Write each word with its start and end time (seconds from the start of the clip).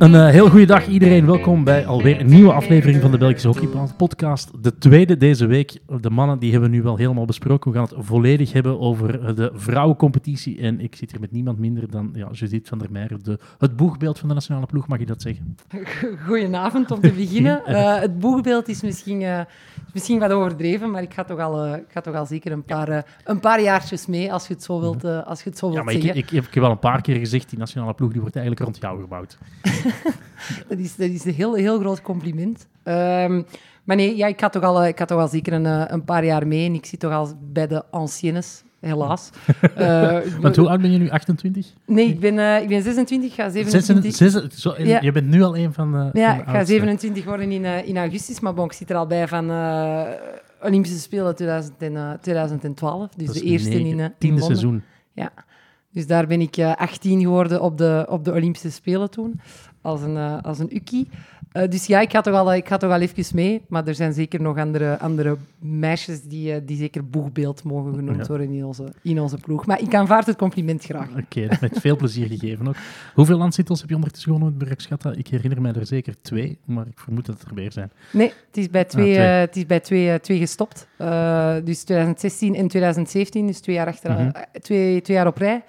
Een 0.00 0.14
uh, 0.14 0.28
heel 0.28 0.48
goede 0.48 0.66
dag 0.66 0.86
iedereen. 0.86 1.26
Welkom 1.26 1.64
bij 1.64 1.86
alweer 1.86 2.20
een 2.20 2.26
nieuwe 2.26 2.52
aflevering 2.52 3.00
van 3.00 3.10
de 3.10 3.18
Belgische 3.18 3.48
Hockey 3.48 3.68
Podcast. 3.96 4.50
De 4.62 4.78
tweede 4.78 5.16
deze 5.16 5.46
week. 5.46 5.78
De 6.00 6.10
mannen 6.10 6.38
die 6.38 6.52
hebben 6.52 6.70
we 6.70 6.76
nu 6.76 6.82
wel 6.82 6.96
helemaal 6.96 7.24
besproken. 7.24 7.70
We 7.70 7.78
gaan 7.78 7.86
het 7.86 8.06
volledig 8.06 8.52
hebben 8.52 8.80
over 8.80 9.24
eh, 9.24 9.36
de 9.36 9.50
vrouwencompetitie. 9.54 10.60
En 10.60 10.80
ik 10.80 10.96
zit 10.96 11.10
hier 11.10 11.20
met 11.20 11.32
niemand 11.32 11.58
minder 11.58 11.90
dan 11.90 12.10
ja, 12.14 12.28
Judith 12.32 12.68
van 12.68 12.78
der 12.78 12.88
Meijer, 12.90 13.22
de, 13.22 13.38
het 13.58 13.76
boegbeeld 13.76 14.18
van 14.18 14.28
de 14.28 14.34
nationale 14.34 14.66
ploeg. 14.66 14.86
Mag 14.86 14.98
je 14.98 15.06
dat 15.06 15.22
zeggen? 15.22 15.56
Goedenavond 16.26 16.90
om 16.90 17.00
te 17.00 17.12
beginnen. 17.12 17.62
Uh, 17.70 18.00
het 18.00 18.18
boegbeeld 18.18 18.68
is 18.68 18.82
misschien, 18.82 19.20
uh, 19.20 19.40
misschien 19.92 20.18
wat 20.18 20.30
overdreven, 20.30 20.90
maar 20.90 21.02
ik 21.02 21.14
ga 21.14 21.24
toch 21.24 21.38
al, 21.38 21.74
ik 21.74 21.84
ga 21.88 22.00
toch 22.00 22.14
al 22.14 22.26
zeker 22.26 22.52
een 22.52 22.62
paar, 22.62 23.04
een 23.24 23.40
paar 23.40 23.60
jaartjes 23.60 24.06
mee 24.06 24.32
als 24.32 24.46
je 24.46 24.54
het 24.54 24.62
zo 24.62 24.80
wilt, 24.80 25.04
als 25.04 25.42
je 25.42 25.48
het 25.48 25.58
zo 25.58 25.66
wilt 25.66 25.78
ja, 25.78 25.84
maar 25.84 25.92
zeggen. 25.92 26.10
Ik, 26.10 26.16
ik, 26.16 26.30
ik, 26.46 26.54
heb 26.54 26.62
wel 26.62 26.70
een 26.70 26.78
paar 26.78 27.00
keer 27.00 27.16
gezegd, 27.16 27.50
die 27.50 27.58
nationale 27.58 27.94
ploeg 27.94 28.10
die 28.10 28.20
wordt 28.20 28.36
eigenlijk 28.36 28.64
rond 28.64 28.78
jou 28.80 29.00
gebouwd. 29.00 29.38
dat, 30.68 30.78
is, 30.78 30.96
dat 30.96 31.08
is 31.08 31.24
een 31.24 31.34
heel, 31.34 31.54
heel 31.54 31.78
groot 31.78 32.02
compliment. 32.02 32.66
Um, 32.84 33.46
maar 33.90 33.96
nee, 33.98 34.16
ja, 34.16 34.26
ik, 34.26 34.40
had 34.40 34.52
toch 34.52 34.62
al, 34.62 34.86
ik 34.86 34.98
had 34.98 35.08
toch 35.08 35.20
al 35.20 35.28
zeker 35.28 35.52
een, 35.52 35.66
eh, 35.66 35.84
een 35.86 36.04
paar 36.04 36.24
jaar 36.24 36.46
mee 36.46 36.66
en 36.66 36.74
ik 36.74 36.86
zit 36.86 37.00
toch 37.00 37.12
al 37.12 37.28
bij 37.52 37.66
de 37.66 37.84
anciennes, 37.90 38.62
helaas. 38.80 39.30
uh, 39.78 40.18
Want 40.40 40.56
hoe 40.56 40.68
oud 40.68 40.80
ben 40.80 40.90
je 40.90 40.98
nu? 40.98 41.10
28? 41.10 41.66
Nee, 41.86 42.08
ik 42.08 42.20
ben, 42.20 42.34
uh, 42.34 42.62
ik 42.62 42.68
ben 42.68 42.82
26, 42.82 43.34
ga 43.34 43.48
27. 43.48 44.14
26 44.14 44.58
zo, 44.58 44.74
ja. 44.78 45.00
Je 45.00 45.12
bent 45.12 45.26
nu 45.26 45.42
al 45.42 45.56
een 45.56 45.72
van 45.72 45.92
de 45.92 46.18
Ja, 46.18 46.30
van 46.30 46.40
ik 46.40 46.48
ga 46.48 46.64
27 46.64 47.24
worden 47.24 47.52
in, 47.52 47.64
uh, 47.64 47.88
in 47.88 47.96
augustus, 47.96 48.40
maar 48.40 48.54
bon, 48.54 48.64
ik 48.64 48.72
zit 48.72 48.90
er 48.90 48.96
al 48.96 49.06
bij 49.06 49.28
van 49.28 49.50
Olympische 50.62 50.98
Spelen 50.98 51.34
2000 51.34 51.74
en, 51.78 52.18
2012. 52.20 53.08
Dus 53.16 53.32
de 53.32 53.40
eerste 53.40 53.68
negen, 53.68 53.86
in, 53.86 53.98
in 53.98 54.12
tiende 54.18 54.42
seizoen. 54.42 54.82
Ja. 55.12 55.32
Dus 55.92 56.06
daar 56.06 56.26
ben 56.26 56.40
ik 56.40 56.58
18 56.58 57.20
geworden 57.20 57.60
op 57.60 57.78
de, 57.78 58.06
op 58.08 58.24
de 58.24 58.32
Olympische 58.32 58.70
Spelen 58.70 59.10
toen, 59.10 59.40
als 59.80 60.02
een, 60.02 60.42
als 60.42 60.58
een 60.58 60.76
ukkie. 60.76 61.08
Uh, 61.52 61.68
dus 61.68 61.86
ja, 61.86 62.00
ik 62.00 62.10
ga, 62.10 62.20
toch 62.20 62.34
al, 62.34 62.54
ik 62.54 62.68
ga 62.68 62.76
toch 62.76 62.92
al 62.92 63.00
even 63.00 63.24
mee. 63.34 63.62
Maar 63.68 63.86
er 63.86 63.94
zijn 63.94 64.12
zeker 64.12 64.42
nog 64.42 64.58
andere, 64.58 64.98
andere 64.98 65.36
meisjes 65.58 66.22
die, 66.22 66.54
uh, 66.54 66.56
die 66.66 66.76
zeker 66.76 67.08
boegbeeld 67.08 67.64
mogen 67.64 67.94
genoemd 67.94 68.20
ja. 68.20 68.26
worden 68.26 68.50
in 68.50 68.64
onze, 68.64 68.92
in 69.02 69.20
onze 69.20 69.36
ploeg. 69.36 69.66
Maar 69.66 69.80
ik 69.80 69.94
aanvaard 69.94 70.26
het 70.26 70.36
compliment 70.36 70.84
graag. 70.84 71.08
Oké, 71.08 71.20
okay, 71.20 71.58
met 71.60 71.78
veel 71.80 71.96
plezier 71.96 72.26
gegeven 72.26 72.68
ook. 72.68 72.74
Hoeveel 73.14 73.38
landstitels 73.38 73.80
heb 73.80 73.88
je 73.88 73.94
ondertussen 73.94 74.32
gewonnen 74.32 74.58
met 74.58 74.68
Bergschatta? 74.68 75.12
Ik 75.12 75.28
herinner 75.28 75.60
mij 75.60 75.72
er 75.72 75.86
zeker 75.86 76.14
twee, 76.22 76.58
maar 76.64 76.86
ik 76.86 76.98
vermoed 76.98 77.26
dat 77.26 77.38
het 77.38 77.48
er 77.48 77.54
meer 77.54 77.72
zijn. 77.72 77.90
Nee, 78.12 78.32
het 78.46 78.56
is 78.56 78.70
bij 78.70 78.84
twee, 78.84 79.08
ah, 79.08 79.14
twee. 79.14 79.34
Uh, 79.34 79.40
het 79.40 79.56
is 79.56 79.66
bij 79.66 79.80
twee, 79.80 80.20
twee 80.20 80.38
gestopt. 80.38 80.86
dus 81.64 81.82
2016 81.82 82.54
en 82.54 82.68
2017, 82.68 83.46
dus 83.46 83.60
twee 83.60 83.76
jaar, 83.76 83.86
achter, 83.86 84.12
-hmm. 84.12 84.32
twee, 84.60 85.00
twee 85.00 85.16
jaar 85.16 85.26
op 85.26 85.36
rij. 85.36 85.62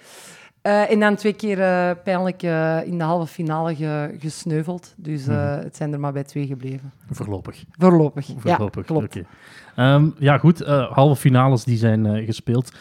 Uh, 0.62 0.90
en 0.90 1.00
dan 1.00 1.16
twee 1.16 1.32
keer 1.32 1.58
uh, 1.58 1.90
pijnlijk 2.04 2.42
uh, 2.42 2.86
in 2.86 2.98
de 2.98 3.04
halve 3.04 3.32
finale 3.32 3.74
ge, 3.74 4.14
gesneuveld. 4.18 4.94
Dus 4.96 5.26
mm. 5.26 5.34
het 5.34 5.76
zijn 5.76 5.92
er 5.92 6.00
maar 6.00 6.12
bij 6.12 6.24
twee 6.24 6.46
gebleven. 6.46 6.92
Voorlopig. 7.10 7.64
Voorlopig, 7.70 8.26
Voorlopig. 8.38 8.74
ja, 8.74 8.82
klopt. 8.82 9.16
Okay. 9.16 9.94
Um, 9.94 10.14
ja, 10.18 10.38
goed. 10.38 10.64
halve 10.90 11.20
finales 11.20 11.64
die 11.64 11.76
zijn 11.76 12.24
gespeeld. 12.24 12.72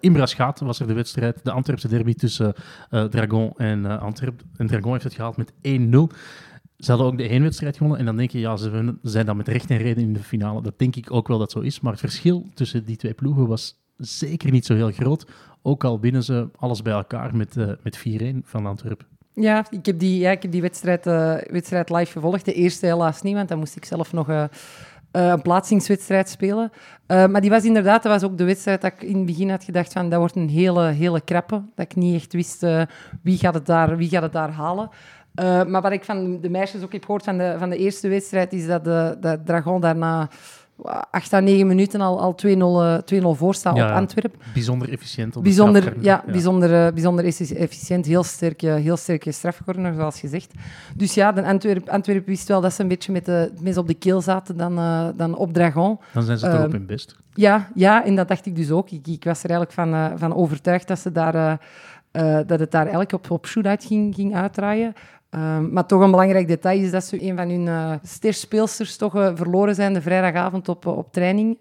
In 0.00 0.12
Braschaat 0.12 0.60
was 0.60 0.80
er 0.80 0.86
de 0.86 0.92
wedstrijd, 0.92 1.40
de 1.42 1.50
Antwerpse 1.50 1.88
derby 1.88 2.14
tussen 2.14 2.54
Dragon 3.10 3.52
en 3.56 4.00
Antwerp. 4.00 4.42
En 4.56 4.66
Dragon 4.66 4.92
heeft 4.92 5.04
het 5.04 5.14
gehaald 5.14 5.36
met 5.36 5.52
1-0. 5.52 5.56
Ze 6.76 6.90
hadden 6.90 7.06
ook 7.06 7.18
de 7.18 7.24
heenwedstrijd 7.24 7.76
gewonnen. 7.76 7.98
En 7.98 8.04
dan 8.04 8.16
denk 8.16 8.30
je, 8.30 8.38
ja, 8.38 8.56
ze 8.56 8.94
zijn 9.02 9.26
dan 9.26 9.36
met 9.36 9.48
recht 9.48 9.70
en 9.70 9.76
reden 9.76 10.02
in 10.02 10.12
de 10.12 10.22
finale. 10.22 10.62
Dat 10.62 10.78
denk 10.78 10.96
ik 10.96 11.12
ook 11.12 11.28
wel 11.28 11.38
dat 11.38 11.50
zo 11.50 11.60
is. 11.60 11.80
Maar 11.80 11.92
het 11.92 12.00
verschil 12.00 12.46
tussen 12.54 12.84
die 12.84 12.96
twee 12.96 13.14
ploegen 13.14 13.46
was 13.46 13.78
zeker 14.00 14.50
niet 14.50 14.66
zo 14.66 14.74
heel 14.74 14.90
groot. 14.90 15.26
Ook 15.62 15.84
al 15.84 16.00
winnen 16.00 16.22
ze 16.22 16.48
alles 16.56 16.82
bij 16.82 16.92
elkaar 16.92 17.36
met, 17.36 17.56
uh, 17.56 17.70
met 17.82 17.98
4-1 17.98 18.42
van 18.42 18.66
Antwerpen. 18.66 19.06
Ja, 19.34 19.66
ik 19.70 19.86
heb 19.86 19.98
die, 19.98 20.18
ja, 20.18 20.30
ik 20.30 20.42
heb 20.42 20.52
die 20.52 20.60
wedstrijd, 20.60 21.06
uh, 21.06 21.36
wedstrijd 21.46 21.90
live 21.90 22.12
gevolgd. 22.12 22.44
De 22.44 22.52
eerste 22.52 22.86
helaas 22.86 23.22
niet, 23.22 23.34
want 23.34 23.48
dan 23.48 23.58
moest 23.58 23.76
ik 23.76 23.84
zelf 23.84 24.12
nog 24.12 24.28
uh, 24.28 24.44
een 25.10 25.42
plaatsingswedstrijd 25.42 26.28
spelen. 26.28 26.72
maar 27.06 27.40
die 27.40 27.50
was 27.50 27.64
inderdaad, 27.64 28.02
dat 28.02 28.12
was 28.12 28.30
ook 28.30 28.38
de 28.38 28.44
wedstrijd 28.44 28.80
dat 28.80 28.92
ik 28.92 29.02
in 29.02 29.16
het 29.16 29.26
begin 29.26 29.50
had 29.50 29.64
gedacht 29.64 29.92
van 29.92 30.08
dat 30.08 30.18
wordt 30.18 30.36
een 30.36 30.48
hele, 30.48 30.82
hele 30.82 31.20
krappe. 31.20 31.62
Dat 31.74 31.84
ik 31.84 31.96
niet 31.96 32.14
echt 32.14 32.32
wist 32.32 32.66
wie, 33.22 33.38
gaat 33.38 33.54
het 33.54 33.66
daar, 33.66 33.96
wie 33.96 34.08
gaat 34.08 34.22
het 34.22 34.32
daar 34.32 34.50
halen. 34.50 34.90
maar 35.68 35.82
wat 35.82 35.92
ik 35.92 36.04
van 36.04 36.40
de 36.40 36.50
meisjes 36.50 36.82
ook 36.82 36.92
heb 36.92 37.04
gehoord 37.04 37.24
van 37.24 37.38
de, 37.38 37.54
van 37.58 37.70
de 37.70 37.76
eerste 37.76 38.08
wedstrijd, 38.08 38.52
is 38.52 38.66
dat 38.66 38.84
de, 38.84 39.16
dat 39.20 39.46
Dragon 39.46 39.80
daarna 39.80 40.28
8 41.10 41.32
à 41.32 41.40
9 41.40 41.66
minuten 41.66 42.00
al, 42.00 42.20
al 42.20 42.34
2-0 43.14 43.38
voor 43.38 43.54
staan 43.54 43.74
ja, 43.74 43.88
op 43.88 43.96
Antwerpen. 43.96 44.40
Bijzonder 44.54 44.90
efficiënt. 44.90 45.36
Op 45.36 45.42
bijzonder, 45.42 45.84
ja, 45.84 45.92
ja, 46.00 46.32
Bijzonder, 46.32 46.86
uh, 46.86 46.92
bijzonder 46.92 47.24
efficiënt. 47.24 48.06
Heel 48.06 48.22
sterke, 48.22 48.66
heel 48.66 48.96
sterke 48.96 49.32
strafcorner, 49.32 49.94
zoals 49.94 50.20
gezegd. 50.20 50.52
Dus 50.96 51.14
ja, 51.14 51.32
de 51.32 51.44
Antwerp, 51.44 51.88
Antwerp 51.88 52.26
wist 52.26 52.48
wel 52.48 52.60
dat 52.60 52.72
ze 52.72 52.82
een 52.82 52.88
beetje 52.88 53.12
met 53.12 53.24
de 53.24 53.52
mes 53.60 53.76
op 53.76 53.86
de 53.86 53.94
keel 53.94 54.20
zaten 54.20 54.56
dan, 54.56 54.78
uh, 54.78 55.08
dan 55.16 55.36
op 55.36 55.52
Dragon. 55.52 55.98
Dan 56.12 56.22
zijn 56.22 56.38
ze 56.38 56.46
toch 56.46 56.58
uh, 56.58 56.64
op 56.64 56.72
hun 56.72 56.86
best. 56.86 57.16
Ja, 57.34 57.68
ja, 57.74 58.04
en 58.04 58.16
dat 58.16 58.28
dacht 58.28 58.46
ik 58.46 58.56
dus 58.56 58.70
ook. 58.70 58.90
Ik, 58.90 59.06
ik 59.06 59.24
was 59.24 59.42
er 59.42 59.50
eigenlijk 59.50 59.72
van, 59.72 59.94
uh, 59.94 60.10
van 60.16 60.34
overtuigd 60.34 60.88
dat, 60.88 60.98
ze 60.98 61.12
daar, 61.12 61.58
dat 62.46 62.60
het 62.60 62.70
daar 62.70 62.82
eigenlijk 62.82 63.12
op, 63.12 63.30
op 63.30 63.46
shootout 63.46 63.84
ging, 63.84 64.14
ging 64.14 64.34
uitdraaien. 64.34 64.94
Um, 65.34 65.72
maar 65.72 65.86
toch 65.86 66.00
een 66.00 66.10
belangrijk 66.10 66.48
detail 66.48 66.80
is 66.80 66.90
dat 66.90 67.04
ze 67.04 67.28
een 67.28 67.36
van 67.36 67.48
hun 67.48 67.66
uh, 67.66 67.92
sterspeelsters 68.02 68.96
toch 68.96 69.16
uh, 69.16 69.30
verloren 69.34 69.74
zijn 69.74 69.92
de 69.92 70.00
vrijdagavond 70.00 70.68
op, 70.68 70.86
uh, 70.86 70.96
op 70.96 71.12
training. 71.12 71.58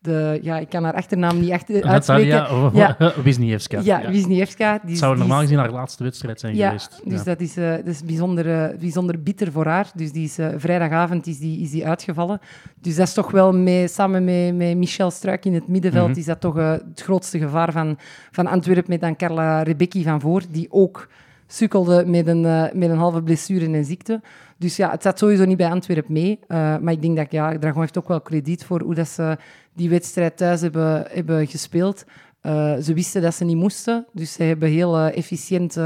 de, 0.00 0.38
ja, 0.42 0.58
ik 0.58 0.68
kan 0.68 0.84
haar 0.84 0.94
achternaam 0.94 1.40
niet 1.40 1.50
echt 1.50 1.70
uitspreken. 1.82 2.28
Natalia 2.28 2.96
ja. 2.98 3.12
Wisniewska. 3.22 3.80
Ja, 3.82 4.00
ja. 4.00 4.10
Wisniewska. 4.10 4.80
Die 4.84 4.96
zou 4.96 5.18
normaal 5.18 5.40
gezien 5.40 5.58
haar 5.58 5.70
laatste 5.70 6.02
wedstrijd 6.02 6.40
zijn 6.40 6.56
ja, 6.56 6.66
geweest. 6.66 7.00
Dus 7.04 7.24
dat 7.24 7.40
is, 7.40 7.54
dat 7.54 7.86
is 7.86 8.02
bijzonder, 8.02 8.76
bijzonder 8.78 9.22
bitter 9.22 9.52
voor 9.52 9.66
haar. 9.66 9.90
Dus 9.94 10.12
die 10.12 10.24
is, 10.24 10.38
vrijdagavond 10.56 11.26
is 11.26 11.38
die, 11.38 11.60
is 11.60 11.70
die 11.70 11.86
uitgevallen. 11.86 12.40
Dus 12.80 12.96
dat 12.96 13.06
is 13.06 13.14
toch 13.14 13.30
wel 13.30 13.52
mee, 13.52 13.88
samen 13.88 14.24
met, 14.24 14.54
met 14.56 14.76
Michel 14.76 15.10
Struik 15.10 15.44
in 15.44 15.54
het 15.54 15.68
middenveld, 15.68 16.06
mm 16.06 16.12
-hmm. 16.12 16.20
is 16.20 16.26
dat 16.26 16.40
toch 16.40 16.54
het 16.54 17.02
grootste 17.02 17.38
gevaar 17.38 17.72
van, 17.72 17.98
van 18.30 18.46
Antwerpen 18.46 18.90
met 18.90 19.00
dan 19.00 19.16
Carla 19.16 19.62
Rebecki 19.62 20.02
van 20.02 20.20
voor, 20.20 20.42
die 20.50 20.66
ook 20.70 21.08
sukkelde 21.46 22.06
met 22.06 22.26
een, 22.26 22.42
uh, 22.42 22.62
met 22.72 22.90
een 22.90 22.96
halve 22.96 23.22
blessure 23.22 23.72
en 23.72 23.84
ziekte. 23.84 24.20
Dus 24.58 24.76
ja, 24.76 24.90
het 24.90 25.02
zat 25.02 25.18
sowieso 25.18 25.44
niet 25.44 25.56
bij 25.56 25.70
Antwerpen 25.70 26.12
mee. 26.12 26.38
Uh, 26.48 26.78
maar 26.78 26.92
ik 26.92 27.02
denk 27.02 27.16
dat 27.16 27.32
ja, 27.32 27.58
Dragon 27.58 27.80
heeft 27.80 27.98
ook 27.98 28.08
wel 28.08 28.20
krediet 28.20 28.64
voor 28.64 28.82
hoe 28.82 28.94
dat 28.94 29.08
ze 29.08 29.36
die 29.74 29.88
wedstrijd 29.88 30.36
thuis 30.36 30.60
hebben, 30.60 31.06
hebben 31.10 31.46
gespeeld. 31.46 32.04
Uh, 32.42 32.76
ze 32.76 32.94
wisten 32.94 33.22
dat 33.22 33.34
ze 33.34 33.44
niet 33.44 33.56
moesten, 33.56 34.06
dus 34.12 34.32
ze 34.32 34.42
hebben 34.42 34.68
heel 34.68 34.98
efficiënt 34.98 35.78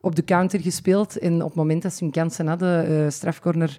op 0.00 0.16
de 0.16 0.24
counter 0.24 0.60
gespeeld. 0.60 1.18
En 1.18 1.34
op 1.34 1.48
het 1.48 1.54
moment 1.54 1.82
dat 1.82 1.92
ze 1.92 2.04
hun 2.04 2.12
kansen 2.12 2.46
hadden, 2.46 3.12
strafcorner, 3.12 3.76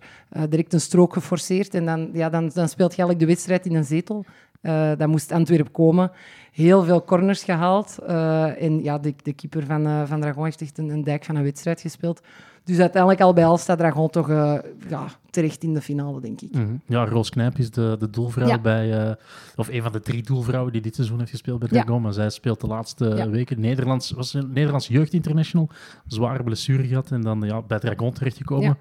direct 0.49 0.73
een 0.73 0.81
strook 0.81 1.13
geforceerd. 1.13 1.73
En 1.73 1.85
dan, 1.85 2.09
ja, 2.13 2.29
dan, 2.29 2.51
dan 2.53 2.69
speelt 2.69 2.95
je 2.95 3.15
de 3.15 3.25
wedstrijd 3.25 3.65
in 3.65 3.75
een 3.75 3.85
zetel. 3.85 4.25
Uh, 4.61 4.91
dat 4.97 5.07
moest 5.07 5.31
Antwerpen 5.31 5.71
komen. 5.71 6.11
Heel 6.51 6.83
veel 6.83 7.03
corners 7.03 7.43
gehaald. 7.43 7.97
Uh, 8.07 8.61
en 8.61 8.83
ja, 8.83 8.97
de, 8.97 9.13
de 9.23 9.33
keeper 9.33 9.65
van, 9.65 9.87
uh, 9.87 10.03
van 10.05 10.21
Dragon 10.21 10.43
heeft 10.43 10.61
echt 10.61 10.77
een, 10.77 10.89
een, 10.89 11.03
dijk 11.03 11.25
van 11.25 11.35
een 11.35 11.43
wedstrijd 11.43 11.81
gespeeld. 11.81 12.21
Dus 12.63 12.79
uiteindelijk 12.79 13.21
al 13.21 13.33
bij 13.33 13.45
al 13.45 13.57
staat 13.57 13.77
Dragon 13.77 14.09
toch 14.09 14.27
ja, 14.27 15.07
terecht 15.29 15.63
in 15.63 15.73
de 15.73 15.81
finale, 15.81 16.21
denk 16.21 16.41
ik. 16.41 16.53
Mm 16.53 16.65
-hmm. 16.65 16.81
Ja, 16.85 17.05
Roos 17.05 17.29
Knijp 17.29 17.57
is 17.57 17.71
de, 17.71 17.95
de 17.99 18.09
doelvrouw 18.09 18.47
ja. 18.47 18.59
bij... 18.59 19.17
of 19.55 19.67
een 19.67 19.81
van 19.81 19.91
de 19.91 19.99
drie 19.99 20.23
doelvrouwen 20.23 20.71
die 20.71 20.81
dit 20.81 20.95
seizoen 20.95 21.19
heeft 21.19 21.31
gespeeld 21.31 21.59
bij 21.59 21.67
Dragon. 21.67 21.95
Ja. 21.95 22.01
Maar 22.01 22.13
zij 22.13 22.29
speelt 22.29 22.61
de 22.61 22.67
laatste 22.67 23.05
ja. 23.15 23.29
weken 23.29 23.59
Nederlands... 23.59 24.11
Was 24.11 24.33
een 24.33 24.51
Nederlands 24.53 24.87
jeugdinternational. 24.87 25.69
Zware 26.07 26.43
blessure 26.43 26.87
gehad 26.87 27.11
en 27.11 27.21
dan 27.21 27.41
ja, 27.41 27.61
bij 27.61 27.79
Dragon 27.79 28.13
terechtgekomen. 28.13 28.67
Ja. 28.67 28.77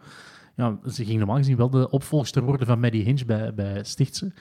Ja, 0.57 0.79
ze 0.91 1.05
ging 1.05 1.19
normaal 1.19 1.37
gezien 1.37 1.57
wel 1.57 1.71
de 1.71 1.91
opvolgster 1.91 2.43
worden 2.43 2.67
van 2.67 2.81
Maddie 2.81 3.05
Hinch 3.05 3.25
bij, 3.25 3.55
bij 3.55 3.85
Stichtse 3.85 4.33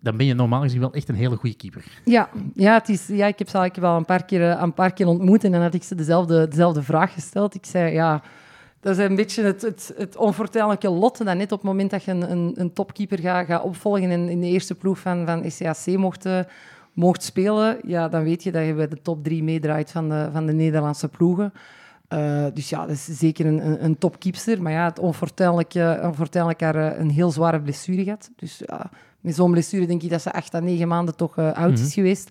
dan 0.00 0.16
ben 0.16 0.26
je 0.26 0.34
normaal 0.34 0.60
gezien 0.60 0.80
wel 0.80 0.92
echt 0.92 1.08
een 1.08 1.14
hele 1.14 1.36
goede 1.36 1.56
keeper. 1.56 1.84
Ja, 2.04 2.28
ja, 2.54 2.74
het 2.74 2.88
is, 2.88 3.06
ja 3.06 3.26
ik 3.26 3.38
heb 3.38 3.48
ze 3.48 3.58
eigenlijk 3.58 3.88
wel 3.88 3.96
een 3.96 4.04
paar 4.04 4.24
keer, 4.24 4.42
een 4.42 4.74
paar 4.74 4.92
keer 4.92 5.06
ontmoet 5.06 5.44
en 5.44 5.52
dan 5.52 5.62
had 5.62 5.74
ik 5.74 5.82
ze 5.82 5.94
dezelfde, 5.94 6.48
dezelfde 6.48 6.82
vraag 6.82 7.12
gesteld. 7.12 7.54
Ik 7.54 7.66
zei, 7.66 7.92
ja, 7.92 8.22
dat 8.80 8.98
is 8.98 9.04
een 9.04 9.16
beetje 9.16 9.42
het, 9.42 9.62
het, 9.62 9.92
het 9.96 10.16
lot 10.80 11.18
dat 11.24 11.36
net 11.36 11.52
op 11.52 11.58
het 11.58 11.68
moment 11.68 11.90
dat 11.90 12.04
je 12.04 12.10
een, 12.10 12.30
een, 12.30 12.52
een 12.54 12.72
topkeeper 12.72 13.18
gaat, 13.18 13.46
gaat 13.46 13.62
opvolgen 13.62 14.10
en 14.10 14.28
in 14.28 14.40
de 14.40 14.46
eerste 14.46 14.74
ploeg 14.74 14.98
van, 14.98 15.26
van 15.26 15.50
SCAC 15.50 15.86
mocht, 15.86 16.28
mocht 16.92 17.22
spelen, 17.22 17.78
ja, 17.86 18.08
dan 18.08 18.22
weet 18.22 18.42
je 18.42 18.52
dat 18.52 18.66
je 18.66 18.74
bij 18.74 18.88
de 18.88 19.02
top 19.02 19.24
drie 19.24 19.42
meedraait 19.42 19.90
van 19.90 20.08
de, 20.08 20.28
van 20.32 20.46
de 20.46 20.52
Nederlandse 20.52 21.08
ploegen. 21.08 21.52
Uh, 22.08 22.46
dus 22.54 22.68
ja, 22.68 22.80
dat 22.80 22.90
is 22.90 23.04
zeker 23.04 23.46
een, 23.46 23.66
een, 23.66 23.84
een 23.84 23.98
topkeepster. 23.98 24.62
Maar 24.62 24.72
ja, 24.72 24.84
het 24.84 24.98
onfortuinlijk, 24.98 26.60
haar 26.60 26.98
een 26.98 27.10
heel 27.10 27.30
zware 27.30 27.60
blessure 27.60 28.04
gehad. 28.04 28.30
Dus 28.36 28.62
ja, 28.66 28.90
met 29.26 29.34
zo'n 29.34 29.50
blessure 29.50 29.86
denk 29.86 30.02
ik 30.02 30.10
dat 30.10 30.22
ze 30.22 30.32
acht 30.32 30.54
à 30.54 30.60
negen 30.60 30.88
maanden 30.88 31.16
toch 31.16 31.36
uh, 31.36 31.52
oud 31.52 31.72
is 31.72 31.78
mm 31.78 31.84
-hmm. 31.84 31.92
geweest. 31.92 32.30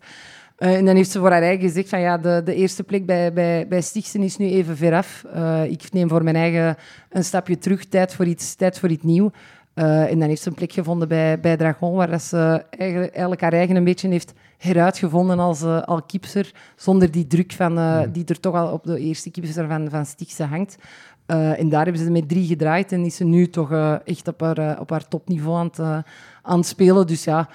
Uh, 0.59 0.75
en 0.75 0.85
dan 0.85 0.95
heeft 0.95 1.11
ze 1.11 1.19
voor 1.19 1.31
haar 1.31 1.41
eigen 1.41 1.67
gezegd 1.67 1.89
van 1.89 1.99
ja, 1.99 2.17
de, 2.17 2.41
de 2.45 2.55
eerste 2.55 2.83
plek 2.83 3.05
bij, 3.05 3.33
bij, 3.33 3.67
bij 3.67 3.81
Stichtsen 3.81 4.21
is 4.21 4.37
nu 4.37 4.45
even 4.45 4.77
veraf. 4.77 5.25
Uh, 5.35 5.63
ik 5.63 5.91
neem 5.91 6.09
voor 6.09 6.23
mijn 6.23 6.35
eigen 6.35 6.77
een 7.09 7.23
stapje 7.23 7.57
terug, 7.57 7.85
tijd 7.85 8.13
voor 8.13 8.25
iets, 8.25 8.55
tijd 8.55 8.79
voor 8.79 8.89
iets 8.89 9.03
nieuws. 9.03 9.31
Uh, 9.75 10.11
en 10.11 10.19
dan 10.19 10.27
heeft 10.27 10.41
ze 10.41 10.49
een 10.49 10.55
plek 10.55 10.71
gevonden 10.71 11.07
bij, 11.07 11.39
bij 11.39 11.57
Dragon, 11.57 11.95
waar 11.95 12.19
ze 12.19 12.65
eigenlijk, 12.69 13.11
eigenlijk 13.11 13.41
haar 13.41 13.53
eigen 13.53 13.75
een 13.75 13.83
beetje 13.83 14.09
heeft 14.09 14.33
heruitgevonden 14.57 15.39
als 15.39 15.61
uh, 15.61 15.81
al 15.81 16.01
kipser, 16.01 16.51
zonder 16.75 17.11
die 17.11 17.27
druk 17.27 17.53
van, 17.53 17.77
uh, 17.77 18.01
die 18.11 18.25
er 18.25 18.39
toch 18.39 18.55
al 18.55 18.71
op 18.71 18.83
de 18.83 18.99
eerste 18.99 19.31
kipser 19.31 19.67
van, 19.67 19.89
van 19.89 20.47
hangt. 20.49 20.77
en 21.25 21.69
daar 21.69 21.83
hebben 21.83 22.01
ze 22.03 22.11
met 22.11 22.29
drie 22.29 22.47
gedraaid 22.47 22.91
en 22.91 23.05
is 23.05 23.15
ze 23.15 23.23
nu 23.23 23.49
toch 23.49 23.71
echt 24.03 24.27
op 24.27 24.41
haar, 24.41 24.79
op 24.79 24.89
haar 24.89 25.07
topniveau 25.07 25.57
aan 25.57 25.69
het, 25.73 26.05
aan 26.45 26.57
het 26.57 26.67
spelen. 26.67 27.07
Dus 27.07 27.23
ja, 27.23 27.49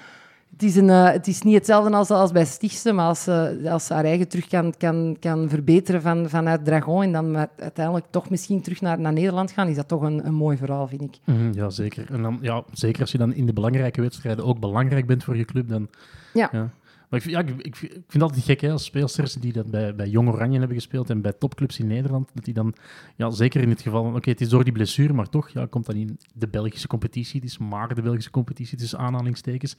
het 0.50 0.62
is, 0.62 0.76
een, 0.76 0.88
uh, 0.88 1.10
het 1.10 1.26
is 1.26 1.42
niet 1.42 1.54
hetzelfde 1.54 1.96
als, 1.96 2.10
als 2.10 2.32
bij 2.32 2.44
Stichtse, 2.44 2.92
maar 2.92 3.06
als, 3.06 3.28
uh, 3.28 3.72
als 3.72 3.86
ze 3.86 3.94
haar 3.94 4.04
eigen 4.04 4.28
terug 4.28 4.48
kan, 4.48 4.74
kan, 4.78 5.16
kan 5.20 5.48
verbeteren 5.48 6.02
van, 6.02 6.28
vanuit 6.28 6.64
Dragon 6.64 7.02
en 7.02 7.12
dan 7.12 7.36
uiteindelijk 7.58 8.06
toch 8.10 8.30
misschien 8.30 8.62
terug 8.62 8.80
naar, 8.80 9.00
naar 9.00 9.12
Nederland 9.12 9.50
gaan, 9.50 9.68
is 9.68 9.76
dat 9.76 9.88
toch 9.88 10.02
een, 10.02 10.26
een 10.26 10.34
mooi 10.34 10.56
verhaal, 10.56 10.86
vind 10.86 11.02
ik. 11.02 11.18
Mm, 11.24 11.52
ja, 11.52 11.70
zeker. 11.70 12.10
En 12.10 12.22
dan, 12.22 12.38
ja, 12.40 12.62
zeker 12.72 13.00
als 13.00 13.12
je 13.12 13.18
dan 13.18 13.34
in 13.34 13.46
de 13.46 13.52
belangrijke 13.52 14.00
wedstrijden 14.00 14.44
ook 14.44 14.58
belangrijk 14.58 15.06
bent 15.06 15.24
voor 15.24 15.36
je 15.36 15.44
club, 15.44 15.68
dan... 15.68 15.88
Ja. 16.32 16.48
ja. 16.52 16.70
Maar 17.10 17.20
ik, 17.20 17.30
ja, 17.30 17.44
ik, 17.58 17.76
vind 17.76 18.04
het 18.06 18.22
altijd 18.22 18.44
gek 18.44 18.60
hè, 18.60 18.70
als 18.70 18.84
speelsters 18.84 19.34
die 19.34 19.52
dat 19.52 19.70
bij, 19.70 19.94
bij 19.94 20.08
Jong 20.08 20.28
Oranje 20.28 20.58
hebben 20.58 20.76
gespeeld 20.76 21.10
en 21.10 21.20
bij 21.20 21.32
topclubs 21.32 21.78
in 21.78 21.86
Nederland, 21.86 22.30
dat 22.34 22.44
die 22.44 22.54
dan, 22.54 22.74
ja, 23.16 23.30
zeker 23.30 23.60
in 23.60 23.68
het 23.70 23.82
geval 23.82 24.02
van, 24.02 24.16
oké, 24.16 24.30
het 24.30 24.40
is 24.40 24.48
door 24.48 24.64
die 24.64 24.72
blessure, 24.72 25.12
maar 25.12 25.28
toch, 25.28 25.48
ja, 25.48 25.66
komt 25.66 25.86
dan 25.86 25.94
in 25.94 26.18
de 26.34 26.48
Belgische 26.48 26.86
competitie, 26.86 27.40
het 27.40 27.50
is 27.50 27.58
maar 27.58 27.94
de 27.94 28.02
Belgische 28.02 28.30
competitie, 28.30 28.78
tussen 28.78 28.98
aanhalingstekens. 28.98 29.76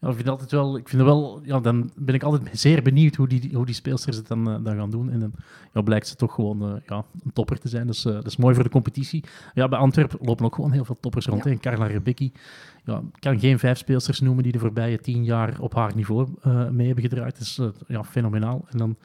Ja, 0.00 0.08
ik 0.08 0.14
vind 0.14 0.28
altijd 0.28 0.50
wel, 0.50 0.76
ik 0.76 0.88
vind 0.88 1.02
wel, 1.02 1.40
ja, 1.44 1.60
dan 1.60 1.90
ben 1.96 2.14
ik 2.14 2.22
altijd 2.22 2.58
zeer 2.58 2.82
benieuwd 2.82 3.14
hoe 3.14 3.28
die, 3.28 3.50
hoe 3.54 3.66
die 3.66 3.74
speelsters 3.74 4.16
het 4.16 4.26
dan, 4.26 4.48
uh, 4.48 4.64
dan 4.64 4.76
gaan 4.76 4.90
doen. 4.90 5.10
En 5.10 5.20
dan 5.20 5.32
ja, 5.72 5.80
blijkt 5.80 6.08
ze 6.08 6.16
toch 6.16 6.34
gewoon 6.34 6.68
uh, 6.68 6.74
ja, 6.86 7.04
een 7.24 7.32
topper 7.32 7.58
te 7.58 7.68
zijn. 7.68 7.86
Dus 7.86 8.06
uh, 8.06 8.12
dat 8.12 8.26
is 8.26 8.36
mooi 8.36 8.54
voor 8.54 8.64
de 8.64 8.70
competitie. 8.70 9.24
Ja, 9.54 9.68
bij 9.68 9.78
Antwerpen 9.78 10.18
lopen 10.22 10.44
ook 10.44 10.54
gewoon 10.54 10.72
heel 10.72 10.84
veel 10.84 10.96
toppers 11.00 11.26
rond. 11.26 11.44
Ja. 11.44 11.56
Carla 11.56 11.86
Rebecki, 11.86 12.32
ja, 12.84 12.98
ik 12.98 13.20
kan 13.20 13.38
geen 13.38 13.58
vijf 13.58 13.78
speelsters 13.78 14.20
noemen 14.20 14.42
die 14.42 14.52
de 14.52 14.58
voorbije 14.58 14.98
tien 14.98 15.24
jaar 15.24 15.60
op 15.60 15.74
haar 15.74 15.94
niveau 15.94 16.28
mee 16.70 16.86
hebben 16.86 17.04
gedraaid. 17.04 17.38
Dat 17.38 17.40
is 17.40 17.60
ja, 17.86 18.04
fenomenaal. 18.04 18.64
En 18.70 18.78
dan 18.78 18.96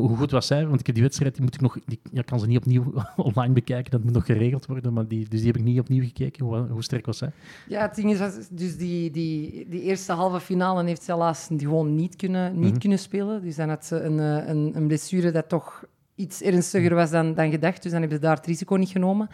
hoe 0.00 0.16
goed 0.16 0.30
was 0.30 0.46
zij? 0.46 0.66
Want 0.66 0.80
ik 0.80 0.86
heb 0.86 0.94
die 0.94 1.04
wedstrijd, 1.04 1.34
die 1.34 1.42
moet 1.42 1.54
ik 1.54 1.60
nog, 1.60 1.78
die, 1.86 2.00
ja, 2.12 2.22
kan 2.22 2.40
ze 2.40 2.46
niet 2.46 2.58
opnieuw 2.58 2.92
online 3.16 3.52
bekijken, 3.52 3.90
dat 3.90 4.04
moet 4.04 4.12
nog 4.12 4.26
geregeld 4.26 4.66
worden, 4.66 4.92
maar 4.92 5.08
die, 5.08 5.28
dus 5.28 5.38
die 5.38 5.46
heb 5.46 5.56
ik 5.56 5.64
niet 5.64 5.80
opnieuw 5.80 6.02
gekeken. 6.02 6.44
Hoe, 6.44 6.56
hoe 6.56 6.82
sterk 6.82 7.06
was 7.06 7.18
zij? 7.18 7.30
Ja, 7.68 7.82
het 7.82 7.94
ding 7.94 8.12
is, 8.12 8.48
dus 8.50 8.76
die, 8.76 9.10
die, 9.10 9.66
die 9.68 9.82
eerste 9.82 10.12
halve 10.12 10.40
finale 10.40 10.84
heeft 10.84 11.02
ze 11.02 11.12
helaas 11.12 11.48
gewoon 11.56 11.94
niet 11.94 12.16
kunnen, 12.16 12.52
niet 12.52 12.60
mm 12.60 12.68
-hmm. 12.68 12.78
kunnen 12.78 12.98
spelen. 12.98 13.42
Dus 13.42 13.56
dan 13.56 13.68
had 13.68 13.84
ze 13.84 14.00
een, 14.00 14.18
een, 14.18 14.70
een 14.74 14.86
blessure 14.86 15.30
dat 15.30 15.48
toch 15.48 15.84
iets 16.14 16.42
ernstiger 16.42 16.94
was 16.94 17.10
dan, 17.10 17.34
dan 17.34 17.50
gedacht. 17.50 17.82
Dus 17.82 17.90
dan 17.90 18.00
hebben 18.00 18.18
ze 18.18 18.24
daar 18.24 18.36
het 18.36 18.46
risico 18.46 18.74
niet 18.74 18.88
genomen. 18.88 19.28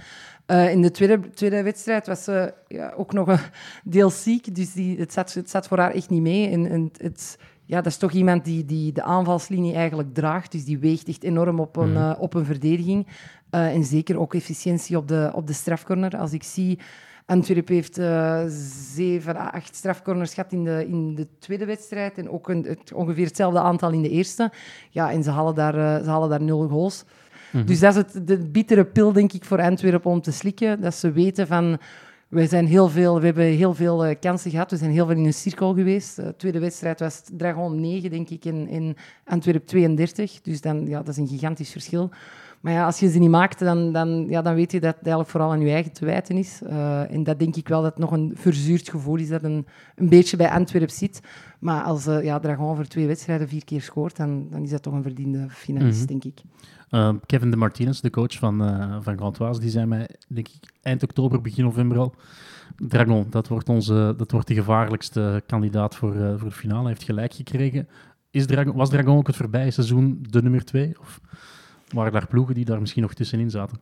Uh, 0.47 0.71
in 0.71 0.83
de 0.83 0.91
tweede, 0.91 1.31
tweede 1.31 1.63
wedstrijd 1.63 2.07
was 2.07 2.25
ze 2.25 2.55
ja, 2.69 2.93
ook 2.97 3.13
nog 3.13 3.29
een 3.29 3.39
deel 3.85 4.11
ziek. 4.11 4.55
Dus 4.55 4.73
die, 4.73 4.99
het, 4.99 5.13
zat, 5.13 5.33
het 5.33 5.51
zat 5.51 5.67
voor 5.69 5.79
haar 5.79 5.91
echt 5.91 6.11
niet 6.11 6.23
mee. 6.23 6.49
En, 6.49 6.71
en 6.71 6.91
het, 6.97 7.39
ja, 7.71 7.77
dat 7.77 7.87
is 7.87 7.97
toch 7.97 8.13
iemand 8.13 8.45
die, 8.45 8.65
die 8.65 8.93
de 8.93 9.03
aanvalslinie 9.03 9.75
eigenlijk 9.75 10.15
draagt. 10.15 10.53
Dus 10.53 10.65
die 10.65 10.79
weegt 10.79 11.09
echt 11.09 11.23
enorm 11.23 11.61
op 11.61 11.77
een, 11.77 11.93
uh, 11.93 12.13
op 12.19 12.35
een 12.35 12.45
verdediging. 12.45 13.07
Uh, 13.51 13.75
en 13.75 13.85
zeker 13.85 14.19
ook 14.19 14.35
efficiëntie 14.35 14.97
op 14.97 15.09
de, 15.09 15.31
op 15.35 15.47
de 15.47 15.53
strafcorner. 15.53 16.17
Als 16.17 16.33
ik 16.33 16.43
zie, 16.43 16.79
Antwerpen 17.27 17.75
heeft 17.75 17.99
uh, 17.99 18.43
zeven 18.95 19.37
à 19.37 19.51
acht 19.51 19.75
strafcorners 19.75 20.35
gehad 20.35 20.53
in 20.53 20.65
de, 20.65 20.87
in 20.87 21.15
de 21.15 21.27
tweede 21.39 21.65
wedstrijd. 21.65 22.19
En 22.19 22.31
ook 22.31 22.49
een, 22.49 22.65
het, 22.65 22.93
ongeveer 22.93 23.27
hetzelfde 23.27 23.61
aantal 23.61 23.91
in 23.91 24.03
de 24.03 24.11
eerste. 24.11 24.53
Ja, 24.91 25.13
en 25.13 25.23
ze 25.23 25.31
halen 25.31 25.55
daar, 25.55 26.03
ze 26.05 26.11
halen 26.11 26.29
daar 26.29 26.43
nul 26.43 26.69
goals. 26.69 27.05
Mm 27.05 27.11
-hmm. 27.51 27.67
Dus 27.67 27.81
dat 27.81 27.97
is 27.97 28.03
het, 28.03 28.27
de 28.27 28.39
bittere 28.39 28.85
pil, 28.85 29.13
denk 29.13 29.33
ik, 29.33 29.45
voor 29.45 29.61
Antwerpen 29.61 30.11
om 30.11 30.21
te 30.21 30.33
slikken. 30.33 30.81
Dat 30.81 30.95
ze 30.95 31.13
weten 31.13 31.47
van 31.47 31.79
we, 32.31 32.47
zijn 32.47 32.67
heel 32.67 32.89
veel, 32.89 33.21
we 33.21 33.25
hebben 33.27 33.45
heel 33.45 33.75
veel 33.75 34.07
uh, 34.07 34.15
kansen 34.21 34.51
gehad. 34.51 34.71
We 34.71 34.77
zijn 34.77 34.91
heel 34.91 35.07
veel 35.07 35.17
in 35.17 35.25
een 35.25 35.35
cirkel 35.35 35.75
geweest. 35.75 36.17
De 36.17 36.23
uh, 36.23 36.29
tweede 36.29 36.59
wedstrijd 36.59 37.01
was 37.01 37.23
Dragon 37.33 37.81
9, 37.81 38.11
denk 38.11 38.29
ik, 38.29 38.45
in, 38.45 38.69
in 38.69 38.97
Antwerpen 39.25 39.67
32. 39.67 40.41
Dus 40.41 40.61
dan, 40.61 40.87
ja, 40.87 40.99
dat 40.99 41.09
is 41.09 41.17
een 41.17 41.29
gigantisch 41.29 41.71
verschil. 41.71 42.11
Maar 42.61 42.73
ja, 42.73 42.85
als 42.85 43.01
je 43.01 43.11
ze 43.11 43.19
niet 43.19 43.31
maakt, 43.31 43.59
dan, 43.59 43.93
dan, 43.93 44.27
ja, 44.29 44.43
dan 44.43 44.55
weet 44.55 44.73
je 44.73 44.81
dat 44.81 44.95
het 44.95 45.03
eigenlijk 45.03 45.31
vooral 45.31 45.51
aan 45.51 45.61
je 45.61 45.71
eigen 45.71 45.93
te 45.93 46.05
wijten 46.05 46.37
is. 46.37 46.61
Uh, 46.63 47.13
en 47.13 47.23
dat 47.23 47.39
denk 47.39 47.57
ik 47.57 47.69
wel 47.69 47.83
dat 47.83 47.91
het 47.91 48.01
nog 48.01 48.11
een 48.11 48.33
verzuurd 48.35 48.89
gevoel 48.89 49.17
is 49.17 49.29
dat 49.29 49.43
een, 49.43 49.67
een 49.95 50.09
beetje 50.09 50.37
bij 50.37 50.51
Antwerpen 50.51 50.95
zit. 50.95 51.21
Maar 51.59 51.83
als 51.83 52.07
uh, 52.07 52.25
ja, 52.25 52.39
Dragon 52.39 52.77
voor 52.77 52.87
twee 52.87 53.07
wedstrijden 53.07 53.49
vier 53.49 53.65
keer 53.65 53.83
scoort, 53.83 54.17
dan, 54.17 54.47
dan 54.51 54.63
is 54.63 54.71
dat 54.71 54.83
toch 54.83 54.93
een 54.93 55.03
verdiende 55.03 55.47
finalist, 55.49 56.01
mm 56.01 56.07
-hmm. 56.07 56.21
denk 56.21 56.25
ik. 56.25 56.43
Uh, 56.91 57.13
Kevin 57.27 57.51
de 57.51 57.57
Martinez, 57.57 58.01
de 58.01 58.11
coach 58.11 58.39
van, 58.39 58.63
uh, 58.63 58.97
van 59.01 59.19
Gantoise, 59.19 59.61
die 59.61 59.71
zei 59.71 59.87
mij, 59.87 60.09
denk 60.29 60.49
ik, 60.49 60.73
eind 60.83 61.03
oktober, 61.03 61.41
begin 61.41 61.65
november 61.65 61.99
al, 61.99 62.15
Dragon, 62.77 63.27
dat 63.31 63.49
wordt, 63.49 63.69
onze, 63.69 64.15
dat 64.17 64.31
wordt 64.31 64.47
de 64.47 64.55
gevaarlijkste 64.55 65.43
kandidaat 65.47 65.97
voor, 65.97 66.15
uh, 66.15 66.33
voor 66.37 66.49
de 66.49 66.55
finale. 66.55 66.81
Hij 66.81 66.89
heeft 66.89 67.03
gelijk 67.03 67.35
gekregen. 67.35 67.89
Is 68.31 68.47
Dragon, 68.47 68.77
was 68.77 68.89
Dragon 68.89 69.17
ook 69.17 69.27
het 69.27 69.37
voorbije 69.37 69.71
seizoen 69.71 70.19
de 70.29 70.43
nummer 70.43 70.65
twee? 70.65 70.97
Of 71.01 71.21
waren 71.93 72.13
daar 72.13 72.27
ploegen 72.27 72.55
die 72.55 72.65
daar 72.65 72.81
misschien 72.81 73.03
nog 73.03 73.15
tussenin 73.15 73.51
zaten? 73.51 73.79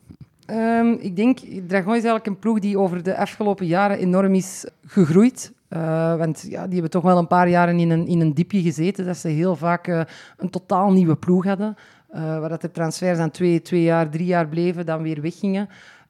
Um, 0.50 0.96
ik 1.00 1.16
denk, 1.16 1.38
Dragon 1.38 1.94
is 1.94 2.04
eigenlijk 2.04 2.26
een 2.26 2.38
ploeg 2.38 2.58
die 2.58 2.78
over 2.78 3.02
de 3.02 3.16
afgelopen 3.16 3.66
jaren 3.66 3.98
enorm 3.98 4.34
is 4.34 4.66
gegroeid. 4.86 5.52
Uh, 5.70 6.16
want 6.16 6.46
ja, 6.48 6.64
die 6.64 6.72
hebben 6.72 6.90
toch 6.90 7.02
wel 7.02 7.18
een 7.18 7.26
paar 7.26 7.48
jaren 7.48 7.78
in 7.78 7.90
een, 7.90 8.06
in 8.06 8.20
een 8.20 8.34
diepje 8.34 8.62
gezeten, 8.62 9.06
dat 9.06 9.16
ze 9.16 9.28
heel 9.28 9.56
vaak 9.56 9.86
uh, 9.88 10.00
een 10.36 10.50
totaal 10.50 10.92
nieuwe 10.92 11.16
ploeg 11.16 11.44
hadden. 11.44 11.76
Uh, 12.14 12.20
waar 12.20 12.48
dat 12.48 12.60
de 12.60 12.70
transfers 12.70 13.18
aan 13.18 13.30
twee, 13.30 13.62
twee 13.62 13.82
jaar, 13.82 14.10
drie 14.10 14.26
jaar 14.26 14.48
bleven, 14.48 14.86
dan 14.86 15.02
weer 15.02 15.20
weggingen. 15.20 15.68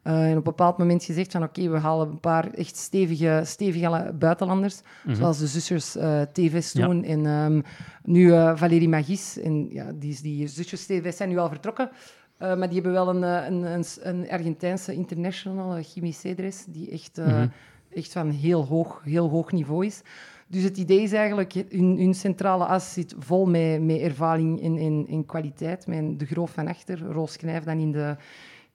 Uh, 0.09 0.25
en 0.25 0.31
op 0.31 0.37
een 0.37 0.43
bepaald 0.43 0.79
moment 0.79 1.05
gezegd 1.05 1.33
van 1.33 1.43
oké, 1.43 1.61
okay, 1.61 1.73
we 1.73 1.79
halen 1.79 2.09
een 2.09 2.21
paar 2.21 2.51
echt 2.51 2.77
stevige, 2.77 3.43
stevige 3.45 4.15
buitenlanders, 4.19 4.81
mm 4.81 4.85
-hmm. 5.03 5.15
zoals 5.15 5.39
de 5.39 5.47
zusters 5.47 5.97
uh, 5.97 6.23
Teves 6.33 6.73
toen 6.73 7.03
ja. 7.03 7.09
en 7.09 7.27
um, 7.27 7.63
nu 8.05 8.31
Valérie 8.57 8.89
Magis. 8.89 9.39
En 9.39 9.69
ja, 9.71 9.93
die, 9.95 10.19
die 10.23 10.47
zusters 10.47 10.87
Teves 10.87 11.17
zijn 11.17 11.29
nu 11.29 11.39
al 11.39 11.49
vertrokken, 11.49 11.91
maar 12.39 12.69
die 12.69 12.75
hebben 12.75 12.93
wel 12.93 13.09
een, 13.09 13.23
een, 13.23 13.63
een, 13.63 13.85
een 14.03 14.31
Argentijnse 14.31 14.95
international, 14.95 15.81
Jimmy 15.81 16.11
Cedres, 16.11 16.65
die 16.69 16.91
echt, 16.91 17.17
mm 17.17 17.25
-hmm. 17.25 17.53
echt 17.95 18.13
van 18.13 18.31
heel 18.31 18.65
hoog, 18.65 19.01
heel 19.05 19.29
hoog 19.29 19.53
niveau 19.53 19.87
is. 19.87 20.03
Dus 20.51 20.63
het 20.63 20.77
idee 20.77 21.03
is 21.03 21.13
eigenlijk, 21.13 21.53
hun, 21.53 21.99
hun 21.99 22.15
centrale 22.15 22.65
as 22.65 22.93
zit 22.93 23.15
vol 23.19 23.47
met, 23.47 23.83
met 23.83 24.01
ervaring 24.01 24.63
en, 24.63 24.79
en, 24.79 25.07
en 25.09 25.27
kwaliteit. 25.27 25.87
Met 25.87 26.19
de 26.19 26.27
groof 26.27 26.51
van 26.51 26.69
achter, 26.69 26.99
Roos 26.99 27.37
Knijf 27.37 27.65
dan 27.65 27.79
in, 27.79 27.93
de, 27.93 28.17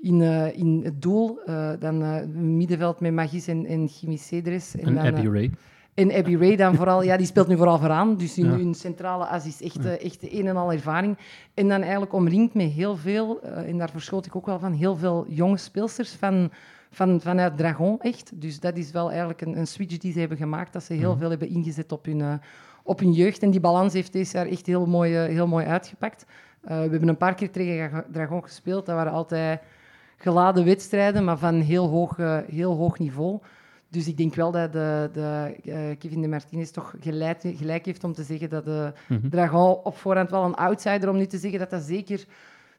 in, 0.04 0.20
uh, 0.20 0.58
in 0.58 0.82
het 0.84 1.02
doel. 1.02 1.40
Uh, 1.46 1.70
dan 1.80 2.02
uh, 2.02 2.16
middenveld 2.34 3.00
met 3.00 3.14
Magis 3.14 3.48
en, 3.48 3.66
en 3.66 3.86
Jimmy 3.86 4.18
Cedres. 4.18 4.76
En, 4.76 4.86
en 4.86 4.96
dan, 4.96 5.06
Abby 5.06 5.28
Ray. 5.28 5.52
En 5.94 6.12
Abby 6.12 6.36
Ray 6.36 6.56
dan 6.56 6.76
vooral, 6.76 7.04
ja, 7.04 7.18
die 7.18 7.26
speelt 7.26 7.48
nu 7.48 7.56
vooral 7.58 7.80
vooraan. 7.80 8.18
Dus 8.18 8.36
ja. 8.36 8.46
hun 8.46 8.74
centrale 8.74 9.26
as 9.26 9.46
is 9.46 9.62
echt, 9.62 9.84
ja. 9.84 9.98
echt 9.98 10.34
een 10.34 10.48
en 10.48 10.56
al 10.56 10.72
ervaring. 10.72 11.18
En 11.54 11.68
dan 11.68 11.82
eigenlijk 11.82 12.14
omringd 12.14 12.54
met 12.54 12.72
heel 12.72 12.96
veel, 12.96 13.42
en 13.42 13.78
daar 13.78 13.90
verschoot 13.90 14.26
ik 14.26 14.36
ook 14.36 14.46
wel 14.46 14.60
van, 14.60 14.74
heel 14.74 14.96
veel 14.96 15.26
jonge 15.28 15.58
speelsters 15.58 16.12
van 16.12 16.52
van, 16.90 17.22
vanuit 17.22 17.58
Dragon, 17.58 18.00
echt. 18.00 18.32
Dus 18.42 18.60
dat 18.60 18.78
is 18.78 18.92
wel 18.92 19.10
eigenlijk 19.10 19.42
een, 19.42 19.58
een 19.58 19.68
switch 19.68 19.98
die 19.98 20.12
ze 20.12 20.20
hebben 20.20 20.38
gemaakt, 20.38 20.74
dat 20.74 20.84
ze 20.84 20.94
heel 20.94 21.18
veel 21.18 21.30
hebben 21.30 21.50
ingezet 21.50 21.92
op 21.92 22.06
hun, 22.06 22.40
op 22.84 23.00
hun 23.00 23.12
jeugd. 23.12 23.44
En 23.44 23.52
die 23.52 23.60
balans 23.60 23.94
heeft 23.94 24.14
deze 24.14 24.38
jaar 24.38 24.48
echt 24.48 24.66
heel 24.66 24.86
mooi, 24.86 25.16
heel 25.16 25.48
mooi 25.48 25.66
uitgepakt. 25.66 26.26
Uh, 26.64 26.70
we 26.70 26.74
hebben 26.90 27.08
een 27.08 27.18
paar 27.18 27.36
keer 27.36 27.52
tegen 27.52 28.06
Dragon 28.12 28.44
gespeeld. 28.44 28.86
Dat 28.86 28.96
waren 28.96 29.12
altijd 29.12 29.62
geladen 30.18 30.66
wedstrijden, 30.66 31.24
maar 31.24 31.38
van 31.38 31.56
heel 31.56 31.88
hoog, 31.88 32.18
heel 32.48 32.76
hoog 32.76 33.00
niveau. 33.00 33.40
Dus 33.90 34.08
ik 34.08 34.18
denk 34.18 34.36
wel 34.36 34.52
dat 34.52 34.74
de, 34.74 35.10
de, 35.14 35.96
Kevin 36.00 36.22
de 36.22 36.28
Martinez 36.28 36.72
toch 36.72 36.96
gelijk, 37.00 37.42
gelijk, 37.44 37.86
heeft 37.86 38.04
om 38.04 38.14
te 38.14 38.24
zeggen 38.24 38.50
dat 38.50 38.66
de 38.66 38.94
mm 39.08 39.20
-hmm. 39.20 39.30
Dragon 39.30 39.76
op 39.84 39.98
voorhand 39.98 40.30
wel 40.30 40.44
een 40.44 40.56
outsider, 40.56 41.10
om 41.10 41.18
nu 41.18 41.26
te 41.26 41.38
zeggen 41.38 41.60
dat 41.60 41.70
dat 41.70 41.84
zeker 41.84 42.26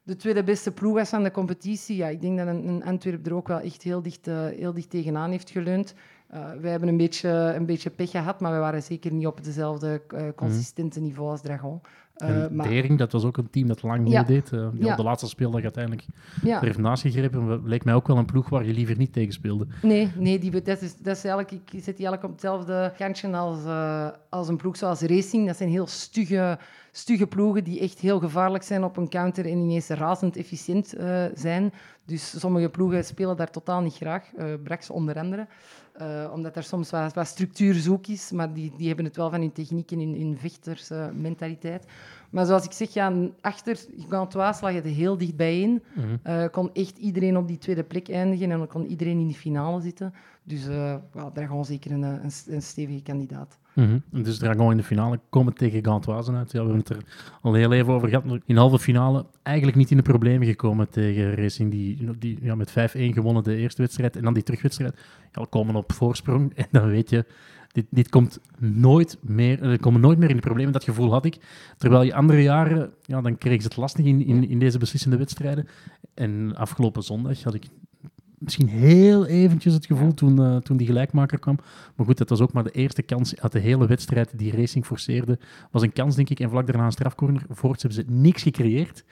de 0.04 0.16
tweede 0.16 0.44
beste 0.44 0.70
ploeg 0.70 0.94
was 0.94 1.12
aan 1.12 1.22
de 1.22 1.30
competitie. 1.30 1.96
Ja, 1.96 2.08
ik 2.08 2.20
denk 2.20 2.38
dat 2.38 2.46
een, 2.46 2.68
een 2.68 2.84
Antwerp 2.84 3.26
er 3.26 3.34
ook 3.34 3.48
wel 3.48 3.60
echt 3.60 3.82
heel 3.82 4.02
dicht, 4.02 4.28
uh, 4.28 4.46
heel 4.46 4.72
dicht 4.72 4.90
tegenaan 4.90 5.30
heeft 5.30 5.50
geleund. 5.50 5.94
Uh, 6.34 6.52
wij 6.60 6.70
hebben 6.70 6.88
een 6.88 6.96
beetje, 6.96 7.28
een 7.28 7.66
beetje 7.66 7.90
pech 7.90 8.10
gehad, 8.10 8.40
maar 8.40 8.52
we 8.52 8.58
waren 8.58 8.82
zeker 8.82 9.12
niet 9.12 9.26
op 9.26 9.36
hetzelfde 9.36 10.02
uh, 10.14 10.22
consistente 10.36 10.98
mm. 10.98 11.04
niveau 11.04 11.30
als 11.30 11.40
Dragon. 11.40 11.80
En 12.14 12.56
maar... 12.56 12.68
Dering, 12.68 12.98
dat 12.98 13.12
was 13.12 13.24
ook 13.24 13.36
een 13.36 13.50
team 13.50 13.68
dat 13.68 13.82
lang 13.82 14.08
ja. 14.08 14.20
meedeed. 14.20 14.50
die 14.50 14.84
ja. 14.84 14.90
op 14.90 14.96
de 14.96 15.02
laatste 15.02 15.28
speeldag 15.28 15.62
uiteindelijk 15.62 16.06
ja. 16.42 16.58
er 16.58 16.64
heeft 16.64 16.78
naast 16.78 17.02
gegrepen. 17.02 17.62
Leek 17.64 17.84
mij 17.84 17.94
ook 17.94 18.06
wel 18.06 18.16
een 18.16 18.24
ploeg 18.24 18.48
waar 18.48 18.64
je 18.64 18.72
liever 18.72 18.96
niet 18.96 19.12
tegen 19.12 19.32
speelde. 19.32 19.66
Nee, 19.82 20.10
nee 20.16 20.38
die, 20.38 20.50
dat, 20.50 20.82
is, 20.82 20.96
dat 20.96 21.16
is 21.16 21.24
eigenlijk, 21.24 21.50
ik 21.50 21.68
zit 21.70 21.96
die 21.96 22.06
eigenlijk 22.06 22.24
op 22.24 22.30
hetzelfde 22.30 22.92
kantje 22.96 23.36
als, 23.36 23.58
als 24.28 24.48
een 24.48 24.56
ploeg 24.56 24.76
zoals 24.76 25.00
Racing. 25.00 25.46
Dat 25.46 25.56
zijn 25.56 25.70
heel 25.70 25.86
stugge 25.86 26.58
stugge 26.96 27.26
ploegen 27.26 27.64
die 27.64 27.80
echt 27.80 27.98
heel 27.98 28.18
gevaarlijk 28.18 28.64
zijn 28.64 28.84
op 28.84 28.96
een 28.96 29.08
counter 29.08 29.44
en 29.44 29.58
ineens 29.58 29.88
razend 29.88 30.36
efficiënt 30.36 30.94
uh, 30.98 31.24
zijn. 31.34 31.72
Dus 32.04 32.40
sommige 32.40 32.68
ploegen 32.68 33.04
spelen 33.04 33.36
daar 33.36 33.50
totaal 33.50 33.80
niet 33.80 33.94
graag. 33.94 34.24
Uh, 34.38 34.44
Brax 34.62 34.90
onder 34.90 35.18
andere. 35.18 35.46
Uh, 36.00 36.30
omdat 36.32 36.56
er 36.56 36.62
soms 36.62 36.90
wat, 36.90 37.14
wat 37.14 37.26
structuur 37.26 37.74
zoek 37.74 38.06
is, 38.06 38.30
maar 38.30 38.52
die, 38.52 38.72
die 38.76 38.86
hebben 38.86 39.04
het 39.04 39.16
wel 39.16 39.30
van 39.30 39.40
hun 39.40 39.52
techniek 39.52 39.92
en 39.92 39.98
hun, 39.98 40.14
hun 40.14 40.38
vechtersmentaliteit. 40.38 41.86
Maar 42.34 42.46
zoals 42.46 42.64
ik 42.64 42.72
zeg, 42.72 42.92
ja, 42.92 43.12
achter 43.40 43.78
Gantoise 44.08 44.64
lag 44.64 44.74
het 44.74 44.84
heel 44.84 45.18
dicht 45.18 45.36
bijeen. 45.36 45.82
Mhm. 45.94 46.06
Eh, 46.22 46.44
kon 46.50 46.70
echt 46.72 46.98
iedereen 46.98 47.36
op 47.36 47.48
die 47.48 47.58
tweede 47.58 47.82
plek 47.82 48.08
eindigen 48.08 48.50
en 48.50 48.58
dan 48.58 48.66
kon 48.66 48.86
iedereen 48.86 49.18
in 49.18 49.26
die 49.26 49.36
finale 49.36 49.80
zitten. 49.80 50.14
Dus 50.42 50.68
uh, 50.68 50.94
daar 51.32 51.48
gaan 51.48 51.58
we 51.58 51.64
zeker 51.64 51.90
een, 51.90 52.02
een, 52.02 52.30
een 52.46 52.62
stevige 52.62 53.02
kandidaat. 53.02 53.58
Mm 53.74 54.02
-hmm. 54.10 54.22
Dus 54.22 54.38
Dragon 54.38 54.70
in 54.70 54.76
de 54.76 54.82
finale 54.82 55.20
komen 55.28 55.54
tegen 55.54 55.84
Gantoise 55.84 56.32
uit. 56.32 56.52
Ja, 56.52 56.64
we 56.64 56.66
hebben 56.66 56.78
het 56.78 56.88
er 56.88 57.28
al 57.40 57.54
heel 57.54 57.72
even 57.72 57.92
over 57.92 58.08
gehad. 58.08 58.24
In 58.24 58.40
de 58.54 58.60
halve 58.60 58.78
finale 58.78 59.26
eigenlijk 59.42 59.76
niet 59.76 59.90
in 59.90 59.96
de 59.96 60.02
problemen 60.02 60.46
gekomen 60.46 60.88
tegen 60.88 61.34
Racing, 61.34 61.70
die, 61.70 62.18
die 62.18 62.38
ja, 62.42 62.54
met 62.54 62.70
5-1 62.70 62.74
gewonnen 62.94 63.42
de 63.42 63.56
eerste 63.56 63.82
wedstrijd 63.82 64.16
en 64.16 64.22
dan 64.22 64.34
die 64.34 64.42
terugwedstrijd. 64.42 64.98
Ja, 65.32 65.40
we 65.40 65.46
komen 65.46 65.76
op 65.76 65.92
voorsprong 65.92 66.54
en 66.54 66.66
dan 66.70 66.86
weet 66.86 67.10
je, 67.10 67.24
dit, 67.74 67.86
dit 67.90 68.08
komt 68.08 68.40
nooit 68.58 69.18
meer, 69.20 69.62
er 69.62 69.80
komen 69.80 70.00
nooit 70.00 70.18
meer 70.18 70.28
in 70.28 70.36
de 70.36 70.42
problemen. 70.42 70.72
Dat 70.72 70.84
gevoel 70.84 71.12
had 71.12 71.24
ik. 71.24 71.36
Terwijl 71.78 72.02
je 72.02 72.14
andere 72.14 72.42
jaren, 72.42 72.92
ja, 73.02 73.20
dan 73.20 73.38
kreeg 73.38 73.60
ze 73.60 73.66
het 73.66 73.76
lastig 73.76 74.04
in, 74.04 74.26
in, 74.26 74.48
in 74.48 74.58
deze 74.58 74.78
beslissende 74.78 75.16
wedstrijden. 75.16 75.68
En 76.14 76.56
afgelopen 76.56 77.02
zondag 77.02 77.42
had 77.42 77.54
ik 77.54 77.64
misschien 78.38 78.68
heel 78.68 79.26
eventjes 79.26 79.74
het 79.74 79.86
gevoel 79.86 80.14
toen, 80.14 80.40
uh, 80.40 80.56
toen 80.56 80.76
die 80.76 80.86
gelijkmaker 80.86 81.38
kwam. 81.38 81.58
Maar 81.96 82.06
goed, 82.06 82.18
dat 82.18 82.28
was 82.28 82.40
ook 82.40 82.52
maar 82.52 82.64
de 82.64 82.70
eerste 82.70 83.02
kans 83.02 83.40
uit 83.40 83.52
de 83.52 83.58
hele 83.58 83.86
wedstrijd 83.86 84.38
die 84.38 84.56
Racing 84.56 84.86
forceerde. 84.86 85.38
was 85.70 85.82
een 85.82 85.92
kans, 85.92 86.16
denk 86.16 86.30
ik, 86.30 86.40
en 86.40 86.50
vlak 86.50 86.66
daarna 86.66 86.84
een 86.84 86.92
strafcorner. 86.92 87.42
Voorts 87.48 87.82
hebben 87.82 88.04
ze 88.04 88.12
niks 88.12 88.42
gecreëerd. 88.42 89.04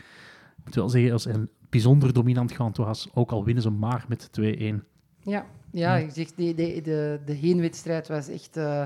Wel 0.71 0.89
zeggen, 0.89 1.13
als 1.13 1.25
een 1.25 1.49
bijzonder 1.71 2.13
dominant 2.13 2.53
gaan 2.53 2.73
was, 2.75 3.09
ook 3.15 3.31
al 3.31 3.45
winnen 3.45 3.63
ze 3.63 3.71
maar 3.71 4.05
met 4.09 4.31
2-1. 4.41 4.45
Ja, 5.23 5.47
ja, 5.73 5.97
ik 5.97 6.11
zeg, 6.13 6.35
de, 6.35 6.55
de, 6.55 6.81
de, 6.83 7.21
de 7.25 7.33
heenwedstrijd 7.33 8.09
was 8.09 8.29
echt... 8.29 8.57
Uh, 8.57 8.85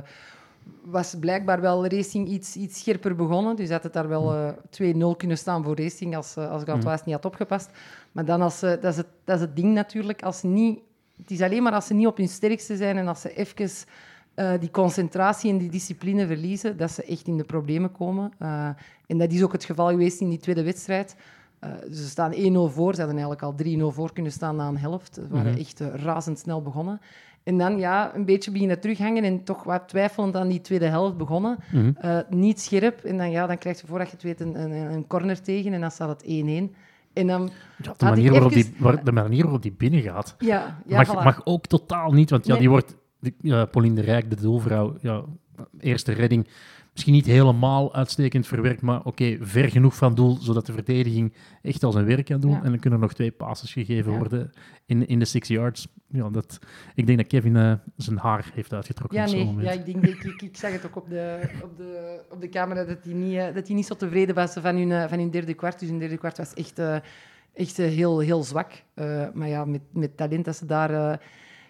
was 0.83 1.15
blijkbaar 1.21 1.61
wel 1.61 1.87
Racing 1.87 2.29
iets, 2.29 2.57
iets 2.57 2.79
scherper 2.79 3.17
begonnen. 3.17 3.57
Dus 3.57 3.71
had 3.71 3.83
het 3.83 3.93
daar 3.93 4.09
wel 4.09 4.35
uh, 4.81 5.15
2-0 5.15 5.17
kunnen 5.17 5.39
staan 5.39 5.65
voor 5.65 5.77
Racing 5.77 6.17
als, 6.17 6.37
uh, 6.37 6.51
als 6.51 6.63
Gantoise 6.65 7.03
niet 7.05 7.15
had 7.15 7.25
opgepast. 7.25 7.71
Maar 8.13 8.25
dan 8.25 8.43
als 8.43 8.61
dat, 8.61 8.85
is 8.85 8.97
het, 8.97 9.07
dat 9.25 9.37
is 9.37 9.41
het 9.41 9.57
ding 9.57 9.75
natuurlijk. 9.75 10.23
Als 10.23 10.39
ze 10.39 10.47
niet, 10.47 10.79
het 11.17 11.31
is 11.31 11.41
alleen 11.41 11.63
maar 11.63 11.73
als 11.73 11.87
ze 11.87 11.95
niet 11.95 12.07
op 12.07 12.17
hun 12.17 12.29
sterkste 12.29 12.77
zijn 12.77 12.97
en 12.97 13.09
als 13.09 13.21
ze 13.21 13.35
even 13.35 13.87
die 14.61 14.71
concentratie 14.71 15.51
en 15.51 15.59
die 15.59 15.71
discipline 15.71 16.27
verliezen, 16.27 16.77
dat 16.77 16.91
ze 16.91 17.03
echt 17.03 17.27
in 17.27 17.37
de 17.37 17.45
problemen 17.45 17.93
komen. 17.93 18.33
En 19.07 19.19
dat 19.19 19.33
is 19.33 19.43
ook 19.43 19.53
het 19.53 19.65
geval 19.65 19.89
geweest 19.89 20.21
in 20.21 20.29
die 20.29 20.39
tweede 20.39 20.63
wedstrijd. 20.63 21.17
Uh, 21.65 21.71
ze 21.93 22.09
staan 22.09 22.33
1-0 22.33 22.37
voor. 22.73 22.95
Ze 22.95 23.01
hadden 23.01 23.19
eigenlijk 23.19 23.43
al 23.43 23.91
3-0 23.91 23.95
voor 23.95 24.13
kunnen 24.13 24.33
staan 24.33 24.57
na 24.57 24.69
een 24.69 24.79
helft. 24.79 25.15
Ze 25.15 25.29
waren 25.29 25.47
mm 25.47 25.53
-hmm. 25.53 25.61
echt 25.61 25.81
razendsnel 25.81 26.63
begonnen. 26.63 27.01
En 27.43 27.59
dan 27.59 27.79
ja, 27.79 28.15
een 28.15 28.25
beetje 28.25 28.51
beginnen 28.51 28.81
terughangen 28.81 29.25
en 29.25 29.45
toch 29.45 29.63
wat 29.63 29.89
twijfelend 29.89 30.37
aan 30.37 30.49
die 30.49 30.61
tweede 30.61 30.87
helft 30.87 31.17
begonnen. 31.17 31.57
Mm 31.71 31.81
-hmm. 31.81 32.11
uh, 32.11 32.19
niet 32.29 32.61
scherp. 32.61 33.05
En 33.05 33.17
dan, 33.17 33.31
ja, 33.31 33.47
dan 33.47 33.59
krijg 33.59 33.81
je 33.81 33.87
voordat 33.87 34.07
je 34.07 34.13
het 34.13 34.23
weet 34.23 34.41
een, 34.41 34.61
een, 34.61 34.73
een 34.73 35.07
corner 35.07 35.43
tegen 35.43 35.73
en 35.73 35.81
dan 35.81 35.91
staat 35.91 36.09
het 36.09 36.45
1-1. 36.73 36.75
En 37.13 37.27
dan 37.27 37.51
ja, 37.83 37.95
de, 37.97 38.05
manier 38.05 38.31
waarop 38.31 38.51
even... 38.51 38.71
die, 38.71 38.83
waar, 38.83 39.05
de 39.05 39.13
manier 39.13 39.43
waarop 39.43 39.63
die 39.63 39.73
binnen 39.73 40.03
gaat, 40.03 40.35
ja, 40.39 40.83
ja, 40.87 40.97
mag, 40.97 41.09
voilà. 41.09 41.25
mag 41.25 41.41
ook 41.45 41.67
totaal 41.67 42.13
niet. 42.13 42.31
Want 42.31 42.47
ja, 42.47 42.53
nee. 42.53 42.61
die 42.61 42.71
wordt, 42.71 42.97
die, 43.21 43.67
Pauline 43.67 43.95
de 43.95 44.01
Rijk, 44.01 44.31
de 44.31 44.37
doelvrouw, 44.37 44.97
ja, 45.01 45.25
eerste 45.81 46.13
redding, 46.13 46.49
misschien 46.97 47.15
niet 47.15 47.37
helemaal 47.37 47.95
uitstekend 47.95 48.47
verwerkt, 48.47 48.83
maar 48.83 48.99
oké, 48.99 49.09
okay, 49.09 49.39
ver 49.41 49.69
genoeg 49.69 49.97
van 49.97 50.15
doel, 50.15 50.37
zodat 50.41 50.67
de 50.67 50.73
verdediging 50.73 51.33
echt 51.63 51.83
al 51.83 51.93
zijn 51.93 52.05
werk 52.05 52.25
kan 52.25 52.41
doen. 52.41 52.51
Ja. 52.51 52.63
En 52.63 52.71
dan 52.71 52.79
kunnen 52.79 52.99
er 52.99 53.05
nog 53.05 53.15
twee 53.15 53.31
passes 53.31 53.73
gegeven 53.73 54.13
ja. 54.13 54.19
worden 54.19 54.53
in, 54.87 55.07
in 55.07 55.19
de 55.19 55.25
six 55.25 55.49
yards. 55.49 55.89
Ja, 56.09 56.29
dat, 56.29 56.59
ik 56.95 57.07
denk 57.07 57.19
dat 57.19 57.27
Kevin 57.27 57.55
uh, 57.55 57.73
zijn 57.97 58.19
haar 58.19 58.51
heeft 58.55 58.73
uitgetrokken. 58.73 59.19
Ja, 59.19 59.25
op 59.25 59.31
nee, 59.31 59.45
moment. 59.45 59.67
ja, 59.67 59.73
ik, 59.73 59.85
denk, 59.85 60.07
ik, 60.07 60.25
ik, 60.25 60.43
ik 60.43 60.57
zag 60.57 60.73
het 60.73 60.87
ook 60.87 60.97
op 60.97 61.09
de, 61.09 61.41
op 61.63 61.77
de, 61.77 62.21
op 62.31 62.41
de 62.41 62.49
camera 62.49 62.85
dat 62.85 63.05
hij 63.05 63.13
niet, 63.13 63.35
uh, 63.35 63.55
dat 63.55 63.67
hij 63.67 63.77
niet 63.77 63.87
zo 63.87 63.95
tevreden 63.95 64.35
was 64.35 64.53
van 64.53 64.77
hun, 64.77 64.91
uh, 64.91 65.09
van 65.09 65.19
hun 65.19 65.31
derde 65.31 65.55
kwart. 65.55 65.81
Dus 65.81 65.89
hun 65.89 65.99
derde 65.99 66.17
kwart 66.17 66.39
was 66.39 66.55
echt, 66.55 66.79
echt 67.55 67.77
heel, 67.77 68.19
heel 68.19 68.43
zwak. 68.43 68.73
maar 69.35 69.49
ja, 69.49 69.65
met, 69.65 69.83
met 69.93 70.17
talent 70.17 70.45
dat 70.45 70.57
ze 70.57 70.67
daar 70.67 71.21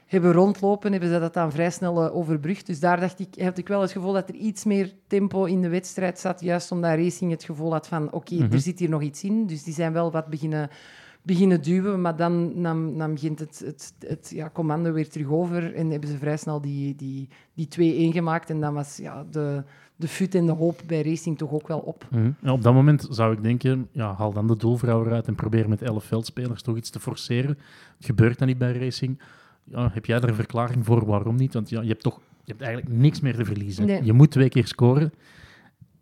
hebben 0.07 0.33
rondlopen, 0.33 0.91
hebben 0.91 1.11
ze 1.11 1.19
dat 1.19 1.35
dan 1.35 1.53
vrij 1.53 1.71
snel 1.71 2.05
uh, 2.05 2.17
overbrugd. 2.17 2.67
Dus 2.67 2.81
daar 2.81 3.01
dacht 3.01 3.21
ik, 3.21 3.35
heb 3.35 3.59
ik 3.59 3.69
wel 3.69 3.81
het 3.81 3.93
gevoel 3.93 4.13
dat 4.13 4.29
er 4.29 4.35
iets 4.35 4.65
meer 4.65 4.93
tempo 5.07 5.45
in 5.45 5.61
de 5.61 5.69
wedstrijd 5.69 6.19
zat, 6.19 6.41
juist 6.41 6.73
omdat 6.73 6.95
Racing 6.95 7.31
het 7.31 7.45
gevoel 7.45 7.73
had 7.73 7.89
van, 7.89 8.07
oké, 8.07 8.17
okay, 8.17 8.39
mm 8.39 8.45
-hmm. 8.45 8.53
er 8.53 8.61
zit 8.61 8.79
hier 8.79 8.89
nog 8.89 9.03
iets 9.03 9.25
in. 9.25 9.47
Dus 9.47 9.63
die 9.63 9.75
zijn 9.75 9.93
wel 9.93 10.11
wat 10.11 10.27
beginnen, 10.27 10.71
beginnen 11.23 11.63
duwen, 11.63 12.01
maar 12.01 12.17
dan, 12.17 13.13
begint 13.13 13.39
het, 13.39 13.63
het, 13.65 13.95
het 13.99 14.31
ja, 14.35 14.51
commando 14.53 14.93
weer 14.93 15.09
terug 15.09 15.29
over 15.29 15.75
en 15.75 15.91
hebben 15.91 16.09
ze 16.09 16.19
vrij 16.19 16.37
snel 16.37 16.61
die, 16.61 16.95
die, 16.95 17.29
die 17.55 18.11
2-1 18.11 18.15
gemaakt. 18.15 18.51
En 18.51 18.61
dan 18.61 18.75
was 18.75 18.97
ja, 18.97 19.25
de, 19.31 19.63
de 19.97 20.09
fut 20.09 20.35
en 20.35 20.47
de 20.47 20.53
hoop 20.53 20.83
bij 20.87 21.03
Racing 21.03 21.39
toch 21.39 21.53
ook 21.53 21.69
wel 21.69 21.79
op. 21.79 22.07
Mm 22.11 22.19
-hmm. 22.19 22.35
ja, 22.43 22.53
op 22.53 22.63
dat 22.63 22.75
moment 22.75 23.07
zou 23.11 23.33
ik 23.33 23.43
denken, 23.43 23.89
ja, 23.93 24.15
haal 24.15 24.33
dan 24.33 24.47
de 24.47 24.57
doelvrouw 24.57 25.05
eruit 25.05 25.27
en 25.27 25.35
probeer 25.35 25.69
met 25.69 25.83
elf 25.83 26.05
veldspelers 26.05 26.63
toch 26.63 26.77
iets 26.77 26.91
te 26.91 27.01
forceren. 27.01 27.59
Het 27.97 28.07
gebeurt 28.07 28.39
dan 28.39 28.49
niet 28.49 28.59
bij 28.59 28.73
Racing 28.73 29.21
ja, 29.71 29.91
heb 29.93 30.07
jij 30.07 30.17
er 30.17 30.29
een 30.29 30.35
verklaring 30.35 30.85
voor 30.85 31.07
waarom 31.07 31.37
niet? 31.37 31.55
Want 31.55 31.69
ja, 31.69 31.81
je 31.81 31.89
hebt 31.89 32.03
toch 32.03 32.21
je 32.47 32.53
hebt 32.53 32.65
eigenlijk 32.65 32.97
niks 32.97 33.21
meer 33.21 33.37
te 33.37 33.45
verliezen. 33.45 33.87
Nee. 33.87 34.05
Je 34.05 34.13
moet 34.13 34.31
twee 34.31 34.49
keer 34.49 34.67
scoren. 34.67 35.13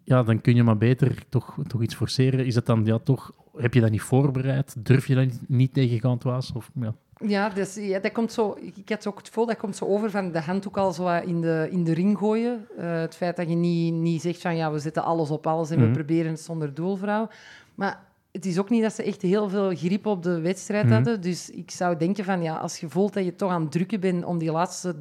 Ja, 0.05 0.23
dan 0.23 0.41
kun 0.41 0.55
je 0.55 0.63
maar 0.63 0.77
beter 0.77 1.23
toch, 1.29 1.57
toch 1.67 1.83
iets 1.83 1.95
forceren. 1.95 2.47
Is 2.47 2.55
het 2.55 2.67
dan 2.67 2.85
ja, 2.85 2.99
toch, 2.99 3.33
heb 3.57 3.75
je 3.75 3.81
dat 3.81 3.91
niet 3.91 4.03
voorbereid? 4.03 4.75
Durf 4.79 5.07
je 5.07 5.15
dat 5.15 5.29
niet, 5.49 5.75
tegen 5.75 6.01
Gantoise? 6.01 6.55
Of, 6.55 6.71
ja. 6.81 6.95
Ja, 7.27 7.49
dus, 7.49 7.75
ja, 7.75 7.99
dat 7.99 8.13
komt 8.13 8.33
zo, 8.33 8.59
ik 8.61 8.89
had 8.89 9.07
ook 9.07 9.17
het 9.17 9.27
gevoel, 9.27 9.47
dat 9.47 9.57
komt 9.57 9.77
zo 9.77 9.85
over 9.85 10.11
van 10.11 10.33
de 10.33 10.41
handdoek 10.41 10.77
al 10.77 10.93
zo 10.93 11.09
in 11.09 11.41
de, 11.41 11.69
in 11.71 11.85
de 11.85 11.95
ring 11.95 12.19
gooien. 12.19 12.67
Uh, 12.79 13.01
het 13.01 13.17
feit 13.17 13.37
dat 13.37 13.49
je 13.49 13.55
niet, 13.55 13.95
niet 13.95 14.21
zegt 14.21 14.41
van 14.41 14.57
ja, 14.57 14.73
we 14.73 14.79
zetten 14.79 15.05
alles 15.05 15.31
op 15.31 15.47
alles 15.47 15.71
en 15.71 15.77
mm 15.77 15.83
-hmm. 15.83 15.93
we 15.93 15.99
proberen 15.99 16.31
het 16.31 16.41
zonder 16.41 16.75
doelvrouw. 16.75 17.29
Maar 17.75 18.01
het 18.35 18.47
is 18.47 18.59
ook 18.59 18.71
niet 18.71 18.83
dat 18.83 18.93
ze 18.93 19.03
echt 19.03 19.23
heel 19.23 19.49
veel 19.49 19.75
grip 19.75 20.07
op 20.07 20.23
de 20.23 20.41
wedstrijd 20.41 20.85
mm 20.85 20.91
-hmm. 20.91 21.05
hadden. 21.05 21.21
Dus 21.21 21.51
ik 21.51 21.71
zou 21.71 21.97
denken 21.97 22.25
van, 22.25 22.43
ja, 22.43 22.57
als 22.57 22.79
je 22.79 22.89
voelt 22.89 23.13
dat 23.13 23.25
je 23.25 23.35
toch 23.35 23.51
aan 23.51 23.63
het 23.63 23.73
drukken 23.73 24.01
bent 24.01 24.25
om 24.25 24.39
die 24.39 24.51
laatste 24.51 24.97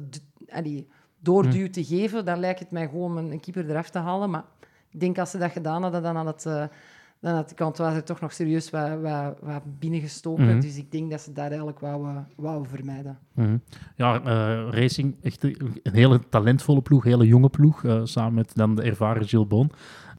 allee, 0.48 0.88
doorduw 1.20 1.52
mm 1.52 1.58
-hmm. 1.58 1.72
te 1.72 1.84
geven, 1.84 2.24
dan 2.24 2.38
lijkt 2.38 2.60
het 2.60 2.70
mij 2.70 2.88
gewoon 2.88 3.16
een, 3.16 3.32
een 3.32 3.40
keeper 3.40 3.70
eraf 3.70 3.90
te 3.90 3.98
halen. 3.98 4.30
Maar 4.30 4.44
ik 4.90 5.00
denk 5.00 5.18
als 5.18 5.30
ze 5.30 5.38
dat 5.38 5.50
gedaan 5.50 5.82
hadden, 5.82 6.02
dan 6.02 6.16
had 6.16 6.26
het... 6.26 6.44
Uh, 6.46 6.64
dan 7.20 7.34
had 7.34 7.78
er 7.78 8.04
toch 8.04 8.20
nog 8.20 8.32
serieus 8.32 8.70
wat, 8.70 9.00
wat, 9.00 9.38
wat 9.40 9.62
binnengestoken. 9.78 10.44
Mm 10.44 10.50
-hmm. 10.50 10.60
Dus 10.60 10.76
ik 10.76 10.92
denk 10.92 11.10
dat 11.10 11.20
ze 11.20 11.32
dat 11.32 11.46
eigenlijk 11.46 11.80
wou, 11.80 12.06
wou 12.36 12.66
vermijden. 12.68 13.18
Mm 13.34 13.44
-hmm. 13.44 13.62
Ja, 13.96 14.20
uh, 14.20 14.68
Racing, 14.70 15.16
echt 15.22 15.42
een 15.42 15.94
hele 15.94 16.20
talentvolle 16.28 16.82
ploeg, 16.82 17.04
een 17.04 17.10
hele 17.10 17.26
jonge 17.26 17.48
ploeg. 17.48 17.82
Uh, 17.82 18.00
samen 18.04 18.34
met 18.34 18.54
dan 18.54 18.74
de 18.74 18.82
ervaren 18.82 19.28
Gilles 19.28 19.46
Bon 19.46 19.70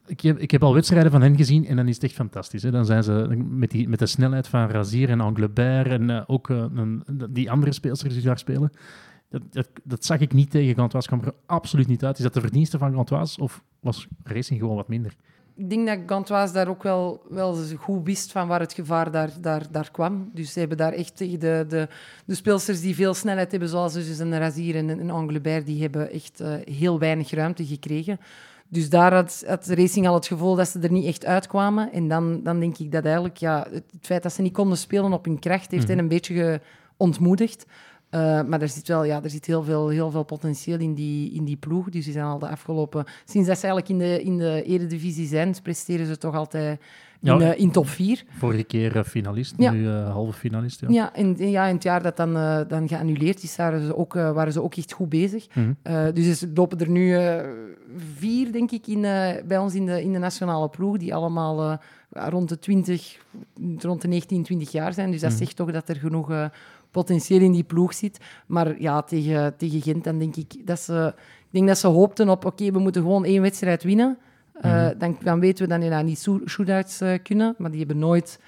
ik 0.07 0.21
heb, 0.21 0.39
ik 0.39 0.51
heb 0.51 0.63
al 0.63 0.73
wedstrijden 0.73 1.11
van 1.11 1.21
hen 1.21 1.35
gezien 1.35 1.65
en 1.65 1.75
dan 1.75 1.87
is 1.87 1.95
het 1.95 2.03
echt 2.03 2.13
fantastisch. 2.13 2.63
Hè. 2.63 2.71
Dan 2.71 2.85
zijn 2.85 3.03
ze 3.03 3.11
met, 3.49 3.71
die, 3.71 3.89
met 3.89 3.99
de 3.99 4.05
snelheid 4.05 4.47
van 4.47 4.69
Razier 4.69 5.09
en 5.09 5.21
Anglebert 5.21 5.87
en 5.87 6.09
uh, 6.09 6.21
ook 6.27 6.49
uh, 6.49 6.65
een, 6.75 7.03
die 7.29 7.51
andere 7.51 7.73
speelsters 7.73 8.13
die 8.13 8.23
daar 8.23 8.39
spelen. 8.39 8.71
Dat, 9.29 9.41
dat, 9.49 9.69
dat, 9.83 10.05
zag 10.05 10.19
ik 10.19 10.33
niet 10.33 10.51
tegen 10.51 10.75
Gantoise. 10.75 11.07
kwam 11.07 11.21
er 11.21 11.33
absoluut 11.45 11.87
niet 11.87 12.05
uit. 12.05 12.17
Is 12.17 12.23
dat 12.23 12.33
de 12.33 12.41
verdienste 12.41 12.77
van 12.77 12.93
Gantoise 12.93 13.41
of 13.41 13.63
was 13.79 14.07
Racing 14.23 14.59
gewoon 14.59 14.75
wat 14.75 14.87
minder? 14.87 15.15
Ik 15.57 15.69
denk 15.69 15.87
dat 15.87 15.99
Gantoise 16.05 16.53
daar 16.53 16.67
ook 16.67 16.83
wel, 16.83 17.21
wel 17.29 17.57
goed 17.77 18.05
wist 18.05 18.31
van 18.31 18.47
waar 18.47 18.59
het 18.59 18.73
gevaar 18.73 19.11
daar, 19.11 19.29
daar, 19.41 19.63
daar 19.71 19.91
kwam. 19.91 20.29
Dus 20.33 20.53
ze 20.53 20.59
hebben 20.59 20.77
daar 20.77 20.93
echt 20.93 21.15
tegen 21.15 21.39
de, 21.39 21.65
de, 21.67 21.87
de 22.25 22.35
speelsters 22.35 22.81
die 22.81 22.95
veel 22.95 23.13
snelheid 23.13 23.51
hebben, 23.51 23.69
zoals 23.69 23.93
dus 23.93 24.19
een 24.19 24.37
Razier 24.37 24.75
en 24.75 24.89
een 24.89 25.11
Anglebert, 25.11 25.65
die 25.65 25.81
hebben 25.81 26.11
echt 26.11 26.41
uh, 26.41 26.53
heel 26.63 26.99
weinig 26.99 27.31
ruimte 27.31 27.65
gekregen. 27.65 28.19
Dus 28.67 28.89
daar 28.89 29.13
had, 29.13 29.43
had 29.47 29.67
Racing 29.67 30.07
al 30.07 30.13
het 30.13 30.27
gevoel 30.27 30.55
dat 30.55 30.67
ze 30.67 30.79
er 30.79 30.91
niet 30.91 31.05
echt 31.05 31.25
uitkwamen. 31.25 31.91
En 31.91 32.07
dan, 32.07 32.43
dan 32.43 32.59
denk 32.59 32.77
ik 32.77 32.91
dat 32.91 33.05
eigenlijk 33.05 33.37
ja, 33.37 33.67
het, 33.71 33.83
feit 34.01 34.23
dat 34.23 34.33
ze 34.33 34.41
niet 34.41 34.53
konden 34.53 34.77
spelen 34.77 35.13
op 35.13 35.25
hun 35.25 35.39
kracht 35.39 35.71
heeft 35.71 35.87
hen 35.87 35.97
mm 35.97 36.03
-hmm. 36.03 36.11
een 36.11 36.17
beetje 36.17 36.61
ontmoedigd. 36.97 37.65
Uh, 38.11 38.41
maar 38.43 38.61
er 38.61 38.69
zit 38.69 38.87
wel 38.87 39.03
ja, 39.03 39.23
er 39.23 39.29
zit 39.29 39.45
heel, 39.45 39.63
veel, 39.63 39.89
heel 39.89 40.11
veel 40.11 40.23
potentieel 40.23 40.79
in 40.79 40.93
die, 40.93 41.33
in 41.33 41.45
die 41.45 41.57
ploeg. 41.57 41.89
Dus 41.89 42.03
die 42.03 42.13
zijn 42.13 42.25
al 42.25 42.39
de 42.39 42.47
afgelopen... 42.47 43.05
Sinds 43.25 43.47
dat 43.47 43.59
ze 43.59 43.67
eigenlijk 43.67 43.89
in 43.89 44.07
de, 44.07 44.23
in 44.23 44.37
de 44.37 44.63
eredivisie 44.63 45.27
zijn, 45.27 45.55
presteren 45.63 46.05
ze 46.05 46.17
toch 46.17 46.35
altijd 46.35 46.79
in, 47.21 47.39
ja, 47.39 47.53
uh, 47.53 47.59
in 47.59 47.71
top 47.71 47.87
4. 47.87 48.23
Vorige 48.29 48.63
keer 48.63 48.95
uh, 48.95 49.03
finalist, 49.03 49.53
ja. 49.57 49.71
nu 49.71 49.89
halve 49.89 50.39
finalist. 50.39 50.81
Ja, 50.81 50.87
ja, 50.89 51.13
en, 51.13 51.49
ja, 51.49 51.65
in 51.65 51.73
het 51.73 51.83
jaar 51.83 52.01
dat 52.01 52.17
dan, 52.17 52.33
dan 52.67 52.87
geannuleerd 52.87 53.43
is, 53.43 53.55
waren 53.55 53.85
ze 53.85 53.95
ook, 53.95 54.13
waren 54.13 54.53
ze 54.53 54.61
ook 54.61 54.75
echt 54.75 54.91
goed 54.91 55.09
bezig. 55.09 55.47
Mm 55.53 55.77
-hmm. 55.83 56.13
dus 56.13 56.41
er 56.41 56.49
lopen 56.53 56.79
er 56.79 56.89
nu 56.89 57.17
vier, 58.17 58.51
denk 58.51 58.71
ik, 58.71 58.87
in, 58.87 59.01
bij 59.47 59.57
ons 59.57 59.75
in 59.75 59.85
de, 59.85 60.03
in 60.03 60.13
de 60.13 60.19
nationale 60.19 60.69
ploeg, 60.69 60.97
die 60.97 61.15
allemaal 61.15 61.79
rond 62.09 62.49
de 62.49 62.59
20, 62.59 63.17
rond 63.77 64.01
de 64.01 64.07
19, 64.07 64.43
20 64.43 64.71
jaar 64.71 64.93
zijn. 64.93 65.11
Dus 65.11 65.21
dat 65.21 65.29
mm 65.29 65.35
-hmm. 65.35 65.45
zegt 65.45 65.57
toch 65.57 65.71
dat 65.71 65.89
er 65.89 65.95
genoeg 65.95 66.49
potentieel 66.95 67.41
in 67.41 67.51
die 67.51 67.63
ploeg 67.63 67.93
zit. 67.93 68.19
Maar 68.45 68.81
ja, 68.81 69.01
tegen, 69.01 69.57
tegen 69.57 69.81
Gent 69.81 70.03
dan 70.03 70.19
denk 70.19 70.35
ik 70.35 70.67
dat 70.67 70.79
ze... 70.79 71.13
Ik 71.45 71.61
denk 71.61 71.67
dat 71.67 71.77
ze 71.77 71.87
hoopten 71.87 72.29
op, 72.29 72.45
oké, 72.45 72.47
okay, 72.47 72.71
we 72.71 72.79
moeten 72.79 73.01
gewoon 73.01 73.25
één 73.25 73.41
wedstrijd 73.41 73.83
winnen. 73.83 74.17
Uh, 74.61 74.63
mm 74.63 74.71
-hmm. 74.71 74.99
dan, 74.99 75.17
dan, 75.23 75.39
weten 75.39 75.63
we 75.63 75.69
dat 75.69 75.81
die 75.81 75.89
nou 75.89 76.03
niet 76.03 76.29
shootouts 76.45 77.01
uh, 77.01 77.13
kunnen. 77.23 77.55
Maar 77.57 77.69
die 77.69 77.79
hebben 77.79 77.97
nooit 77.97 78.39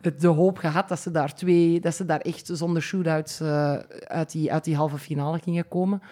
het, 0.00 0.20
de 0.20 0.26
hoop 0.26 0.58
gehad 0.58 0.88
dat 0.88 1.00
ze 1.00 1.10
daar, 1.10 1.34
twee, 1.34 1.80
dat 1.80 1.94
ze 1.94 2.04
daar 2.04 2.20
echt 2.20 2.50
zonder 2.52 2.82
shootouts 2.82 3.40
uh, 3.40 3.72
uit, 4.04 4.32
die, 4.32 4.52
uit 4.52 4.64
die 4.64 4.76
halve 4.76 4.98
finale 4.98 5.38
gingen 5.38 5.68
komen. 5.68 6.02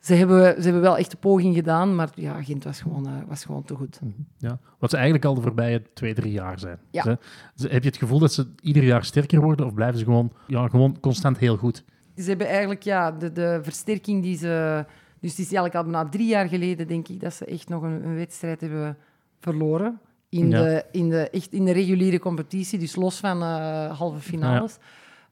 ze 0.00 0.14
hebben, 0.14 0.54
ze 0.56 0.62
hebben 0.62 0.80
wel 0.80 0.98
echt 0.98 1.10
de 1.10 1.16
poging 1.16 1.54
gedaan, 1.54 1.94
maar 1.94 2.08
ja, 2.14 2.42
Gent 2.42 2.64
was 2.64 2.80
gewoon, 2.80 3.06
eh, 3.06 3.12
was 3.28 3.44
gewoon 3.44 3.64
te 3.64 3.74
goed. 3.74 4.00
Ja. 4.38 4.58
Wat 4.78 4.90
ze 4.90 4.96
eigenlijk 4.96 5.24
al 5.24 5.34
de 5.34 5.40
voorbije 5.40 5.82
twee, 5.94 6.14
drie 6.14 6.32
jaar 6.32 6.58
zijn. 6.58 6.78
Ja. 6.90 7.02
Ze- 7.02 7.18
ze- 7.54 7.68
heb 7.68 7.82
je 7.82 7.88
het 7.88 7.98
gevoel 7.98 8.18
dat 8.18 8.32
ze 8.32 8.46
ieder 8.60 8.82
jaar 8.82 9.04
sterker 9.04 9.40
worden 9.40 9.66
of 9.66 9.74
blijven 9.74 9.98
ze 9.98 10.04
gewoon, 10.04 10.32
ja, 10.46 10.68
gewoon 10.68 11.00
constant 11.00 11.38
heel 11.38 11.56
goed? 11.56 11.84
Ze 12.16 12.28
hebben 12.28 12.46
eigenlijk 12.46 12.82
ja, 12.82 13.12
de, 13.12 13.32
de 13.32 13.58
versterking 13.62 14.22
die 14.22 14.36
ze... 14.36 14.84
Dus 15.26 15.36
het 15.36 15.46
is 15.46 15.52
eigenlijk 15.52 15.74
al 15.74 15.90
bijna 15.92 16.08
drie 16.08 16.26
jaar 16.26 16.48
geleden, 16.48 16.86
denk 16.86 17.08
ik, 17.08 17.20
dat 17.20 17.34
ze 17.34 17.44
echt 17.44 17.68
nog 17.68 17.82
een, 17.82 18.04
een 18.04 18.14
wedstrijd 18.14 18.60
hebben 18.60 18.96
verloren. 19.40 19.98
In, 20.28 20.50
Ja. 20.50 20.62
de, 20.62 20.84
in, 20.92 21.08
de, 21.10 21.30
echt 21.30 21.52
in 21.52 21.64
de 21.64 21.72
reguliere 21.72 22.18
competitie, 22.18 22.78
dus 22.78 22.96
los 22.96 23.18
van 23.18 23.42
eh, 23.42 23.98
halve 23.98 24.20
finales. 24.20 24.76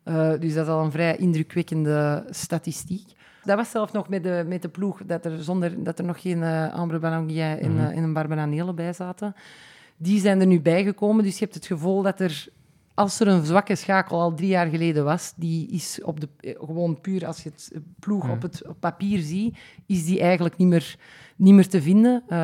Eh, 0.03 0.31
dus 0.41 0.55
dat 0.55 0.67
is 0.67 0.73
al 0.73 0.85
een 0.85 0.91
vrij 0.91 1.17
indrukwekkende 1.17 2.25
statistiek. 2.31 3.07
Dat 3.45 3.57
was 3.57 3.71
zelf 3.71 3.93
nog 3.93 4.09
met 4.09 4.23
de, 4.23 4.45
met 4.47 4.63
de 4.63 4.69
ploeg 4.69 5.01
dat 5.07 5.25
er, 5.25 5.43
zonder, 5.43 5.85
dat 5.85 5.99
er 5.99 6.05
nog 6.05 6.21
geen 6.21 6.39
uh, 6.39 6.75
Ambre 6.75 6.99
Bananguia 6.99 7.57
en, 7.59 7.73
Mhm. 7.73 7.85
en 7.85 8.03
een 8.03 8.13
Barbara 8.13 8.47
Nele 8.47 8.73
bij 8.73 8.93
zaten. 8.93 9.35
Die 9.97 10.21
zijn 10.21 10.41
er 10.41 10.47
nu 10.47 10.61
bijgekomen, 10.61 11.25
dus 11.25 11.33
je 11.39 11.45
hebt 11.45 11.55
het 11.55 11.67
gevoel 11.67 12.03
dat 12.03 12.21
er 12.21 12.47
als 12.95 13.21
er 13.21 13.29
een 13.29 13.45
zwakke 13.45 13.75
schakel 13.75 14.21
al 14.21 14.35
drie 14.35 14.49
jaar 14.49 14.67
geleden 14.67 15.05
was, 15.05 15.33
die 15.37 15.69
is 15.69 16.01
op 16.03 16.21
de, 16.21 16.29
eh, 16.41 16.55
gewoon 16.59 17.01
puur 17.01 17.27
als 17.27 17.43
je 17.43 17.49
het 17.49 17.71
eh, 17.73 17.81
ploeg 17.99 18.31
op 18.31 18.43
het 18.43 18.67
op 18.67 18.77
papier 18.81 19.19
ziet, 19.19 19.59
is 19.87 20.05
die 20.05 20.21
eigenlijk 20.21 20.57
niet 20.57 20.69
meer, 20.69 20.97
niet 21.37 21.55
meer 21.55 21.69
te 21.69 21.83
vinden. 21.83 22.23
Eh, 22.29 22.39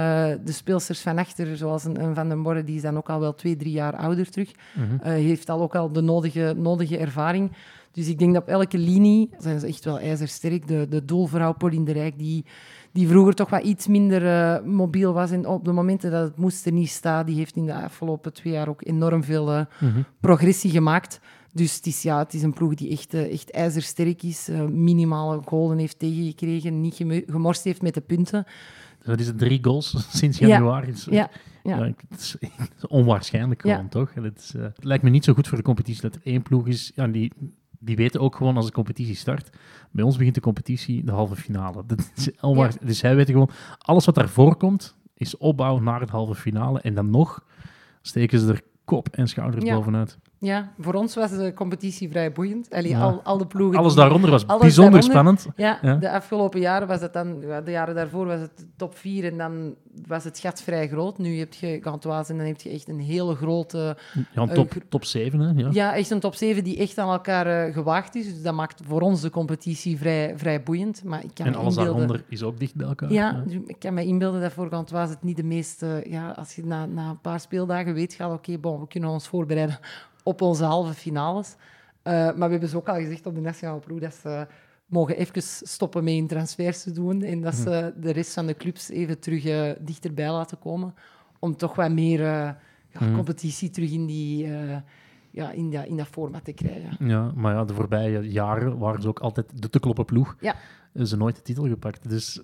de 0.44 0.52
speelsters 0.52 1.00
van 1.00 1.18
achter, 1.18 1.56
zoals 1.56 1.84
een, 1.84 2.02
een 2.02 2.14
Van 2.14 2.28
den 2.28 2.42
Borre, 2.42 2.64
die 2.64 2.76
is 2.76 2.82
dan 2.82 2.96
ook 2.96 3.10
al 3.10 3.20
wel 3.20 3.34
twee, 3.34 3.56
drie 3.56 3.72
jaar 3.72 3.96
ouder 3.96 4.30
terug. 4.30 4.52
Eh, 5.00 5.12
heeft 5.12 5.50
al 5.50 5.60
ook 5.60 5.74
al 5.74 5.92
de 5.92 6.00
nodige, 6.00 6.54
nodige 6.56 6.98
ervaring. 6.98 7.52
Dus 7.92 8.08
ik 8.08 8.18
denk 8.18 8.34
dat 8.34 8.42
op 8.42 8.48
elke 8.48 8.78
linie 8.78 9.30
zijn 9.38 9.60
ze 9.60 9.66
echt 9.66 9.84
wel 9.84 9.98
ijzersterk. 9.98 10.68
De, 10.68 10.86
de 10.88 11.04
doelvrouw 11.04 11.52
Pauline 11.52 11.84
de 11.84 11.92
Rijk, 11.92 12.18
die, 12.18 12.44
die 12.92 13.08
vroeger 13.08 13.34
toch 13.34 13.50
wat 13.50 13.62
iets 13.62 13.86
minder 13.86 14.26
eh, 14.26 14.64
mobiel 14.64 15.12
was 15.12 15.30
en 15.30 15.46
op 15.46 15.64
de 15.64 15.72
momenten 15.72 16.10
dat 16.10 16.22
het 16.24 16.36
moest 16.36 16.66
er 16.66 16.72
niet 16.72 16.88
staan, 16.88 17.26
die 17.26 17.36
heeft 17.36 17.56
in 17.56 17.66
de 17.66 17.74
afgelopen 17.74 18.32
twee 18.32 18.52
jaar 18.52 18.68
ook 18.68 18.86
enorm 18.86 19.24
veel 19.24 19.50
eh, 19.52 19.64
Mhm. 19.80 20.00
progressie 20.20 20.70
gemaakt. 20.70 21.20
Dus 21.52 21.74
het 21.76 21.86
is, 21.86 22.02
ja, 22.02 22.18
het 22.18 22.34
is 22.34 22.42
een 22.42 22.52
ploeg 22.52 22.74
die 22.74 22.90
echt, 22.90 23.14
eh, 23.14 23.32
echt 23.32 23.50
ijzersterk 23.50 24.22
is, 24.22 24.48
minimale 24.70 25.40
golen 25.44 25.78
heeft 25.78 25.98
tegengekregen, 25.98 26.80
niet 26.80 26.94
gemo- 26.94 27.20
gemorst 27.26 27.64
heeft 27.64 27.82
met 27.82 27.94
de 27.94 28.00
punten. 28.00 28.44
Dat 29.04 29.20
is 29.20 29.26
het 29.26 29.38
drie 29.38 29.58
goals 29.62 29.94
sinds 30.18 30.38
Ja. 30.38 30.46
januari. 30.46 30.92
Ja, 31.10 31.30
ja. 31.62 31.76
Ja, 31.78 31.84
ik- 31.84 32.02
het 32.08 32.20
is, 32.20 32.36
onwaarschijnlijk 32.88 33.64
Ja. 33.64 33.74
gewoon, 33.74 33.88
toch? 33.88 34.14
Het, 34.14 34.38
is, 34.38 34.54
eh, 34.54 34.62
het 34.62 34.84
lijkt 34.84 35.02
me 35.04 35.10
niet 35.10 35.24
zo 35.24 35.32
goed 35.34 35.48
voor 35.48 35.56
de 35.58 35.64
competitie 35.64 36.02
dat 36.02 36.14
er 36.14 36.20
één 36.24 36.42
ploeg 36.42 36.66
is. 36.66 36.92
Ja, 36.94 37.06
die, 37.06 37.32
die 37.80 37.96
weten 37.96 38.20
ook 38.20 38.36
gewoon 38.36 38.56
als 38.56 38.66
de 38.66 38.72
competitie 38.72 39.14
start. 39.14 39.50
Bij 39.90 40.04
ons 40.04 40.16
begint 40.16 40.34
de 40.34 40.40
competitie 40.40 41.04
de 41.04 41.12
halve 41.12 41.36
finale. 41.36 41.82
Dat 41.86 42.10
is 42.16 42.30
onwaar- 42.40 42.74
Dus 42.82 42.98
zij 42.98 43.16
weten 43.16 43.32
gewoon, 43.32 43.50
alles 43.78 44.04
wat 44.04 44.14
daarvoor 44.14 44.56
komt, 44.56 44.96
is 45.14 45.36
opbouw 45.36 45.78
naar 45.78 46.00
het 46.00 46.10
halve 46.10 46.34
finale. 46.34 46.80
En 46.80 46.94
dan 46.94 47.10
nog 47.10 47.44
steken 48.02 48.38
ze 48.40 48.48
er 48.52 48.60
kop 48.84 49.08
en 49.08 49.28
schouders 49.28 49.64
Ja. 49.64 49.74
bovenuit. 49.74 50.18
Ja, 50.42 50.72
voor 50.78 50.94
ons 50.94 51.14
was 51.14 51.30
de 51.30 51.52
competitie 51.54 52.10
vrij 52.10 52.32
boeiend. 52.32 52.70
Allee, 52.70 52.90
Ja. 52.90 53.00
al, 53.02 53.20
al 53.22 53.38
de 53.38 53.46
ploegen 53.46 53.78
Alles 53.78 53.92
die- 53.92 54.00
daaronder 54.02 54.30
was 54.30 54.46
alles 54.46 54.60
bijzonder 54.62 55.00
daaronder. 55.00 55.38
spannend. 55.38 55.56
Ja, 55.56 55.78
Ja. 55.82 55.96
de 55.96 56.10
afgelopen 56.10 56.60
jaren 56.60 56.88
was 56.88 57.00
het 57.00 57.12
dan... 57.12 57.40
de 57.40 57.70
jaren 57.70 57.94
daarvoor 57.94 58.26
was 58.26 58.40
het 58.40 58.66
top 58.76 58.96
4 58.96 59.24
en 59.24 59.38
dan 59.38 59.74
was 60.06 60.24
het 60.24 60.38
gat 60.38 60.62
vrij 60.62 60.88
groot. 60.88 61.18
Nu 61.18 61.38
heb 61.38 61.54
je 61.54 61.78
Gantoise 61.82 62.30
en 62.32 62.38
dan 62.38 62.46
heb 62.46 62.60
je 62.60 62.70
echt 62.70 62.88
een 62.88 63.00
hele 63.00 63.34
grote... 63.34 63.96
Ja, 64.32 64.42
een 64.42 64.48
Eh, 64.48 64.54
top, 64.54 64.72
top 64.88 65.04
7, 65.04 65.40
hè? 65.40 65.52
Ja. 65.62 65.68
Ja, 65.72 65.94
echt 65.96 66.10
een 66.10 66.20
top 66.20 66.34
7 66.34 66.64
die 66.64 66.76
echt 66.78 66.98
aan 66.98 67.10
elkaar 67.10 67.46
eh, 67.66 67.72
gewaagd 67.74 68.14
is. 68.14 68.24
Dus 68.34 68.42
dat 68.42 68.54
maakt 68.54 68.80
voor 68.84 69.00
ons 69.00 69.20
de 69.20 69.30
competitie 69.30 69.98
vrij, 69.98 70.32
vrij 70.36 70.62
boeiend. 70.62 71.04
Maar 71.04 71.24
ik 71.24 71.30
kan 71.34 71.46
en 71.46 71.54
alles 71.54 71.76
inbeelden... 71.76 72.06
daaronder 72.06 72.24
is 72.28 72.42
ook 72.42 72.58
dicht 72.58 72.74
bij 72.74 72.86
elkaar. 72.86 73.12
Ja, 73.12 73.42
dus 73.46 73.54
ik 73.66 73.76
kan 73.78 73.94
me 73.94 74.04
inbeelden 74.04 74.40
dat 74.40 74.52
voor 74.52 74.68
Gantoise 74.68 75.10
het 75.12 75.22
niet 75.22 75.36
de 75.36 75.44
meeste... 75.44 76.04
Ja, 76.08 76.30
als 76.30 76.54
je 76.54 76.64
na, 76.66 76.86
na 76.86 77.08
een 77.10 77.20
paar 77.20 77.40
speeldagen 77.40 77.94
weet, 77.94 78.14
gaat 78.14 78.32
oké, 78.32 78.58
bon, 78.58 78.80
we 78.80 78.86
kunnen 78.88 79.10
ons 79.10 79.28
voorbereiden 79.28 79.78
op 80.22 80.40
onze 80.42 80.64
halve 80.64 80.94
finales. 80.94 81.56
Eh, 82.02 82.12
maar 82.12 82.36
we 82.36 82.50
hebben 82.50 82.68
ze 82.68 82.76
ook 82.76 82.88
al 82.88 82.94
gezegd 82.94 83.26
op 83.26 83.34
de 83.34 83.40
nationale 83.40 83.80
ploeg 83.80 84.00
dat 84.00 84.14
ze 84.14 84.46
mogen 84.86 85.16
even 85.16 85.42
stoppen 85.42 86.04
met 86.04 86.12
in 86.12 86.26
transfers 86.26 86.82
te 86.82 86.92
doen 86.92 87.22
en 87.22 87.40
dat 87.40 87.54
ze 87.54 87.92
de 87.96 88.10
rest 88.12 88.32
van 88.32 88.46
de 88.46 88.54
clubs 88.54 88.88
even 88.88 89.18
terug 89.18 89.44
eh, 89.44 89.70
dichterbij 89.80 90.30
laten 90.30 90.58
komen 90.58 90.94
om 91.38 91.56
toch 91.56 91.74
wat 91.74 91.90
meer 91.90 92.20
eh, 92.20 92.26
ja, 92.92 93.00
Mhm. 93.00 93.14
competitie 93.14 93.70
terug 93.70 93.90
in, 93.92 94.06
die, 94.06 94.46
ja, 95.30 95.50
in, 95.50 95.70
dat, 95.70 95.86
in 95.86 95.96
dat 95.96 96.06
format 96.06 96.44
te 96.44 96.52
krijgen. 96.52 97.08
Ja, 97.08 97.32
maar 97.34 97.54
ja, 97.54 97.64
de 97.64 97.74
voorbije 97.74 98.30
jaren 98.30 98.78
waren 98.78 99.02
ze 99.02 99.08
ook 99.08 99.18
altijd 99.18 99.62
de 99.62 99.70
te 99.70 99.80
kloppen 99.80 100.04
ploeg. 100.04 100.36
Ja. 100.40 100.54
Hebben 100.92 101.06
Ze 101.08 101.16
nooit 101.16 101.36
de 101.36 101.42
titel 101.42 101.68
gepakt. 101.68 102.08
Dus 102.08 102.34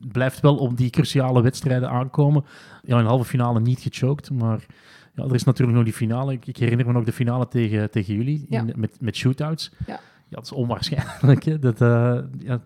het 0.00 0.12
blijft 0.12 0.40
wel 0.40 0.56
op 0.56 0.76
die 0.76 0.90
cruciale 0.90 1.42
wedstrijden 1.42 1.88
aankomen. 1.90 2.44
Ja, 2.82 2.96
in 2.96 3.02
de 3.02 3.08
halve 3.08 3.24
finale 3.24 3.60
niet 3.60 3.80
gechoked, 3.80 4.30
maar 4.30 4.66
ja, 5.14 5.24
er 5.24 5.34
is 5.34 5.44
natuurlijk 5.44 5.76
nog 5.76 5.84
die 5.86 5.96
finale. 5.96 6.32
Ik, 6.32 6.46
ik 6.46 6.56
herinner 6.56 6.86
me 6.86 6.92
nog 6.92 7.04
de 7.04 7.12
finale 7.12 7.48
tegen, 7.48 7.90
tegen 7.90 8.14
jullie 8.14 8.46
Ja. 8.48 8.60
in- 8.60 8.72
met, 8.76 9.00
met 9.00 9.16
shootouts. 9.16 9.72
Ja. 9.86 9.92
ja, 9.92 10.00
dat 10.28 10.44
is 10.44 10.52
onwaarschijnlijk. 10.52 11.42
Hè? 11.44 11.58
Dat, 11.58 11.80
eh, 11.80 12.18
ja, 12.38 12.60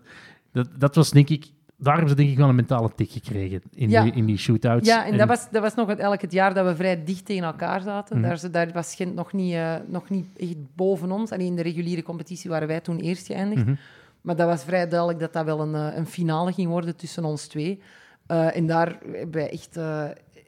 dat, 0.51 0.67
dat 0.77 0.95
was 0.95 1.11
denk 1.11 1.29
ik... 1.29 1.45
Daar 1.79 1.93
hebben 1.93 2.09
ze 2.09 2.15
denk 2.15 2.29
ik 2.29 2.37
wel 2.37 2.49
een 2.49 2.55
mentale 2.55 2.89
tik 2.95 3.11
gekregen 3.11 3.61
in, 3.73 3.89
Ja. 3.89 4.03
die, 4.03 4.11
in 4.13 4.25
die 4.25 4.37
shootouts. 4.37 4.87
Ja, 4.87 5.05
en 5.05 5.17
dat 5.17 5.27
was, 5.27 5.49
dat 5.51 5.61
was 5.61 5.75
nog 5.75 5.87
eigenlijk 5.87 6.21
het 6.21 6.31
jaar 6.31 6.53
dat 6.53 6.65
we 6.65 6.75
vrij 6.75 7.03
dicht 7.03 7.25
tegen 7.25 7.43
elkaar 7.43 7.81
zaten. 7.81 8.17
Mhm. 8.17 8.27
Daar, 8.27 8.37
ze- 8.39 8.49
daar 8.49 8.71
was 8.73 8.95
Gent 8.95 9.15
nog 9.15 9.33
niet, 9.33 9.53
eh, 9.53 9.75
nog 9.87 10.09
niet 10.09 10.25
echt 10.37 10.55
boven 10.75 11.11
ons. 11.11 11.31
Alleen 11.31 11.45
in 11.47 11.55
de 11.55 11.61
reguliere 11.61 12.03
competitie 12.03 12.49
waren 12.49 12.67
wij 12.67 12.79
toen 12.81 12.99
eerst 12.99 13.25
geëindigd. 13.27 13.65
Mhm. 13.65 13.75
Maar 14.21 14.35
dat 14.35 14.47
was 14.47 14.63
vrij 14.63 14.87
duidelijk 14.87 15.19
dat 15.19 15.33
dat 15.33 15.45
wel 15.45 15.59
een, 15.61 15.75
eh, 15.75 15.97
een 15.97 16.05
finale 16.07 16.53
ging 16.53 16.69
worden 16.69 16.95
tussen 16.95 17.23
ons 17.25 17.47
twee. 17.47 17.81
En 18.27 18.65
daar 18.67 18.97
hebben 19.11 19.31
wij 19.31 19.49
echt, 19.49 19.77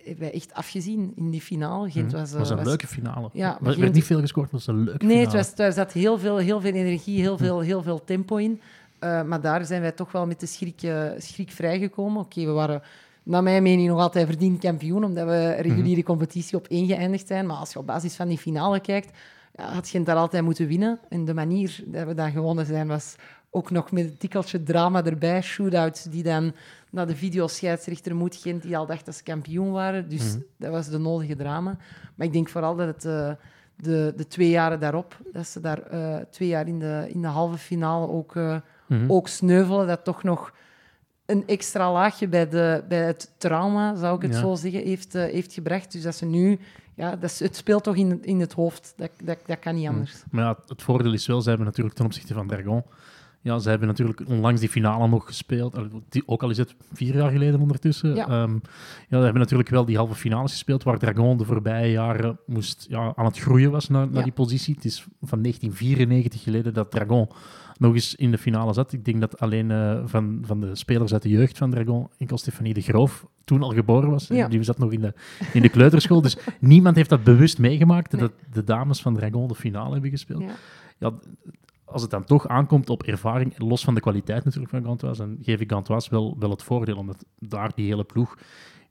hebben 0.03 0.19
wij 0.23 0.33
echt 0.33 0.53
afgezien 0.53 1.11
in 1.15 1.29
die 1.29 1.41
finale. 1.41 1.89
Gent 1.91 2.07
Mhm. 2.11 2.15
was, 2.19 2.31
eh, 2.31 2.37
was 2.39 2.49
een 2.49 2.55
was- 2.57 2.65
leuke 2.65 2.87
finale. 2.87 3.29
Ja, 3.33 3.59
er 3.63 3.79
werd 3.79 3.93
niet 3.93 4.03
veel 4.03 4.19
gescoord, 4.19 4.51
maar 4.51 4.59
het 4.59 4.69
was 4.69 4.75
een 4.75 4.83
leuke 4.83 5.05
Nee, 5.05 5.15
finale. 5.17 5.37
het 5.37 5.45
was, 5.47 5.55
daar 5.55 5.73
zat 5.73 5.91
heel 5.93 6.17
veel, 6.17 6.37
heel 6.37 6.61
veel 6.61 6.73
energie, 6.73 7.19
heel 7.21 7.37
veel, 7.37 7.59
heel 7.59 7.81
veel 7.83 8.03
tempo 8.03 8.35
in. 8.35 8.61
Eh, 8.99 9.23
maar 9.23 9.41
daar 9.41 9.65
zijn 9.65 9.81
wij 9.81 9.91
toch 9.91 10.11
wel 10.11 10.25
met 10.25 10.39
de 10.39 10.45
schrik, 10.45 10.81
eh, 10.83 11.03
schrik 11.17 11.51
vrijgekomen. 11.51 12.21
Oké, 12.21 12.45
we 12.45 12.51
waren 12.51 12.81
naar 13.23 13.43
mijn 13.43 13.63
mening 13.63 13.87
nog 13.89 13.99
altijd 13.99 14.25
verdiend 14.27 14.59
kampioen, 14.59 15.03
omdat 15.03 15.25
we 15.27 15.51
reguliere 15.51 16.03
competitie 16.03 16.57
op 16.57 16.67
één 16.67 16.87
geëindigd 16.87 17.27
zijn. 17.27 17.45
Maar 17.45 17.57
als 17.57 17.73
je 17.73 17.79
op 17.79 17.85
basis 17.85 18.15
van 18.15 18.27
die 18.27 18.37
finale 18.37 18.79
kijkt, 18.79 19.17
ja, 19.55 19.71
had 19.73 19.89
Gent 19.89 20.05
daar 20.05 20.15
altijd 20.15 20.43
moeten 20.43 20.67
winnen. 20.67 20.99
En 21.09 21.25
de 21.25 21.33
manier 21.33 21.83
dat 21.85 22.07
we 22.07 22.13
dan 22.13 22.31
gewonnen 22.31 22.65
zijn, 22.65 22.87
was 22.87 23.15
ook 23.51 23.71
nog 23.71 23.91
met 23.91 24.03
een 24.03 24.17
tikkeltje 24.17 24.63
drama 24.63 25.03
erbij. 25.05 25.41
Shootouts 25.41 26.03
die 26.03 26.23
dan 26.23 26.53
naar 26.91 27.07
de 27.07 27.15
videoscheidsrechter 27.15 28.15
moet 28.15 28.35
Gent, 28.35 28.61
die 28.61 28.77
al 28.77 28.85
dacht 28.85 29.05
dat 29.05 29.15
ze 29.15 29.23
kampioen 29.23 29.71
waren. 29.71 30.09
Dus 30.09 30.31
Mhm. 30.33 30.39
dat 30.57 30.71
was 30.71 30.87
de 30.89 30.97
nodige 30.97 31.35
drama. 31.35 31.77
Maar 32.15 32.27
ik 32.27 32.33
denk 32.33 32.49
vooral 32.49 32.75
dat 32.75 32.87
het... 32.87 33.05
eh, 33.05 33.31
de, 33.81 34.13
de 34.15 34.27
twee 34.27 34.49
jaren 34.49 34.79
daarop, 34.79 35.17
dat 35.33 35.47
ze 35.47 35.59
daar 35.59 35.81
eh, 35.81 36.15
twee 36.29 36.47
jaar 36.47 36.67
in 36.67 36.79
de, 36.79 37.05
in 37.09 37.21
de 37.21 37.27
halve 37.27 37.57
finale 37.57 38.07
ook, 38.07 38.35
eh, 38.35 38.57
Mhm. 38.87 39.11
ook 39.11 39.27
sneuvelen, 39.27 39.87
dat 39.87 40.03
toch 40.03 40.23
nog 40.23 40.53
een 41.25 41.43
extra 41.47 41.91
laagje 41.91 42.27
bij, 42.27 42.49
de, 42.49 42.83
bij 42.87 43.05
het 43.05 43.31
trauma, 43.37 43.95
zou 43.95 44.15
ik 44.15 44.21
het 44.21 44.33
Ja. 44.33 44.39
zo 44.39 44.55
zeggen, 44.55 44.81
heeft, 44.83 45.13
heeft 45.13 45.53
gebracht. 45.53 45.91
Dus 45.91 46.01
dat 46.01 46.15
ze 46.15 46.25
nu, 46.25 46.59
ja, 46.95 47.15
dat 47.15 47.29
is, 47.29 47.39
het 47.39 47.55
speelt 47.55 47.83
toch 47.83 47.95
in, 47.95 48.23
in 48.23 48.39
het 48.39 48.53
hoofd. 48.53 48.93
Dat, 48.95 49.09
dat, 49.23 49.37
dat 49.45 49.59
kan 49.59 49.73
niet 49.75 49.83
Mhm. 49.83 49.93
anders. 49.93 50.23
Maar 50.31 50.43
ja, 50.43 50.57
het 50.67 50.81
voordeel 50.81 51.13
is 51.13 51.27
wel, 51.27 51.41
ze 51.41 51.49
hebben 51.49 51.67
natuurlijk 51.67 51.95
ten 51.95 52.05
opzichte 52.05 52.33
van 52.33 52.47
Dragon, 52.47 52.83
ja, 53.41 53.59
ze 53.59 53.69
hebben 53.69 53.87
natuurlijk 53.87 54.21
onlangs 54.27 54.59
die 54.59 54.69
finale 54.69 55.07
nog 55.07 55.25
gespeeld, 55.25 55.77
die- 56.09 56.23
ook 56.25 56.43
al 56.43 56.49
is 56.49 56.57
het 56.57 56.75
vier 56.93 57.15
jaar 57.15 57.31
geleden 57.31 57.59
ondertussen. 57.59 58.15
Ja. 58.15 58.27
Ehm, 58.27 58.53
ja, 58.53 59.17
ze 59.17 59.23
hebben 59.23 59.41
natuurlijk 59.41 59.69
wel 59.69 59.85
die 59.85 59.97
halve 59.97 60.15
finales 60.15 60.51
gespeeld, 60.51 60.83
waar 60.83 60.97
Dragon 60.99 61.37
de 61.37 61.45
voorbije 61.45 61.91
jaren 61.91 62.39
moest, 62.45 62.85
ja, 62.89 63.13
aan 63.15 63.25
het 63.25 63.39
groeien 63.39 63.71
was 63.71 63.89
naar, 63.89 64.05
naar 64.07 64.17
Ja. 64.17 64.23
die 64.23 64.31
positie. 64.31 64.75
Het 64.75 64.85
is 64.85 65.05
van 65.21 65.41
1994 65.41 66.43
geleden 66.43 66.73
dat 66.73 66.91
Dragon 66.91 67.29
nog 67.77 67.93
eens 67.93 68.15
in 68.15 68.31
de 68.31 68.37
finale 68.37 68.73
zat. 68.73 68.93
Ik 68.93 69.05
denk 69.05 69.19
dat 69.19 69.39
alleen 69.39 69.71
eh, 69.71 69.99
van, 70.05 70.39
van 70.45 70.59
de 70.59 70.75
spelers 70.75 71.13
uit 71.13 71.21
de 71.21 71.29
jeugd 71.29 71.57
van 71.57 71.69
Dragon, 71.71 72.07
enkel 72.17 72.37
Stefanie 72.37 72.73
de 72.73 72.81
Groof, 72.81 73.25
toen 73.43 73.61
al 73.63 73.69
geboren 73.71 74.09
was. 74.09 74.27
Ja. 74.27 74.47
Die 74.47 74.63
zat 74.63 74.77
nog 74.77 74.91
in 74.91 75.01
de, 75.01 75.13
in 75.53 75.61
de 75.61 75.69
kleuterschool. 75.69 76.21
Dus 76.21 76.37
niemand 76.59 76.95
heeft 76.95 77.09
dat 77.09 77.23
bewust 77.23 77.57
meegemaakt, 77.59 78.11
Nee. 78.11 78.21
dat 78.21 78.31
de 78.51 78.63
dames 78.63 79.01
van 79.01 79.15
Dragon 79.15 79.47
de 79.47 79.55
finale 79.55 79.91
hebben 79.93 80.09
gespeeld 80.09 80.41
Ja. 80.41 80.49
ja, 80.97 81.11
als 81.91 82.01
het 82.01 82.11
dan 82.11 82.23
toch 82.23 82.47
aankomt 82.47 82.89
op 82.89 83.03
ervaring, 83.03 83.53
los 83.57 83.83
van 83.83 83.95
de 83.95 84.01
kwaliteit 84.01 84.45
natuurlijk 84.45 84.71
van 84.71 84.83
Gantoise, 84.83 85.21
dan 85.21 85.37
geef 85.41 85.59
ik 85.59 85.71
Gantoise 85.71 86.09
wel, 86.09 86.35
wel 86.39 86.49
het 86.49 86.63
voordeel, 86.63 86.97
omdat 86.97 87.25
daar 87.39 87.71
die 87.75 87.87
hele 87.87 88.03
ploeg 88.03 88.37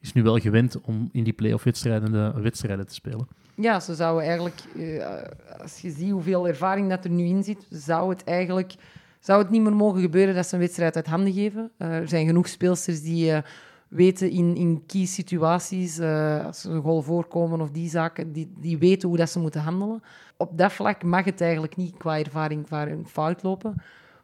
is 0.00 0.12
nu 0.12 0.22
wel 0.22 0.38
gewend 0.38 0.80
om 0.80 1.08
in 1.12 1.24
die 1.24 1.32
play-off 1.32 1.64
wedstrijden, 1.64 2.12
de 2.12 2.40
wedstrijden 2.40 2.86
te 2.86 2.94
spelen. 2.94 3.28
Ja, 3.54 3.80
ze 3.80 3.94
zouden 3.94 4.24
eigenlijk, 4.26 4.60
eh, 4.76 5.60
als 5.62 5.80
je 5.80 5.90
ziet 5.90 6.10
hoeveel 6.10 6.48
ervaring 6.48 6.88
dat 6.88 7.04
er 7.04 7.10
nu 7.10 7.24
in 7.24 7.42
zit, 7.42 7.66
zou 7.70 8.10
het 8.10 8.24
eigenlijk 8.24 8.74
zou 9.20 9.42
het 9.42 9.50
niet 9.50 9.62
meer 9.62 9.76
mogen 9.76 10.00
gebeuren 10.00 10.34
dat 10.34 10.46
ze 10.46 10.54
een 10.54 10.60
wedstrijd 10.60 10.96
uit 10.96 11.06
handen 11.06 11.32
geven. 11.32 11.70
Eh, 11.76 11.96
er 11.96 12.08
zijn 12.08 12.26
genoeg 12.26 12.48
speelsters 12.48 13.02
die 13.02 13.32
eh, 13.32 13.42
weten 13.88 14.30
in, 14.30 14.56
in 14.56 15.06
situaties, 15.06 15.98
eh, 15.98 16.44
als 16.46 16.64
een 16.64 16.82
goal 16.82 17.02
voorkomen 17.02 17.60
of 17.60 17.70
die 17.70 17.88
zaken, 17.88 18.32
die, 18.32 18.52
die 18.58 18.78
weten 18.78 19.08
hoe 19.08 19.18
dat 19.18 19.30
ze 19.30 19.38
moeten 19.38 19.60
handelen. 19.60 20.02
Op 20.36 20.58
dat 20.58 20.72
vlak 20.72 21.02
mag 21.02 21.24
het 21.24 21.40
eigenlijk 21.40 21.76
niet 21.76 21.96
qua 21.96 22.18
ervaring 22.18 22.66
qua 22.66 22.88
fout 23.06 23.42
lopen. 23.42 23.74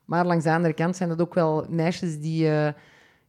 Maar 0.04 0.26
langs 0.26 0.44
de 0.44 0.52
andere 0.52 0.74
kant 0.74 0.96
zijn 0.96 1.08
dat 1.08 1.20
ook 1.20 1.34
wel 1.34 1.66
meisjes 1.68 2.20
die, 2.20 2.48
eh, 2.50 2.72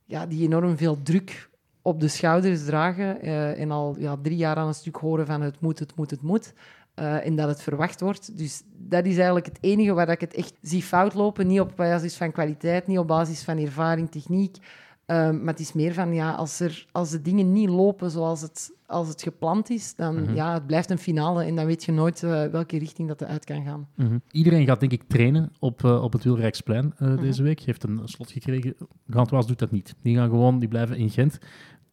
ja, 0.06 0.26
die 0.26 0.44
enorm 0.44 0.78
veel 0.78 1.02
druk 1.02 1.50
op 1.82 2.00
de 2.00 2.08
schouders 2.08 2.66
dragen 2.66 3.22
eh, 3.22 3.60
en 3.60 3.72
al 3.72 3.96
ja, 4.00 4.18
drie 4.22 4.38
jaar 4.38 4.56
aan 4.56 4.68
een 4.68 4.74
stuk 4.74 4.96
horen 4.96 5.26
van 5.26 5.42
het 5.42 5.60
moet, 5.60 5.80
het 5.80 5.96
moet, 5.96 6.12
het 6.12 6.22
moet. 6.22 6.54
eh, 6.96 7.26
en 7.26 7.36
dat 7.36 7.48
het 7.48 7.62
verwacht 7.62 8.02
wordt. 8.02 8.38
Dus 8.38 8.62
dat 8.78 9.06
is 9.06 9.16
eigenlijk 9.16 9.46
het 9.46 9.58
enige 9.62 9.94
waar 9.94 10.10
ik 10.10 10.22
het 10.22 10.34
echt 10.34 10.54
zie 10.62 10.82
fout 10.84 11.14
lopen. 11.14 11.48
Niet 11.48 11.60
op 11.60 11.72
basis 11.76 12.16
van 12.16 12.32
kwaliteit, 12.32 12.88
niet 12.88 12.98
op 12.98 13.08
basis 13.08 13.44
van 13.44 13.58
ervaring, 13.58 14.12
techniek. 14.12 14.58
Ehm, 15.06 15.38
maar 15.44 15.54
het 15.54 15.60
is 15.60 15.74
meer 15.74 15.94
van, 15.94 16.14
ja, 16.14 16.32
als, 16.32 16.60
er, 16.60 16.86
als 16.92 17.10
de 17.10 17.22
dingen 17.22 17.52
niet 17.52 17.70
lopen 17.70 18.12
zoals 18.12 18.42
het, 18.42 18.72
als 18.86 19.08
het 19.08 19.22
gepland 19.22 19.70
is, 19.70 19.96
dan 19.96 20.22
Mhm. 20.22 20.36
ja, 20.36 20.54
het 20.54 20.66
blijft 20.68 20.90
een 20.90 20.98
finale 20.98 21.44
en 21.44 21.56
dan 21.56 21.66
weet 21.66 21.84
je 21.84 21.92
nooit 21.92 22.24
eh, 22.24 22.46
welke 22.46 22.78
richting 22.78 23.08
dat 23.08 23.22
eruit 23.22 23.46
kan 23.46 23.64
gaan. 23.64 23.88
Mhm. 23.96 24.18
Iedereen 24.32 24.66
gaat 24.66 24.80
denk 24.80 24.92
ik 24.92 25.04
trainen 25.08 25.52
op, 25.60 25.84
eh, 25.84 26.04
op 26.04 26.14
het 26.14 26.24
Wielrijksplein 26.24 26.94
eh, 26.98 27.08
Mhm. 27.08 27.22
deze 27.22 27.44
week. 27.44 27.60
Heeft 27.60 27.84
een 27.84 28.02
slot 28.04 28.32
gekregen. 28.32 28.76
Gantoise 29.10 29.48
doet 29.48 29.60
dat 29.60 29.72
niet. 29.72 29.96
Die 30.02 30.16
gaan 30.16 30.30
gewoon, 30.30 30.60
die 30.60 30.68
blijven 30.70 30.98
in 30.98 31.10
Gent. 31.10 31.38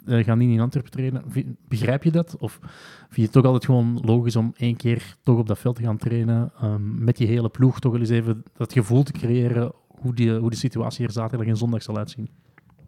gaan 0.07 0.38
niet 0.38 0.51
in 0.51 0.61
Antwerpen 0.61 0.90
trainen. 0.92 1.25
Begrijp 1.68 2.03
je 2.05 2.11
dat? 2.11 2.37
Of 2.38 2.59
vind 2.62 3.14
je 3.16 3.22
het 3.22 3.33
toch 3.33 3.44
altijd 3.44 3.64
gewoon 3.64 4.01
logisch 4.05 4.37
om 4.37 4.53
één 4.57 4.77
keer 4.77 5.16
toch 5.22 5.38
op 5.38 5.46
dat 5.46 5.59
veld 5.59 5.77
te 5.77 5.83
gaan 5.83 5.96
trainen? 5.96 6.53
ehm, 6.61 7.05
met 7.05 7.16
die 7.16 7.27
hele 7.27 7.48
ploeg 7.48 7.81
toch 7.81 7.92
wel 7.92 8.01
eens 8.01 8.11
even 8.11 8.42
dat 8.57 8.72
gevoel 8.72 9.03
te 9.03 9.12
creëren 9.12 9.72
hoe, 9.88 10.14
die, 10.14 10.33
hoe 10.33 10.51
de 10.51 10.57
situatie 10.57 11.05
er 11.07 11.12
zaterdag 11.12 11.46
en 11.46 11.57
zondag 11.57 11.83
zal 11.83 11.96
uitzien. 11.96 12.29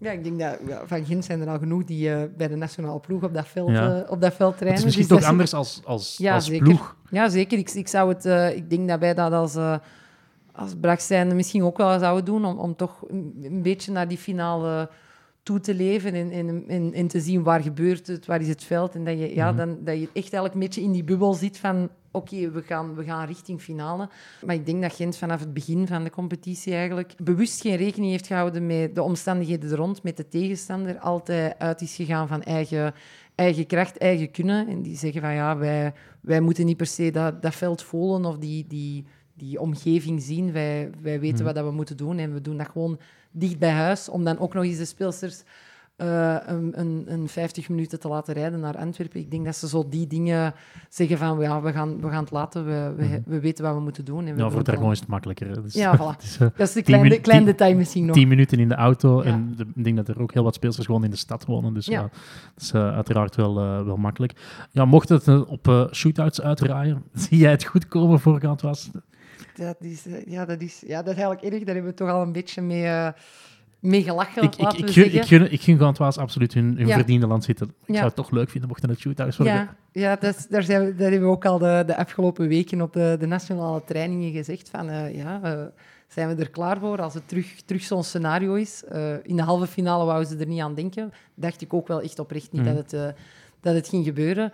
Ja, 0.04 0.10
ik 0.10 0.24
denk 0.24 0.38
dat 0.40 0.58
ja, 0.66 0.82
van 0.86 1.04
Gent 1.04 1.24
zijn 1.24 1.40
er 1.40 1.48
al 1.48 1.58
genoeg 1.58 1.84
die 1.84 2.10
eh, 2.14 2.22
bij 2.36 2.48
de 2.48 2.56
nationale 2.56 3.00
ploeg 3.00 3.22
op 3.22 3.34
dat 3.34 3.46
veld, 3.48 3.70
Ja. 3.70 4.02
eh, 4.02 4.10
op 4.10 4.20
dat 4.20 4.34
veld 4.34 4.56
trainen. 4.56 4.68
het 4.68 4.78
is 4.78 4.84
misschien 4.84 5.08
Dus 5.08 5.18
toch 5.18 5.28
anders 5.30 5.54
als, 5.54 5.80
als, 5.84 6.16
Ja, 6.18 6.34
als 6.34 6.44
zeker. 6.46 6.64
ploeg. 6.64 6.96
Ja, 7.10 7.28
zeker. 7.28 7.58
Ik, 7.58 7.70
ik, 7.70 7.88
zou 7.88 8.08
het, 8.08 8.24
eh, 8.26 8.56
ik 8.56 8.70
denk 8.70 8.88
dat 8.88 8.98
wij 9.00 9.14
dat 9.14 9.32
als, 9.32 9.56
als 10.52 10.72
Brax 10.80 11.06
zijnde 11.06 11.34
misschien 11.34 11.62
ook 11.64 11.76
wel 11.76 11.98
zouden 11.98 12.24
doen, 12.24 12.44
om, 12.44 12.58
om 12.58 12.76
toch 12.76 13.04
een, 13.08 13.40
een 13.42 13.62
beetje 13.62 13.92
naar 13.92 14.08
die 14.08 14.18
finale 14.18 14.88
toe 15.44 15.60
te 15.60 15.74
leven 15.74 16.14
en, 16.14 16.30
en, 16.30 16.64
en, 16.68 16.92
en 16.92 17.06
te 17.06 17.20
zien 17.20 17.42
waar 17.42 17.62
gebeurt 17.62 18.06
het, 18.06 18.26
waar 18.26 18.40
is 18.40 18.48
het 18.48 18.64
veld. 18.64 18.94
En 18.94 19.04
dat 19.04 19.18
je, 19.18 19.34
ja, 19.34 19.48
Mhm. 19.48 19.56
dan, 19.56 19.78
dat 19.84 20.00
je 20.00 20.08
echt 20.12 20.32
een 20.32 20.50
beetje 20.54 20.82
in 20.82 20.92
die 20.92 21.04
bubbel 21.04 21.34
zit 21.34 21.58
van 21.58 21.88
oké, 22.10 22.50
we, 22.50 22.62
gaan, 22.62 22.94
we 22.94 23.04
gaan 23.04 23.26
richting 23.26 23.60
finale. 23.60 24.08
Maar 24.44 24.54
ik 24.54 24.66
denk 24.66 24.82
dat 24.82 24.94
Gent 24.94 25.16
vanaf 25.16 25.40
het 25.40 25.54
begin 25.54 25.86
van 25.86 26.04
de 26.04 26.10
competitie 26.10 26.74
eigenlijk 26.74 27.14
bewust 27.22 27.60
geen 27.60 27.76
rekening 27.76 28.10
heeft 28.10 28.26
gehouden 28.26 28.66
met 28.66 28.94
de 28.94 29.02
omstandigheden 29.02 29.70
er 29.70 29.76
rond, 29.76 30.02
met 30.02 30.16
de 30.16 30.28
tegenstander. 30.28 30.98
Altijd 30.98 31.58
uit 31.58 31.80
is 31.80 31.94
gegaan 31.94 32.28
van 32.28 32.42
eigen, 32.42 32.94
eigen 33.34 33.66
kracht, 33.66 33.98
eigen 33.98 34.30
kunnen. 34.30 34.68
En 34.68 34.82
die 34.82 34.96
zeggen 34.96 35.20
van 35.20 35.34
ja, 35.34 35.56
wij, 35.56 35.92
wij 36.20 36.40
moeten 36.40 36.66
niet 36.66 36.76
per 36.76 36.86
se 36.86 37.10
dat, 37.10 37.42
dat 37.42 37.54
veld 37.54 37.82
voelen 37.82 38.24
of 38.24 38.38
die, 38.38 38.64
die, 38.68 39.04
die 39.34 39.60
omgeving 39.60 40.22
zien. 40.22 40.52
Wij, 40.52 40.90
wij 41.02 41.20
weten 41.20 41.36
Mhm. 41.36 41.44
wat 41.44 41.54
dat 41.54 41.64
we 41.64 41.70
moeten 41.72 41.96
doen 41.96 42.18
en 42.18 42.32
we 42.32 42.40
doen 42.40 42.56
dat 42.56 42.68
gewoon 42.68 42.98
dicht 43.34 43.58
bij 43.58 43.70
huis. 43.70 44.08
Om 44.08 44.24
dan 44.24 44.38
ook 44.38 44.54
nog 44.54 44.64
eens 44.64 44.78
de 44.78 44.84
speelsters 44.84 45.42
eh, 45.96 46.36
een, 46.46 46.72
een, 46.80 47.04
een 47.08 47.28
50 47.28 47.68
minuten 47.68 48.00
te 48.00 48.08
laten 48.08 48.34
rijden 48.34 48.60
naar 48.60 48.76
Antwerpen. 48.76 49.20
Ik 49.20 49.30
denk 49.30 49.44
dat 49.44 49.56
ze 49.56 49.68
zo 49.68 49.88
die 49.88 50.06
dingen 50.06 50.54
zeggen 50.88 51.18
van 51.18 51.38
ja, 51.40 51.60
we 51.62 51.72
gaan, 51.72 52.00
we 52.00 52.08
gaan 52.08 52.22
het 52.22 52.30
laten, 52.32 52.64
we, 52.64 52.92
we, 52.96 53.04
Mhm. 53.04 53.20
we 53.26 53.40
weten 53.40 53.64
wat 53.64 53.74
we 53.74 53.80
moeten 53.80 54.04
doen. 54.04 54.18
En 54.18 54.24
we 54.24 54.30
Ja, 54.30 54.36
doen 54.36 54.50
voor 54.50 54.62
Dragon 54.62 54.90
is 54.90 54.98
het 54.98 55.08
makkelijker. 55.08 55.62
Dus, 55.62 55.74
Ja, 55.74 55.96
voilà. 55.98 56.00
eh, 56.38 56.38
Dat 56.38 56.50
is 56.58 56.66
de 56.68 56.72
Tien 56.72 56.82
kleine, 56.84 57.08
minu- 57.08 57.20
kleine 57.20 57.44
tien- 57.44 57.52
detail 57.52 57.76
misschien 57.76 58.04
nog. 58.04 58.16
tien 58.16 58.28
minuten 58.28 58.58
in 58.58 58.68
de 58.68 58.74
auto. 58.74 59.22
Ja. 59.24 59.30
En 59.30 59.54
de- 59.56 59.66
ik 59.74 59.84
denk 59.84 59.96
dat 59.96 60.08
er 60.08 60.20
ook 60.20 60.32
heel 60.32 60.44
wat 60.44 60.54
speelsters 60.54 60.86
gewoon 60.86 61.04
in 61.04 61.10
de 61.10 61.16
stad 61.16 61.44
wonen. 61.46 61.74
Dus 61.74 61.86
Ja. 61.86 61.92
ja, 62.00 62.00
dat 62.54 62.62
is 62.62 62.72
eh, 62.72 62.94
uiteraard 62.94 63.36
wel, 63.36 63.54
wel 63.84 63.96
makkelijk. 63.96 64.32
Ja, 64.70 64.84
mocht 64.84 65.08
het 65.08 65.28
op 65.46 65.88
shootouts 65.92 66.40
uitraaien, 66.40 67.02
zie 67.14 67.38
jij 67.38 67.50
het 67.50 67.64
goed 67.64 67.88
komen 67.88 68.20
voor 68.20 68.40
Gantoise? 68.40 68.90
Dat 69.54 69.76
is, 69.80 70.06
eh, 70.06 70.26
ja, 70.26 70.44
dat 70.44 70.60
is, 70.60 70.82
ja, 70.86 71.02
dat 71.02 71.14
is 71.16 71.22
eigenlijk 71.22 71.54
erg. 71.54 71.64
Daar 71.64 71.74
hebben 71.74 71.92
we 71.92 71.98
toch 71.98 72.08
al 72.10 72.22
een 72.22 72.32
beetje 72.32 72.62
mee, 72.62 72.84
eh, 72.86 73.08
mee 73.80 74.02
gelachen, 74.02 74.42
Ik, 74.42 74.54
ik, 74.56 74.72
ik, 74.72 74.90
gun, 74.90 75.14
ik, 75.14 75.24
gun, 75.24 75.52
ik 75.52 75.60
gun 75.60 75.96
absoluut 75.96 76.54
hun, 76.54 76.76
hun 76.76 76.86
Ja. 76.86 76.94
verdiende 76.94 77.26
land 77.26 77.44
zitten. 77.44 77.66
Ik 77.66 77.74
Ja. 77.86 77.92
zou 77.94 78.06
het 78.06 78.14
toch 78.14 78.30
leuk 78.30 78.50
vinden 78.50 78.68
mochten 78.68 78.88
het 78.88 78.98
shootouts 78.98 79.36
worden. 79.36 79.54
Ja, 79.56 79.76
ja 79.92 80.16
dat 80.16 80.36
is- 80.36 80.46
daar, 80.46 80.62
zijn 80.62 80.84
we, 80.84 80.94
daar 80.94 81.10
hebben 81.10 81.28
we 81.28 81.34
ook 81.34 81.44
al 81.44 81.58
de, 81.58 81.82
de 81.86 81.96
afgelopen 81.96 82.48
weken 82.48 82.80
op 82.80 82.92
de, 82.92 83.16
de 83.20 83.26
nationale 83.26 83.82
trainingen 83.84 84.32
gezegd 84.32 84.68
van 84.70 84.88
eh, 84.88 85.14
ja, 85.16 85.40
eh, 85.42 85.62
zijn 86.08 86.28
we 86.36 86.42
er 86.42 86.50
klaar 86.50 86.78
voor 86.78 87.00
als 87.02 87.14
het 87.14 87.28
terug, 87.28 87.60
terug 87.64 87.82
zo'n 87.82 88.04
scenario 88.04 88.54
is. 88.54 88.84
Eh, 88.84 89.12
in 89.22 89.36
de 89.36 89.42
halve 89.42 89.66
finale 89.66 90.04
wouden 90.04 90.28
ze 90.28 90.36
er 90.36 90.46
niet 90.46 90.60
aan 90.60 90.74
denken. 90.74 91.12
Dacht 91.34 91.60
ik 91.62 91.74
ook 91.74 91.88
wel 91.88 92.00
echt 92.00 92.18
oprecht 92.18 92.52
niet 92.52 92.62
Mhm. 92.62 92.74
dat, 92.74 92.82
het, 92.90 92.92
eh, 92.92 93.20
dat 93.60 93.74
het 93.74 93.88
ging 93.88 94.04
gebeuren. 94.04 94.52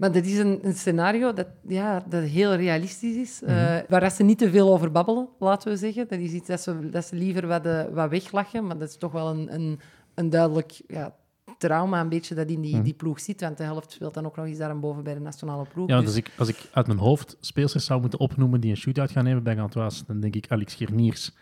Maar 0.00 0.12
dat 0.12 0.24
is 0.24 0.38
een, 0.38 0.58
een 0.62 0.74
scenario 0.74 1.32
dat, 1.32 1.46
ja, 1.68 2.04
dat 2.08 2.22
heel 2.22 2.54
realistisch 2.54 3.16
is, 3.16 3.42
eh, 3.42 3.54
Mhm. 3.56 3.82
waar 3.88 4.10
ze 4.10 4.22
niet 4.22 4.38
te 4.38 4.50
veel 4.50 4.72
over 4.72 4.90
babbelen, 4.90 5.28
laten 5.38 5.70
we 5.70 5.76
zeggen. 5.76 6.08
Dat 6.08 6.18
is 6.18 6.32
iets 6.32 6.46
dat 6.46 6.60
ze, 6.60 6.90
dat 6.90 7.04
ze 7.04 7.16
liever 7.16 7.46
wat, 7.46 7.66
eh, 7.66 7.82
wat 7.92 8.10
weglachen, 8.10 8.66
maar 8.66 8.78
dat 8.78 8.88
is 8.88 8.96
toch 8.96 9.12
wel 9.12 9.28
een, 9.30 9.54
een, 9.54 9.80
een 10.14 10.30
duidelijk 10.30 10.80
ja, 10.86 11.14
trauma 11.58 12.00
een 12.00 12.08
beetje 12.08 12.34
dat 12.34 12.48
in 12.48 12.60
die, 12.60 12.74
Mhm. 12.74 12.84
die 12.84 12.94
ploeg 12.94 13.20
zit. 13.20 13.40
Want 13.40 13.56
de 13.56 13.62
helft 13.62 13.92
speelt 13.92 14.14
dan 14.14 14.26
ook 14.26 14.36
nog 14.36 14.46
eens 14.46 14.58
daarboven 14.58 15.02
bij 15.02 15.14
de 15.14 15.20
nationale 15.20 15.64
ploeg. 15.72 15.88
Ja, 15.88 15.96
dus- 15.96 16.06
dus 16.06 16.16
ik, 16.16 16.30
als 16.38 16.48
ik 16.48 16.68
uit 16.72 16.86
mijn 16.86 16.98
hoofd 16.98 17.36
speelsters 17.40 17.84
zou 17.84 18.00
moeten 18.00 18.18
opnoemen 18.20 18.60
die 18.60 18.70
een 18.70 18.76
shootout 18.76 19.10
gaan 19.10 19.24
nemen 19.24 19.42
bij 19.42 19.56
Gantoise, 19.56 20.04
dan 20.06 20.20
denk 20.20 20.34
ik 20.34 20.46
Alex 20.48 20.74
Gerniers, 20.74 21.34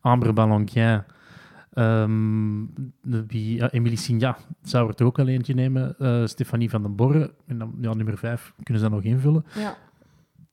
Ambre 0.00 0.32
Ballonquin, 0.32 1.02
ehm, 1.78 2.64
de- 3.02 3.24
wie, 3.26 3.56
ja, 3.56 3.70
Emilie 3.70 3.98
Signa 3.98 4.36
zou 4.62 4.88
er 4.88 4.94
toch 4.94 5.06
ook 5.06 5.16
wel 5.16 5.28
eentje 5.28 5.54
nemen, 5.54 5.94
eh, 5.98 6.26
Stefanie 6.26 6.70
van 6.70 6.82
den 6.82 6.96
Borre, 6.96 7.34
en 7.46 7.58
dan 7.58 7.74
ja, 7.80 7.94
nummer 7.94 8.18
vijf 8.18 8.52
kunnen 8.62 8.82
ze 8.82 8.88
dan 8.88 8.98
nog 8.98 9.06
invullen. 9.06 9.44
Ja. 9.54 9.76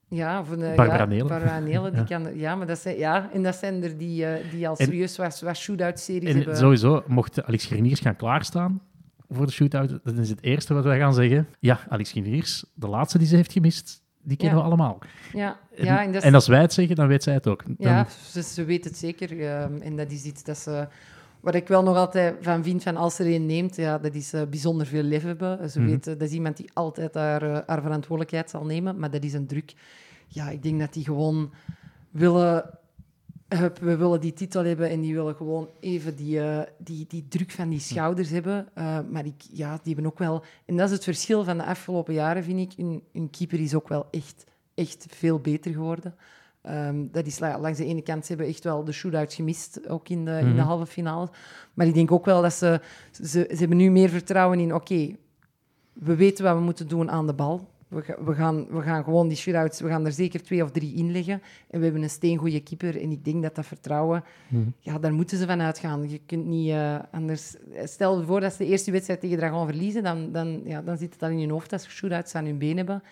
Ja, 0.09 0.39
of 0.39 0.49
een, 0.49 0.59
Barbara 0.59 0.97
ja, 0.97 1.05
Nelen. 1.05 1.27
Barbara 1.27 1.59
Nelen, 1.59 1.91
die 1.91 1.99
Ja. 2.01 2.05
kan... 2.19 2.38
Ja, 2.38 2.55
maar 2.55 2.67
dat 2.67 2.79
zijn, 2.79 2.97
ja, 2.97 3.29
en 3.33 3.43
dat 3.43 3.55
zijn 3.55 3.83
er 3.83 3.97
die, 3.97 4.25
eh, 4.25 4.51
die 4.51 4.67
al 4.67 4.75
serieus 4.75 5.17
wat, 5.17 5.39
wat 5.39 5.55
shootout-series 5.57 6.29
En 6.29 6.35
hebben. 6.35 6.57
sowieso, 6.57 7.03
mocht 7.07 7.43
Alex 7.43 7.65
Gerniers 7.65 7.99
gaan 7.99 8.15
klaarstaan 8.15 8.81
voor 9.29 9.45
de 9.45 9.51
shootout, 9.51 9.99
dat 10.03 10.17
is 10.17 10.29
het 10.29 10.41
eerste 10.43 10.73
wat 10.73 10.83
wij 10.83 10.99
gaan 10.99 11.13
zeggen. 11.13 11.47
Ja, 11.59 11.79
Alex 11.89 12.11
Gerniers, 12.11 12.65
de 12.73 12.88
laatste 12.88 13.17
die 13.17 13.27
ze 13.27 13.35
heeft 13.35 13.51
gemist, 13.51 14.01
die 14.23 14.38
kennen 14.38 14.55
Ja. 14.57 14.61
we 14.63 14.67
allemaal. 14.69 14.99
Ja, 15.33 15.57
En, 15.75 15.85
ja, 15.85 16.03
en 16.03 16.11
dat 16.11 16.23
en 16.23 16.33
als 16.33 16.47
wij 16.47 16.61
het 16.61 16.73
zeggen, 16.73 16.95
dan 16.95 17.07
weet 17.07 17.23
zij 17.23 17.33
het 17.33 17.47
ook. 17.47 17.63
Dan, 17.65 17.75
Ja, 17.77 18.07
ze, 18.31 18.41
ze 18.43 18.63
weet 18.63 18.83
het 18.83 18.97
zeker. 18.97 19.39
ehm, 19.41 19.81
en 19.81 19.95
dat 19.95 20.11
is 20.11 20.23
iets 20.23 20.43
dat 20.43 20.57
ze... 20.57 20.88
Wat 21.45 21.55
ik 21.55 21.67
wel 21.67 21.84
nog 21.84 21.95
altijd 21.95 22.36
van 22.41 22.63
vind, 22.63 22.84
van 22.84 22.95
als 22.97 23.19
er 23.19 23.34
een 23.34 23.45
neemt, 23.45 23.75
ja, 23.75 23.97
dat 23.97 24.13
is 24.15 24.34
eh, 24.34 24.41
bijzonder 24.49 24.86
veel 24.88 25.03
lef 25.03 25.23
hebben. 25.23 25.69
Ze 25.69 25.79
Mhm. 25.79 25.89
weet, 25.89 26.08
eh, 26.08 26.13
dat 26.13 26.27
is 26.27 26.34
iemand 26.34 26.58
die 26.58 26.69
altijd 26.73 27.13
haar, 27.13 27.41
eh, 27.41 27.60
haar 27.65 27.81
verantwoordelijkheid 27.81 28.49
zal 28.49 28.65
nemen, 28.65 28.99
maar 28.99 29.12
dat 29.12 29.23
is 29.23 29.34
een 29.34 29.47
druk. 29.47 29.73
Ja, 30.27 30.49
ik 30.49 30.63
denk 30.63 30.79
dat 30.79 30.93
die 30.93 31.03
gewoon 31.03 31.51
willen... 32.12 32.79
hup, 33.47 33.79
We 33.79 33.95
willen 33.97 34.19
die 34.21 34.34
titel 34.34 34.63
hebben 34.63 34.89
en 34.89 35.01
die 35.01 35.13
willen 35.13 35.36
gewoon 35.36 35.69
even 35.79 36.15
die, 36.15 36.39
die, 36.77 37.05
die 37.08 37.27
druk 37.27 37.51
van 37.51 37.69
die 37.69 37.79
schouders 37.79 38.29
hebben. 38.29 38.67
Maar 39.12 39.25
ik, 39.25 39.41
ja, 39.51 39.79
die 39.84 39.93
hebben 39.93 40.12
ook 40.12 40.19
wel... 40.19 40.43
En 40.65 40.77
dat 40.77 40.88
is 40.88 40.93
het 40.95 41.03
verschil 41.03 41.43
van 41.43 41.58
de 41.58 41.65
afgelopen 41.65 42.13
jaren, 42.13 42.43
vind 42.43 42.60
ik. 42.60 42.77
Hun, 42.77 43.03
hun 43.12 43.29
keeper 43.29 43.60
is 43.60 43.73
ook 43.73 43.88
wel 43.88 44.08
echt, 44.12 44.43
echt 44.73 45.05
veel 45.10 45.39
beter 45.39 45.71
geworden. 45.71 46.15
Ehm, 46.65 47.06
dat 47.12 47.25
is 47.25 47.39
la- 47.39 47.60
langs 47.60 47.78
de 47.78 47.86
ene 47.86 48.01
kant, 48.01 48.25
ze 48.25 48.28
hebben 48.34 48.47
echt 48.51 48.63
wel 48.63 48.84
de 48.84 48.91
shootouts 48.91 49.36
gemist, 49.36 49.89
ook 49.89 50.10
in 50.10 50.25
de, 50.25 50.32
in 50.39 50.45
de 50.47 50.54
Mhm. 50.54 50.60
halve 50.65 50.86
finale. 50.86 51.30
Maar 51.73 51.88
ik 51.88 51.93
denk 51.93 52.12
ook 52.12 52.25
wel 52.25 52.41
dat 52.41 52.54
ze, 52.54 52.82
ze, 53.12 53.23
ze 53.23 53.56
hebben 53.58 53.78
nu 53.78 53.91
meer 53.91 54.10
vertrouwen 54.10 54.60
in, 54.60 54.73
oké, 54.73 55.15
we 55.93 56.15
weten 56.15 56.43
wat 56.43 56.56
we 56.56 56.62
moeten 56.62 56.88
doen 56.88 57.12
aan 57.12 57.28
de 57.28 57.34
bal. 57.34 57.73
We, 57.88 58.01
ga- 58.01 58.23
we, 58.23 58.34
gaan, 58.34 58.67
we 58.69 58.82
gaan 58.82 59.04
gewoon 59.04 59.28
die 59.28 59.38
shootouts, 59.38 59.80
we 59.82 59.88
gaan 59.88 60.06
er 60.06 60.12
zeker 60.12 60.43
twee 60.43 60.63
of 60.63 60.71
drie 60.71 60.93
in 60.95 61.12
leggen. 61.12 61.41
En 61.69 61.78
we 61.80 61.84
hebben 61.86 62.04
een 62.04 62.10
steengoede 62.10 62.60
keeper. 62.60 63.01
En 63.01 63.12
ik 63.12 63.25
denk 63.25 63.43
dat 63.43 63.56
dat 63.56 63.65
vertrouwen, 63.65 64.23
Mhm. 64.47 64.63
ja, 64.80 64.99
daar 64.99 65.13
moeten 65.13 65.38
ze 65.38 65.45
van 65.45 65.62
uitgaan. 65.62 66.10
Je 66.10 66.21
kunt 66.25 66.45
niet 66.45 66.69
eh, 66.69 66.95
anders... 67.12 67.56
Stel 67.84 68.19
je 68.19 68.25
voor 68.25 68.39
dat 68.39 68.51
ze 68.54 68.58
de 68.58 68.65
eerste 68.69 68.91
wedstrijd 68.91 69.19
tegen 69.19 69.38
Dragon 69.38 69.65
verliezen, 69.67 70.04
dan, 70.04 70.32
dan, 70.32 70.62
ja, 70.65 70.82
dan 70.82 70.97
zit 70.97 71.13
het 71.13 71.23
al 71.23 71.30
in 71.30 71.39
hun 71.39 71.49
hoofd 71.49 71.73
als 71.73 71.84
ze 71.84 71.89
shootouts 71.89 72.36
aan 72.36 72.45
hun 72.45 72.58
been 72.58 72.78
hebben. 72.78 73.04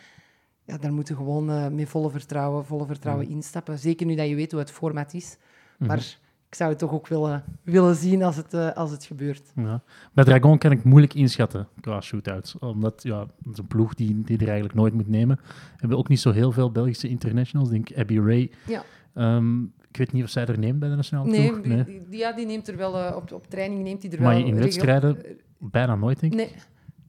Ja, 0.65 0.77
daar 0.77 0.93
moeten 0.93 1.15
gewoon 1.15 1.49
eh, 1.49 1.67
met 1.67 1.89
volle 1.89 2.09
vertrouwen, 2.09 2.65
volle 2.65 2.85
vertrouwen 2.85 3.29
instappen. 3.29 3.79
Zeker 3.79 4.05
nu 4.05 4.15
dat 4.15 4.27
je 4.27 4.35
weet 4.35 4.51
hoe 4.51 4.59
het 4.59 4.71
format 4.71 5.13
is. 5.13 5.37
Mhm. 5.77 5.87
Maar 5.87 6.17
ik 6.47 6.55
zou 6.55 6.69
het 6.69 6.79
toch 6.79 6.91
ook 6.91 7.07
willen, 7.07 7.43
willen 7.63 7.95
zien 7.95 8.23
als 8.23 8.35
het, 8.35 8.53
eh, 8.53 8.71
als 8.71 8.91
het 8.91 9.05
gebeurt. 9.05 9.51
Ja. 9.55 9.81
Bij 10.13 10.23
Dragon 10.23 10.57
kan 10.57 10.71
ik 10.71 10.83
moeilijk 10.83 11.13
inschatten 11.13 11.67
qua 11.81 12.01
shootouts. 12.01 12.59
Omdat 12.59 13.03
ja, 13.03 13.19
dat 13.19 13.53
is 13.53 13.57
een 13.57 13.67
ploeg 13.67 13.93
die, 13.93 14.21
die 14.21 14.37
er 14.37 14.43
eigenlijk 14.45 14.73
nooit 14.75 14.93
moet 14.93 15.07
nemen. 15.07 15.35
We 15.45 15.51
hebben 15.77 15.97
ook 15.97 16.07
niet 16.07 16.19
zo 16.19 16.31
heel 16.31 16.51
veel 16.51 16.71
Belgische 16.71 17.07
internationals. 17.09 17.69
Ik 17.71 17.85
denk 17.87 17.99
Abby 17.99 18.19
Ray. 18.19 18.51
Ja. 18.67 18.83
Ehm, 19.13 19.63
ik 19.63 19.97
weet 19.97 20.11
niet 20.11 20.23
of 20.23 20.29
zij 20.29 20.45
er 20.45 20.59
neemt 20.59 20.79
bij 20.79 20.89
de 20.89 20.95
nationale 20.95 21.29
Nee, 21.29 21.51
ploeg. 21.51 21.61
die, 21.63 21.83
die- 21.83 22.01
die- 22.09 22.19
ja, 22.19 22.31
die 22.33 22.45
neemt 22.45 22.67
er 22.67 22.77
wel 22.77 22.97
eh, 22.97 23.15
op, 23.15 23.31
op 23.31 23.47
training 23.47 23.83
neemt 23.83 24.01
hij 24.03 24.11
er 24.11 24.21
Maar 24.21 24.29
wel. 24.29 24.39
in 24.39 24.45
regel- 24.45 24.61
wedstrijden 24.63 25.17
bijna 25.57 25.95
nooit, 25.95 26.19
denk 26.19 26.33
ik. 26.33 26.39
Nee, 26.39 26.51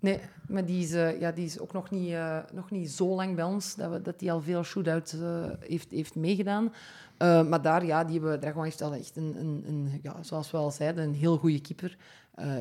nee, 0.04 0.20
maar 0.48 0.64
die 0.64 0.82
is, 0.82 0.92
eh, 0.92 1.20
ja, 1.20 1.32
die 1.32 1.44
is 1.44 1.58
ook 1.58 1.72
nog 1.72 1.90
niet, 1.90 2.12
eh, 2.12 2.38
nog 2.52 2.70
niet 2.70 2.90
zo 2.90 3.14
lang 3.14 3.34
bij 3.34 3.44
ons 3.44 3.74
dat, 3.74 3.90
we, 3.90 4.02
dat 4.02 4.18
die 4.18 4.32
al 4.32 4.40
veel 4.40 4.62
shootouts 4.62 5.12
eh, 5.12 5.44
heeft, 5.60 5.90
heeft 5.90 6.14
meegedaan. 6.14 6.72
Maar 7.18 7.62
daar, 7.62 7.84
ja, 7.84 8.04
die 8.04 8.20
hebben, 8.20 8.40
Dragon 8.40 8.64
heeft 8.64 8.82
al 8.82 8.94
echt 8.94 9.16
een, 9.16 9.36
een, 9.38 9.64
een 9.66 10.00
ja, 10.02 10.22
zoals 10.22 10.50
we 10.50 10.56
al 10.56 10.70
zeiden, 10.70 11.04
een 11.04 11.14
heel 11.14 11.36
goede 11.36 11.60
keeper. 11.60 11.96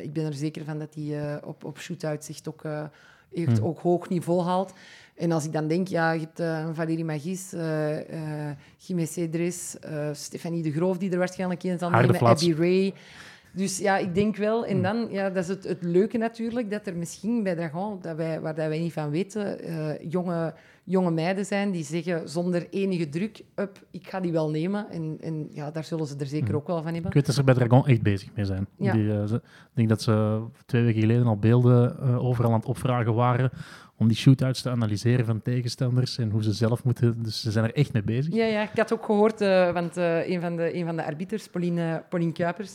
Ik 0.02 0.14
ben 0.14 0.26
er 0.26 0.34
zeker 0.34 0.66
van 0.66 0.80
dat 0.80 0.96
hij 0.96 1.44
op, 1.44 1.64
op 1.64 1.80
shootouts 1.80 2.30
echt 2.30 2.48
ook, 2.48 2.64
echt 3.34 3.58
Hmm. 3.58 3.66
ook 3.66 3.80
hoog 3.80 4.10
niveau 4.10 4.42
haalt. 4.42 4.74
En 5.16 5.32
als 5.32 5.46
ik 5.46 5.54
dan 5.54 5.68
denk, 5.68 5.88
ja, 5.88 6.12
je 6.12 6.20
hebt 6.20 6.40
een 6.40 6.76
Valérie 6.76 7.06
Magis, 7.06 7.54
uh, 7.54 9.06
Cedres, 9.06 9.80
eh, 9.80 10.10
Stefanie 10.14 10.64
de 10.64 10.72
Groof, 10.72 10.98
die 10.98 11.12
er 11.12 11.18
waarschijnlijk 11.18 11.64
in 11.64 11.80
zal 11.80 11.90
nemen. 11.90 12.20
Abby 12.20 12.54
Ray. 12.54 12.94
Dus 13.56 13.78
ja, 13.78 13.98
ik 13.98 14.16
denk 14.16 14.36
wel. 14.36 14.66
En 14.66 14.82
dan, 14.82 15.08
ja, 15.10 15.30
dat 15.30 15.44
is 15.44 15.50
het, 15.50 15.64
het 15.64 15.82
leuke 15.84 16.18
natuurlijk, 16.18 16.72
dat 16.72 16.88
er 16.88 16.96
misschien 16.96 17.44
bij 17.44 17.56
Dragon, 17.56 17.98
dat 18.02 18.16
wij, 18.16 18.40
waar 18.42 18.56
dat 18.56 18.68
wij 18.68 18.80
niet 18.80 18.94
van 18.94 19.10
weten, 19.10 19.60
eh, 19.60 20.12
jonge, 20.12 20.54
jonge 20.84 21.12
meiden 21.12 21.46
zijn 21.46 21.72
die 21.72 21.84
zeggen 21.84 22.30
zonder 22.30 22.68
enige 22.70 23.10
druk, 23.10 23.42
up, 23.56 23.86
ik 23.92 24.08
ga 24.08 24.20
die 24.20 24.32
wel 24.32 24.50
nemen. 24.50 24.90
En, 24.90 25.18
en 25.22 25.48
ja, 25.52 25.72
daar 25.72 25.84
zullen 25.84 26.06
ze 26.08 26.16
er 26.20 26.26
zeker 26.26 26.56
ook 26.56 26.68
wel 26.68 26.76
van 26.82 26.86
hebben. 26.94 27.06
Ik 27.08 27.14
weet 27.14 27.26
dat 27.26 27.36
ze 27.36 27.44
bij 27.44 27.54
Dragon 27.54 27.88
echt 27.88 28.02
bezig 28.02 28.30
mee 28.36 28.46
zijn. 28.46 28.68
Ja. 28.78 28.94
Die, 28.94 29.12
eh, 29.14 29.24
ze- 29.26 29.36
ik 29.46 29.74
denk 29.74 29.90
dat 29.90 30.02
ze 30.02 30.42
twee 30.66 30.84
weken 30.84 31.02
geleden 31.02 31.26
al 31.28 31.38
beelden 31.38 32.00
eh, 32.00 32.26
overal 32.26 32.52
aan 32.52 32.60
het 32.60 32.68
opvragen 32.68 33.14
waren 33.14 33.50
om 33.98 34.08
die 34.08 34.18
shootouts 34.18 34.62
te 34.62 34.70
analyseren 34.70 35.26
van 35.26 35.42
tegenstanders 35.42 36.18
en 36.18 36.30
hoe 36.30 36.44
ze 36.44 36.52
zelf 36.54 36.84
moeten. 36.84 37.24
Dus 37.24 37.42
ze 37.42 37.52
zijn 37.52 37.66
er 37.66 37.74
echt 37.76 37.94
mee 37.94 38.04
bezig. 38.04 38.34
Ja, 38.34 38.46
ja, 38.46 38.62
ik 38.62 38.70
had 38.78 38.94
ook 38.94 39.06
gehoord, 39.06 39.42
eh, 39.42 39.72
want 39.74 39.96
een, 39.96 40.42
van 40.42 40.56
de, 40.56 40.76
een 40.76 40.86
van 40.86 40.96
de 40.96 41.06
arbiters, 41.06 41.48
Pauline, 41.48 42.04
Pauline 42.10 42.32
Kuipers, 42.32 42.74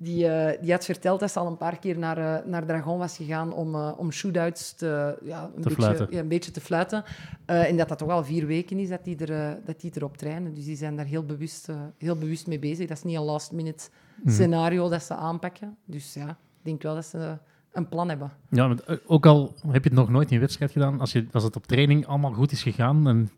die, 0.00 0.28
eh, 0.28 0.62
die 0.62 0.72
had 0.72 0.84
verteld 0.84 1.20
dat 1.20 1.30
ze 1.30 1.38
al 1.38 1.46
een 1.46 1.56
paar 1.56 1.78
keer 1.78 1.98
naar, 1.98 2.18
eh, 2.18 2.46
naar 2.46 2.66
Dragon 2.66 2.98
was 2.98 3.16
gegaan 3.16 3.52
om, 3.52 3.74
eh, 3.74 3.92
om 3.96 4.12
shootouts 4.12 4.74
te, 4.74 5.18
ja, 5.22 5.44
een, 5.44 5.62
beetje, 5.62 5.70
fluiten. 5.70 6.06
ja, 6.10 6.18
een 6.18 6.28
beetje 6.28 6.50
te 6.50 6.60
fluiten. 6.60 7.04
En 7.44 7.76
dat 7.76 7.88
dat 7.88 7.98
toch 7.98 8.10
al 8.10 8.24
vier 8.24 8.46
weken 8.46 8.78
is 8.78 8.88
dat 8.88 9.04
die, 9.04 9.26
er, 9.26 9.58
dat 9.64 9.80
die 9.80 9.90
erop 9.94 10.16
trainen. 10.16 10.54
Dus 10.54 10.64
die 10.64 10.76
zijn 10.76 10.96
daar 10.96 11.04
heel 11.04 11.24
bewust, 11.24 11.68
heel 11.98 12.16
bewust 12.16 12.46
mee 12.46 12.58
bezig. 12.58 12.88
Dat 12.88 12.96
is 12.96 13.02
niet 13.02 13.16
een 13.16 13.22
last-minute 13.22 13.88
Mhm. 14.22 14.30
scenario 14.30 14.88
dat 14.88 15.02
ze 15.02 15.14
aanpakken. 15.14 15.76
Dus 15.84 16.14
ja, 16.14 16.28
ik 16.28 16.36
denk 16.62 16.82
wel 16.82 16.94
dat 16.94 17.04
ze 17.04 17.36
een 17.72 17.88
plan 17.88 18.08
hebben. 18.08 18.32
Ja, 18.50 18.74
ook 19.06 19.26
al 19.26 19.54
heb 19.66 19.82
je 19.84 19.90
het 19.90 19.98
nog 19.98 20.08
nooit 20.08 20.30
in 20.30 20.40
wedstrijd 20.40 20.70
gedaan, 20.70 21.00
als, 21.00 21.12
je, 21.12 21.26
als 21.32 21.42
het 21.44 21.56
op 21.56 21.66
training 21.66 22.06
allemaal 22.06 22.32
goed 22.32 22.52
is 22.52 22.62
gegaan, 22.62 23.04
dan 23.04 23.28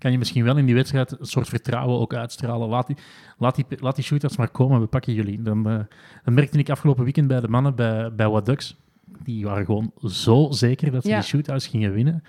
kan 0.00 0.12
je 0.12 0.18
misschien 0.18 0.44
wel 0.44 0.56
in 0.56 0.66
die 0.66 0.74
wedstrijd 0.74 1.20
een 1.20 1.26
soort 1.26 1.48
vertrouwen 1.48 1.98
ook 2.00 2.14
uitstralen. 2.14 2.68
Laat 2.68 2.86
die, 2.86 2.96
laat 3.38 3.54
die, 3.54 3.64
laat 3.80 3.94
die 3.94 4.04
shootouts 4.04 4.36
maar 4.36 4.48
komen, 4.50 4.80
we 4.80 4.86
pakken 4.86 5.12
jullie. 5.14 5.42
Dan, 5.42 5.68
eh, 5.68 5.78
dat 6.24 6.34
merkte 6.34 6.58
ik 6.58 6.70
afgelopen 6.70 7.04
weekend 7.04 7.28
bij 7.28 7.40
de 7.40 7.48
mannen 7.48 7.74
bij, 7.74 8.14
bij 8.14 8.28
What 8.28 8.46
Ducks. 8.46 8.76
Die 9.22 9.44
waren 9.44 9.64
gewoon 9.64 9.92
zo 10.06 10.46
zeker 10.50 10.90
dat 10.90 11.02
ze 11.02 11.08
Ja. 11.08 11.18
die 11.18 11.24
shootouts 11.28 11.66
gingen 11.66 11.92
winnen. 11.92 12.22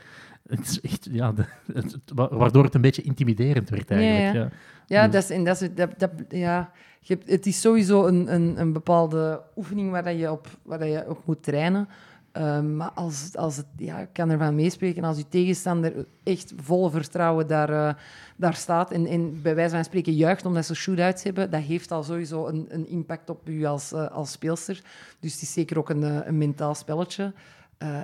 Het 0.47 0.59
is 0.67 0.81
echt, 0.81 1.07
ja, 1.11 1.31
de- 1.31 1.45
het- 1.73 1.97
waardoor 2.15 2.63
het 2.63 2.75
een 2.75 2.81
beetje 2.81 3.01
intimiderend 3.01 3.69
werd 3.69 3.91
eigenlijk. 3.91 4.33
Ja, 4.35 4.41
Ja, 4.41 4.49
Ja, 4.87 5.03
Dus- 5.03 5.13
dat 5.13 5.23
is, 5.23 5.29
en 5.29 5.43
dat 5.43 5.61
is, 5.61 5.69
dat, 5.75 5.89
dat, 5.99 6.11
ja 6.29 6.71
je 6.99 7.13
hebt- 7.13 7.29
het 7.29 7.45
is 7.45 7.61
sowieso 7.61 8.05
een, 8.07 8.33
een, 8.33 8.59
een 8.59 8.73
bepaalde 8.73 9.41
oefening 9.55 9.91
waar, 9.91 10.03
dat 10.03 10.19
je, 10.19 10.31
op, 10.31 10.47
waar 10.63 10.79
dat 10.79 10.87
je 10.87 11.09
op 11.09 11.21
moet 11.25 11.43
trainen. 11.43 11.87
Ehm, 12.31 12.75
maar 12.75 12.91
als, 12.91 13.35
als 13.35 13.57
het, 13.57 13.65
ja, 13.77 13.99
ik 13.99 14.09
kan 14.13 14.29
ervan 14.29 14.55
meespreken, 14.55 15.03
als 15.03 15.17
je 15.17 15.27
tegenstander 15.27 16.05
echt 16.23 16.53
vol 16.61 16.89
vertrouwen 16.89 17.47
daar, 17.47 17.69
eh, 17.69 17.93
daar 18.35 18.53
staat 18.53 18.91
en, 18.91 19.41
bij 19.41 19.55
wijze 19.55 19.75
van 19.75 19.83
spreken 19.83 20.13
juicht 20.13 20.45
omdat 20.45 20.65
ze 20.65 20.75
shootouts 20.75 21.23
hebben, 21.23 21.51
dat 21.51 21.61
heeft 21.61 21.91
al 21.91 22.03
sowieso 22.03 22.47
een, 22.47 22.65
een 22.69 22.87
impact 22.87 23.29
op 23.29 23.49
u 23.49 23.65
als, 23.65 23.91
eh, 23.91 24.11
als 24.11 24.31
speelster. 24.31 24.83
Dus 25.19 25.33
het 25.33 25.41
is 25.41 25.53
zeker 25.53 25.77
ook 25.77 25.89
een, 25.89 26.03
eh, 26.03 26.17
een 26.23 26.37
mentaal 26.37 26.75
spelletje. 26.75 27.33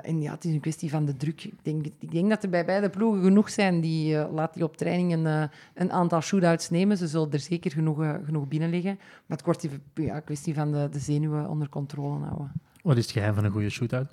En 0.02 0.22
ja, 0.22 0.32
het 0.32 0.46
is 0.46 0.54
een 0.54 0.60
kwestie 0.60 0.90
van 0.90 1.06
de 1.06 1.18
druk. 1.18 1.44
Ik 1.44 1.63
denk, 1.63 1.86
ik 1.86 2.12
denk 2.12 2.30
dat 2.30 2.44
er 2.44 2.50
bij 2.50 2.66
beide 2.66 2.90
ploegen 2.90 3.24
genoeg 3.24 3.50
zijn 3.50 3.82
die 3.82 4.18
laat 4.32 4.54
die 4.54 4.63
op 4.63 4.78
training 4.78 5.13
een, 5.13 5.50
een 5.74 5.92
aantal 5.92 6.22
shootouts 6.22 6.70
nemen. 6.70 6.98
Ze 6.98 7.08
zullen 7.08 7.32
er 7.32 7.40
zeker 7.40 7.72
genoeg, 7.72 8.06
genoeg 8.26 8.48
binnen 8.48 8.70
liggen. 8.70 8.96
Maar 8.96 9.38
het 9.38 9.46
wordt 9.46 9.63
even 9.63 9.82
ja, 9.94 10.16
een 10.16 10.24
kwestie 10.24 10.54
van 10.54 10.72
de, 10.72 10.90
de 10.92 11.00
zenuwen 11.00 11.50
onder 11.50 11.70
controle 11.70 12.26
houden. 12.26 12.52
Wat 12.88 12.97
is 12.97 13.04
het 13.04 13.12
geheim 13.12 13.34
van 13.34 13.43
een 13.43 13.52
goede 13.52 13.69
shootout? 13.69 14.12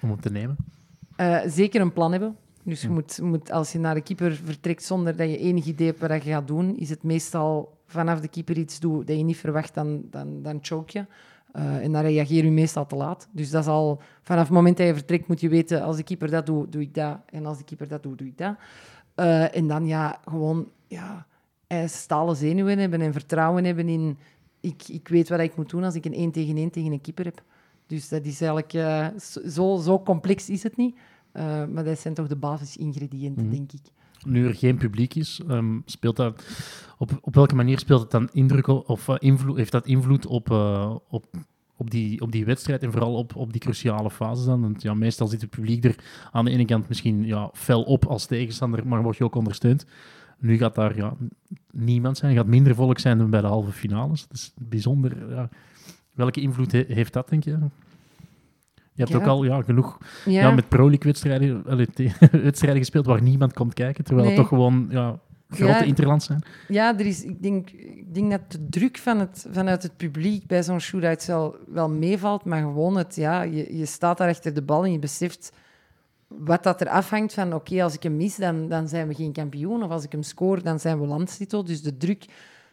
Om 0.00 0.10
op 0.10 0.20
te 0.20 0.30
nemen? 0.30 0.56
Eh, 1.16 1.40
zeker 1.46 1.80
een 1.80 1.92
plan 1.92 2.12
hebben. 2.12 2.36
Dus 2.62 2.82
je 2.82 2.88
moet, 2.88 3.20
moet, 3.20 3.50
als 3.50 3.72
je 3.72 3.78
naar 3.78 3.94
de 3.94 4.00
keeper 4.00 4.34
vertrekt 4.44 4.82
zonder 4.82 5.16
dat 5.16 5.30
je 5.30 5.38
enig 5.38 5.64
idee 5.64 5.86
hebt 5.86 5.98
wat 5.98 6.24
je 6.24 6.30
gaat 6.30 6.46
doen, 6.46 6.76
is 6.76 6.90
het 6.90 7.02
meestal 7.02 7.78
vanaf 7.86 8.20
de 8.20 8.28
keeper 8.28 8.58
iets 8.58 8.80
doet 8.80 9.06
dat 9.06 9.16
je 9.16 9.22
niet 9.22 9.36
verwacht, 9.36 9.74
dan, 9.74 10.02
dan, 10.10 10.42
dan 10.42 10.58
choke 10.60 10.98
je. 10.98 11.06
Eh, 11.52 11.84
en 11.84 11.92
dan 11.92 12.02
reageer 12.02 12.44
je 12.44 12.50
meestal 12.50 12.86
te 12.86 12.96
laat. 12.96 13.28
Dus 13.30 13.50
dat 13.50 13.62
is 13.62 13.68
al, 13.68 14.00
vanaf 14.22 14.44
het 14.44 14.52
moment 14.52 14.76
dat 14.76 14.86
je 14.86 14.94
vertrekt 14.94 15.28
moet 15.28 15.40
je 15.40 15.48
weten, 15.48 15.82
als 15.82 15.96
de 15.96 16.02
keeper 16.02 16.30
dat 16.30 16.46
doet, 16.46 16.72
doe 16.72 16.82
ik 16.82 16.94
dat. 16.94 17.18
En 17.30 17.46
als 17.46 17.58
de 17.58 17.64
keeper 17.64 17.88
dat 17.88 18.02
doet, 18.02 18.18
doe 18.18 18.28
ik 18.28 18.38
dat. 18.38 18.54
Eh, 19.14 19.56
en 19.56 19.66
dan 19.66 19.86
ja, 19.86 20.20
gewoon 20.28 20.68
ja, 20.86 21.26
stalen 21.86 22.36
zenuwen 22.36 22.78
hebben 22.78 23.00
en 23.00 23.12
vertrouwen 23.12 23.64
hebben 23.64 23.88
in... 23.88 24.18
Ik, 24.60 24.88
ik 24.88 25.08
weet 25.08 25.28
wat 25.28 25.40
ik 25.40 25.56
moet 25.56 25.70
doen 25.70 25.84
als 25.84 25.94
ik 25.94 26.04
een 26.04 26.14
1 26.14 26.30
tegen 26.30 26.56
1 26.56 26.70
tegen 26.70 26.92
een 26.92 27.00
keeper 27.00 27.24
heb. 27.24 27.42
Dus 27.86 28.08
dat 28.08 28.24
is 28.24 28.40
eigenlijk... 28.40 28.72
eh, 28.72 29.06
zo, 29.46 29.76
zo 29.76 30.00
complex 30.02 30.48
is 30.50 30.62
het 30.62 30.76
niet. 30.76 30.96
Eh, 31.32 31.64
maar 31.66 31.84
dat 31.84 31.98
zijn 31.98 32.14
toch 32.14 32.26
de 32.26 32.36
basisingrediënten, 32.36 33.44
Mhm. 33.46 33.54
denk 33.54 33.72
ik. 33.72 33.80
Nu 34.26 34.46
er 34.46 34.54
geen 34.54 34.76
publiek 34.76 35.14
is, 35.14 35.40
ehm, 35.48 35.78
speelt 35.84 36.16
dat, 36.16 36.44
op, 36.98 37.18
op 37.20 37.34
welke 37.34 37.54
manier 37.54 37.78
speelt 37.78 38.00
het 38.00 38.10
dan 38.10 38.28
indruk 38.32 38.66
of 38.66 39.08
eh, 39.08 39.14
invloed, 39.18 39.56
heeft 39.56 39.72
dat 39.72 39.86
invloed 39.86 40.26
op, 40.26 40.50
op, 41.08 41.26
op, 41.76 41.90
die, 41.90 42.20
op 42.20 42.32
die 42.32 42.44
wedstrijd 42.44 42.82
en 42.82 42.92
vooral 42.92 43.14
op, 43.14 43.36
op 43.36 43.52
die 43.52 43.60
cruciale 43.60 44.10
fases 44.10 44.44
dan? 44.44 44.60
Want 44.60 44.82
ja, 44.82 44.94
meestal 44.94 45.26
zit 45.26 45.40
het 45.40 45.50
publiek 45.50 45.84
er 45.84 45.96
aan 46.32 46.44
de 46.44 46.50
ene 46.50 46.64
kant 46.64 46.88
misschien 46.88 47.24
ja, 47.26 47.50
fel 47.52 47.82
op 47.82 48.04
als 48.06 48.26
tegenstander, 48.26 48.86
maar 48.86 49.02
word 49.02 49.16
je 49.16 49.24
ook 49.24 49.34
ondersteund. 49.34 49.86
Nu 50.38 50.56
gaat 50.56 50.74
daar 50.74 50.96
ja, 50.96 51.14
niemand 51.70 52.16
zijn, 52.18 52.36
gaat 52.36 52.46
minder 52.46 52.74
volk 52.74 52.98
zijn 52.98 53.18
dan 53.18 53.30
bij 53.30 53.40
de 53.40 53.46
halve 53.46 53.72
finales. 53.72 54.26
Dat 54.28 54.36
is 54.36 54.52
bijzonder. 54.60 55.30
Ja. 55.30 55.48
Welke 56.12 56.40
invloed 56.40 56.72
he- 56.72 56.84
heeft 56.88 57.12
dat, 57.12 57.28
denk 57.28 57.44
je? 57.44 57.50
Je 58.94 59.02
hebt 59.02 59.10
Ja. 59.10 59.16
ook 59.16 59.26
al 59.26 59.44
ja, 59.44 59.62
genoeg 59.62 59.98
Ja, 60.24 60.40
ja, 60.40 60.50
met 60.50 60.68
Pro 60.68 60.82
League 60.88 61.04
wedstrijden, 61.12 61.64
allee, 61.66 61.86
te- 61.86 62.10
wedstrijden 62.42 62.78
gespeeld 62.80 63.06
waar 63.06 63.22
niemand 63.22 63.52
komt 63.52 63.74
kijken, 63.74 64.04
terwijl 64.04 64.26
Nee. 64.26 64.36
het 64.36 64.48
toch 64.48 64.58
gewoon 64.58 64.86
ja, 64.90 65.18
grote 65.48 65.72
Ja. 65.72 65.82
interlands 65.82 66.26
zijn. 66.26 66.42
ja 66.68 66.98
er 66.98 67.06
is, 67.06 67.24
ik, 67.24 67.42
denk, 67.42 67.70
ik 67.70 68.14
denk 68.14 68.30
dat 68.30 68.40
de 68.52 68.68
druk 68.68 68.98
van 68.98 69.18
het, 69.18 69.46
vanuit 69.52 69.82
het 69.82 69.96
publiek 69.96 70.46
bij 70.46 70.62
zo'n 70.62 70.80
shootout 70.80 71.24
wel, 71.26 71.56
wel 71.68 71.90
meevalt, 71.90 72.44
maar 72.44 72.60
gewoon 72.60 72.96
het, 72.96 73.14
ja, 73.16 73.42
je, 73.42 73.76
je 73.76 73.86
staat 73.86 74.18
daar 74.18 74.28
achter 74.28 74.54
de 74.54 74.62
bal 74.62 74.84
en 74.84 74.92
je 74.92 74.98
beseft 74.98 75.52
wat 76.28 76.62
dat 76.62 76.80
er 76.80 76.88
afhangt 76.88 77.34
van, 77.34 77.54
oké, 77.54 77.82
als 77.82 77.94
ik 77.94 78.02
hem 78.02 78.16
mis, 78.16 78.36
dan, 78.36 78.68
dan 78.68 78.88
zijn 78.88 79.08
we 79.08 79.14
geen 79.14 79.32
kampioen, 79.32 79.82
of 79.82 79.90
als 79.90 80.04
ik 80.04 80.12
hem 80.12 80.22
score, 80.22 80.62
dan 80.62 80.80
zijn 80.80 81.00
we 81.00 81.06
landstitel. 81.06 81.64
Dus 81.64 81.82
de 81.82 81.96
druk 81.96 82.24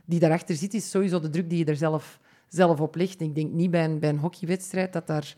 die 0.05 0.19
daarachter 0.19 0.55
zit, 0.55 0.73
is 0.73 0.89
sowieso 0.89 1.19
de 1.19 1.29
druk 1.29 1.49
die 1.49 1.57
je 1.59 1.65
er 1.65 1.75
zelf, 1.75 2.19
zelf 2.49 2.79
op. 2.81 2.97
Ik 2.97 3.35
denk 3.35 3.51
niet 3.51 3.71
bij 3.71 3.85
een, 3.85 3.99
bij 3.99 4.09
een 4.09 4.19
hockeywedstrijd 4.19 4.93
dat 4.93 5.07
daar... 5.07 5.35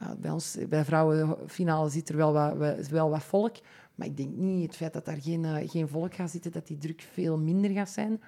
ja, 0.00 0.16
bij 0.20 0.30
ons, 0.30 0.58
bij 0.68 0.84
vrouwenfinale 0.84 1.88
zit 1.90 2.08
er 2.08 2.16
wel 2.16 2.32
wat, 2.32 2.56
wel- 2.56 2.76
wel 2.90 3.10
wat 3.10 3.22
volk. 3.22 3.56
Maar 3.94 4.06
ik 4.08 4.16
denk 4.16 4.36
niet 4.36 4.66
het 4.66 4.76
feit 4.76 4.92
dat 4.92 5.04
daar 5.04 5.20
geen, 5.20 5.44
eh, 5.44 5.70
geen 5.70 5.88
volk 5.88 6.14
gaat 6.14 6.30
zitten, 6.30 6.52
dat 6.52 6.66
die 6.66 6.78
druk 6.78 7.08
veel 7.12 7.38
minder 7.38 7.70
gaat 7.70 7.90
zijn. 7.90 8.20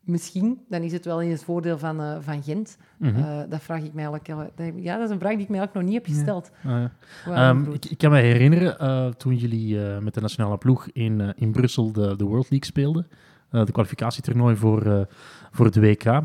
Misschien, 0.00 0.60
dan 0.68 0.82
is 0.82 0.92
het 0.92 1.04
wel 1.04 1.20
in 1.20 1.30
het 1.30 1.44
voordeel 1.44 1.78
van, 1.78 2.00
eh, 2.00 2.16
van 2.20 2.42
Gent. 2.42 2.76
Mhm. 2.98 3.16
Eh, 3.16 3.40
dat 3.48 3.62
vraag 3.62 3.82
ik 3.82 3.94
mij 3.94 4.04
eigenlijk... 4.06 4.50
Ja, 4.82 4.96
dat 4.96 5.04
is 5.06 5.10
een 5.10 5.18
vraag 5.18 5.32
die 5.32 5.42
ik 5.42 5.48
mij 5.48 5.58
eigenlijk 5.58 5.74
nog 5.74 5.82
niet 5.82 6.06
heb 6.06 6.16
gesteld. 6.16 6.50
Ah, 6.64 6.70
ja. 6.70 6.92
Hoe 7.24 7.34
Ehm, 7.34 7.72
ik, 7.72 7.84
ik 7.84 7.98
kan 7.98 8.10
me 8.10 8.18
herinneren 8.20 9.16
toen 9.16 9.36
jullie 9.36 9.78
met 10.00 10.14
de 10.14 10.20
nationale 10.20 10.58
ploeg 10.58 10.88
in, 10.92 11.34
in 11.36 11.52
Brussel 11.52 11.92
de, 11.92 12.16
de 12.16 12.24
World 12.24 12.50
League 12.50 12.68
speelden, 12.68 13.06
de 13.50 13.72
kwalificatietoernooi 13.72 14.56
voor, 14.56 15.08
voor 15.50 15.64
het 15.64 15.76
WK. 15.76 16.22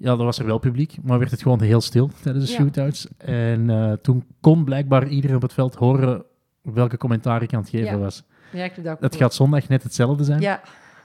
Ja, 0.00 0.08
dat 0.16 0.18
was 0.18 0.38
er 0.38 0.46
wel 0.46 0.58
publiek, 0.58 0.96
maar 1.02 1.18
werd 1.18 1.30
het 1.30 1.42
gewoon 1.42 1.60
heel 1.62 1.80
stil 1.80 2.10
tijdens 2.22 2.46
de 2.46 2.52
Ja. 2.52 2.58
shootouts. 2.58 3.06
En 3.16 3.70
eh, 3.70 3.92
toen 3.92 4.24
kon 4.40 4.64
blijkbaar 4.64 5.08
iedereen 5.08 5.36
op 5.36 5.42
het 5.42 5.52
veld 5.52 5.74
horen 5.74 6.24
welke 6.62 6.96
commentaar 6.96 7.42
ik 7.42 7.54
aan 7.54 7.60
het 7.60 7.68
geven 7.70 7.86
Ja. 7.86 7.98
was. 7.98 8.22
Ja, 8.52 8.64
ik 8.64 8.72
heb 8.82 9.00
dat 9.00 9.16
gaat 9.16 9.34
zondag 9.34 9.68
net 9.68 9.82
hetzelfde 9.82 10.24
zijn. 10.24 10.40
Ja, 10.40 10.60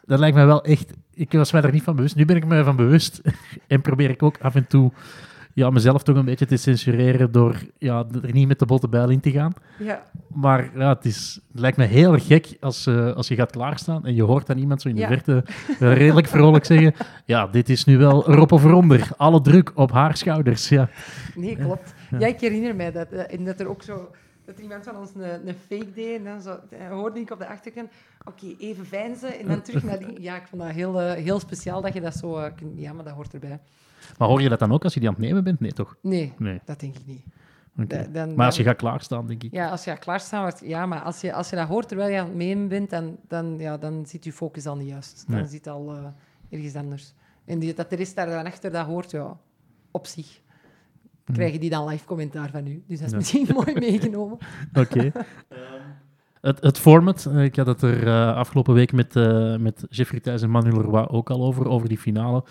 Dat 0.05 0.19
lijkt 0.19 0.35
mij 0.35 0.45
wel 0.45 0.63
echt... 0.63 0.93
Ik 1.13 1.31
was 1.31 1.51
mij 1.51 1.61
daar 1.61 1.71
niet 1.71 1.83
van 1.83 1.95
bewust. 1.95 2.15
Nu 2.15 2.25
ben 2.25 2.35
ik 2.35 2.45
me 2.45 2.63
van 2.63 2.75
bewust. 2.75 3.21
en 3.67 3.81
probeer 3.81 4.09
ik 4.09 4.23
ook 4.23 4.37
af 4.41 4.55
en 4.55 4.67
toe 4.67 4.91
ja, 5.53 5.69
mezelf 5.69 6.03
toch 6.03 6.15
een 6.15 6.25
beetje 6.25 6.45
te 6.45 6.57
censureren 6.57 7.31
door 7.31 7.55
ja, 7.77 8.05
er 8.23 8.33
niet 8.33 8.47
met 8.47 8.59
de 8.59 8.65
botte 8.65 8.87
bijl 8.87 9.09
in 9.09 9.19
te 9.19 9.31
gaan. 9.31 9.53
ja, 9.79 10.03
Maar 10.27 10.69
ja, 10.75 10.89
het, 10.93 11.05
is, 11.05 11.39
het 11.51 11.59
lijkt 11.59 11.77
me 11.77 11.85
heel 11.85 12.13
erg 12.13 12.25
gek 12.25 12.57
als, 12.59 12.85
eh, 12.85 13.13
als 13.13 13.27
je 13.27 13.35
gaat 13.35 13.51
klaarstaan 13.51 14.05
en 14.05 14.15
je 14.15 14.23
hoort 14.23 14.47
dan 14.47 14.57
iemand 14.57 14.81
zo 14.81 14.87
in 14.89 14.95
de 14.95 15.01
Ja. 15.01 15.07
verte 15.07 15.43
eh, 15.79 15.93
redelijk 15.93 16.27
vrolijk 16.27 16.65
zeggen 16.65 16.93
ja, 17.25 17.47
dit 17.47 17.69
is 17.69 17.85
nu 17.85 17.97
wel 17.97 18.29
erop 18.31 18.51
of 18.51 18.63
eronder. 18.63 19.09
Alle 19.17 19.41
druk 19.41 19.71
op 19.75 19.91
haar 19.91 20.17
schouders. 20.17 20.69
Ja. 20.69 20.89
nee, 21.35 21.55
klopt. 21.55 21.93
Ja, 22.19 22.27
ik 22.27 22.39
herinner 22.39 22.75
mij 22.75 22.91
dat. 22.91 23.11
eh, 23.11 23.33
en 23.39 23.45
dat 23.45 23.59
er 23.59 23.67
ook 23.67 23.83
zo... 23.83 24.11
Dat 24.45 24.59
iemand 24.59 24.83
van 24.83 24.97
ons 24.97 25.09
een, 25.15 25.47
een 25.47 25.55
fake 25.67 25.93
deed 25.95 26.17
en 26.17 26.23
dan 26.23 26.41
zo, 26.41 26.59
hoorde 26.89 27.19
ik 27.19 27.31
op 27.31 27.39
de 27.39 27.47
achterkant, 27.47 27.89
oké, 28.25 28.45
even 28.59 28.85
veinzen 28.85 29.39
en 29.39 29.47
dan 29.47 29.61
terug 29.61 29.83
naar 29.83 29.99
die... 29.99 30.21
Ja, 30.21 30.35
ik 30.35 30.47
vond 30.49 30.61
dat 30.61 30.71
heel, 30.71 30.99
heel 30.99 31.39
speciaal 31.39 31.81
dat 31.81 31.93
je 31.93 32.01
dat 32.01 32.15
zo... 32.15 32.49
ja, 32.75 32.93
maar 32.93 33.03
dat 33.03 33.13
hoort 33.13 33.33
erbij. 33.33 33.59
Maar 34.17 34.27
hoor 34.27 34.41
je 34.41 34.49
dat 34.49 34.59
dan 34.59 34.71
ook 34.71 34.83
als 34.83 34.93
je 34.93 34.99
die 34.99 35.09
aan 35.09 35.15
het 35.15 35.23
nemen 35.23 35.43
bent? 35.43 35.59
Nee, 35.59 35.71
toch? 35.73 35.95
Nee, 36.01 36.33
Nee. 36.37 36.61
dat 36.65 36.79
denk 36.79 36.95
ik 36.97 37.05
niet. 37.05 37.23
Dan- 38.11 38.35
Maar 38.35 38.45
als 38.45 38.57
je 38.57 38.63
gaat 38.63 38.75
klaarstaan, 38.75 39.27
denk 39.27 39.43
ik. 39.43 39.51
Ja, 39.51 39.69
als 39.69 39.83
je 39.83 39.89
gaat 39.89 39.99
klaarstaan, 39.99 40.41
wordt- 40.41 40.61
ja, 40.65 40.85
maar 40.85 41.01
als 41.01 41.21
je, 41.21 41.33
als 41.33 41.49
je 41.49 41.55
dat 41.55 41.67
hoort 41.67 41.87
terwijl 41.87 42.09
je 42.11 42.19
aan 42.19 42.25
het 42.25 42.35
menen 42.35 42.67
bent, 42.67 42.89
dan, 42.89 43.17
dan, 43.27 43.55
ja, 43.59 43.77
dan 43.77 44.05
zit 44.05 44.23
je 44.23 44.33
focus 44.33 44.65
al 44.65 44.75
niet 44.75 44.87
juist. 44.87 45.23
Dan 45.27 45.35
Nee. 45.37 45.47
zit 45.47 45.67
al 45.67 45.91
eh, 45.93 46.05
ergens 46.49 46.75
anders. 46.75 47.13
En 47.45 47.59
die, 47.59 47.73
dat 47.73 47.89
de 47.89 47.95
rest 47.95 48.15
daar 48.15 48.27
dan 48.27 48.45
achter 48.45 48.71
dat 48.71 48.85
hoort, 48.85 49.11
ja, 49.11 49.37
op 49.91 50.07
zich 50.07 50.41
krijgen 51.33 51.59
die 51.59 51.69
dan 51.69 51.87
live 51.87 52.05
commentaar 52.05 52.49
van 52.49 52.67
u. 52.67 52.83
Dus 52.87 52.97
dat 52.99 53.05
is 53.05 53.11
Ja. 53.11 53.17
misschien 53.17 53.47
mooi 53.55 53.73
meegenomen. 53.79 54.37
Oké. 54.73 55.11
Het, 56.41 56.61
het 56.61 56.77
format, 56.79 57.25
eh, 57.25 57.43
ik 57.43 57.55
had 57.55 57.67
het 57.67 57.81
er 57.81 58.07
eh, 58.07 58.35
afgelopen 58.35 58.73
week 58.73 58.91
met, 58.91 59.15
eh, 59.15 59.57
met 59.57 59.85
Jeffrey 59.89 60.19
Thijs 60.19 60.41
en 60.41 60.49
Manuel 60.49 60.75
Leroy 60.77 61.05
ook 61.09 61.29
al 61.29 61.43
over, 61.43 61.67
over 61.67 61.87
die 61.89 61.97
finale. 61.97 62.43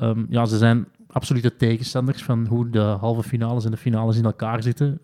Ehm, 0.00 0.24
ja, 0.28 0.44
ze 0.44 0.58
zijn 0.58 0.88
absolute 1.06 1.56
tegenstanders 1.56 2.22
van 2.22 2.46
hoe 2.46 2.70
de 2.70 2.80
halve 2.80 3.22
finales 3.22 3.64
en 3.64 3.70
de 3.70 3.76
finales 3.76 4.16
in 4.16 4.24
elkaar 4.24 4.62
zitten. 4.62 5.00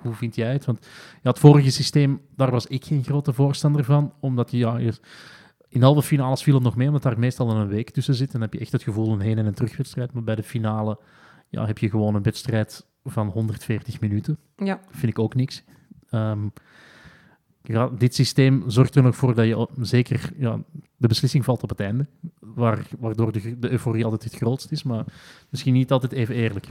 Hoe 0.00 0.14
vind 0.14 0.34
jij 0.34 0.52
het? 0.52 0.64
Want 0.64 0.86
ja, 1.22 1.30
het 1.30 1.38
vorige 1.38 1.70
systeem, 1.70 2.20
daar 2.36 2.50
was 2.50 2.66
ik 2.66 2.84
geen 2.84 3.04
grote 3.04 3.32
voorstander 3.32 3.84
van, 3.84 4.12
omdat 4.20 4.50
je, 4.50 4.56
ja, 4.56 4.78
in 5.68 5.82
halve 5.82 6.02
finales 6.02 6.42
viel 6.42 6.54
het 6.54 6.62
nog 6.62 6.76
mee, 6.76 6.86
omdat 6.86 7.02
daar 7.02 7.18
meestal 7.18 7.50
een 7.50 7.68
week 7.68 7.90
tussen 7.90 8.14
zit. 8.14 8.26
En 8.26 8.32
dan 8.32 8.42
heb 8.42 8.52
je 8.52 8.58
echt 8.58 8.72
het 8.72 8.82
gevoel 8.82 9.12
een 9.12 9.20
heen- 9.20 9.38
en 9.38 9.46
een 9.46 9.54
terugwedstrijd. 9.54 10.12
Maar 10.12 10.24
bij 10.24 10.34
de 10.34 10.42
finale 10.42 10.98
ja, 11.48 11.66
heb 11.66 11.78
je 11.78 11.90
gewoon 11.90 12.14
een 12.14 12.22
wedstrijd 12.22 12.86
van 13.04 13.28
140 13.28 14.00
minuten. 14.00 14.38
Ja. 14.56 14.80
Vind 14.90 15.12
ik 15.12 15.18
ook 15.18 15.34
niks. 15.34 15.64
Ehm, 16.10 16.46
dit 17.98 18.14
systeem 18.14 18.62
zorgt 18.66 18.94
er 18.94 19.02
nog 19.02 19.16
voor 19.16 19.34
dat 19.34 19.46
je 19.46 19.68
zeker... 19.80 20.32
Ja, 20.36 20.58
de 20.96 21.08
beslissing 21.08 21.44
valt 21.44 21.62
op 21.62 21.68
het 21.68 21.80
einde, 21.80 22.06
waar, 22.40 22.86
waardoor 22.98 23.32
de, 23.32 23.58
de 23.58 23.70
euforie 23.70 24.04
altijd 24.04 24.24
het 24.24 24.34
grootst 24.34 24.72
is, 24.72 24.82
maar 24.82 25.04
misschien 25.48 25.72
niet 25.72 25.90
altijd 25.90 26.12
even 26.12 26.34
eerlijk. 26.34 26.66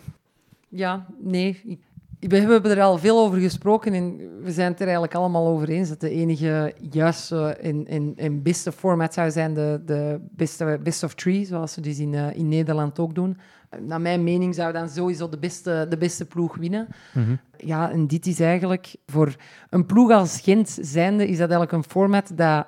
Ja, 0.69 1.05
nee. 1.19 1.79
We 2.19 2.37
hebben 2.37 2.71
er 2.71 2.81
al 2.81 2.97
veel 2.97 3.19
over 3.19 3.39
gesproken 3.39 3.93
en 3.93 4.17
we 4.43 4.51
zijn 4.51 4.67
het 4.67 4.79
er 4.79 4.85
eigenlijk 4.85 5.15
allemaal 5.15 5.47
over 5.47 5.69
eens 5.69 5.89
dat 5.89 5.99
de 5.99 6.09
enige 6.09 6.73
juiste 6.91 7.45
en, 7.45 7.87
en, 7.87 8.13
en 8.15 8.41
beste 8.41 8.71
format 8.71 9.13
zou 9.13 9.31
zijn 9.31 9.53
de, 9.53 9.81
de 9.85 10.19
beste 10.31 10.79
best 10.83 11.03
of 11.03 11.13
three, 11.13 11.45
zoals 11.45 11.73
ze 11.73 11.81
dus 11.81 11.99
in, 11.99 12.13
eh, 12.13 12.35
in 12.35 12.47
Nederland 12.47 12.99
ook 12.99 13.15
doen. 13.15 13.37
Naar 13.79 14.01
mijn 14.01 14.23
mening 14.23 14.55
zou 14.55 14.73
dan 14.73 14.89
sowieso 14.89 15.29
de 15.29 15.37
beste, 15.37 15.85
de 15.89 15.97
beste 15.97 16.25
ploeg 16.25 16.55
winnen. 16.55 16.87
Mhm. 17.13 17.35
Ja, 17.57 17.91
en 17.91 18.07
dit 18.07 18.25
is 18.25 18.39
eigenlijk 18.39 18.95
voor 19.05 19.35
een 19.69 19.85
ploeg 19.85 20.11
als 20.11 20.41
Gent 20.41 20.77
zijnde, 20.81 21.23
is 21.23 21.37
dat 21.37 21.49
eigenlijk 21.49 21.71
een 21.71 21.91
format 21.91 22.31
dat 22.35 22.65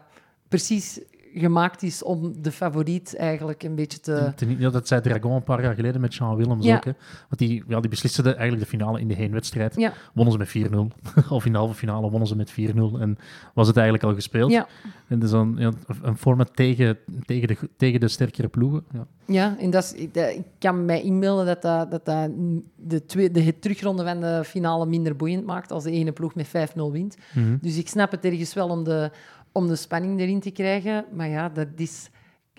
precies 0.48 1.00
gemaakt 1.38 1.84
is 1.84 2.04
om 2.04 2.42
de 2.42 2.52
favoriet 2.52 3.16
eigenlijk 3.16 3.64
een 3.64 3.76
beetje 3.76 4.00
te... 4.00 4.34
Ja, 4.58 4.70
dat 4.70 4.88
zei 4.88 5.02
Dragon 5.02 5.32
een 5.32 5.44
paar 5.44 5.62
jaar 5.62 5.76
geleden 5.76 6.02
met 6.02 6.14
Sean 6.14 6.36
Willems 6.36 6.66
Ja. 6.66 6.76
ook. 6.76 6.86
Hè. 6.86 6.92
Want 7.30 7.38
die, 7.38 7.64
ja, 7.68 7.80
die 7.80 7.90
beslisten 7.90 8.24
de- 8.24 8.34
eigenlijk 8.34 8.64
de 8.64 8.78
finale 8.78 9.00
in 9.00 9.08
de 9.08 9.14
heenwedstrijd. 9.14 9.76
Ja. 9.76 9.94
Wonnen 10.14 10.34
ze 10.34 10.60
met 10.60 10.72
4-0. 10.72 10.78
of 11.30 11.46
in 11.46 11.52
de 11.52 11.58
halve 11.58 11.74
finale 11.74 12.10
wonnen 12.10 12.28
ze 12.28 12.36
met 12.36 12.52
4-0. 12.52 12.56
En 13.00 13.18
was 13.54 13.68
het 13.68 13.76
eigenlijk 13.76 14.06
al 14.06 14.14
gespeeld. 14.14 14.52
Ja. 14.52 14.68
En 15.08 15.20
dus 15.20 15.30
dan 15.30 15.56
ja, 15.58 15.72
een 16.02 16.18
format 16.18 16.56
tegen, 16.56 16.98
tegen, 17.26 17.48
de, 17.48 17.58
tegen 17.78 18.00
de 18.00 18.08
sterkere 18.08 18.48
ploegen. 18.48 18.84
Ja. 18.94 19.08
Ja, 19.28 19.56
en 19.60 19.70
dat 19.70 19.84
is, 19.84 19.94
ik, 19.94 20.42
kan 20.60 20.86
mij 20.86 21.02
inbeelden 21.02 21.46
dat 21.46 21.62
dat, 21.62 21.92
dat, 21.92 22.06
dat 22.06 22.30
de, 22.76 23.32
de 23.32 23.60
terugronde 23.60 24.04
van 24.04 24.20
de 24.22 24.42
finale 24.46 24.86
minder 24.86 25.16
boeiend 25.16 25.46
maakt 25.46 25.72
als 25.72 25.84
de 25.84 25.92
ene 25.92 26.12
ploeg 26.12 26.36
met 26.36 26.48
5-0 26.48 26.52
wint. 26.92 27.18
Mhm. 27.34 27.58
Dus 27.62 27.78
ik 27.78 27.88
snap 27.88 28.12
het 28.12 28.26
ergens 28.26 28.54
wel 28.54 28.70
om 28.70 28.84
de, 28.84 29.12
om 29.56 29.68
de 29.68 29.76
spanning 29.76 30.20
erin 30.20 30.40
te 30.40 30.52
krijgen. 30.52 31.06
Maar 31.12 31.28
ja, 31.28 31.50
dat 31.50 31.68
is 31.76 32.10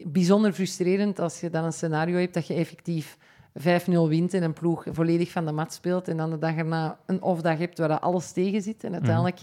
bijzonder 0.04 0.52
frustrerend 0.52 1.18
als 1.18 1.40
je 1.40 1.50
dan 1.50 1.64
een 1.64 1.72
scenario 1.72 2.18
hebt 2.18 2.34
dat 2.34 2.46
je 2.46 2.54
effectief 2.54 3.18
5-0 3.58 3.62
wint 4.08 4.34
en 4.34 4.42
een 4.42 4.52
ploeg 4.52 4.84
volledig 4.90 5.30
van 5.30 5.46
de 5.46 5.52
mat 5.52 5.72
speelt. 5.72 6.08
En 6.08 6.16
dan 6.16 6.30
de 6.30 6.38
dag 6.38 6.56
erna 6.56 6.98
een 7.06 7.22
off-dag 7.22 7.58
hebt 7.58 7.78
waar 7.78 7.98
alles 7.98 8.32
tegen 8.32 8.62
zit. 8.62 8.84
En 8.84 8.92
uiteindelijk 8.92 9.40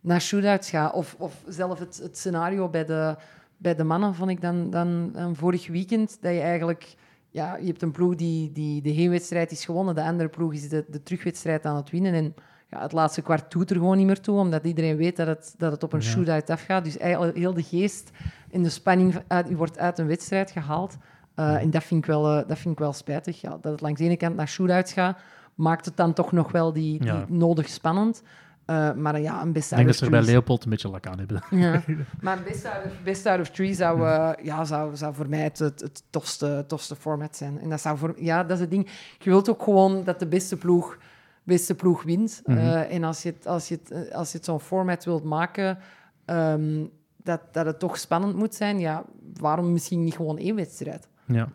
naar 0.00 0.20
shootouts 0.20 0.70
gaat. 0.70 0.92
Of, 0.92 1.16
of 1.18 1.44
zelf 1.48 1.78
het, 1.78 2.00
het 2.02 2.18
scenario 2.18 2.68
bij 2.68 2.84
de, 2.84 3.16
bij 3.56 3.74
de 3.74 3.84
mannen 3.84 4.14
vond 4.14 4.30
ik 4.30 4.40
dan, 4.40 4.70
dan, 4.70 5.10
dan 5.12 5.36
vorig 5.36 5.66
weekend. 5.66 6.18
Dat 6.20 6.32
je 6.32 6.40
eigenlijk... 6.40 6.94
Ja, 7.30 7.56
je 7.56 7.66
hebt 7.66 7.82
een 7.82 7.92
ploeg 7.92 8.14
die, 8.14 8.52
die 8.52 8.82
de 8.82 8.90
heenwedstrijd 8.90 9.50
is 9.50 9.64
gewonnen. 9.64 9.94
De 9.94 10.02
andere 10.02 10.28
ploeg 10.28 10.52
is 10.52 10.68
de, 10.68 10.84
de 10.88 11.02
terugwedstrijd 11.02 11.64
aan 11.64 11.76
het 11.76 11.90
winnen. 11.90 12.14
En 12.14 12.34
ja, 12.72 12.80
het 12.82 12.92
laatste 12.92 13.22
kwart 13.22 13.50
doet 13.52 13.70
er 13.70 13.76
gewoon 13.76 13.96
niet 13.96 14.06
meer 14.06 14.20
toe, 14.20 14.38
omdat 14.38 14.64
iedereen 14.64 14.96
weet 14.96 15.16
dat 15.16 15.26
het, 15.26 15.54
dat 15.58 15.72
het 15.72 15.82
op 15.82 15.92
een 15.92 16.00
Ja. 16.00 16.06
shootout 16.06 16.50
afgaat. 16.50 16.84
Dus 16.84 16.98
eigenlijk 16.98 17.36
heel 17.36 17.54
de 17.54 17.62
geest 17.62 18.10
en 18.50 18.62
de 18.62 18.68
spanning 18.70 19.14
uit, 19.28 19.54
wordt 19.54 19.78
uit 19.78 19.98
een 19.98 20.06
wedstrijd 20.06 20.50
gehaald. 20.50 20.96
Uh, 21.36 21.54
en 21.62 21.70
dat 21.70 21.84
vind, 21.84 22.00
ik 22.00 22.06
wel, 22.06 22.38
uh, 22.38 22.48
dat 22.48 22.58
vind 22.58 22.74
ik 22.74 22.78
wel 22.80 22.92
spijtig. 22.92 23.40
Ja, 23.40 23.50
dat 23.60 23.72
het 23.72 23.80
langs 23.80 23.98
de 23.98 24.04
ene 24.06 24.16
kant 24.16 24.36
naar 24.36 24.48
shootouts 24.48 24.92
gaat, 24.92 25.18
maakt 25.54 25.84
het 25.84 25.96
dan 25.96 26.12
toch 26.12 26.32
nog 26.32 26.52
wel 26.52 26.72
die, 26.72 26.98
die 26.98 27.08
Ja. 27.12 27.24
nodig 27.28 27.68
spannend. 27.68 28.22
Uh, 28.66 28.92
maar 28.92 29.20
ja, 29.20 29.42
een 29.42 29.52
best 29.52 29.70
Ik 29.70 29.76
denk 29.76 29.88
dat 29.88 29.96
ze 29.96 30.04
er 30.04 30.10
bij 30.10 30.22
Leopold 30.22 30.64
een 30.64 30.70
beetje 30.70 30.88
lak 30.88 31.06
aan 31.06 31.18
hebben. 31.18 31.42
ja. 31.50 31.82
Maar 32.20 32.42
best 32.42 32.64
out 32.64 32.84
of, 32.84 32.92
best 33.04 33.26
out 33.26 33.40
of 33.40 33.48
three 33.50 33.74
zou, 33.74 34.00
uh, 34.00 34.30
ja, 34.42 34.64
zou, 34.64 34.96
zou 34.96 35.14
voor 35.14 35.28
mij 35.28 35.40
het, 35.42 35.58
het, 35.58 35.80
het 35.80 36.02
tofste, 36.10 36.64
tofste 36.66 36.96
format 36.96 37.36
zijn. 37.36 37.60
En 37.60 37.68
dat 37.70 37.80
zou 37.80 37.98
voor, 37.98 38.14
ja, 38.16 38.42
dat 38.42 38.50
is 38.52 38.60
het 38.60 38.70
ding. 38.70 38.88
Je 39.18 39.30
wilt 39.30 39.50
ook 39.50 39.62
gewoon 39.62 40.04
dat 40.04 40.18
de 40.18 40.26
beste 40.26 40.56
ploeg, 40.56 40.96
beste 41.42 41.74
ploeg 41.74 42.02
wint. 42.02 42.42
Mhm. 42.46 42.58
Uh, 42.58 42.92
en 42.94 43.04
als 43.04 43.22
je 43.22 43.28
het, 43.36 43.46
als 43.46 43.68
je 43.68 43.78
het, 43.84 44.12
als 44.12 44.30
je 44.32 44.36
het 44.36 44.46
zo'n 44.46 44.60
format 44.60 45.04
wilt 45.04 45.24
maken, 45.24 45.78
um, 46.26 46.90
dat, 47.22 47.40
dat 47.52 47.66
het 47.66 47.78
toch 47.78 47.98
spannend 47.98 48.36
moet 48.36 48.54
zijn, 48.54 48.78
ja, 48.80 49.04
waarom 49.40 49.72
misschien 49.72 50.04
niet 50.04 50.14
gewoon 50.16 50.38
één 50.38 50.56
wedstrijd? 50.56 51.08
Ja, 51.26 51.48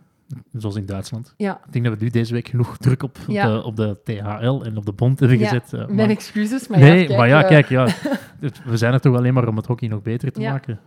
zoals 0.53 0.75
in 0.75 0.85
Duitsland. 0.85 1.33
Ja, 1.37 1.61
Ik 1.65 1.73
denk 1.73 1.85
dat 1.85 1.97
we 1.97 2.03
nu 2.03 2.09
deze 2.09 2.33
week 2.33 2.47
genoeg 2.47 2.77
druk 2.77 3.03
op, 3.03 3.17
Ja. 3.27 3.47
de, 3.47 3.63
op 3.63 3.75
de 3.75 3.97
THL 4.03 4.61
en 4.63 4.77
op 4.77 4.85
de 4.85 4.91
bond 4.91 5.19
hebben 5.19 5.39
Ja, 5.39 5.47
gezet. 5.47 5.73
eh, 5.73 5.87
mijn 5.87 6.09
excuses. 6.09 6.67
Maar 6.67 6.79
nee, 6.79 7.09
ja, 7.09 7.17
maar 7.17 7.27
ja, 7.27 7.41
eh, 7.43 7.47
kijk, 7.47 7.69
ja, 7.69 7.87
het- 8.39 8.63
we 8.63 8.77
zijn 8.77 8.93
er 8.93 8.99
toch 9.01 9.15
alleen 9.15 9.33
maar 9.33 9.47
om 9.47 9.55
het 9.57 9.65
hockey 9.65 9.87
nog 9.87 10.01
beter 10.01 10.31
te 10.31 10.41
Ja. 10.41 10.51
maken. 10.51 10.79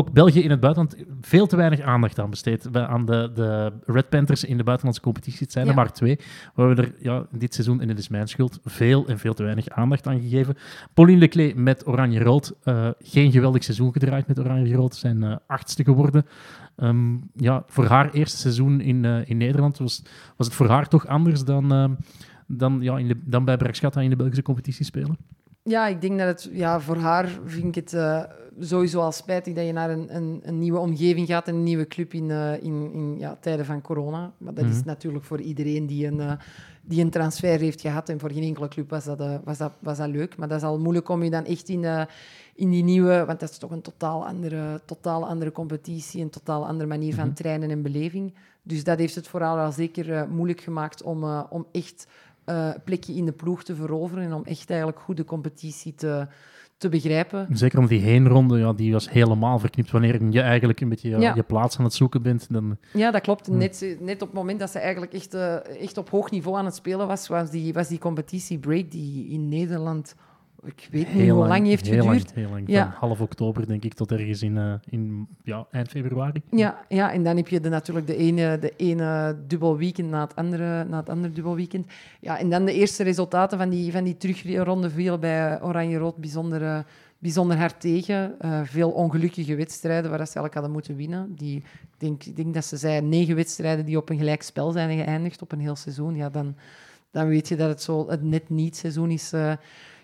Ook 0.00 0.12
België 0.12 0.40
in 0.42 0.50
het 0.50 0.60
buitenland 0.60 0.96
veel 1.20 1.46
te 1.46 1.56
weinig 1.56 1.80
aandacht 1.80 2.18
aan 2.20 2.30
besteed. 2.30 2.72
Bij- 2.72 2.86
Aan 2.86 3.04
de, 3.04 3.30
de 3.34 3.72
Red 3.86 4.08
Panthers 4.08 4.44
in 4.44 4.56
de 4.56 4.62
buitenlandse 4.62 5.02
competitie. 5.02 5.40
Het 5.40 5.52
zijn 5.52 5.64
er 5.64 5.70
Ja. 5.70 5.76
maar 5.76 5.92
twee. 5.92 6.18
Waar 6.54 6.74
we 6.74 6.82
er 6.82 6.94
ja, 7.00 7.26
dit 7.30 7.54
seizoen, 7.54 7.80
en 7.80 7.88
het 7.88 7.98
is 7.98 8.08
mijn 8.08 8.28
schuld, 8.28 8.58
veel 8.64 9.06
en 9.06 9.18
veel 9.18 9.34
te 9.34 9.42
weinig 9.42 9.68
aandacht 9.68 10.06
aan 10.06 10.20
gegeven. 10.20 10.56
Pauline 10.94 11.18
Leclerc 11.18 11.54
met 11.54 11.86
Oranje-Rood. 11.86 12.52
eh, 12.62 12.88
geen 13.00 13.32
geweldig 13.32 13.64
seizoen 13.64 13.92
gedraaid 13.92 14.26
met 14.26 14.38
Oranje-Rood. 14.38 14.94
Zijn 14.94 15.22
eh, 15.22 15.36
achtste 15.46 15.84
geworden. 15.84 16.26
Ehm, 16.76 17.14
ja, 17.36 17.62
voor 17.66 17.84
haar 17.86 18.10
eerste 18.10 18.36
seizoen 18.38 18.80
in, 18.80 19.04
eh, 19.04 19.28
in 19.28 19.36
Nederland 19.36 19.78
was, 19.78 20.02
was 20.36 20.46
het 20.46 20.56
voor 20.56 20.68
haar 20.68 20.88
toch 20.88 21.06
anders 21.06 21.44
dan, 21.44 21.72
ehm, 21.72 21.90
dan, 22.46 22.78
ja, 22.80 22.98
in 22.98 23.08
de, 23.08 23.20
dan 23.24 23.44
bij 23.44 23.56
Braxchata 23.56 24.00
in 24.00 24.10
de 24.10 24.16
Belgische 24.16 24.42
competitie 24.42 24.84
spelen. 24.84 25.16
Ja, 25.62 25.86
ik 25.86 26.00
denk 26.00 26.18
dat 26.18 26.26
het 26.28 26.48
ja, 26.52 26.80
voor 26.80 26.96
haar 26.96 27.28
vind 27.44 27.64
ik 27.66 27.74
het 27.74 27.92
eh, 27.92 28.22
sowieso 28.60 29.00
al 29.00 29.12
spijtig 29.12 29.54
dat 29.54 29.66
je 29.66 29.72
naar 29.72 29.90
een, 29.90 30.16
een, 30.16 30.40
een 30.44 30.58
nieuwe 30.58 30.78
omgeving 30.78 31.26
gaat 31.26 31.48
en 31.48 31.54
een 31.54 31.62
nieuwe 31.62 31.86
club 31.86 32.12
in, 32.14 32.30
eh, 32.30 32.52
in, 32.62 32.90
in 32.92 33.18
ja, 33.18 33.36
tijden 33.40 33.66
van 33.66 33.80
corona. 33.80 34.32
Maar 34.38 34.54
dat 34.54 34.64
is 34.64 34.76
Mhm. 34.78 34.86
natuurlijk 34.86 35.24
voor 35.24 35.40
iedereen 35.40 35.86
die 35.86 36.06
een, 36.06 36.20
eh, 36.20 36.32
die 36.82 37.00
een 37.02 37.10
transfer 37.10 37.58
heeft 37.58 37.80
gehad. 37.80 38.08
En 38.08 38.20
voor 38.20 38.30
geen 38.32 38.42
enkele 38.42 38.68
club 38.68 38.90
was 38.90 39.04
dat, 39.04 39.40
was 39.44 39.58
dat, 39.58 39.72
was 39.78 39.98
dat 39.98 40.08
leuk. 40.08 40.36
Maar 40.36 40.48
dat 40.48 40.58
is 40.58 40.64
al 40.66 40.78
moeilijk 40.78 41.08
om 41.08 41.22
je 41.22 41.30
dan 41.30 41.44
echt 41.44 41.68
in, 41.68 42.06
in 42.54 42.70
die 42.70 42.84
nieuwe... 42.84 43.24
Want 43.26 43.40
dat 43.40 43.50
is 43.50 43.58
toch 43.58 43.70
een 43.70 43.82
totaal 43.82 44.26
andere, 44.26 44.80
totaal 44.84 45.26
andere 45.28 45.52
competitie, 45.52 46.22
een 46.22 46.30
totaal 46.30 46.66
andere 46.66 46.88
manier 46.88 47.14
van 47.14 47.24
Mhm. 47.26 47.34
trainen 47.34 47.70
en 47.70 47.82
beleving. 47.82 48.34
Dus 48.62 48.84
dat 48.84 48.98
heeft 48.98 49.14
het 49.14 49.28
voor 49.28 49.40
haar 49.40 49.58
al 49.64 49.72
zeker 49.72 50.28
moeilijk 50.28 50.60
gemaakt 50.60 51.02
om, 51.02 51.24
om 51.50 51.66
echt 51.72 52.06
een 52.50 52.82
plekje 52.84 53.14
in 53.14 53.24
de 53.24 53.32
ploeg 53.32 53.62
te 53.62 53.74
veroveren 53.74 54.24
en 54.24 54.32
om 54.32 54.44
echt 54.44 54.70
eigenlijk 54.70 55.00
goed 55.00 55.16
de 55.16 55.24
competitie 55.24 55.94
te, 55.94 56.26
te 56.76 56.88
begrijpen. 56.88 57.46
Zeker 57.52 57.78
om 57.78 57.86
die 57.86 58.00
heenronde, 58.00 58.58
ja, 58.58 58.72
die 58.72 58.92
was 58.92 59.10
helemaal 59.10 59.58
verknipt. 59.58 59.90
Wanneer 59.90 60.30
je 60.30 60.40
eigenlijk 60.40 60.80
een 60.80 60.88
beetje 60.88 61.18
Ja. 61.18 61.34
je 61.34 61.42
plaats 61.42 61.78
aan 61.78 61.84
het 61.84 61.94
zoeken 61.94 62.22
bent, 62.22 62.46
dan... 62.50 62.76
Ja, 62.92 63.10
dat 63.10 63.20
klopt. 63.20 63.46
Hm. 63.46 63.56
Net, 63.56 63.96
net 64.00 64.22
op 64.22 64.28
het 64.28 64.36
moment 64.36 64.60
dat 64.60 64.70
ze 64.70 64.78
eigenlijk 64.78 65.12
echt, 65.12 65.34
eh, 65.34 65.82
echt 65.82 65.98
op 65.98 66.10
hoog 66.10 66.30
niveau 66.30 66.58
aan 66.58 66.64
het 66.64 66.74
spelen 66.74 67.06
was, 67.06 67.28
was 67.28 67.50
die, 67.50 67.72
was 67.72 67.88
die 67.88 67.98
competitie 67.98 68.58
break 68.58 68.90
die 68.90 69.28
in 69.28 69.48
Nederland, 69.48 70.14
ik 70.64 70.88
weet 70.90 71.14
niet 71.14 71.30
hoe 71.30 71.46
lang, 71.46 71.66
heeft 71.66 71.86
heel 71.86 72.02
geduurd. 72.02 72.24
Lang, 72.24 72.34
heel 72.34 72.48
lang, 72.50 72.68
Ja. 72.68 72.96
van 72.98 73.08
half 73.08 73.20
oktober 73.20 73.66
denk 73.66 73.84
ik 73.84 73.94
tot 73.94 74.12
ergens 74.12 74.42
in, 74.42 74.56
eh, 74.58 74.72
in 74.88 75.28
ja, 75.44 75.66
eind 75.70 75.88
februari. 75.88 76.42
Ja, 76.50 76.84
ja, 76.88 77.12
en 77.12 77.24
dan 77.24 77.36
heb 77.36 77.48
je 77.48 77.60
de, 77.60 77.68
natuurlijk 77.68 78.06
de 78.06 78.16
ene, 78.16 78.58
de 78.58 78.72
ene 78.76 79.36
dubbel 79.46 79.76
weekend 79.76 80.10
na 80.10 80.20
het, 80.20 80.36
andere, 80.36 80.84
na 80.84 80.96
het 80.98 81.08
andere 81.08 81.32
dubbel 81.32 81.54
weekend. 81.54 81.86
Ja, 82.20 82.38
en 82.38 82.50
dan 82.50 82.64
de 82.64 82.72
eerste 82.72 83.02
resultaten 83.02 83.58
van 83.58 83.68
die, 83.68 83.92
van 83.92 84.04
die 84.04 84.16
terugronde 84.16 84.90
vielen 84.90 85.20
bij 85.20 85.62
Oranje-Rood 85.62 86.16
bijzonder, 86.16 86.62
eh, 86.62 86.78
bijzonder 87.18 87.56
hard 87.58 87.80
tegen. 87.80 88.34
Eh, 88.40 88.60
veel 88.64 88.90
ongelukkige 88.90 89.54
wedstrijden 89.54 90.10
waar 90.10 90.18
ze 90.18 90.24
eigenlijk 90.24 90.54
hadden 90.54 90.72
moeten 90.72 90.96
winnen. 90.96 91.34
Die, 91.36 91.56
ik, 91.56 91.98
denk, 91.98 92.24
ik 92.24 92.36
denk 92.36 92.54
dat 92.54 92.64
ze 92.64 92.76
zei 92.76 93.00
negen 93.00 93.36
wedstrijden 93.36 93.84
die 93.84 93.96
op 93.96 94.08
een 94.08 94.18
gelijk 94.18 94.42
spel 94.42 94.70
zijn 94.70 94.98
geëindigd 95.04 95.42
op 95.42 95.52
een 95.52 95.60
heel 95.60 95.76
seizoen. 95.76 96.16
Ja, 96.16 96.30
dan, 96.30 96.56
dan 97.10 97.28
weet 97.28 97.48
je 97.48 97.56
dat 97.56 97.68
het 97.68 97.82
zo 97.82 98.08
het 98.08 98.22
net 98.22 98.48
niet 98.48 98.76
seizoen 98.76 99.10
is 99.10 99.32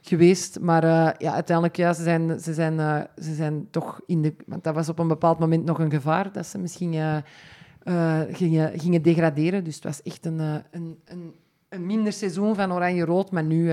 geweest. 0.09 0.61
Maar 0.61 0.85
eh, 0.85 1.11
ja, 1.19 1.33
uiteindelijk, 1.33 1.77
ja, 1.77 1.93
ze 1.93 2.03
zijn, 2.03 2.41
ze, 2.41 2.55
zijn, 2.55 2.81
eh, 2.81 3.01
ze 3.17 3.35
zijn 3.35 3.71
toch 3.71 4.01
in 4.07 4.23
de... 4.23 4.35
Want 4.47 4.65
dat 4.65 4.75
was 4.75 4.89
op 4.89 4.99
een 4.99 5.09
bepaald 5.09 5.39
moment 5.39 5.65
nog 5.65 5.79
een 5.79 5.91
gevaar, 5.91 6.33
dat 6.33 6.47
ze 6.47 6.59
misschien 6.59 6.95
eh, 7.83 8.21
gingen, 8.31 8.81
gingen 8.81 9.03
degraderen. 9.03 9.65
Dus 9.65 9.75
het 9.75 9.85
was 9.85 10.03
echt 10.03 10.27
een, 10.27 10.39
een, 10.39 10.99
een, 11.05 11.35
een 11.69 11.87
minder 11.87 12.13
seizoen 12.13 12.55
van 12.55 12.73
Oranje-Rood. 12.73 13.31
Maar 13.31 13.45
nu 13.45 13.73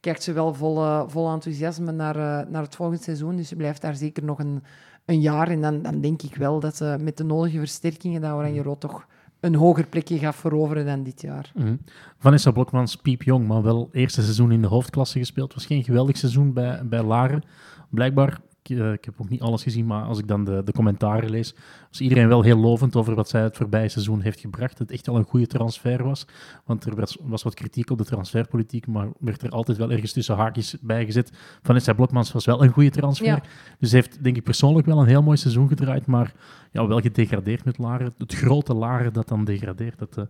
kijkt 0.00 0.22
ze 0.22 0.32
wel 0.32 0.54
vol, 0.54 1.08
vol 1.08 1.32
enthousiasme 1.32 1.92
naar, 1.92 2.16
naar 2.50 2.62
het 2.62 2.74
volgende 2.74 3.02
seizoen. 3.02 3.36
Dus 3.36 3.48
ze 3.48 3.56
blijft 3.56 3.80
daar 3.80 3.94
zeker 3.94 4.24
nog 4.24 4.38
een, 4.38 4.62
een 5.04 5.20
jaar. 5.20 5.48
En 5.48 5.60
dan, 5.60 5.82
dan 5.82 6.00
denk 6.00 6.22
ik 6.22 6.34
wel 6.36 6.60
dat 6.60 6.76
ze 6.76 6.96
met 7.00 7.16
de 7.16 7.24
nodige 7.24 7.58
versterkingen 7.58 8.20
dat 8.20 8.32
Oranje-Rood 8.32 8.80
toch 8.80 9.06
een 9.44 9.54
hoger 9.54 9.86
plekje 9.86 10.18
gaat 10.18 10.34
veroveren 10.34 10.86
dan 10.86 11.02
dit 11.02 11.20
jaar. 11.20 11.52
Mhm. 11.54 11.76
Vanessa 12.18 12.50
Blokmans, 12.50 12.96
piepjong, 12.96 13.46
maar 13.46 13.62
wel 13.62 13.88
eerste 13.92 14.22
seizoen 14.22 14.52
in 14.52 14.62
de 14.62 14.68
hoofdklasse 14.68 15.18
gespeeld. 15.18 15.54
was 15.54 15.66
geen 15.66 15.84
geweldig 15.84 16.16
seizoen 16.16 16.52
bij, 16.52 16.80
bij 16.84 17.02
Laren. 17.02 17.42
Blijkbaar 17.90 18.40
Ik, 18.64 18.78
eh, 18.78 18.92
ik 18.92 19.04
heb 19.04 19.14
ook 19.20 19.28
niet 19.28 19.40
alles 19.40 19.62
gezien, 19.62 19.86
maar 19.86 20.04
als 20.04 20.18
ik 20.18 20.28
dan 20.28 20.44
de, 20.44 20.62
de 20.64 20.72
commentaren 20.72 21.30
lees, 21.30 21.54
was 21.90 22.00
iedereen 22.00 22.28
wel 22.28 22.42
heel 22.42 22.58
lovend 22.58 22.96
over 22.96 23.14
wat 23.14 23.28
zij 23.28 23.42
het 23.42 23.56
voorbije 23.56 23.88
seizoen 23.88 24.20
heeft 24.20 24.40
gebracht. 24.40 24.70
Dat 24.70 24.78
het 24.78 24.90
echt 24.90 25.06
wel 25.06 25.16
een 25.16 25.24
goede 25.24 25.46
transfer 25.46 26.04
was. 26.04 26.26
Want 26.64 26.84
er 26.84 26.94
was, 26.96 27.16
was 27.20 27.42
wat 27.42 27.54
kritiek 27.54 27.90
op 27.90 27.98
de 27.98 28.04
transferpolitiek, 28.04 28.86
maar 28.86 29.08
werd 29.18 29.42
er 29.42 29.50
altijd 29.50 29.78
wel 29.78 29.90
ergens 29.90 30.12
tussen 30.12 30.36
haakjes 30.36 30.76
bij 30.80 31.04
gezet. 31.04 31.32
Vanessa 31.62 31.92
Blokmans 31.92 32.32
was 32.32 32.44
wel 32.44 32.62
een 32.62 32.72
goede 32.72 32.90
transfer. 32.90 33.26
Ja. 33.26 33.42
Dus 33.78 33.92
heeft, 33.92 34.24
denk 34.24 34.36
ik, 34.36 34.42
persoonlijk 34.42 34.86
wel 34.86 35.00
een 35.00 35.06
heel 35.06 35.22
mooi 35.22 35.36
seizoen 35.36 35.68
gedraaid, 35.68 36.06
maar 36.06 36.32
ja, 36.72 36.86
wel 36.86 37.00
gedegradeerd 37.00 37.64
met 37.64 37.78
Laren. 37.78 38.14
Het 38.18 38.34
grote 38.34 38.74
Laren 38.74 39.12
dat 39.12 39.28
dan 39.28 39.44
degradeert, 39.44 39.98
dat... 39.98 40.16
eh, 40.16 40.24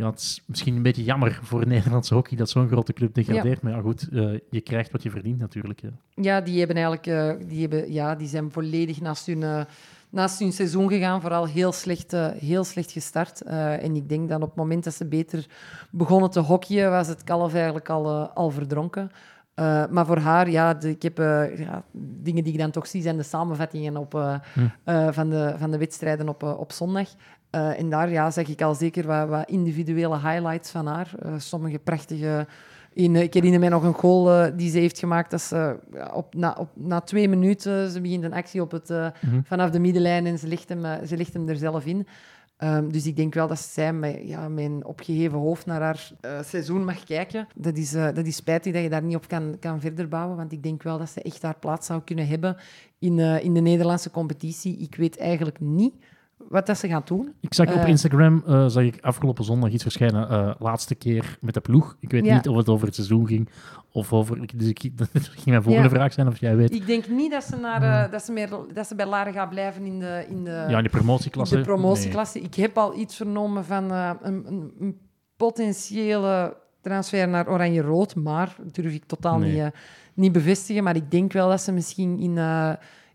ja, 0.00 0.10
het 0.10 0.18
is 0.20 0.42
misschien 0.46 0.76
een 0.76 0.82
beetje 0.82 1.04
jammer 1.04 1.38
voor 1.42 1.66
Nederlandse 1.66 2.14
hockey 2.14 2.36
dat 2.36 2.50
zo'n 2.50 2.68
grote 2.68 2.92
club 2.92 3.14
degradeert. 3.14 3.62
Maar 3.62 3.72
ja, 3.72 3.80
goed, 3.80 4.08
eh, 4.12 4.32
je 4.50 4.60
krijgt 4.60 4.90
wat 4.92 5.02
je 5.02 5.10
verdient 5.10 5.38
natuurlijk. 5.38 5.80
Ja. 5.80 5.88
Ja, 6.14 6.40
die 6.40 6.58
hebben 6.58 6.76
eigenlijk, 6.76 7.06
eh, 7.06 7.48
die 7.48 7.60
hebben, 7.60 7.92
ja, 7.92 8.14
die 8.14 8.28
zijn 8.28 8.52
volledig 8.52 9.00
naast 9.00 9.26
hun, 9.26 9.42
eh, 9.42 9.60
naast 10.10 10.38
hun 10.38 10.52
seizoen 10.52 10.88
gegaan. 10.88 11.20
Vooral 11.20 11.46
heel 11.46 11.72
slecht, 11.72 12.12
heel 12.38 12.64
slecht 12.64 12.92
gestart. 12.92 13.42
En 13.42 13.96
ik 13.96 14.08
denk 14.08 14.28
dat 14.28 14.40
op 14.42 14.48
het 14.48 14.56
moment 14.56 14.84
dat 14.84 14.94
ze 14.94 15.06
beter 15.06 15.46
begonnen 15.90 16.30
te 16.30 16.40
hockeyen, 16.40 16.90
was 16.90 17.08
het 17.08 17.24
kalf 17.24 17.54
eigenlijk 17.54 17.88
al, 17.88 18.28
al 18.28 18.50
verdronken. 18.50 19.10
Maar 19.90 20.06
voor 20.06 20.18
haar, 20.18 20.50
ja, 20.50 20.74
de- 20.74 20.90
ik 20.90 21.02
heb 21.02 21.18
ja, 21.56 21.82
dingen 21.92 22.44
die 22.44 22.52
ik 22.52 22.58
dan 22.58 22.70
toch 22.70 22.86
zie, 22.86 23.02
zijn 23.02 23.16
de 23.16 23.22
samenvattingen 23.22 23.96
op, 23.96 24.12
Hm. 24.12 25.12
van, 25.12 25.30
de, 25.30 25.54
van 25.58 25.70
de 25.70 25.78
wedstrijden 25.78 26.28
op, 26.28 26.42
op 26.42 26.72
zondag. 26.72 27.08
Eh, 27.50 27.78
en 27.78 27.90
daar 27.90 28.10
ja, 28.10 28.30
zeg 28.30 28.48
ik 28.48 28.62
al 28.62 28.74
zeker 28.74 29.06
wat, 29.06 29.28
wat 29.28 29.48
individuele 29.48 30.18
highlights 30.18 30.70
van 30.70 30.86
haar. 30.86 31.10
Eh, 31.22 31.34
sommige 31.38 31.78
prachtige... 31.78 32.46
In, 32.92 33.16
ik 33.16 33.34
herinner 33.34 33.60
mij 33.60 33.68
nog 33.68 33.82
een 33.82 33.94
goal 33.94 34.30
eh, 34.32 34.52
die 34.56 34.70
ze 34.70 34.78
heeft 34.78 34.98
gemaakt. 34.98 35.30
Dat 35.30 35.40
ze, 35.40 35.78
op, 36.12 36.34
na, 36.34 36.56
op, 36.58 36.68
na 36.74 37.00
twee 37.00 37.28
minuten, 37.28 37.90
ze 37.90 38.00
begint 38.00 38.24
een 38.24 38.32
actie 38.32 38.60
op 38.62 38.70
het, 38.70 38.88
Mhm. 38.88 39.40
vanaf 39.44 39.70
de 39.70 39.78
middenlijn 39.78 40.26
en 40.26 40.38
ze 40.38 40.46
legt 40.46 40.68
hem, 40.68 41.06
ze 41.06 41.16
legt 41.16 41.32
hem 41.32 41.48
er 41.48 41.56
zelf 41.56 41.84
in. 41.86 42.06
Ehm, 42.56 42.88
dus 42.88 43.06
ik 43.06 43.16
denk 43.16 43.34
wel 43.34 43.48
dat 43.48 43.58
zij 43.58 43.92
met, 43.92 44.20
ja, 44.24 44.44
een 44.44 44.84
opgeheven 44.84 45.38
hoofd 45.38 45.66
naar 45.66 45.80
haar 45.80 46.10
seizoen 46.44 46.84
mag 46.84 47.04
kijken. 47.04 47.46
Dat 47.54 47.76
is, 47.76 47.90
dat 47.90 48.26
is 48.26 48.36
spijtig 48.36 48.72
dat 48.72 48.82
je 48.82 48.88
daar 48.88 49.02
niet 49.02 49.16
op 49.16 49.28
kan, 49.28 49.56
kan 49.60 49.80
verder 49.80 50.08
bouwen, 50.08 50.36
want 50.36 50.52
ik 50.52 50.62
denk 50.62 50.82
wel 50.82 50.98
dat 50.98 51.10
ze 51.10 51.22
echt 51.22 51.42
haar 51.42 51.58
plaats 51.58 51.86
zou 51.86 52.00
kunnen 52.04 52.26
hebben 52.26 52.56
in, 52.98 53.18
in 53.18 53.54
de 53.54 53.60
Nederlandse 53.60 54.10
competitie. 54.10 54.76
Ik 54.78 54.94
weet 54.94 55.18
eigenlijk 55.18 55.60
niet 55.60 55.94
wat 56.48 56.66
dat 56.66 56.78
ze 56.78 56.88
gaan 56.88 57.02
doen. 57.04 57.32
Ik 57.40 57.54
zag 57.54 57.66
op 57.68 57.74
Eh. 57.80 57.88
Instagram, 57.88 58.42
eh, 58.46 58.66
zag 58.66 58.82
ik 58.82 58.98
afgelopen 59.00 59.44
zondag 59.44 59.70
iets 59.70 59.82
verschijnen, 59.82 60.28
eh, 60.28 60.50
laatste 60.58 60.94
keer 60.94 61.38
met 61.40 61.54
de 61.54 61.60
ploeg. 61.60 61.96
Ik 62.00 62.10
weet 62.10 62.24
Ja. 62.24 62.34
niet 62.34 62.48
of 62.48 62.56
het 62.56 62.68
over 62.68 62.86
het 62.86 62.94
seizoen 62.94 63.26
ging 63.26 63.48
of 63.92 64.12
over... 64.12 64.56
Dus 64.56 64.68
ik, 64.68 64.96
dat 64.98 65.08
ging 65.12 65.44
mijn 65.46 65.62
volgende 65.62 65.88
Ja. 65.88 65.94
vraag 65.94 66.12
zijn 66.12 66.26
of 66.28 66.40
jij 66.40 66.56
weet. 66.56 66.74
Ik 66.74 66.86
denk 66.86 67.08
niet 67.08 67.30
dat 67.30 67.44
ze, 67.44 67.56
naar, 67.56 67.82
eh, 68.04 68.12
dat 68.12 68.22
ze, 68.22 68.32
meer, 68.32 68.48
dat 68.74 68.86
ze 68.86 68.94
bij 68.94 69.06
Laren 69.06 69.32
gaat 69.32 69.50
blijven 69.50 69.84
in 69.84 69.98
de, 69.98 70.24
in 70.28 70.44
de, 70.44 70.50
Ja, 70.68 70.76
in 70.76 70.82
de 70.82 70.88
promotieklasse. 70.88 71.56
de 71.56 71.62
promotieklasse. 71.62 72.40
Ik 72.40 72.54
heb 72.54 72.78
al 72.78 72.98
iets 72.98 73.16
vernomen 73.16 73.64
van 73.64 73.90
een, 73.90 74.46
een, 74.80 74.98
potentiële 75.36 76.56
transfer 76.80 77.28
naar 77.28 77.48
Oranje-Rood, 77.48 78.14
maar 78.14 78.56
dat 78.64 78.74
durf 78.74 78.92
ik 78.94 79.04
totaal 79.04 79.38
Nee. 79.38 79.62
niet, 79.62 79.72
niet 80.14 80.32
bevestigen. 80.32 80.84
Maar 80.84 80.96
ik 80.96 81.10
denk 81.10 81.32
wel 81.32 81.48
dat 81.48 81.60
ze 81.60 81.72
misschien 81.72 82.18
in, 82.18 82.38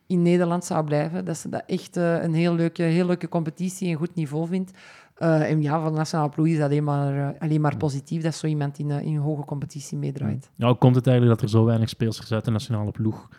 in 0.08 0.22
Nederland 0.22 0.66
zou 0.66 0.86
blijven. 0.86 1.26
Dat 1.26 1.38
ze 1.38 1.50
dat 1.50 1.64
echt 1.68 1.98
eh, 1.98 2.24
een 2.24 2.34
heel 2.34 2.56
leuke, 2.56 2.84
heel 2.84 3.06
leuke 3.06 3.30
competitie 3.30 3.90
en 3.90 3.96
goed 3.96 4.16
niveau 4.16 4.48
vindt. 4.48 4.72
Eh, 5.16 5.50
en 5.52 5.62
ja, 5.62 5.82
van 5.82 5.92
de 5.92 5.98
nationale 5.98 6.30
ploeg 6.30 6.48
is 6.48 6.58
dat 6.58 6.70
alleen 6.70 6.84
maar, 6.84 7.34
eh, 7.34 7.42
alleen 7.42 7.62
maar 7.62 7.78
positief 7.78 8.22
dat 8.24 8.36
zo 8.36 8.48
iemand 8.48 8.80
in, 8.80 8.90
in 8.90 9.16
een 9.16 9.22
hoge 9.22 9.46
competitie 9.46 9.98
meedraait. 9.98 10.50
Ja, 10.56 10.68
hoe 10.68 10.76
komt 10.76 10.96
het 10.96 11.08
eigenlijk 11.08 11.40
dat 11.40 11.50
er 11.50 11.58
zo 11.58 11.66
weinig 11.66 11.90
speelsters 11.90 12.32
uit 12.32 12.46
de 12.46 12.52
nationale 12.52 12.92
ploeg 12.92 13.30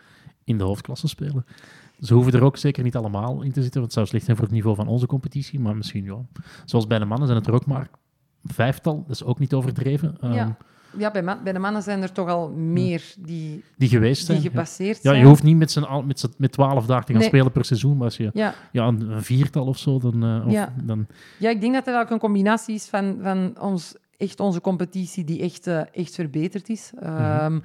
in 0.43 0.57
de 0.57 0.63
hoofdklasse 0.63 1.07
spelen? 1.07 1.45
Ze 1.99 2.13
hoeven 2.13 2.33
er 2.33 2.43
ook 2.43 2.57
zeker 2.57 2.83
niet 2.83 2.95
allemaal 2.95 3.41
in 3.41 3.51
te 3.51 3.61
zitten, 3.61 3.81
want 3.81 3.83
het 3.83 3.93
zou 3.93 4.05
slecht 4.05 4.25
zijn 4.25 4.37
voor 4.37 4.45
het 4.45 4.53
niveau 4.53 4.75
van 4.75 4.87
onze 4.87 5.05
competitie, 5.05 5.59
maar 5.59 5.75
misschien 5.75 6.03
ja. 6.03 6.17
Zoals 6.65 6.87
bij 6.87 6.99
de 6.99 7.05
mannen 7.05 7.27
zijn 7.27 7.39
het 7.39 7.47
er 7.47 7.53
ook 7.53 7.65
maar 7.65 7.89
vijftal, 8.43 9.03
dat 9.07 9.15
is 9.15 9.23
ook 9.23 9.39
niet 9.39 9.53
overdreven, 9.53 10.17
ehm, 10.21 10.33
Ja. 10.33 10.57
Ja, 10.97 11.11
bij, 11.11 11.23
man- 11.23 11.39
bij 11.43 11.53
de 11.53 11.59
mannen 11.59 11.83
zijn 11.83 12.01
er 12.01 12.11
toch 12.11 12.29
al 12.29 12.49
meer 12.49 13.03
die, 13.19 13.63
die 13.77 13.89
geweest 13.89 14.25
zijn. 14.25 14.37
die 14.37 14.45
Ja. 14.49 14.53
gepasseerd 14.53 14.95
Ja, 14.95 15.01
zijn. 15.09 15.19
je 15.21 15.25
hoeft 15.25 15.43
niet 15.43 15.57
met, 15.57 15.77
al, 15.87 16.03
met, 16.03 16.29
met 16.37 16.51
12 16.51 16.85
dagen 16.85 17.05
te 17.05 17.11
gaan 17.11 17.19
Nee. 17.21 17.29
spelen 17.29 17.51
per 17.51 17.65
seizoen, 17.65 17.95
maar 17.97 18.05
als 18.05 18.17
je 18.17 18.29
Ja, 18.33 18.53
ja, 18.71 18.85
een, 18.87 19.09
een 19.09 19.23
viertal 19.23 19.65
of 19.65 19.77
zo, 19.77 19.99
dan, 19.99 20.23
eh, 20.23 20.45
of, 20.45 20.51
Ja. 20.51 20.73
dan 20.83 21.07
Ja, 21.37 21.49
ik 21.49 21.61
denk 21.61 21.73
dat 21.73 21.85
het 21.85 21.93
eigenlijk 21.95 22.11
een 22.11 22.29
combinatie 22.29 22.75
is 22.75 22.85
van, 22.85 23.17
van 23.21 23.53
ons, 23.61 23.95
echt 24.17 24.39
onze 24.39 24.61
competitie 24.61 25.23
die 25.23 25.41
echt, 25.41 25.67
eh, 25.67 25.81
echt 25.91 26.15
verbeterd 26.15 26.69
is. 26.69 26.91
Ehm, 26.99 27.59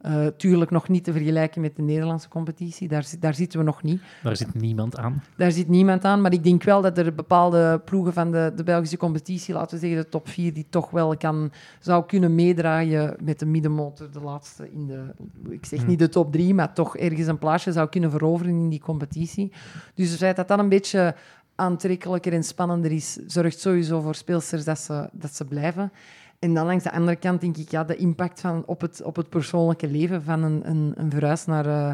eh, 0.00 0.26
tuurlijk 0.26 0.70
nog 0.70 0.88
niet 0.88 1.04
te 1.04 1.12
vergelijken 1.12 1.60
met 1.60 1.76
de 1.76 1.82
Nederlandse 1.82 2.28
competitie, 2.28 2.88
daar, 2.88 3.06
daar 3.18 3.34
zitten 3.34 3.58
we 3.58 3.64
nog 3.64 3.82
niet. 3.82 4.00
daar 4.22 4.36
zit 4.36 4.54
niemand 4.54 4.96
aan. 4.96 5.22
Daar 5.36 5.52
zit 5.52 5.68
niemand 5.68 6.04
aan, 6.04 6.20
maar 6.20 6.32
ik 6.32 6.44
denk 6.44 6.62
wel 6.62 6.82
dat 6.82 6.98
er 6.98 7.14
bepaalde 7.14 7.80
ploegen 7.84 8.12
van 8.12 8.30
de, 8.30 8.52
de 8.56 8.62
Belgische 8.62 8.96
competitie, 8.96 9.54
laten 9.54 9.74
we 9.74 9.86
zeggen 9.86 10.02
de 10.02 10.08
top 10.08 10.28
4, 10.28 10.52
die 10.52 10.66
toch 10.70 10.90
wel 10.90 11.16
kan, 11.16 11.52
zou 11.80 12.06
kunnen 12.06 12.34
meedraaien 12.34 13.16
met 13.22 13.38
de 13.38 13.46
middenmotor, 13.46 14.10
de 14.10 14.20
laatste 14.20 14.70
in 14.72 14.86
de, 14.86 15.04
ik 15.48 15.66
zeg 15.66 15.78
Hmm. 15.80 15.88
niet 15.88 15.98
de 15.98 16.08
top 16.08 16.32
3, 16.32 16.54
maar 16.54 16.74
toch 16.74 16.96
ergens 16.96 17.26
een 17.26 17.38
plaatsje 17.38 17.72
zou 17.72 17.88
kunnen 17.88 18.10
veroveren 18.10 18.52
in 18.52 18.68
die 18.68 18.80
competitie. 18.80 19.52
Dus 19.94 20.10
het 20.10 20.18
feit 20.18 20.36
dat 20.36 20.48
dat 20.48 20.58
een 20.58 20.68
beetje 20.68 21.14
aantrekkelijker 21.54 22.32
en 22.32 22.44
spannender 22.44 22.92
is, 22.92 23.18
zorgt 23.26 23.60
sowieso 23.60 24.00
voor 24.00 24.14
speelsters 24.14 24.64
dat 24.64 24.78
ze, 24.78 25.08
dat 25.12 25.34
ze 25.34 25.44
blijven. 25.44 25.92
En 26.40 26.54
dan 26.54 26.66
langs 26.66 26.84
de 26.84 26.92
andere 26.92 27.16
kant 27.16 27.40
denk 27.40 27.56
ik, 27.56 27.70
ja, 27.70 27.84
de 27.84 27.96
impact 27.96 28.40
van 28.40 28.62
op, 28.66 28.80
het, 28.80 29.02
op 29.02 29.16
het 29.16 29.28
persoonlijke 29.28 29.88
leven 29.88 30.22
van 30.22 30.42
een, 30.42 30.68
een, 30.70 30.92
een 30.96 31.10
verhuis 31.10 31.44
naar... 31.46 31.66
eh, 31.66 31.92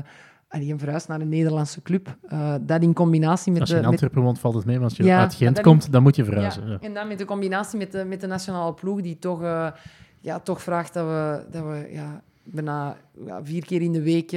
allee, 0.48 0.72
een 0.72 0.78
verhuis 0.78 1.06
naar 1.06 1.20
een 1.20 1.28
Nederlandse 1.28 1.82
club. 1.82 2.16
Eh, 2.28 2.54
dat 2.60 2.82
in 2.82 2.92
combinatie 2.92 3.52
met 3.52 3.60
Als 3.60 3.70
je 3.70 3.76
de, 3.76 3.80
in 3.82 3.86
Antwerpen 3.88 4.22
woont, 4.22 4.38
valt 4.38 4.54
het 4.54 4.64
mee, 4.64 4.74
maar 4.76 4.84
als 4.84 4.96
je 4.96 5.04
Ja, 5.04 5.20
uit 5.20 5.34
Gent 5.34 5.60
komt, 5.60 5.92
dan 5.92 6.02
moet 6.02 6.16
je 6.16 6.24
verhuizen. 6.24 6.62
ja, 6.62 6.70
Ja. 6.70 6.78
En 6.80 6.94
dan 6.94 7.08
met 7.08 7.18
de 7.18 7.24
combinatie 7.24 7.78
met 7.78 7.92
de, 7.92 8.04
met 8.04 8.20
de 8.20 8.26
nationale 8.26 8.74
ploeg, 8.74 9.00
die 9.00 9.18
toch, 9.18 9.42
eh, 9.42 9.68
ja, 10.20 10.38
toch 10.40 10.62
vraagt 10.62 10.94
dat 10.94 11.06
we, 11.06 11.44
dat 11.50 11.62
we 11.62 11.88
ja, 11.92 12.22
bijna 12.42 12.96
ja, 13.26 13.44
vier 13.44 13.64
keer 13.64 13.82
in 13.82 13.92
de 13.92 14.02
week 14.02 14.34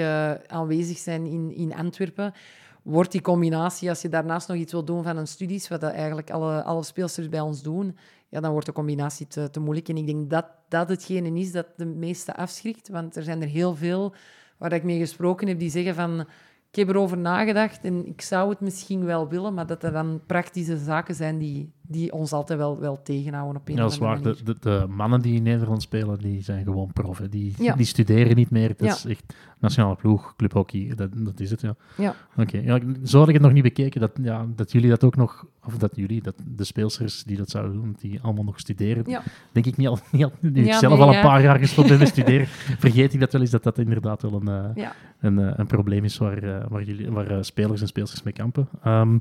aanwezig 0.48 0.98
zijn 0.98 1.26
in, 1.26 1.56
in 1.56 1.76
Antwerpen. 1.76 2.34
Wordt 2.82 3.12
die 3.12 3.22
combinatie, 3.22 3.90
als 3.90 4.02
je 4.02 4.10
daarnaast 4.10 4.48
nog 4.48 4.58
iets 4.58 4.72
wil 4.72 4.84
doen 4.84 5.04
van 5.04 5.18
een 5.18 5.28
studies, 5.28 5.68
wat 5.68 5.82
dat 5.82 5.92
eigenlijk 5.92 6.30
alle, 6.32 6.64
alle 6.64 6.84
speelsters 6.84 7.30
bij 7.30 7.40
ons 7.40 7.62
doen, 7.62 7.98
ja, 8.30 8.40
dan 8.40 8.52
wordt 8.52 8.66
de 8.66 8.72
combinatie 8.72 9.28
te, 9.28 9.50
te 9.50 9.60
moeilijk. 9.60 9.90
En 9.90 9.98
ik 9.98 10.06
denk 10.06 10.30
dat 10.30 10.46
dat 10.68 10.90
hetgene 10.90 11.40
is 11.40 11.52
dat 11.52 11.68
de 11.76 11.86
meeste 11.86 12.36
afschrikt. 12.36 12.90
Want 12.90 13.16
er 13.16 13.24
zijn 13.24 13.42
er 13.42 13.48
heel 13.48 13.76
veel 13.76 14.14
waar 14.58 14.74
ik 14.74 14.84
mee 14.84 15.00
gesproken 15.00 15.48
heb, 15.48 15.60
die 15.60 15.70
zeggen 15.70 15.96
van... 15.96 16.28
Ik 16.72 16.76
heb 16.76 16.90
erover 16.90 17.18
nagedacht 17.18 17.84
en 17.84 18.06
ik 18.06 18.22
zou 18.22 18.50
het 18.50 18.60
misschien 18.60 19.06
wel 19.06 19.28
willen, 19.30 19.54
maar 19.54 19.68
dat 19.68 19.84
er 19.84 19.92
dan 19.92 20.22
praktische 20.26 20.78
zaken 20.78 21.16
zijn 21.16 21.38
die, 21.38 21.74
die 21.92 22.12
ons 22.14 22.32
altijd 22.32 22.60
wel, 22.60 22.80
wel 22.80 23.02
tegenhouden 23.04 23.62
op 23.62 23.68
een 23.68 23.76
Ja, 23.76 23.82
dat 23.82 23.92
is 23.92 23.98
waar. 23.98 24.22
De, 24.22 24.36
de, 24.44 24.56
de 24.60 24.86
mannen 24.90 25.22
die 25.22 25.36
in 25.36 25.44
Nederland 25.44 25.82
spelen, 25.82 26.18
die 26.20 26.42
zijn 26.44 26.64
gewoon 26.64 26.94
prof. 26.94 27.18
hè. 27.18 27.30
Die, 27.30 27.54
Ja. 27.58 27.76
die 27.76 27.86
studeren 27.86 28.36
niet 28.36 28.50
meer. 28.50 28.68
Dat 28.68 28.88
Ja. 28.88 28.94
is 28.94 29.06
echt 29.06 29.34
nationale 29.60 29.96
ploeg, 29.96 30.34
clubhockey, 30.36 30.92
dat, 30.96 31.10
dat 31.14 31.40
is 31.40 31.52
het, 31.52 31.62
ja. 31.62 31.76
Ja. 31.98 32.16
Oké, 32.38 32.58
ja, 32.58 32.80
zo 33.04 33.20
had 33.20 33.28
ik 33.28 33.34
het 33.34 33.44
nog 33.44 33.52
niet 33.54 33.64
bekeken, 33.64 34.02
dat, 34.02 34.12
ja, 34.22 34.46
dat 34.56 34.72
jullie 34.72 34.90
dat 34.90 35.04
ook 35.04 35.16
nog, 35.16 35.46
of 35.66 35.78
dat 35.78 35.96
jullie, 35.96 36.22
dat 36.22 36.36
de 36.56 36.64
speelsters 36.64 37.24
die 37.24 37.38
dat 37.38 37.50
zouden 37.50 37.74
doen, 37.74 37.96
die 38.00 38.20
allemaal 38.22 38.44
nog 38.44 38.60
studeren. 38.60 39.04
Ja. 39.10 39.22
Denk 39.52 39.66
ik 39.66 39.78
niet 39.78 39.88
al, 39.88 40.00
niet 40.12 40.24
al 40.24 40.32
nu 40.40 40.50
ik 40.66 40.74
zelf 40.74 40.94
nee, 40.98 41.02
al 41.08 41.16
een 41.16 41.22
paar 41.22 41.42
jaar 41.42 41.60
gestopt 41.60 41.88
ben 41.88 42.00
met 42.00 42.08
studeren, 42.18 42.48
vergeet 42.48 43.14
ik 43.14 43.20
dat 43.20 43.32
wel 43.32 43.42
eens, 43.42 43.50
dat 43.52 43.64
dat 43.64 43.78
inderdaad 43.78 44.22
wel 44.22 44.34
een, 44.42 44.48
eh, 44.48 44.76
Ja. 44.84 44.94
een, 45.20 45.40
eh, 45.40 45.54
een 45.56 45.68
probleem 45.68 46.04
is 46.04 46.18
waar, 46.18 46.44
eh, 46.44 46.66
waar, 46.70 46.84
jullie, 46.84 47.12
waar 47.12 47.46
spelers 47.46 47.82
en 47.82 47.88
speelsters 47.88 48.24
mee 48.24 48.34
kampen. 48.34 48.68
Ehm, 48.84 49.18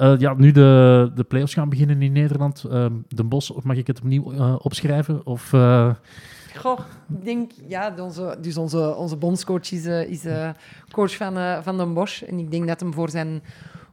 eh, 0.00 0.18
ja, 0.18 0.34
nu 0.34 0.50
de, 0.50 1.10
de 1.14 1.24
play-offs 1.24 1.54
gaan 1.54 1.68
beginnen 1.68 2.02
in 2.02 2.12
Nederland. 2.12 2.64
Ehm 2.70 2.92
Den 3.08 3.28
Bos, 3.28 3.50
of 3.50 3.64
mag 3.64 3.76
ik 3.76 3.86
het 3.86 3.98
opnieuw 3.98 4.32
eh, 4.32 4.54
opschrijven? 4.58 5.26
Of, 5.26 5.52
eh, 5.52 5.90
Goh, 6.56 6.78
ik 7.18 7.24
denk, 7.24 7.50
ja, 7.68 7.94
onze, 7.98 8.38
dus 8.40 8.56
onze, 8.56 8.94
onze 8.96 9.16
bondscoach 9.16 9.72
is, 9.72 9.86
is 9.86 10.26
coach 10.92 11.16
van, 11.16 11.62
van 11.62 11.76
Den 11.76 11.94
Bosch. 11.94 12.22
En 12.22 12.38
ik 12.38 12.50
denk 12.50 12.66
dat 12.66 12.80
hem 12.80 12.92
voor 12.92 13.10
zijn, 13.10 13.42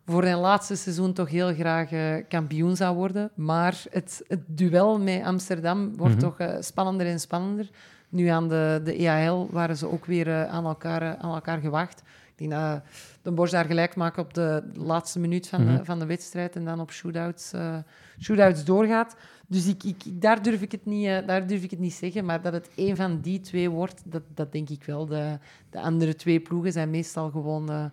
voor 0.05 0.24
zijn 0.24 0.38
laatste 0.38 0.76
seizoen 0.76 1.14
toch 1.14 1.30
heel 1.30 1.53
graag 1.53 1.89
kampioen 2.28 2.76
zou 2.76 2.95
worden. 2.95 3.32
Maar 3.36 3.84
het, 3.89 4.24
het 4.28 4.41
duel 4.47 4.99
met 4.99 5.24
Amsterdam 5.24 5.97
wordt 5.97 6.16
Mhm. 6.16 6.24
toch 6.24 6.38
spannender 6.60 7.08
en 7.08 7.20
spannender. 7.20 7.70
Nu 8.10 8.28
aan 8.28 8.47
de, 8.49 8.82
de 8.84 8.95
EAL 8.95 9.47
waren 9.51 9.78
ze 9.78 9.91
ook 9.91 10.05
weer 10.05 10.47
aan, 10.47 10.66
elkaar, 10.66 11.18
aan 11.18 11.34
elkaar 11.34 11.60
gewacht. 11.60 12.03
Ik 12.36 12.49
denk 12.49 12.51
dat 12.51 12.82
Den 13.28 13.36
Bosch 13.36 13.51
daar 13.51 13.65
gelijk 13.65 13.95
maakt 13.95 14.17
op 14.17 14.34
de 14.34 14.63
laatste 14.73 15.19
minuut 15.19 15.47
van, 15.47 15.63
Mhm. 15.63 15.78
de, 15.78 15.86
van 15.86 15.99
de 15.99 16.05
wedstrijd 16.05 16.55
en 16.55 16.65
dan 16.65 16.80
op 16.80 16.91
shootouts, 16.91 17.53
eh, 17.53 17.75
shootouts 18.19 18.63
doorgaat. 18.65 19.15
Dus 19.47 19.67
ik, 19.67 19.84
ik, 19.84 20.03
daar, 20.21 20.41
durf 20.41 20.61
ik 20.61 20.71
het 20.71 20.86
niet, 20.86 21.05
eh, 21.07 21.28
daar 21.28 21.47
durf 21.47 21.63
ik 21.63 21.71
het 21.71 21.80
niet 21.80 21.93
zeggen. 21.93 22.25
Maar 22.25 22.41
dat 22.41 22.53
het 22.53 22.69
één 22.75 22.95
van 22.95 23.19
die 23.21 23.39
twee 23.39 23.69
wordt, 23.69 24.01
dat, 24.05 24.21
dat 24.34 24.51
denk 24.51 24.69
ik 24.69 24.84
wel. 24.84 25.05
De, 25.05 25.38
de 25.69 25.82
andere 25.82 26.15
twee 26.15 26.39
ploegen 26.39 26.71
zijn 26.71 26.89
meestal 26.89 27.30
gewoon 27.30 27.69
eh, 27.71 27.86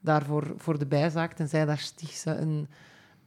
daarvoor 0.00 0.52
voor 0.56 0.78
de 0.78 0.86
bijzaak. 0.86 1.32
Tenzij 1.32 1.64
daar 1.64 1.78
Stichtse 1.78 2.30
een, 2.36 2.68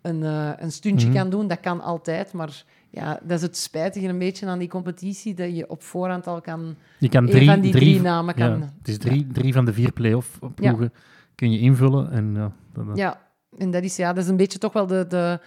een, 0.02 0.22
een 0.64 0.72
stuntje 0.72 1.08
Mhm. 1.08 1.18
kan 1.18 1.30
doen. 1.30 1.48
Dat 1.48 1.60
kan 1.60 1.82
altijd, 1.82 2.34
maar 2.34 2.64
ja, 2.90 3.20
dat 3.24 3.38
is 3.38 3.42
het 3.42 3.58
spijtige 3.58 4.08
een 4.08 4.18
beetje 4.20 4.46
aan 4.48 4.60
die 4.60 4.68
competitie, 4.68 5.34
dat 5.34 5.56
je 5.56 5.70
op 5.70 5.84
voorhand 5.84 6.28
al 6.28 6.42
kan... 6.42 6.76
Je 7.00 7.10
kan 7.10 7.26
drie, 7.26 7.48
van 7.48 7.60
die 7.62 7.72
drie, 7.72 7.84
drie 7.92 8.02
namen 8.02 8.34
ja, 8.38 8.48
kan- 8.48 8.62
het 8.78 8.88
is 8.88 8.98
drie, 8.98 9.28
drie 9.28 9.54
van 9.54 9.66
de 9.66 9.74
vier 9.74 9.92
play-off 9.92 10.40
ploegen 10.56 10.94
kun 11.36 11.52
je 11.52 11.60
invullen. 11.60 12.12
En, 12.12 12.34
ja, 12.36 12.52
dat, 12.74 12.88
dat- 12.88 12.98
Ja, 12.98 13.22
en 13.58 13.72
dat 13.72 13.84
is, 13.84 13.96
ja, 13.96 14.14
dat 14.14 14.24
is 14.24 14.30
een 14.30 14.38
beetje 14.38 14.60
toch 14.60 14.74
wel 14.74 14.88
de, 14.88 15.06
de, 15.08 15.40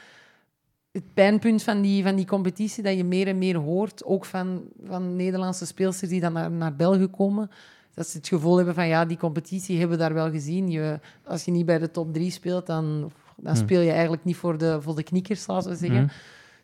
het 0.93 1.15
pijnpunt 1.15 1.63
van 1.63 1.81
die, 1.81 2.03
van 2.03 2.17
die 2.17 2.27
competitie, 2.27 2.83
dat 2.83 2.97
je 2.97 3.05
meer 3.05 3.27
en 3.27 3.39
meer 3.39 3.57
hoort, 3.57 4.05
ook 4.05 4.25
van, 4.25 4.63
van 4.85 5.17
Nederlandse 5.17 5.67
speelsters 5.67 6.11
die 6.11 6.21
dan 6.21 6.33
naar, 6.33 6.51
naar 6.51 6.77
België 6.77 7.07
komen, 7.07 7.51
dat 7.95 8.07
ze 8.09 8.17
het 8.17 8.29
gevoel 8.29 8.57
hebben 8.57 8.75
van, 8.75 8.87
ja, 8.89 9.05
die 9.05 9.17
competitie 9.17 9.79
hebben 9.79 9.97
we 9.97 10.03
daar 10.03 10.15
wel 10.15 10.31
gezien. 10.31 10.71
Je, 10.71 11.01
als 11.25 11.45
je 11.45 11.51
niet 11.51 11.67
bij 11.67 11.79
de 11.79 11.91
top 11.91 12.13
drie 12.15 12.31
speelt, 12.31 12.67
dan, 12.67 13.11
dan 13.37 13.55
Hmm. 13.55 13.63
speel 13.65 13.81
je 13.81 13.91
eigenlijk 13.91 14.25
niet 14.25 14.37
voor 14.37 14.59
de, 14.59 14.79
voor 14.83 14.95
de 14.97 15.03
knikkers, 15.03 15.47
laten 15.47 15.71
we 15.71 15.77
zeggen. 15.77 16.11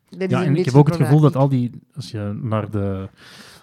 Dat 0.09 0.21
is 0.21 0.29
Ja, 0.31 0.45
en 0.45 0.57
ik 0.57 0.65
heb 0.65 0.75
ook 0.75 0.87
het 0.89 0.97
gevoel 0.97 1.21
dat 1.21 1.37
al 1.37 1.49
die, 1.49 1.71
als 1.95 2.11
je 2.11 2.39
naar 2.43 2.71
de, 2.71 3.09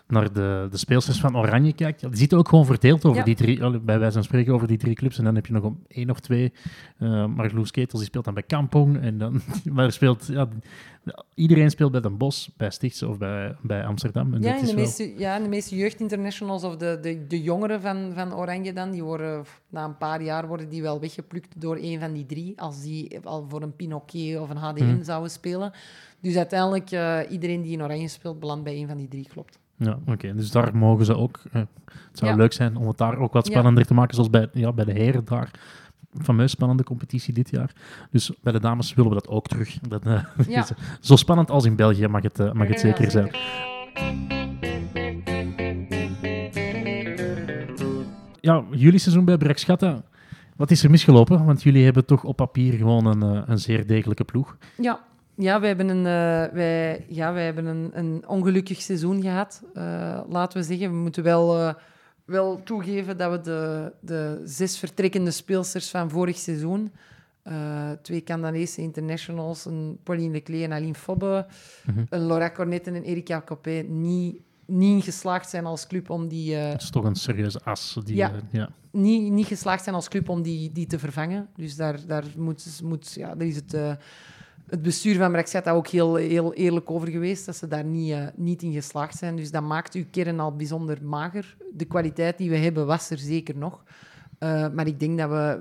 naar 0.09 0.33
de, 0.33 0.67
de 0.71 0.77
speelsters 0.77 1.19
van 1.19 1.37
Oranje 1.37 1.73
kijkt, 1.73 2.01
ja, 2.01 2.07
die 2.09 2.17
zitten 2.17 2.37
ook 2.37 2.49
gewoon 2.49 2.65
verdeeld 2.65 3.05
over 3.05 3.17
Ja. 3.17 3.23
die 3.23 3.35
drie, 3.35 3.79
bij 3.79 3.99
wijze 3.99 4.13
van 4.13 4.23
spreken 4.23 4.53
over 4.53 4.67
die 4.67 4.77
drie 4.77 4.95
clubs. 4.95 5.17
En 5.17 5.23
dan 5.23 5.35
heb 5.35 5.45
je 5.45 5.53
nog 5.53 5.63
om 5.63 5.83
één 5.87 6.09
of 6.09 6.19
twee, 6.19 6.53
uh, 6.99 7.25
Marloes 7.25 7.71
Ketels, 7.71 7.99
die 7.99 8.09
speelt 8.09 8.25
dan 8.25 8.33
bij 8.33 8.43
Kampong. 8.43 9.01
En 9.01 9.17
dan, 9.17 9.41
maar 9.73 9.91
speelt, 9.91 10.25
ja, 10.27 10.47
iedereen 11.33 11.69
speelt 11.69 11.91
bij 11.91 12.01
Den 12.01 12.17
Bosch, 12.17 12.49
bij 12.57 12.69
Stichtse 12.71 13.07
of 13.07 13.17
bij, 13.17 13.55
bij 13.61 13.85
Amsterdam. 13.85 14.33
En 14.33 14.41
Ja, 14.41 14.53
is 14.55 14.59
de, 14.61 14.65
wel- 14.65 14.75
meeste, 14.75 15.13
ja, 15.17 15.35
in 15.35 15.43
de 15.43 15.49
meeste 15.49 15.75
jeugdinternationals 15.75 16.63
of 16.63 16.75
de, 16.75 16.97
de, 17.01 17.27
de 17.27 17.41
jongeren 17.41 17.81
van, 17.81 18.11
van 18.13 18.33
Oranje 18.35 18.73
dan, 18.73 18.91
die 18.91 19.03
worden 19.03 19.43
na 19.69 19.85
een 19.85 19.97
paar 19.97 20.21
jaar 20.23 20.47
worden 20.47 20.69
die 20.69 20.81
wel 20.81 20.99
weggeplukt 20.99 21.61
door 21.61 21.77
een 21.81 21.99
van 21.99 22.13
die 22.13 22.25
drie, 22.25 22.61
als 22.61 22.81
die 22.81 23.19
al 23.23 23.45
voor 23.49 23.61
een 23.61 23.75
Pinoquet 23.75 24.39
of 24.39 24.49
een 24.49 24.57
HDM 24.57 24.83
Mhm. 24.85 25.03
zouden 25.03 25.31
spelen. 25.31 25.71
Dus 26.21 26.35
uiteindelijk, 26.35 26.91
eh, 26.91 27.19
iedereen 27.29 27.61
die 27.61 27.71
in 27.71 27.83
Oranje 27.83 28.07
speelt, 28.07 28.39
belandt 28.39 28.63
bij 28.63 28.75
een 28.77 28.87
van 28.87 28.97
die 28.97 29.07
drie, 29.07 29.27
klopt. 29.31 29.59
Ja, 29.79 29.99
oké. 30.07 30.33
Dus 30.35 30.51
daar 30.51 30.75
mogen 30.77 31.05
ze 31.05 31.15
ook. 31.15 31.39
eh, 31.51 31.61
het 31.85 32.17
zou 32.17 32.31
Ja. 32.31 32.37
leuk 32.37 32.53
zijn 32.53 32.75
om 32.77 32.87
het 32.87 32.97
daar 32.97 33.17
ook 33.17 33.33
wat 33.33 33.45
Ja. 33.45 33.51
spannender 33.51 33.85
te 33.85 33.93
maken, 33.93 34.13
zoals 34.13 34.29
bij, 34.29 34.47
ja, 34.53 34.71
bij 34.73 34.85
de 34.85 34.91
heren 34.91 35.25
daar. 35.25 35.51
Fameus 36.21 36.51
spannende 36.51 36.83
competitie 36.83 37.33
dit 37.33 37.49
jaar. 37.49 37.71
Dus 38.11 38.31
bij 38.41 38.53
de 38.53 38.59
dames 38.59 38.93
willen 38.93 39.11
we 39.11 39.17
dat 39.17 39.27
ook 39.27 39.47
terug. 39.47 39.79
Dat, 39.79 40.05
eh, 40.05 40.23
Ja. 40.47 40.59
is 40.61 40.71
zo 40.99 41.15
spannend 41.15 41.51
als 41.51 41.65
in 41.65 41.75
België 41.75 42.07
mag 42.07 42.21
het, 42.23 42.39
eh, 42.39 42.51
mag 42.51 42.67
het 42.67 42.79
zeker 42.79 43.11
zijn. 43.11 43.31
Ja, 48.41 48.63
jullie 48.71 48.99
seizoen 48.99 49.25
bij 49.25 49.37
Brekschatta. 49.37 50.01
Wat 50.55 50.71
is 50.71 50.83
er 50.83 50.89
misgelopen? 50.89 51.45
Want 51.45 51.63
jullie 51.63 51.83
hebben 51.83 52.05
toch 52.05 52.23
op 52.23 52.35
papier 52.35 52.73
gewoon 52.73 53.05
een, 53.05 53.35
eh, 53.35 53.41
een 53.45 53.59
zeer 53.59 53.87
degelijke 53.87 54.23
ploeg. 54.23 54.57
Ja, 54.77 54.99
ja, 55.39 55.59
wij 55.59 55.67
hebben 55.67 55.89
een, 55.89 56.05
eh, 56.05 56.53
wij, 56.53 57.05
ja, 57.09 57.33
wij 57.33 57.45
hebben 57.45 57.65
een, 57.65 57.89
een 57.93 58.27
ongelukkig 58.27 58.81
seizoen 58.81 59.21
gehad, 59.21 59.63
eh, 59.73 60.21
laten 60.29 60.59
we 60.59 60.65
zeggen. 60.65 60.89
We 60.89 60.95
moeten 60.97 61.23
wel, 61.23 61.59
eh, 61.59 61.73
wel 62.25 62.61
toegeven 62.63 63.17
dat 63.17 63.31
we 63.31 63.41
de, 63.41 63.91
de 64.01 64.41
zes 64.45 64.77
vertrekkende 64.77 65.31
speelsters 65.31 65.89
van 65.89 66.09
vorig 66.09 66.37
seizoen, 66.37 66.91
twee 68.01 68.23
Canadese 68.23 68.81
internationals, 68.81 69.65
een 69.65 69.99
Pauline 70.03 70.31
Leclerc 70.31 70.63
en 70.63 70.73
Aline 70.73 70.93
Fobbe, 70.93 71.45
Mhm. 71.85 72.03
een 72.09 72.25
Laura 72.25 72.51
Cornet 72.51 72.87
en 72.87 72.95
een 72.95 73.03
Erika 73.03 73.41
Copé, 73.45 73.85
niet, 73.87 74.41
niet 74.65 75.03
geslaagd 75.03 75.49
zijn 75.49 75.65
als 75.65 75.87
club 75.87 76.09
om 76.09 76.27
die... 76.27 76.55
Dat 76.71 76.81
is 76.81 76.89
toch 76.89 77.03
een 77.03 77.15
serieuze 77.15 77.59
as. 77.63 77.97
Die, 78.03 78.15
Ja. 78.15 78.31
ja. 78.51 78.69
niet, 78.91 79.31
niet 79.31 79.45
geslaagd 79.45 79.83
zijn 79.83 79.95
als 79.95 80.07
club 80.07 80.29
om 80.29 80.41
die, 80.41 80.71
die 80.71 80.87
te 80.87 80.99
vervangen. 80.99 81.47
Dus 81.55 81.75
daar, 81.75 81.99
daar 82.07 82.23
moet, 82.37 82.81
moet, 82.83 83.13
ja, 83.13 83.35
daar 83.35 83.47
is 83.47 83.55
het, 83.55 83.77
het 84.69 84.81
bestuur 84.81 85.15
van 85.15 85.31
Brexit 85.31 85.69
ook 85.69 85.87
heel, 85.87 86.15
heel 86.15 86.53
eerlijk 86.53 86.91
over 86.91 87.07
geweest, 87.07 87.45
dat 87.45 87.55
ze 87.55 87.67
daar 87.67 87.83
niet, 87.83 88.11
eh, 88.11 88.27
niet 88.35 88.61
in 88.61 88.73
geslaagd 88.73 89.17
zijn. 89.17 89.35
Dus 89.35 89.51
dat 89.51 89.63
maakt 89.63 89.93
uw 89.93 90.05
kern 90.11 90.39
al 90.39 90.55
bijzonder 90.55 91.03
mager. 91.03 91.57
De 91.73 91.85
kwaliteit 91.85 92.37
die 92.37 92.49
we 92.49 92.57
hebben 92.57 92.85
was 92.85 93.09
er 93.09 93.17
zeker 93.17 93.57
nog. 93.57 93.83
Eh, 94.39 94.69
maar 94.73 94.87
ik 94.87 94.99
denk 94.99 95.17
dat 95.17 95.29
we, 95.29 95.59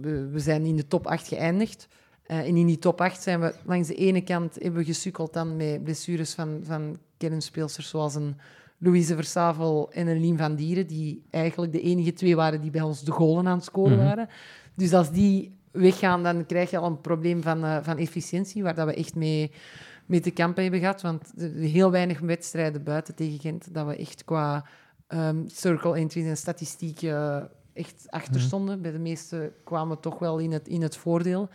we, 0.00 0.28
we, 0.32 0.38
zijn 0.38 0.64
in 0.64 0.76
de 0.76 0.86
top 0.86 1.06
8 1.06 1.28
geëindigd. 1.28 1.88
Eh, 2.22 2.38
en 2.38 2.56
in 2.56 2.66
die 2.66 2.78
top 2.78 3.00
8 3.00 3.22
zijn 3.22 3.40
we 3.40 3.54
langs 3.64 3.88
de 3.88 3.94
ene 3.94 4.20
kant 4.20 4.54
hebben 4.54 4.80
we 4.80 4.84
gesukkeld 4.86 5.32
dan 5.32 5.56
met 5.56 5.84
blessures 5.84 6.34
van, 6.34 6.60
van 6.62 6.98
kernspeelsters 7.16 7.88
zoals 7.88 8.14
een 8.14 8.36
Louise 8.78 9.14
Versavel 9.14 9.90
en 9.92 10.06
een 10.06 10.20
Lien 10.20 10.38
van 10.38 10.54
Dieren, 10.54 10.86
die 10.86 11.22
eigenlijk 11.30 11.72
de 11.72 11.80
enige 11.80 12.12
twee 12.12 12.36
waren 12.36 12.60
die 12.60 12.70
bij 12.70 12.80
ons 12.82 13.04
de 13.04 13.10
golen 13.10 13.46
aan 13.48 13.56
het 13.56 13.64
scoren 13.64 13.96
Mhm. 13.96 14.04
waren. 14.04 14.28
Dus 14.74 14.92
als 14.92 15.10
die 15.10 15.56
weggaan, 15.74 16.22
dan 16.22 16.46
krijg 16.46 16.70
je 16.70 16.78
al 16.78 16.86
een 16.86 17.00
probleem 17.00 17.42
van, 17.42 17.64
eh, 17.64 17.78
van 17.82 17.98
efficiëntie, 17.98 18.62
waar 18.62 18.74
dat 18.74 18.86
we 18.86 18.94
echt 18.94 19.14
mee, 19.14 19.50
mee 20.06 20.20
te 20.20 20.30
kampen 20.30 20.62
hebben 20.62 20.80
gehad. 20.80 21.02
Want 21.02 21.32
heel 21.56 21.90
weinig 21.90 22.20
wedstrijden 22.20 22.82
buiten 22.82 23.14
tegen 23.14 23.38
Gent, 23.40 23.74
dat 23.74 23.86
we 23.86 23.96
echt 23.96 24.24
qua 24.24 24.64
ehm, 25.06 25.42
circle 25.46 25.96
entries 25.96 26.26
en 26.26 26.36
statistiek 26.36 27.02
eh, 27.02 27.36
echt 27.72 28.04
achter 28.08 28.34
Mhm. 28.34 28.44
stonden. 28.44 28.82
Bij 28.82 28.92
de 28.92 28.98
meeste 28.98 29.52
kwamen 29.64 29.96
we 29.96 30.02
toch 30.02 30.18
wel 30.18 30.38
in 30.38 30.52
het, 30.52 30.68
in 30.68 30.82
het 30.82 30.96
voordeel. 30.96 31.48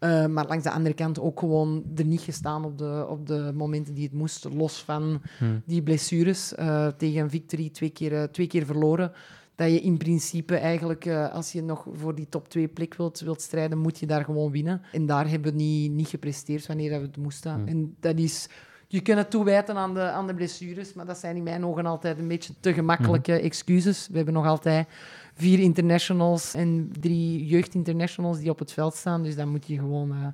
Uh, 0.00 0.26
maar 0.26 0.46
langs 0.46 0.64
de 0.64 0.70
andere 0.70 0.94
kant 0.94 1.20
ook 1.20 1.38
gewoon 1.38 1.84
er 1.96 2.04
niet 2.04 2.20
gestaan 2.20 2.64
op 2.64 2.78
de, 2.78 3.06
op 3.08 3.26
de 3.26 3.50
momenten 3.54 3.94
die 3.94 4.04
het 4.04 4.12
moest. 4.12 4.44
Los 4.54 4.82
van 4.82 5.22
Hmm. 5.38 5.62
die 5.66 5.82
blessures. 5.82 6.52
Tegen 6.96 7.30
Victory 7.30 7.70
twee 7.70 7.90
keer, 7.90 8.30
twee 8.30 8.46
keer 8.46 8.66
verloren. 8.66 9.12
Dat 9.54 9.70
je 9.70 9.80
in 9.80 9.96
principe 9.96 10.56
eigenlijk, 10.56 11.04
uh, 11.04 11.32
als 11.32 11.52
je 11.52 11.62
nog 11.62 11.86
voor 11.92 12.14
die 12.14 12.28
top 12.28 12.48
2 12.48 12.68
plek 12.68 12.94
wilt, 12.94 13.20
wilt 13.20 13.40
strijden, 13.40 13.78
moet 13.78 13.98
je 13.98 14.06
daar 14.06 14.24
gewoon 14.24 14.50
winnen. 14.50 14.82
En 14.92 15.06
daar 15.06 15.28
hebben 15.28 15.52
we 15.52 15.58
niet, 15.58 15.92
niet 15.92 16.08
gepresteerd 16.08 16.66
wanneer 16.66 16.90
dat 16.90 17.00
we 17.00 17.06
het 17.06 17.16
moesten. 17.16 17.68
En 17.68 17.96
dat 18.00 18.18
is... 18.18 18.48
Je 18.88 19.00
kunt 19.00 19.18
het 19.18 19.30
toewijten 19.30 19.76
aan 19.76 19.94
de, 19.94 20.00
aan 20.00 20.26
de 20.26 20.34
blessures, 20.34 20.92
maar 20.92 21.06
dat 21.06 21.18
zijn 21.18 21.36
in 21.36 21.42
mijn 21.42 21.64
ogen 21.64 21.86
altijd 21.86 22.18
een 22.18 22.28
beetje 22.28 22.52
te 22.60 22.72
gemakkelijke 22.72 23.40
excuses. 23.40 24.08
We 24.08 24.16
hebben 24.16 24.34
nog 24.34 24.46
altijd 24.46 24.88
vier 25.34 25.58
internationals 25.58 26.54
en 26.54 26.92
drie 27.00 27.46
jeugdinternationals 27.46 28.38
die 28.38 28.50
op 28.50 28.58
het 28.58 28.72
veld 28.72 28.94
staan. 28.94 29.22
Dus 29.22 29.36
dan 29.36 29.48
moet 29.48 29.66
je 29.66 29.78
gewoon, 29.78 30.10
uh, 30.10 30.26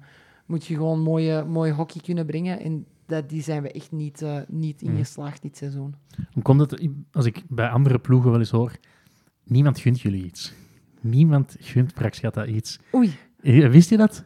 moet 0.46 0.66
je 0.66 0.74
gewoon 0.74 1.00
mooie, 1.00 1.44
mooie 1.44 1.72
hockey 1.72 2.00
kunnen 2.00 2.26
brengen. 2.26 2.60
En 2.60 2.86
dat, 3.06 3.28
die 3.28 3.42
zijn 3.42 3.62
we 3.62 3.72
echt 3.72 3.92
niet, 3.92 4.22
uh, 4.22 4.36
niet 4.48 4.82
in 4.82 4.96
geslaagd 4.96 5.42
dit 5.42 5.56
seizoen. 5.56 5.94
Hoe 6.32 6.42
komt 6.42 6.60
het, 6.60 6.88
als 7.12 7.26
ik 7.26 7.42
bij 7.48 7.68
andere 7.68 7.98
ploegen 7.98 8.30
wel 8.30 8.38
eens 8.38 8.50
hoor, 8.50 8.72
niemand 9.48 9.78
gunt 9.78 10.00
jullie 10.00 10.24
iets. 10.24 10.52
Niemand 11.00 11.56
gunt 11.60 11.94
Praxgata 11.94 12.46
iets. 12.46 12.78
Oei. 12.94 13.16
Wist 13.70 13.90
je 13.90 13.96
dat? 13.96 14.24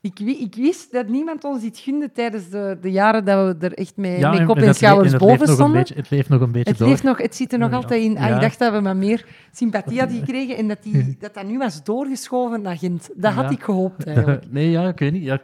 Ik, 0.00 0.20
ik, 0.20 0.54
wist 0.54 0.92
dat 0.92 1.08
niemand 1.08 1.44
ons 1.44 1.62
iets 1.62 1.80
gunde 1.80 2.12
tijdens 2.12 2.48
de, 2.48 2.78
de 2.80 2.90
jaren 2.90 3.24
dat 3.24 3.56
we 3.56 3.66
er 3.66 3.72
echt 3.72 3.96
mee, 3.96 4.18
ja, 4.18 4.30
mee 4.30 4.44
kop 4.44 4.56
en, 4.56 4.64
en, 4.64 4.74
schouders 4.74 5.16
boven 5.16 5.48
stonden. 5.48 5.76
Beetje, 5.76 5.94
het 5.94 6.10
leeft 6.10 6.28
nog 6.28 6.40
een 6.40 6.52
beetje 6.52 6.70
het 6.70 6.78
door. 6.78 6.88
Leeft 6.88 7.02
nog, 7.02 7.18
het 7.18 7.34
zit 7.34 7.52
er 7.52 7.58
nog 7.58 7.70
Ja, 7.70 7.76
altijd 7.76 8.02
in. 8.02 8.18
Ah. 8.18 8.34
Ik 8.34 8.40
dacht 8.40 8.58
dat 8.58 8.72
we 8.72 8.80
maar 8.80 8.96
meer 8.96 9.26
sympathie 9.52 9.98
hadden 9.98 10.18
gekregen 10.24 10.56
en 10.56 10.68
dat, 10.68 10.82
die, 10.82 11.16
dat 11.18 11.34
dat 11.34 11.44
nu 11.44 11.58
was 11.58 11.84
doorgeschoven 11.84 12.62
naar 12.62 12.76
Gent. 12.76 13.10
Dat 13.14 13.32
had 13.32 13.50
ik 13.50 13.62
gehoopt 13.62 14.06
eigenlijk. 14.06 14.44
nee, 14.50 14.70
ja, 14.70 14.88
ik 14.88 14.98
weet 14.98 15.12
niet. 15.12 15.24
Ja, 15.24 15.40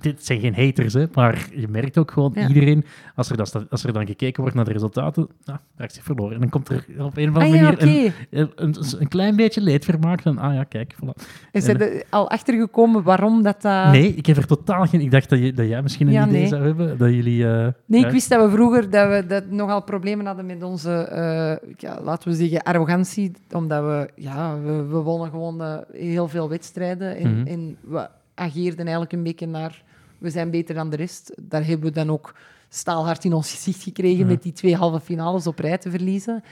dit 0.00 0.24
zijn 0.24 0.40
geen 0.40 0.54
haters, 0.54 0.92
hè, 0.92 1.04
maar 1.14 1.48
je 1.54 1.68
merkt 1.68 1.98
ook 1.98 2.10
gewoon 2.10 2.34
iedereen, 2.48 2.84
als 3.14 3.30
er, 3.30 3.36
dan, 3.36 3.66
als 3.70 3.84
er 3.84 3.92
dan 3.92 4.06
gekeken 4.06 4.40
wordt 4.40 4.56
naar 4.56 4.64
de 4.64 4.72
resultaten, 4.72 5.28
nou, 5.44 5.58
daar 5.76 5.86
is 5.86 5.98
verloren. 6.02 6.34
En 6.34 6.40
dan 6.40 6.48
komt 6.48 6.68
er 6.68 6.86
op 6.98 7.16
een 7.16 7.30
of 7.30 7.36
Ah 7.36 7.42
andere 7.42 7.62
manier 7.62 8.14
een, 8.30 8.52
een, 8.54 8.76
een 8.98 9.08
klein 9.08 9.36
beetje 9.36 9.60
leedvermaak 9.60 10.22
van, 10.22 10.38
ah 10.38 10.54
ja, 10.54 10.64
kijk, 10.64 10.94
voilà. 10.94 11.22
En 11.52 11.62
zijn 11.62 11.80
er 11.80 12.04
al 12.10 12.30
achtergekomen 12.30 13.02
waarom 13.02 13.42
dat... 13.42 13.64
dat... 13.92 14.00
Nee, 14.00 14.14
ik 14.14 14.26
heb 14.26 14.36
er 14.36 14.46
totaal 14.46 14.86
geen... 14.86 15.00
Ik 15.00 15.10
dacht 15.10 15.28
dat, 15.30 15.38
je, 15.38 15.52
dat 15.52 15.68
jij 15.68 15.82
misschien 15.82 16.06
een 16.06 16.12
Ja, 16.12 16.26
idee 16.26 16.38
nee. 16.40 16.48
zou 16.48 16.64
hebben, 16.64 16.98
dat 16.98 17.10
jullie... 17.10 17.48
eh, 17.48 17.68
Nee, 17.86 18.04
ik 18.04 18.10
wist 18.10 18.28
dat 18.28 18.44
we 18.44 18.56
vroeger 18.56 18.90
dat 18.90 19.08
we 19.08 19.26
dat 19.26 19.50
nogal 19.50 19.82
problemen 19.82 20.26
hadden 20.26 20.46
met 20.46 20.62
onze, 20.62 20.92
eh, 20.92 21.70
ja, 21.76 22.00
laten 22.02 22.28
we 22.30 22.36
zeggen, 22.36 22.62
arrogantie. 22.62 23.32
Omdat 23.52 23.82
we, 23.84 24.08
ja, 24.14 24.60
we, 24.60 24.72
we 24.82 24.96
wonnen 24.96 25.30
gewoon 25.30 25.62
eh, 25.62 25.76
heel 25.92 26.28
veel 26.28 26.48
wedstrijden. 26.48 27.16
En, 27.16 27.38
Mhm. 27.38 27.46
en 27.46 27.76
we 27.80 28.08
ageerden 28.34 28.80
eigenlijk 28.80 29.12
een 29.12 29.22
beetje 29.22 29.46
naar, 29.46 29.82
we 30.18 30.30
zijn 30.30 30.50
beter 30.50 30.74
dan 30.74 30.90
de 30.90 30.96
rest. 30.96 31.32
Daar 31.42 31.66
hebben 31.66 31.86
we 31.88 31.94
dan 31.94 32.10
ook 32.10 32.34
staalhard 32.68 33.24
in 33.24 33.32
ons 33.32 33.50
gezicht 33.52 33.82
gekregen 33.82 34.18
Mhm. 34.20 34.28
met 34.28 34.42
die 34.42 34.52
twee 34.52 34.76
halve 34.76 35.00
finales 35.00 35.46
op 35.46 35.58
rij 35.58 35.78
te 35.78 35.90
verliezen. 35.90 36.42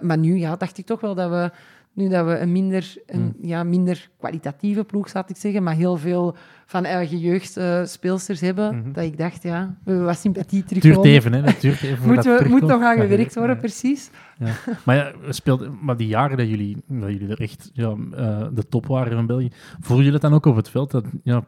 Maar 0.00 0.18
nu 0.18 0.36
ja, 0.38 0.56
dacht 0.56 0.78
ik 0.78 0.86
toch 0.86 1.00
wel 1.00 1.14
dat 1.14 1.30
we, 1.30 1.50
nu 1.96 2.08
dat 2.08 2.26
we 2.26 2.38
een 2.38 2.52
minder, 2.52 2.94
een, 3.06 3.34
ja, 3.40 3.62
minder 3.64 4.08
kwalitatieve 4.18 4.84
ploeg, 4.84 5.08
zou 5.08 5.24
ik 5.28 5.36
zeggen, 5.36 5.62
maar 5.62 5.74
heel 5.74 5.96
veel 5.96 6.36
van 6.66 6.84
eigen 6.84 7.18
jeugd 7.18 7.58
speelsters 7.84 8.40
hebben, 8.40 8.76
Mhm. 8.76 8.92
dat 8.92 9.04
ik 9.04 9.18
dacht, 9.18 9.42
ja, 9.42 9.74
we 9.84 9.90
hebben 9.90 10.06
wat 10.06 10.18
sympathie 10.18 10.64
Het 10.68 10.82
duurt 10.82 11.04
even, 11.04 11.32
hè. 11.32 11.40
Het 11.40 11.60
duurt 11.60 11.82
even 11.82 12.08
Moet, 12.08 12.24
we, 12.24 12.46
moet 12.48 12.60
nog 12.60 12.82
aan 12.82 12.96
gewerkt 13.00 13.34
worden, 13.34 13.54
ja. 13.54 13.60
precies. 13.60 14.10
Ja. 14.38 14.52
Maar 14.84 14.96
ja, 14.96 15.12
we 15.26 15.32
speelden, 15.32 15.78
maar 15.82 15.96
die 15.96 16.06
jaren 16.08 16.36
dat 16.36 16.48
jullie, 16.48 16.76
dat 16.86 17.10
jullie 17.10 17.28
er 17.28 17.40
echt 17.40 17.70
ja, 17.72 17.94
eh, 18.16 18.46
de 18.52 18.68
top 18.68 18.86
waren 18.86 19.12
van 19.12 19.26
België, 19.26 19.50
voel 19.80 20.00
je 20.00 20.10
dat 20.10 20.20
dan 20.20 20.34
ook 20.34 20.46
op 20.46 20.56
het 20.56 20.68
veld? 20.70 20.90
Dat 20.90 21.04
ja, 21.22 21.44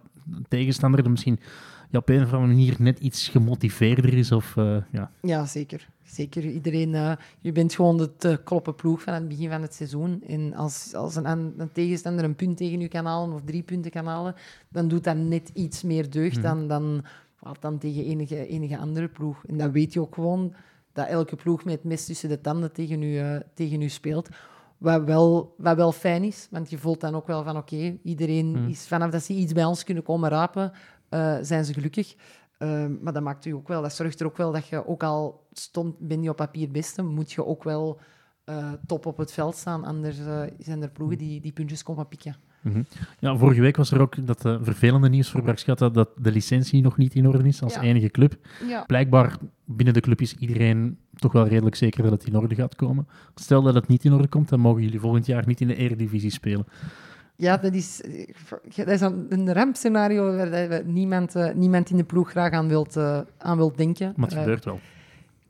tegenstander 0.48 1.04
er 1.04 1.10
misschien 1.10 1.40
ja, 1.90 1.98
op 1.98 2.08
een 2.08 2.22
of 2.22 2.32
andere 2.32 2.52
manier 2.52 2.76
net 2.78 2.98
iets 2.98 3.28
gemotiveerder 3.28 4.14
is. 4.14 4.32
Of, 4.32 4.56
uh, 4.56 4.76
ja. 4.92 5.10
ja, 5.22 5.46
zeker. 5.46 5.88
Zeker. 6.04 6.44
Iedereen, 6.44 6.88
uh, 6.88 7.12
je 7.40 7.52
bent 7.52 7.74
gewoon 7.74 7.96
de 7.96 8.16
te 8.16 8.40
kloppen 8.44 8.74
ploeg 8.74 9.02
van 9.02 9.14
het 9.14 9.28
begin 9.28 9.50
van 9.50 9.62
het 9.62 9.74
seizoen. 9.74 10.22
En 10.26 10.54
als, 10.54 10.94
als 10.94 11.16
een, 11.16 11.26
een, 11.26 11.72
tegenstander 11.72 12.24
een 12.24 12.36
punt 12.36 12.56
tegen 12.56 12.80
je 12.80 12.88
kan 12.88 13.06
halen 13.06 13.34
of 13.34 13.42
drie 13.44 13.62
punten 13.62 13.90
kan 13.90 14.06
halen, 14.06 14.34
dan 14.68 14.88
doet 14.88 15.04
dat 15.04 15.16
net 15.16 15.50
iets 15.54 15.82
meer 15.82 16.10
deugd 16.10 16.36
mm. 16.36 16.42
dan, 16.42 16.68
dan, 16.68 17.04
dan 17.60 17.78
tegen 17.78 18.04
enige, 18.04 18.46
enige 18.46 18.78
andere 18.78 19.08
ploeg. 19.08 19.44
En 19.46 19.56
dan 19.56 19.72
weet 19.72 19.92
je 19.92 20.00
ook 20.00 20.14
gewoon 20.14 20.54
dat 20.92 21.06
elke 21.06 21.36
ploeg 21.36 21.64
met 21.64 21.74
het 21.74 21.84
mes 21.84 22.06
tussen 22.06 22.28
de 22.28 22.40
tanden 22.40 22.72
tegen 22.72 23.02
u, 23.02 23.06
uh, 23.06 23.36
tegen 23.54 23.82
u 23.82 23.88
speelt. 23.88 24.28
Wat 24.78 25.04
wel, 25.04 25.54
wat 25.56 25.76
wel 25.76 25.92
fijn 25.92 26.22
is, 26.22 26.48
want 26.50 26.70
je 26.70 26.78
voelt 26.78 27.00
dan 27.00 27.14
ook 27.14 27.26
wel 27.26 27.42
van 27.42 27.56
oké, 27.56 27.98
iedereen 28.02 28.46
mm. 28.46 28.68
is 28.68 28.86
vanaf 28.86 29.10
dat 29.10 29.22
ze 29.22 29.32
iets 29.32 29.52
bij 29.52 29.64
ons 29.64 29.84
kunnen 29.84 30.02
komen 30.02 30.30
rapen, 30.30 30.72
uh, 31.10 31.36
zijn 31.42 31.64
ze 31.64 31.72
gelukkig. 31.72 32.14
Uh, 32.58 32.86
maar 33.00 33.12
dat 33.12 33.22
maakt 33.22 33.44
u 33.44 33.50
ook 33.50 33.68
wel, 33.68 33.82
dat 33.82 33.94
zorgt 33.94 34.20
er 34.20 34.26
ook 34.26 34.36
wel 34.36 34.52
dat 34.52 34.68
je 34.68 34.86
ook 34.86 35.02
al 35.02 35.46
stond, 35.52 35.98
ben 35.98 36.22
je 36.22 36.30
op 36.30 36.36
papier 36.36 36.70
beste, 36.70 37.02
moet 37.02 37.32
je 37.32 37.46
ook 37.46 37.64
wel 37.64 38.00
uh, 38.44 38.72
top 38.86 39.06
op 39.06 39.16
het 39.16 39.32
veld 39.32 39.56
staan. 39.56 39.84
Anders 39.84 40.18
uh, 40.18 40.42
zijn 40.58 40.82
er 40.82 40.90
ploegen 40.90 41.18
die, 41.18 41.40
die 41.40 41.52
puntjes 41.52 41.82
komen 41.82 42.08
pikken. 42.08 42.36
Mm 42.60 42.72
-hmm. 42.72 42.86
Ja, 43.18 43.36
vorige 43.36 43.60
week 43.60 43.76
was 43.76 43.90
er 43.90 44.00
ook 44.00 44.26
dat 44.26 44.40
vervelende 44.40 45.08
nieuws 45.08 45.30
voor 45.30 45.42
Brakschatta 45.42 45.88
dat 45.88 46.08
de 46.16 46.32
licentie 46.32 46.82
nog 46.82 46.96
niet 46.96 47.14
in 47.14 47.28
orde 47.28 47.48
is 47.48 47.62
als 47.62 47.74
ja. 47.74 47.80
enige 47.80 48.08
club. 48.10 48.36
Ja. 48.68 48.84
Blijkbaar 48.86 49.36
binnen 49.64 49.94
de 49.94 50.00
club 50.00 50.20
is 50.20 50.34
iedereen 50.34 50.98
toch 51.14 51.32
wel 51.32 51.46
redelijk 51.46 51.76
zeker 51.76 52.02
dat 52.02 52.12
het 52.12 52.24
in 52.24 52.36
orde 52.36 52.54
gaat 52.54 52.74
komen. 52.74 53.08
Stel 53.34 53.62
dat 53.62 53.74
het 53.74 53.86
niet 53.86 54.04
in 54.04 54.12
orde 54.12 54.28
komt, 54.28 54.48
dan 54.48 54.60
mogen 54.60 54.82
jullie 54.82 55.00
volgend 55.00 55.26
jaar 55.26 55.46
niet 55.46 55.60
in 55.60 55.68
de 55.68 55.74
Eredivisie 55.74 56.30
spelen. 56.30 56.66
Ja, 57.40 57.56
dat 57.56 57.74
is, 57.74 58.00
dat 58.74 58.88
is 58.88 59.00
een 59.00 59.52
rampscenario 59.52 60.36
waar 60.36 60.84
niemand, 60.84 61.36
uh, 61.36 61.52
niemand 61.52 61.90
in 61.90 61.96
de 61.96 62.04
ploeg 62.04 62.30
graag 62.30 62.52
aan 62.52 62.68
wilt, 62.68 62.96
uh, 62.96 63.20
aan 63.38 63.56
wilt 63.56 63.76
denken. 63.76 64.12
Maar 64.16 64.28
het 64.28 64.38
gebeurt 64.38 64.64
wel. 64.64 64.80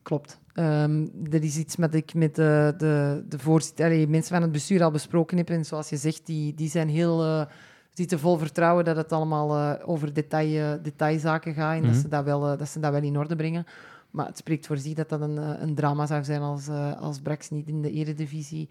Klopt. 0.03 0.39
Um, 0.55 1.11
dat 1.13 1.43
is 1.43 1.57
iets 1.57 1.77
wat 1.77 1.95
ik 1.95 2.15
met 2.15 2.35
de, 2.35 2.75
de, 2.79 3.25
de 3.29 3.39
voorzitter, 3.39 4.09
mensen 4.09 4.35
van 4.35 4.43
het 4.43 4.53
bestuur 4.53 4.83
al 4.83 4.91
besproken 4.91 5.37
heb. 5.37 5.51
En 5.51 5.65
zoals 5.65 5.89
je 5.89 5.97
zegt, 5.97 6.27
die, 6.27 6.55
die 6.55 6.69
zijn 6.69 6.89
heel, 6.89 7.25
uh, 7.25 7.45
zitten 7.93 8.19
vol 8.19 8.37
vertrouwen 8.37 8.85
dat 8.85 8.97
het 8.97 9.13
allemaal 9.13 9.57
uh, 9.57 9.89
over 9.89 10.13
detail, 10.13 10.83
detailzaken 10.83 11.55
gaat 11.55 11.73
en 11.73 11.79
mm 11.79 11.85
-hmm. 11.85 11.93
dat, 11.93 12.03
ze 12.03 12.09
dat, 12.09 12.25
wel, 12.25 12.41
dat 12.41 12.69
ze 12.69 12.81
dat 12.81 12.93
wel 12.93 13.03
in 13.03 13.19
orde 13.19 13.37
brengen. 13.37 13.67
Maar 14.11 14.27
het 14.27 14.39
spreekt 14.39 14.67
voor 14.67 14.79
zich 14.79 14.95
dat 14.95 15.09
dat 15.09 15.21
een, 15.21 15.63
een 15.63 15.75
drama 15.75 16.07
zou 16.07 16.25
zijn 16.25 16.41
als, 16.41 16.69
als 17.01 17.21
Brax 17.21 17.51
niet 17.51 17.69
in 17.69 17.83
de 17.83 17.91
eredivisie 17.91 18.69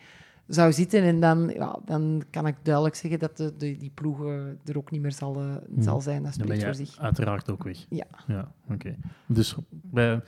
zou 0.47 0.73
zitten. 0.73 1.01
En 1.01 1.19
dan, 1.19 1.51
ja, 1.55 1.79
dan 1.85 2.23
kan 2.29 2.47
ik 2.47 2.55
duidelijk 2.61 2.95
zeggen 2.95 3.19
dat 3.19 3.37
de, 3.37 3.53
de, 3.57 3.77
die 3.77 3.91
ploegen 3.93 4.59
er 4.65 4.77
ook 4.77 4.91
niet 4.91 5.01
meer 5.01 5.11
zal, 5.11 5.43
uh, 5.43 5.55
zal 5.79 6.01
zijn. 6.01 6.23
Dat 6.23 6.33
spreekt 6.33 6.63
voor 6.63 6.75
zich. 6.75 6.99
Uiteraard 6.99 7.51
ook 7.51 7.63
weg. 7.63 7.85
Ja. 7.89 8.05
ja 8.27 8.51
Oké. 8.69 8.95
Dus 9.25 9.55
bij, 9.69 10.21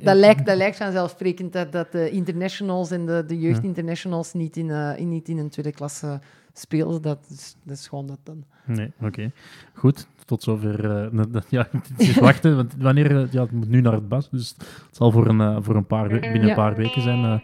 dat, 0.00 0.16
lijkt, 0.16 0.46
dat 0.46 0.56
lijkt 0.56 0.76
vanzelfsprekend 0.76 1.52
dat, 1.52 1.72
dat 1.72 1.92
de 1.92 2.10
internationals 2.10 2.90
en 2.90 3.06
de, 3.06 3.24
de 3.26 3.40
jeugdinternationals 3.40 4.32
niet, 4.32 4.56
in, 4.56 4.68
uh, 4.68 4.98
in, 4.98 5.08
niet 5.08 5.28
in 5.28 5.38
een 5.38 5.48
tweede 5.48 5.72
klasse 5.72 6.20
spelen. 6.52 7.02
Dat 7.02 7.26
is, 7.30 7.56
dat 7.62 7.76
is 7.76 7.88
gewoon 7.88 8.06
dat 8.06 8.18
dan. 8.22 8.44
Nee, 8.66 8.92
oké. 9.00 9.32
Goed, 9.72 10.06
tot 10.24 10.42
zover. 10.42 10.82
Uh, 11.14 11.40
ja, 11.48 11.68
het 11.96 12.18
wachten, 12.20 12.56
want 12.56 12.74
wanneer, 12.78 13.28
ja, 13.30 13.42
het 13.42 13.52
moet 13.52 13.68
nu 13.68 13.80
naar 13.80 13.92
het 13.92 14.08
bas, 14.08 14.30
dus 14.30 14.54
het 14.58 14.96
zal 14.96 15.10
voor 15.10 15.26
een, 15.26 15.62
voor 15.62 15.76
een 15.76 15.86
paar, 15.86 16.08
binnen 16.08 16.48
een 16.48 16.54
paar 16.54 16.76
weken 16.76 17.02
zijn. 17.02 17.42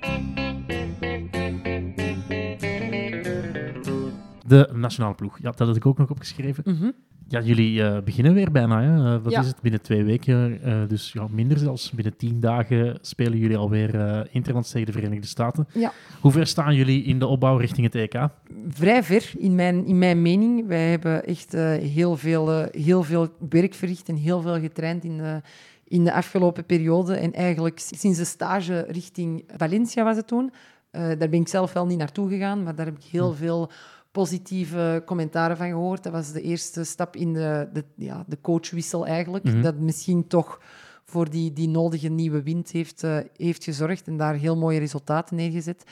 De 4.51 4.69
nationale 4.73 5.15
ploeg. 5.15 5.39
Ja, 5.43 5.51
dat 5.51 5.67
had 5.67 5.77
ik 5.77 5.87
ook 5.87 5.99
nog 5.99 6.11
opgeschreven. 6.11 6.63
Mm 6.67 6.77
-hmm. 6.77 6.93
Ja, 7.29 7.41
jullie 7.41 7.81
uh, 7.81 7.99
beginnen 8.05 8.35
weer 8.35 8.51
bijna. 8.51 8.83
Hè? 8.83 9.15
Uh, 9.15 9.23
wat 9.23 9.33
ja. 9.33 9.41
is 9.41 9.47
het? 9.47 9.61
Binnen 9.61 9.83
twee 9.83 10.05
weken, 10.05 10.61
uh, 10.69 10.89
dus 10.89 11.13
ja, 11.13 11.27
minder 11.31 11.59
zelfs. 11.59 11.91
Binnen 11.91 12.17
tien 12.17 12.41
dagen 12.41 12.99
spelen 13.01 13.39
jullie 13.39 13.57
alweer 13.57 14.29
interlands 14.31 14.71
tegen 14.71 14.87
de 14.87 14.93
Verenigde 14.93 15.27
Staten. 15.27 15.69
Ja. 15.73 15.93
Hoe 16.21 16.33
ver 16.33 16.47
staan 16.47 16.75
jullie 16.75 17.03
in 17.03 17.19
de 17.19 17.27
opbouw 17.27 17.57
richting 17.57 17.93
het 17.93 17.95
EK? 17.95 18.29
Vrij 18.69 19.03
ver, 19.03 19.31
in 19.39 19.55
mijn, 19.55 19.87
in 19.87 19.99
mijn 19.99 20.23
mening. 20.23 20.67
Wij 20.67 20.91
hebben 20.91 21.25
echt 21.25 21.53
heel, 21.53 22.17
veel, 22.17 22.69
heel 22.71 23.03
veel 23.03 23.29
werk 23.49 23.75
verricht 23.75 24.09
en 24.09 24.17
heel 24.17 24.41
veel 24.41 24.61
getraind 24.61 25.05
in 25.05 25.17
de, 25.17 25.41
in 25.85 26.05
de 26.05 26.13
afgelopen 26.13 26.65
periode. 26.65 27.15
En 27.15 27.33
eigenlijk 27.33 27.79
sinds 27.79 28.19
de 28.19 28.25
stage 28.25 28.85
richting 28.89 29.45
Valencia 29.57 30.05
was 30.05 30.17
het 30.17 30.27
toen. 30.27 30.53
daar 30.91 31.17
ben 31.17 31.41
ik 31.41 31.49
zelf 31.49 31.73
wel 31.73 31.87
niet 31.87 31.99
naartoe 31.99 32.29
gegaan, 32.29 32.63
maar 32.63 32.75
daar 32.75 32.87
heb 32.87 32.97
ik 32.97 33.05
heel 33.05 33.31
hm. 33.31 33.37
veel 33.37 33.71
positieve 34.11 35.03
commentaren 35.07 35.57
van 35.57 35.69
gehoord. 35.69 36.03
Dat 36.03 36.13
was 36.13 36.33
de 36.33 36.43
eerste 36.43 36.85
stap 36.85 37.17
in 37.17 37.33
de, 37.33 37.69
de, 37.73 37.85
ja, 37.97 38.25
de 38.27 38.39
coachwissel 38.41 39.07
eigenlijk. 39.07 39.45
Mm 39.45 39.53
-hmm. 39.53 39.63
Dat 39.63 39.79
misschien 39.79 40.27
toch 40.27 40.61
voor 41.05 41.31
die, 41.31 41.53
die 41.53 41.69
nodige 41.69 42.09
nieuwe 42.09 42.43
wind 42.43 42.71
heeft, 42.71 43.03
uh, 43.03 43.19
heeft 43.37 43.65
gezorgd 43.65 44.07
en 44.07 44.17
daar 44.17 44.35
heel 44.35 44.57
mooie 44.57 44.79
resultaten 44.79 45.37
neergezet. 45.37 45.85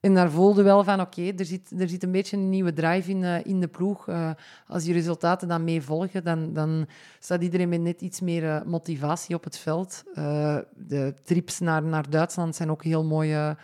En 0.00 0.14
daar 0.14 0.30
voelde 0.30 0.62
wel 0.62 0.84
van, 0.84 1.00
oké, 1.00 1.20
okay, 1.20 1.32
er, 1.36 1.44
zit, 1.44 1.70
er 1.78 1.88
zit 1.88 2.02
een 2.02 2.10
beetje 2.10 2.36
een 2.36 2.48
nieuwe 2.48 2.72
drive 2.72 3.10
in, 3.10 3.22
uh, 3.22 3.44
in 3.44 3.60
de 3.60 3.68
ploeg. 3.68 4.08
Uh, 4.08 4.30
als 4.66 4.84
die 4.84 4.92
resultaten 4.92 5.48
dan 5.48 5.64
mee 5.64 5.82
volgen, 5.82 6.24
dan, 6.24 6.52
dan 6.52 6.86
staat 7.18 7.42
iedereen 7.42 7.68
met 7.68 7.80
net 7.80 8.00
iets 8.00 8.20
meer 8.20 8.62
motivatie 8.66 9.34
op 9.34 9.44
het 9.44 9.58
veld. 9.58 10.02
de 10.76 11.14
trips 11.24 11.58
naar, 11.58 11.82
naar 11.82 12.10
Duitsland 12.10 12.56
zijn 12.56 12.70
ook 12.70 12.84
heel 12.84 13.04
mooi 13.04 13.54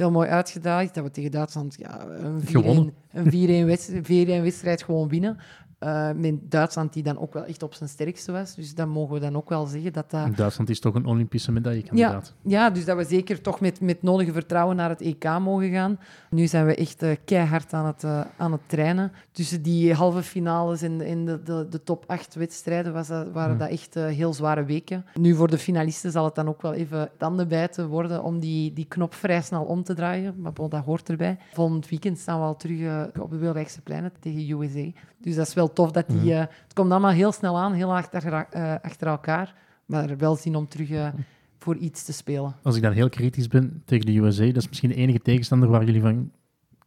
heel 0.00 0.10
mooi 0.10 0.28
uitgedaagd. 0.28 0.94
Dat 0.94 1.04
we 1.04 1.10
tegen 1.10 1.30
Duitsland 1.30 1.76
ja, 1.78 2.06
een 2.08 3.62
4-1 3.64 3.66
wedstrijd, 3.66 4.26
wedstrijd 4.42 4.82
gewoon 4.82 5.08
winnen. 5.08 5.38
Uh, 5.84 6.10
met 6.12 6.34
Duitsland 6.50 6.92
die 6.92 7.02
dan 7.02 7.18
ook 7.18 7.32
wel 7.32 7.44
echt 7.44 7.62
op 7.62 7.74
zijn 7.74 7.88
sterkste 7.88 8.32
was. 8.32 8.54
Dus 8.54 8.74
dan 8.74 8.88
mogen 8.88 9.14
we 9.14 9.20
dan 9.20 9.36
ook 9.36 9.48
wel 9.48 9.66
zeggen 9.66 9.92
dat 9.92 10.10
dat... 10.10 10.36
Duitsland 10.36 10.70
is 10.70 10.80
toch 10.80 10.94
een 10.94 11.06
Olympische 11.06 11.52
medaillekandidaat. 11.52 12.34
Ja, 12.42 12.50
ja, 12.50 12.70
dus 12.70 12.84
dat 12.84 12.96
we 12.96 13.04
zeker 13.04 13.40
toch 13.40 13.60
met, 13.60 13.80
met 13.80 14.02
nodige 14.02 14.32
vertrouwen 14.32 14.76
naar 14.76 14.88
het 14.88 15.00
EK 15.00 15.24
mogen 15.24 15.70
gaan. 15.70 15.98
Nu 16.30 16.46
zijn 16.46 16.66
we 16.66 16.74
echt 16.74 17.02
uh, 17.02 17.10
keihard 17.24 17.72
aan 17.72 17.86
het, 17.86 18.02
uh, 18.02 18.20
aan 18.36 18.52
het 18.52 18.60
trainen. 18.66 19.12
Tussen 19.32 19.62
die 19.62 19.94
halve 19.94 20.22
finales 20.22 20.82
en, 20.82 21.00
en 21.00 21.24
de, 21.24 21.42
de, 21.42 21.66
de 21.70 21.82
top 21.82 22.04
acht 22.06 22.34
wedstrijden 22.34 22.92
was 22.92 23.08
dat, 23.08 23.32
waren 23.32 23.58
dat 23.58 23.68
echt 23.68 23.94
heel 23.94 24.32
zware 24.32 24.64
weken. 24.64 25.04
Nu 25.14 25.34
voor 25.34 25.48
de 25.48 25.58
finalisten 25.58 26.10
zal 26.10 26.24
het 26.24 26.34
dan 26.34 26.48
ook 26.48 26.62
wel 26.62 26.72
even 26.72 27.10
tanden 27.18 27.48
bijten 27.48 27.88
worden 27.88 28.22
om 28.22 28.38
die, 28.38 28.72
die 28.72 28.86
knop 28.88 29.14
vrij 29.14 29.42
snel 29.42 29.64
om 29.64 29.82
te 29.82 29.94
draaien. 29.94 30.34
Maar 30.40 30.52
bon, 30.52 30.68
dat 30.68 30.84
hoort 30.84 31.08
erbij. 31.08 31.38
Volgend 31.52 31.88
weekend 31.88 32.18
staan 32.18 32.38
we 32.38 32.44
al 32.44 32.56
terug 32.56 33.06
op 33.20 33.30
de 33.30 33.36
Wilrijkse 33.36 33.80
pleinen 33.80 34.12
tegen 34.20 34.60
USA. 34.60 34.90
Dus 35.20 35.34
dat 35.34 35.46
is 35.46 35.54
wel 35.54 35.69
tof 35.72 35.90
dat 35.90 36.08
die... 36.08 36.32
Uh, 36.32 36.38
het 36.38 36.72
komt 36.74 36.90
allemaal 36.90 37.10
heel 37.10 37.32
snel 37.32 37.58
aan, 37.58 37.72
heel 37.72 37.96
achter, 37.96 38.46
uh, 38.56 38.74
achter 38.82 39.06
elkaar. 39.06 39.54
Maar 39.86 40.16
wel 40.16 40.36
zin 40.36 40.56
om 40.56 40.68
terug 40.68 40.90
uh, 40.90 41.08
voor 41.58 41.76
iets 41.76 42.04
te 42.04 42.12
spelen. 42.12 42.54
Als 42.62 42.76
ik 42.76 42.82
dan 42.82 42.92
heel 42.92 43.08
kritisch 43.08 43.48
ben 43.48 43.82
tegen 43.84 44.06
de 44.06 44.16
USA, 44.16 44.46
dat 44.46 44.56
is 44.56 44.68
misschien 44.68 44.88
de 44.88 44.94
enige 44.94 45.20
tegenstander 45.20 45.68
waar 45.68 45.84
jullie 45.84 46.00
van 46.00 46.30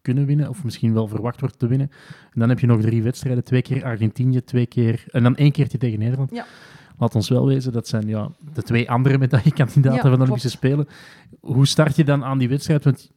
kunnen 0.02 0.26
winnen, 0.26 0.50
of 0.50 0.64
misschien 0.64 0.94
wel 0.94 1.08
verwacht 1.08 1.40
wordt 1.40 1.60
te 1.60 1.68
winnen. 1.68 1.90
En 2.34 2.40
dan 2.40 2.50
heb 2.50 2.60
je 2.60 2.68
nog 2.68 2.82
drie 2.82 3.04
wedstrijden, 3.04 3.44
twee 3.44 3.62
keer 3.62 3.84
Argentinië, 3.84 4.44
twee 4.44 4.66
keer... 4.66 5.04
En 5.12 5.24
dan 5.24 5.36
één 5.36 5.52
keertje 5.52 5.78
tegen 5.78 6.00
Nederland. 6.00 6.32
Ja. 6.32 6.46
Laat 6.98 7.16
ons 7.16 7.30
wel 7.30 7.46
wezen, 7.46 7.72
dat 7.72 7.88
zijn 7.88 8.08
ja, 8.08 8.30
de 8.54 8.64
twee 8.64 8.90
andere 8.90 9.18
medaillekandidaten 9.18 9.96
ja, 9.96 10.02
van 10.02 10.12
de 10.12 10.18
Olympische 10.18 10.50
Spelen. 10.50 10.88
Hoe 11.40 11.68
start 11.68 11.96
je 11.96 12.04
dan 12.04 12.24
aan 12.24 12.38
die 12.38 12.50
wedstrijd? 12.50 12.84
Want 12.84 13.12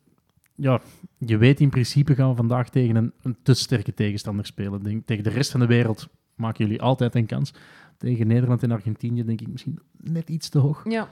ja, 0.55 0.81
je 1.19 1.37
weet 1.37 1.61
in 1.61 1.71
principe 1.71 2.15
gaan 2.15 2.29
we 2.29 2.37
vandaag 2.37 2.69
tegen 2.69 2.97
een, 2.97 3.13
een 3.23 3.37
te 3.43 3.55
sterke 3.55 3.95
tegenstander 3.95 4.47
spelen. 4.47 4.83
Denk, 4.83 5.07
tegen 5.07 5.25
de 5.25 5.31
rest 5.31 5.51
van 5.51 5.61
de 5.61 5.67
wereld 5.67 6.09
maken 6.35 6.65
jullie 6.65 6.83
altijd 6.83 7.15
een 7.15 7.27
kans. 7.27 7.55
Tegen 7.99 8.27
Nederland 8.27 8.63
en 8.63 8.71
Argentinië 8.71 9.25
denk 9.25 9.41
ik 9.41 9.49
misschien 9.49 9.79
net 10.01 10.29
iets 10.29 10.49
te 10.49 10.59
hoog. 10.59 10.85
Ja. 10.89 11.09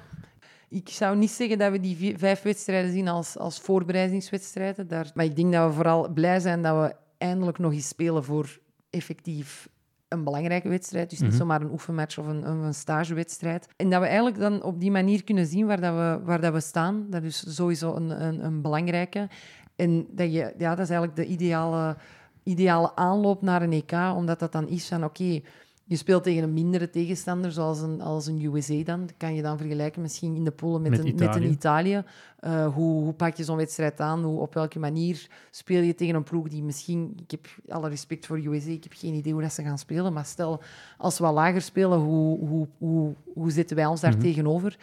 Ik 0.68 0.88
zou 0.88 1.16
niet 1.16 1.30
zeggen 1.30 1.58
dat 1.58 1.72
we 1.72 1.80
die 1.80 1.96
vier, 1.96 2.18
vijf 2.18 2.42
wedstrijden 2.42 2.92
zien 2.92 3.08
als, 3.08 3.38
als 3.38 3.60
voorbereidingswedstrijden. 3.60 4.88
Daar, 4.88 5.10
maar 5.14 5.24
ik 5.24 5.36
denk 5.36 5.52
dat 5.52 5.68
we 5.68 5.74
vooral 5.74 6.12
blij 6.12 6.40
zijn 6.40 6.62
dat 6.62 6.76
we 6.76 6.96
eindelijk 7.18 7.58
nog 7.58 7.72
eens 7.72 7.88
spelen 7.88 8.24
voor 8.24 8.58
effectief 8.90 9.68
een 10.08 10.24
belangrijke 10.24 10.68
wedstrijd. 10.68 11.10
Dus 11.10 11.18
niet 11.18 11.30
mm 11.30 11.36
-hmm. 11.36 11.46
zomaar 11.46 11.60
een 11.60 11.70
oefenmatch 11.70 12.18
of 12.18 12.26
een, 12.26 12.48
een, 12.48 12.74
stagewedstrijd. 12.74 13.68
En 13.76 13.90
dat 13.90 14.00
we 14.00 14.06
eigenlijk 14.06 14.38
dan 14.38 14.62
op 14.62 14.80
die 14.80 14.90
manier 14.90 15.24
kunnen 15.24 15.46
zien 15.46 15.66
waar, 15.66 15.80
dat 15.80 15.94
we, 15.94 16.24
waar 16.24 16.40
dat 16.40 16.52
we 16.52 16.60
staan. 16.60 17.06
Dat 17.10 17.22
is 17.22 17.54
sowieso 17.54 17.94
een, 17.94 18.24
een, 18.24 18.44
een 18.44 18.62
belangrijke. 18.62 19.28
En 19.76 20.06
dat, 20.10 20.32
je, 20.32 20.54
ja, 20.58 20.74
dat 20.74 20.84
is 20.84 20.90
eigenlijk 20.90 21.16
de 21.16 21.26
ideale, 21.26 21.96
ideale 22.42 22.96
aanloop 22.96 23.42
naar 23.42 23.62
een 23.62 23.72
EK, 23.72 23.92
omdat 23.92 24.38
dat 24.38 24.52
dan 24.52 24.68
is 24.68 24.88
van 24.88 25.04
oké. 25.04 25.22
Okay, 25.22 25.44
je 25.86 25.96
speelt 25.96 26.22
tegen 26.22 26.42
een 26.42 26.52
mindere 26.52 26.90
tegenstander, 26.90 27.52
zoals 27.52 27.80
een, 27.80 28.00
als 28.00 28.26
een 28.26 28.44
USA 28.44 28.82
dan. 28.82 29.00
Dat 29.00 29.14
kan 29.16 29.34
je 29.34 29.42
dan 29.42 29.58
vergelijken 29.58 30.02
misschien 30.02 30.34
in 30.34 30.44
de 30.44 30.50
poelen 30.50 30.82
met, 30.82 30.90
met 30.90 31.00
een, 31.00 31.06
Italië. 31.06 31.28
met 31.28 31.36
een 31.36 31.50
Italië. 31.50 32.02
Uh, 32.40 32.74
hoe, 32.74 33.02
hoe 33.02 33.12
pak 33.12 33.36
je 33.36 33.44
zo'n 33.44 33.56
wedstrijd 33.56 34.00
aan? 34.00 34.22
Hoe, 34.22 34.40
op 34.40 34.54
welke 34.54 34.78
manier 34.78 35.28
speel 35.50 35.82
je 35.82 35.94
tegen 35.94 36.14
een 36.14 36.22
ploeg 36.22 36.48
die 36.48 36.62
misschien... 36.62 37.12
Ik 37.22 37.30
heb 37.30 37.46
alle 37.68 37.88
respect 37.88 38.26
voor 38.26 38.38
USA, 38.38 38.70
ik 38.70 38.82
heb 38.82 38.92
geen 38.96 39.14
idee 39.14 39.32
hoe 39.32 39.42
dat 39.42 39.52
ze 39.52 39.62
gaan 39.62 39.78
spelen. 39.78 40.12
Maar 40.12 40.24
stel, 40.24 40.62
als 40.98 41.18
we 41.18 41.24
wat 41.24 41.34
lager 41.34 41.62
spelen, 41.62 41.98
hoe, 41.98 42.38
hoe, 42.38 42.66
hoe, 42.78 43.14
hoe 43.34 43.50
zitten 43.50 43.76
wij 43.76 43.86
ons 43.86 44.00
daar 44.00 44.14
mm 44.14 44.20
-hmm. 44.20 44.26
tegenover? 44.26 44.78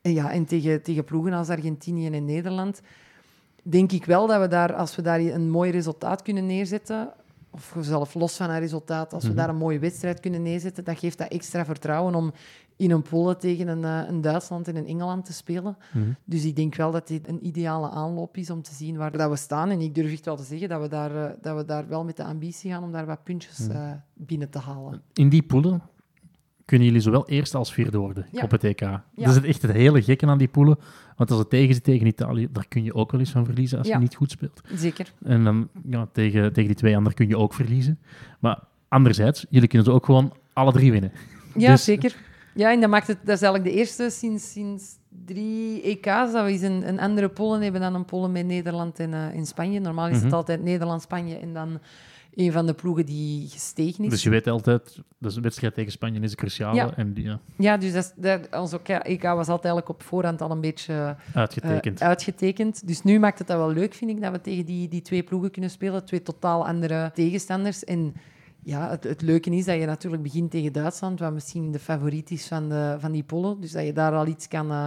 En, 0.00 0.12
ja, 0.12 0.32
en 0.32 0.44
tegen, 0.44 0.82
tegen 0.82 1.04
ploegen 1.04 1.32
als 1.32 1.48
Argentinië 1.48 2.06
en 2.06 2.24
Nederland 2.24 2.80
denk 3.66 3.92
ik 3.92 4.04
wel 4.04 4.26
dat 4.26 4.40
we 4.40 4.48
daar, 4.48 4.74
als 4.74 4.96
we 4.96 5.02
daar 5.02 5.20
een 5.20 5.50
mooi 5.50 5.70
resultaat 5.70 6.22
kunnen 6.22 6.46
neerzetten 6.46 7.12
of 7.50 7.76
zelf 7.80 8.14
los 8.14 8.36
van 8.36 8.50
een 8.50 8.58
resultaat, 8.58 9.12
als 9.12 9.22
we 9.22 9.28
Mhm. 9.28 9.38
daar 9.38 9.48
een 9.48 9.56
mooie 9.56 9.78
wedstrijd 9.78 10.20
kunnen 10.20 10.42
neerzetten, 10.42 10.84
dat 10.84 10.98
geeft 10.98 11.18
dat 11.18 11.28
extra 11.28 11.64
vertrouwen 11.64 12.14
om 12.14 12.32
in 12.76 12.90
een 12.90 13.02
polen 13.02 13.38
tegen 13.38 13.68
een, 13.68 13.84
eh, 13.84 14.08
een 14.08 14.20
Duitsland 14.20 14.68
en 14.68 14.76
een 14.76 14.86
Engeland 14.86 15.24
te 15.24 15.32
spelen. 15.32 15.76
Mhm. 15.92 16.04
Dus 16.24 16.44
ik 16.44 16.56
denk 16.56 16.74
wel 16.74 16.90
dat 16.90 17.08
dit 17.08 17.28
een 17.28 17.46
ideale 17.46 17.90
aanloop 17.90 18.36
is 18.36 18.50
om 18.50 18.62
te 18.62 18.74
zien 18.74 18.96
waar 18.96 19.16
dat 19.16 19.30
we 19.30 19.36
staan. 19.36 19.70
En 19.70 19.80
ik 19.80 19.94
durf 19.94 20.12
echt 20.12 20.24
wel 20.24 20.36
te 20.36 20.42
zeggen 20.42 20.68
dat 20.68 20.80
we 20.80 20.88
daar, 20.88 21.16
eh, 21.24 21.30
dat 21.42 21.56
we 21.56 21.64
daar 21.64 21.88
wel 21.88 22.04
met 22.04 22.16
de 22.16 22.24
ambitie 22.24 22.70
gaan 22.70 22.82
om 22.82 22.92
daar 22.92 23.06
wat 23.06 23.22
puntjes 23.24 23.58
Mhm. 23.58 23.70
eh, 23.76 23.90
binnen 24.14 24.50
te 24.50 24.58
halen. 24.58 25.02
In 25.12 25.28
die 25.28 25.42
poelen 25.42 25.82
kunnen 26.64 26.86
jullie 26.86 27.02
zowel 27.02 27.28
eerste 27.28 27.56
als 27.56 27.72
vierde 27.72 27.98
worden 27.98 28.26
Ja. 28.30 28.42
op 28.42 28.50
het 28.50 28.64
EK. 28.64 28.80
Dat 29.14 29.36
is 29.36 29.40
echt 29.42 29.62
het 29.62 29.70
hele 29.72 30.02
gekke 30.02 30.26
aan 30.26 30.38
die 30.38 30.48
poelen. 30.48 30.78
Want 31.16 31.30
als 31.30 31.38
het 31.38 31.50
tegen 31.50 31.74
zit 31.74 31.84
tegen 31.84 32.06
Italië, 32.06 32.48
daar 32.52 32.68
kun 32.68 32.84
je 32.84 32.94
ook 32.94 33.10
wel 33.10 33.20
eens 33.20 33.30
van 33.30 33.44
verliezen 33.44 33.78
als 33.78 33.86
Ja. 33.86 33.94
je 33.94 34.00
niet 34.00 34.14
goed 34.14 34.30
speelt. 34.30 34.60
Zeker. 34.74 35.12
En 35.24 35.44
dan 35.44 35.68
ja, 35.90 36.08
tegen, 36.12 36.52
tegen 36.52 36.68
die 36.68 36.78
twee 36.78 36.96
anderen 36.96 37.16
kun 37.16 37.28
je 37.28 37.36
ook 37.38 37.54
verliezen. 37.54 37.98
Maar 38.38 38.58
anderzijds, 38.88 39.46
jullie 39.50 39.68
kunnen 39.68 39.86
ze 39.86 39.92
ook 39.92 40.04
gewoon 40.04 40.32
alle 40.52 40.72
drie 40.72 40.92
winnen. 40.92 41.12
Ja, 41.56 41.70
Dus- 41.70 41.84
zeker. 41.84 42.16
Ja, 42.54 42.72
en 42.72 42.80
dat, 42.80 42.90
maakt 42.90 43.06
het, 43.06 43.18
dat 43.24 43.36
is 43.36 43.42
eigenlijk 43.42 43.74
de 43.74 43.78
eerste 43.80 44.10
sinds, 44.10 44.52
sinds 44.52 44.84
drie 45.24 45.82
EK's 45.82 46.32
dat 46.32 46.44
we 46.44 46.50
eens 46.50 46.60
een, 46.62 46.88
een 46.88 47.00
andere 47.00 47.28
polen 47.28 47.62
hebben 47.62 47.80
dan 47.80 47.94
een 47.94 48.04
polen 48.04 48.32
met 48.32 48.46
Nederland 48.46 48.98
en, 48.98 49.14
eh, 49.14 49.26
en 49.36 49.46
Spanje. 49.46 49.80
Normaal 49.80 50.08
is 50.08 50.16
het 50.16 50.24
Mhm. 50.24 50.34
altijd 50.34 50.62
Nederland-Spanje 50.62 51.36
en 51.38 51.52
dan 51.52 51.78
een 52.36 52.52
van 52.52 52.66
de 52.66 52.74
ploegen 52.74 53.06
die 53.06 53.48
gestegen 53.48 54.04
is. 54.04 54.10
Dus 54.10 54.22
je 54.22 54.30
weet 54.30 54.46
altijd, 54.46 54.98
dus 55.18 55.34
de 55.34 55.40
wedstrijd 55.40 55.74
tegen 55.74 55.92
Spanje 55.92 56.20
is 56.20 56.34
cruciaal. 56.34 56.74
Ja. 56.74 56.96
En 56.96 57.12
die, 57.12 57.24
ja, 57.24 57.40
Ja, 57.56 57.76
dus 57.76 58.12
dat, 58.16 58.48
ons 58.50 58.74
ook, 58.74 58.88
EK 58.88 59.22
was 59.22 59.48
altijd 59.48 59.64
eigenlijk 59.64 59.88
op 59.88 60.02
voorhand 60.02 60.40
al 60.40 60.50
een 60.50 60.60
beetje 60.60 60.92
eh, 60.94 61.36
uitgetekend. 61.36 62.02
uitgetekend. 62.02 62.86
Dus 62.86 63.02
nu 63.02 63.18
maakt 63.18 63.38
het 63.38 63.46
dat 63.46 63.56
wel 63.56 63.72
leuk, 63.72 63.94
vind 63.94 64.10
ik, 64.10 64.20
dat 64.20 64.32
we 64.32 64.40
tegen 64.40 64.64
die, 64.64 64.88
die 64.88 65.02
twee 65.02 65.22
ploegen 65.22 65.50
kunnen 65.50 65.70
spelen. 65.70 66.04
Twee 66.04 66.22
totaal 66.22 66.66
andere 66.66 67.10
tegenstanders. 67.14 67.84
En 67.84 68.14
ja, 68.64 68.90
het, 68.90 69.04
het 69.04 69.22
leuke 69.22 69.50
is 69.50 69.64
dat 69.64 69.78
je 69.78 69.86
natuurlijk 69.86 70.22
begint 70.22 70.50
tegen 70.50 70.72
Duitsland, 70.72 71.20
wat 71.20 71.32
misschien 71.32 71.72
de 71.72 71.78
favoriet 71.78 72.30
is 72.30 72.46
van, 72.46 72.68
de, 72.68 72.96
van 72.98 73.12
die 73.12 73.22
pollen. 73.22 73.60
Dus 73.60 73.72
dat 73.72 73.84
je 73.84 73.92
daar 73.92 74.12
al 74.14 74.26
iets 74.26 74.48
kan, 74.48 74.70
eh, 74.70 74.86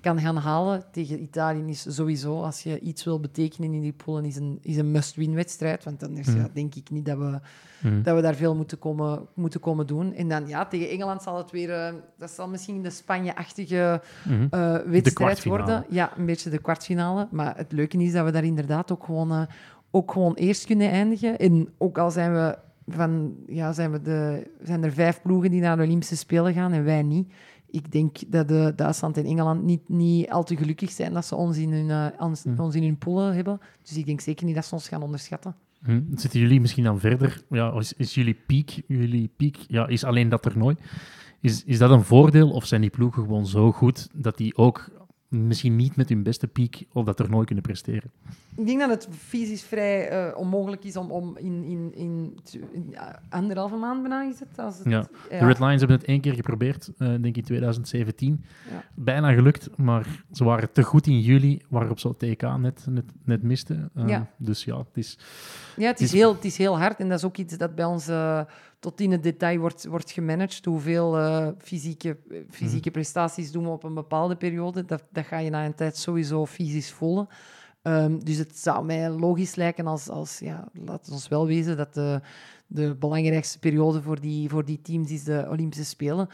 kan 0.00 0.20
gaan 0.20 0.36
halen. 0.36 0.84
Tegen 0.92 1.22
Italië 1.22 1.62
is 1.66 1.94
sowieso, 1.94 2.42
als 2.42 2.62
je 2.62 2.78
iets 2.80 3.04
wil 3.04 3.20
betekenen 3.20 3.72
in 3.72 3.80
die 3.80 3.92
pollen, 3.92 4.24
is 4.24 4.36
een, 4.36 4.58
is 4.62 4.76
een 4.76 4.90
must-win 4.90 5.34
wedstrijd. 5.34 5.84
Want 5.84 6.02
anders 6.02 6.26
ja, 6.32 6.48
denk 6.52 6.74
ik 6.74 6.90
niet 6.90 7.06
dat 7.06 7.18
we, 7.18 7.40
Mhm. 7.82 8.02
dat 8.02 8.14
we 8.14 8.20
daar 8.22 8.34
veel 8.34 8.54
moeten 8.54 8.78
komen, 8.78 9.26
moeten 9.34 9.60
komen 9.60 9.86
doen. 9.86 10.14
En 10.14 10.28
dan 10.28 10.48
ja, 10.48 10.66
tegen 10.66 10.88
Engeland 10.90 11.22
zal 11.22 11.36
het 11.36 11.50
weer... 11.50 11.70
eh, 11.72 11.94
dat 12.18 12.30
zal 12.30 12.48
misschien 12.48 12.82
de 12.82 12.90
Spanje-achtige 12.90 14.00
Mhm. 14.24 14.46
eh, 14.50 14.76
wedstrijd 14.86 15.44
worden. 15.44 15.84
Ja, 15.88 16.12
een 16.16 16.26
beetje 16.26 16.50
de 16.50 16.58
kwartfinale. 16.58 17.28
Maar 17.30 17.56
het 17.56 17.72
leuke 17.72 17.98
is 18.02 18.12
dat 18.12 18.24
we 18.24 18.30
daar 18.30 18.44
inderdaad 18.44 18.92
ook 18.92 19.04
gewoon, 19.04 19.46
ook 19.90 20.12
gewoon 20.12 20.34
eerst 20.34 20.64
kunnen 20.66 20.90
eindigen. 20.90 21.38
En 21.38 21.68
ook 21.78 21.98
al 21.98 22.10
zijn 22.10 22.32
we 22.32 22.58
van, 22.86 23.34
ja, 23.46 23.72
zijn, 23.72 23.90
we 23.92 24.02
de, 24.02 24.50
zijn 24.62 24.84
er 24.84 24.92
vijf 24.92 25.22
ploegen 25.22 25.50
die 25.50 25.60
naar 25.60 25.76
de 25.76 25.82
Olympische 25.82 26.16
Spelen 26.16 26.52
gaan 26.52 26.72
en 26.72 26.84
wij 26.84 27.02
niet. 27.02 27.32
Ik 27.70 27.92
denk 27.92 28.16
dat 28.26 28.48
de 28.48 28.72
Duitsland 28.76 29.16
en 29.16 29.24
Engeland 29.24 29.62
niet, 29.62 29.88
niet 29.88 30.30
al 30.30 30.44
te 30.44 30.56
gelukkig 30.56 30.90
zijn 30.90 31.12
dat 31.12 31.24
ze 31.26 31.34
ons 31.34 31.56
in 31.58 31.72
hun, 31.72 32.12
ons, 32.18 32.42
Hm. 32.42 32.60
ons 32.60 32.74
in 32.74 32.82
hun 32.82 32.98
poelen 32.98 33.34
hebben. 33.34 33.60
Dus 33.82 33.96
ik 33.96 34.06
denk 34.06 34.20
zeker 34.20 34.46
niet 34.46 34.54
dat 34.54 34.64
ze 34.64 34.74
ons 34.74 34.88
gaan 34.88 35.02
onderschatten. 35.02 35.54
Hm, 35.84 36.00
Zitten 36.14 36.40
jullie 36.40 36.60
misschien 36.60 36.84
dan 36.84 37.00
verder? 37.00 37.42
Ja, 37.50 37.72
is, 37.78 37.92
is 37.92 38.14
jullie 38.14 38.36
piek, 38.46 38.82
jullie 38.86 39.30
piek 39.36 39.56
ja, 39.56 39.86
is 39.86 40.04
alleen 40.04 40.28
dat 40.28 40.42
toernooi. 40.42 40.76
Is, 41.40 41.64
is 41.64 41.78
dat 41.78 41.90
een 41.90 42.04
voordeel 42.04 42.50
of 42.50 42.66
zijn 42.66 42.80
die 42.80 42.90
ploegen 42.90 43.22
gewoon 43.22 43.46
zo 43.46 43.72
goed 43.72 44.08
dat 44.14 44.36
die 44.36 44.56
ook 44.56 44.90
misschien 45.28 45.76
niet 45.76 45.96
met 45.96 46.08
hun 46.08 46.22
beste 46.22 46.46
piek 46.46 46.86
op 46.92 47.06
dat 47.06 47.16
toernooi 47.16 47.44
kunnen 47.44 47.64
presteren? 47.64 48.10
Ik 48.56 48.66
denk 48.66 48.80
dat 48.80 48.90
het 48.90 49.08
fysisch 49.16 49.62
vrij 49.62 50.08
eh, 50.08 50.38
onmogelijk 50.38 50.84
is 50.84 50.96
om, 50.96 51.10
om 51.10 51.36
in, 51.36 51.64
in, 51.64 51.94
in, 51.94 52.38
in, 52.72 52.86
ja, 52.90 53.20
anderhalve 53.28 53.76
maand 53.76 54.00
bijna 54.02 54.22
is 54.22 54.40
het. 54.40 54.58
Als 54.58 54.78
het 54.78 54.88
Ja. 54.88 55.08
ja. 55.30 55.38
De 55.38 55.46
Red 55.46 55.58
Lions 55.58 55.78
hebben 55.78 55.96
het 55.96 56.06
één 56.06 56.20
keer 56.20 56.34
geprobeerd, 56.34 56.90
eh, 56.98 57.08
denk 57.08 57.24
ik 57.24 57.36
in 57.36 57.42
2017. 57.42 58.44
Ja. 58.70 58.84
Bijna 58.94 59.32
gelukt, 59.32 59.76
maar 59.76 60.24
ze 60.32 60.44
waren 60.44 60.72
te 60.72 60.82
goed 60.82 61.06
in 61.06 61.20
juli, 61.20 61.60
waarop 61.68 61.98
ze 61.98 62.16
TK 62.16 62.42
net, 62.58 62.86
net, 62.88 63.04
net 63.24 63.42
misten. 63.42 63.90
Eh, 63.94 64.08
Ja. 64.08 64.30
Dus 64.36 64.64
ja, 64.64 64.78
het 64.78 64.96
is... 64.96 65.18
Ja, 65.76 65.86
het 65.86 66.00
is, 66.00 66.12
heel, 66.12 66.34
het 66.34 66.44
is 66.44 66.56
heel 66.58 66.78
hard 66.78 66.98
en 66.98 67.08
dat 67.08 67.18
is 67.18 67.24
ook 67.24 67.36
iets 67.36 67.56
dat 67.56 67.74
bij 67.74 67.84
ons 67.84 68.10
tot 68.78 69.00
in 69.00 69.12
het 69.12 69.22
detail 69.22 69.58
wordt, 69.58 69.86
wordt 69.86 70.10
gemanaged. 70.10 70.64
Hoeveel 70.64 71.14
fysieke, 71.58 72.16
fysieke 72.50 72.90
prestaties 72.90 73.52
doen 73.52 73.64
we 73.64 73.70
op 73.70 73.84
een 73.84 73.94
bepaalde 73.94 74.36
periode. 74.36 74.84
Dat, 74.84 75.04
dat 75.12 75.26
ga 75.26 75.38
je 75.38 75.50
na 75.50 75.64
een 75.64 75.74
tijd 75.74 75.96
sowieso 75.96 76.46
fysisch 76.46 76.92
voelen. 76.92 77.28
Ehm, 77.86 78.18
dus 78.18 78.36
het 78.36 78.58
zou 78.58 78.84
mij 78.84 79.10
logisch 79.10 79.54
lijken 79.54 79.86
als, 79.86 80.08
als 80.08 80.38
ja, 80.38 80.68
laten 80.72 81.06
we 81.06 81.12
ons 81.12 81.28
wel 81.28 81.46
wezen 81.46 81.76
dat 81.76 81.94
de, 81.94 82.20
de 82.66 82.94
belangrijkste 82.94 83.58
periode 83.58 84.02
voor 84.02 84.20
die, 84.20 84.48
voor 84.48 84.64
die 84.64 84.80
teams 84.82 85.10
is 85.10 85.24
de 85.24 85.46
Olympische 85.50 85.84
Spelen. 85.84 86.28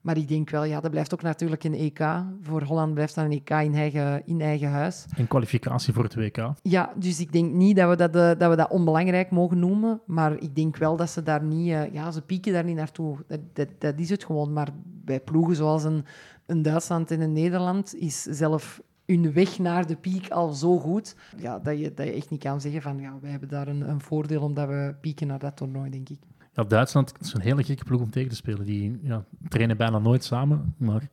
Maar 0.00 0.16
ik 0.16 0.28
denk 0.28 0.50
wel, 0.50 0.64
ja, 0.64 0.80
dat 0.80 0.90
blijft 0.90 1.14
ook 1.14 1.22
natuurlijk 1.22 1.64
een 1.64 1.74
EK. 1.74 2.00
Voor 2.42 2.62
Holland 2.62 2.94
blijft 2.94 3.14
dat 3.14 3.24
een 3.24 3.32
EK 3.32 3.50
in 3.50 3.74
eigen, 3.74 4.26
in 4.26 4.40
eigen 4.40 4.68
huis. 4.68 5.04
Een 5.16 5.28
kwalificatie 5.28 5.92
voor 5.92 6.04
het 6.04 6.14
WK. 6.14 6.52
Ja, 6.62 6.92
dus 6.96 7.20
ik 7.20 7.32
denk 7.32 7.52
niet 7.52 7.76
dat 7.76 7.88
we 7.88 7.96
dat, 7.96 8.16
eh, 8.16 8.38
dat 8.38 8.50
we 8.50 8.56
dat 8.56 8.70
onbelangrijk 8.70 9.30
mogen 9.30 9.58
noemen. 9.58 10.00
Maar 10.06 10.40
ik 10.40 10.54
denk 10.54 10.76
wel 10.76 10.96
dat 10.96 11.10
ze 11.10 11.22
daar 11.22 11.42
niet... 11.42 11.72
eh, 11.72 11.92
ja, 11.92 12.10
ze 12.10 12.22
pieken 12.22 12.52
daar 12.52 12.64
niet 12.64 12.76
naartoe. 12.76 13.16
Dat, 13.26 13.40
dat, 13.52 13.68
dat 13.78 13.98
is 13.98 14.10
het 14.10 14.24
gewoon. 14.24 14.52
Maar 14.52 14.68
bij 15.04 15.20
ploegen 15.20 15.56
zoals 15.56 15.84
een, 15.84 16.04
een 16.46 16.62
Duitsland 16.62 17.10
en 17.10 17.20
een 17.20 17.32
Nederland 17.32 17.94
is 17.94 18.22
zelf 18.22 18.80
hun 19.08 19.32
weg 19.32 19.58
naar 19.58 19.86
de 19.86 19.96
piek 19.96 20.30
al 20.30 20.52
zo 20.52 20.78
goed, 20.78 21.16
ja, 21.36 21.58
dat, 21.58 21.78
je, 21.78 21.94
dat 21.94 22.06
je 22.06 22.12
echt 22.12 22.30
niet 22.30 22.42
kan 22.42 22.60
zeggen 22.60 22.82
van 22.82 23.00
ja, 23.00 23.18
wij 23.20 23.30
hebben 23.30 23.48
daar 23.48 23.68
een, 23.68 23.88
een 23.88 24.00
voordeel 24.00 24.42
omdat 24.42 24.68
we 24.68 24.94
pieken 25.00 25.26
naar 25.26 25.38
dat 25.38 25.56
toernooi, 25.56 25.90
denk 25.90 26.08
ik. 26.08 26.18
Ja, 26.52 26.64
Duitsland 26.64 27.12
is 27.20 27.34
een 27.34 27.40
hele 27.40 27.64
gekke 27.64 27.84
ploeg 27.84 28.00
om 28.00 28.10
tegen 28.10 28.28
te 28.28 28.36
spelen. 28.36 28.64
Die 28.64 28.98
ja, 29.02 29.24
trainen 29.48 29.76
bijna 29.76 29.98
nooit 29.98 30.24
samen, 30.24 30.74
maar 30.76 31.08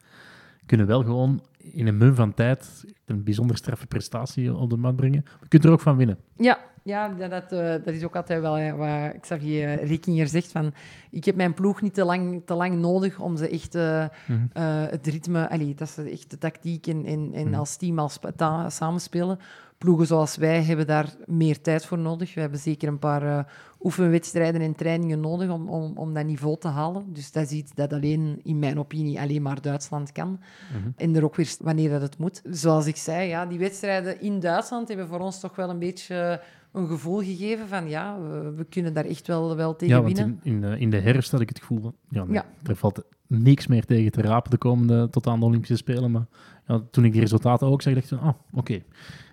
kunnen 0.66 0.88
wel 0.88 1.04
gewoon 1.04 1.42
in 1.58 1.88
een 1.88 1.98
mum 1.98 2.16
van 2.16 2.34
tijd 2.34 2.86
een 3.06 3.24
bijzonder 3.24 3.58
straffe 3.58 3.88
prestatie 3.88 4.56
op 4.56 4.70
de 4.70 4.78
mat 4.78 4.96
brengen. 4.96 5.26
Je 5.42 5.48
kunt 5.48 5.64
er 5.66 5.72
ook 5.72 5.80
van 5.82 5.98
winnen. 5.98 6.18
Ja, 6.38 6.60
ja 6.84 7.10
dat, 7.10 7.52
eh, 7.52 7.70
dat 7.70 7.88
is 7.94 8.04
ook 8.04 8.16
altijd 8.16 8.42
wel 8.42 8.54
hè, 8.54 8.76
wat 8.76 9.20
Xavier 9.22 9.84
Rikinger 9.84 10.28
zegt. 10.28 10.52
Van, 10.52 10.74
ik 11.12 11.26
heb 11.26 11.36
mijn 11.36 11.54
ploeg 11.54 11.82
niet 11.82 11.94
te 11.94 12.06
lang, 12.06 12.42
te 12.46 12.54
lang 12.54 12.76
nodig 12.80 13.20
om 13.20 13.38
ze 13.38 13.50
echt 13.50 13.76
eh, 13.76 14.06
Mhm. 14.28 14.40
eh, 14.54 14.64
het 14.90 15.08
ritme... 15.08 15.50
Allee, 15.50 15.74
dat 15.76 15.90
ze 15.90 16.02
echt 16.10 16.30
de 16.30 16.38
tactiek 16.38 16.88
en, 16.88 17.06
en, 17.06 17.30
en 17.34 17.46
Mhm. 17.48 17.56
als 17.60 17.76
team 17.78 18.00
als 18.00 18.20
ta- 18.36 18.70
samenspelen. 18.70 19.40
Ploegen 19.86 20.08
zoals 20.08 20.36
wij 20.38 20.64
hebben 20.64 20.88
daar 20.88 21.16
meer 21.26 21.62
tijd 21.62 21.86
voor 21.86 21.98
nodig. 21.98 22.34
We 22.34 22.42
hebben 22.42 22.60
zeker 22.60 22.88
een 22.88 23.00
paar 23.00 23.24
eh, 23.24 23.44
oefenwedstrijden 23.82 24.62
en 24.62 24.76
trainingen 24.76 25.20
nodig 25.20 25.50
om, 25.50 25.70
om, 25.70 25.98
om 25.98 26.14
dat 26.14 26.26
niveau 26.26 26.58
te 26.58 26.68
halen. 26.68 27.06
Dus 27.14 27.32
dat 27.32 27.44
is 27.44 27.52
iets 27.52 27.74
dat 27.74 27.94
alleen, 27.94 28.40
in 28.44 28.60
mijn 28.60 28.80
opinie, 28.80 29.20
alleen 29.20 29.42
maar 29.42 29.62
Duitsland 29.62 30.12
kan. 30.12 30.40
Mhm. 30.78 30.90
En 30.96 31.16
er 31.16 31.24
ook 31.24 31.36
weer 31.36 31.56
wanneer 31.60 31.90
dat 31.90 32.02
het 32.02 32.18
moet. 32.18 32.42
Zoals 32.50 32.86
ik 32.86 32.96
zei, 32.96 33.28
ja, 33.28 33.46
die 33.46 33.60
wedstrijden 33.60 34.22
in 34.22 34.40
Duitsland 34.40 34.88
hebben 34.88 35.08
voor 35.08 35.20
ons 35.20 35.40
toch 35.40 35.56
wel 35.56 35.70
een 35.70 35.80
beetje 35.80 36.42
een 36.72 36.88
gevoel 36.88 37.20
gegeven 37.20 37.68
van 37.68 37.90
ja, 37.90 38.20
we, 38.22 38.54
we 38.56 38.64
kunnen 38.64 38.94
daar 38.94 39.06
echt 39.06 39.28
wel, 39.28 39.56
wel 39.56 39.76
tegen 39.76 39.96
Ja, 39.96 40.02
want 40.02 40.18
winnen. 40.18 40.40
in, 40.44 40.54
in, 40.56 40.64
eh, 40.64 40.82
in 40.82 40.90
de 40.90 41.00
herfst 41.00 41.32
had 41.32 41.42
ik 41.42 41.50
het 41.50 41.60
gevoel 41.60 41.82
van, 41.82 41.96
ja, 42.10 42.24
nee, 42.24 42.34
Ja. 42.34 42.46
er 42.64 42.76
valt 42.76 43.04
niks 43.28 43.68
meer 43.68 43.86
tegen 43.86 44.12
te 44.12 44.22
rapen 44.22 44.52
de 44.52 44.58
komende 44.58 45.10
tot 45.10 45.28
aan 45.28 45.40
de 45.40 45.46
Olympische 45.46 45.76
Spelen. 45.76 46.12
Maar 46.12 46.26
ja, 46.68 46.82
toen 46.92 47.06
ik 47.06 47.12
die 47.12 47.22
resultaten 47.22 47.68
ook 47.68 47.82
zag, 47.82 47.94
dacht 47.94 48.12
ik, 48.12 48.18
van, 48.18 48.28
ah, 48.28 48.36
oké. 48.54 48.82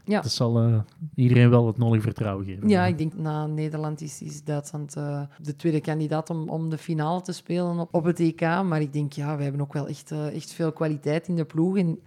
Ja. 0.04 0.20
Dat 0.20 0.32
zal 0.32 0.58
eh, 0.58 0.78
iedereen 1.14 1.50
wel 1.50 1.66
het 1.66 1.78
nodige 1.78 2.02
vertrouwen 2.02 2.44
geven. 2.44 2.68
Ja, 2.68 2.86
ik 2.86 2.98
denk 2.98 3.14
na 3.14 3.46
Nederland 3.46 4.00
is, 4.00 4.22
is 4.22 4.44
Duitsland 4.44 4.96
eh, 4.96 5.22
de 5.42 5.56
tweede 5.56 5.80
kandidaat 5.80 6.30
om, 6.30 6.48
om 6.48 6.70
de 6.70 6.78
finale 6.78 7.20
te 7.20 7.32
spelen 7.32 7.78
op, 7.78 7.94
op 7.94 8.04
het 8.04 8.20
EK. 8.20 8.40
Maar 8.40 8.80
ik 8.80 8.92
denk, 8.92 9.12
ja, 9.12 9.36
we 9.36 9.42
hebben 9.42 9.60
ook 9.60 9.72
wel 9.72 9.88
echt, 9.88 10.10
eh, 10.10 10.34
echt 10.34 10.52
veel 10.52 10.72
kwaliteit 10.72 11.28
in 11.28 11.36
de 11.36 11.44
ploeg. 11.44 11.76
En 11.76 11.98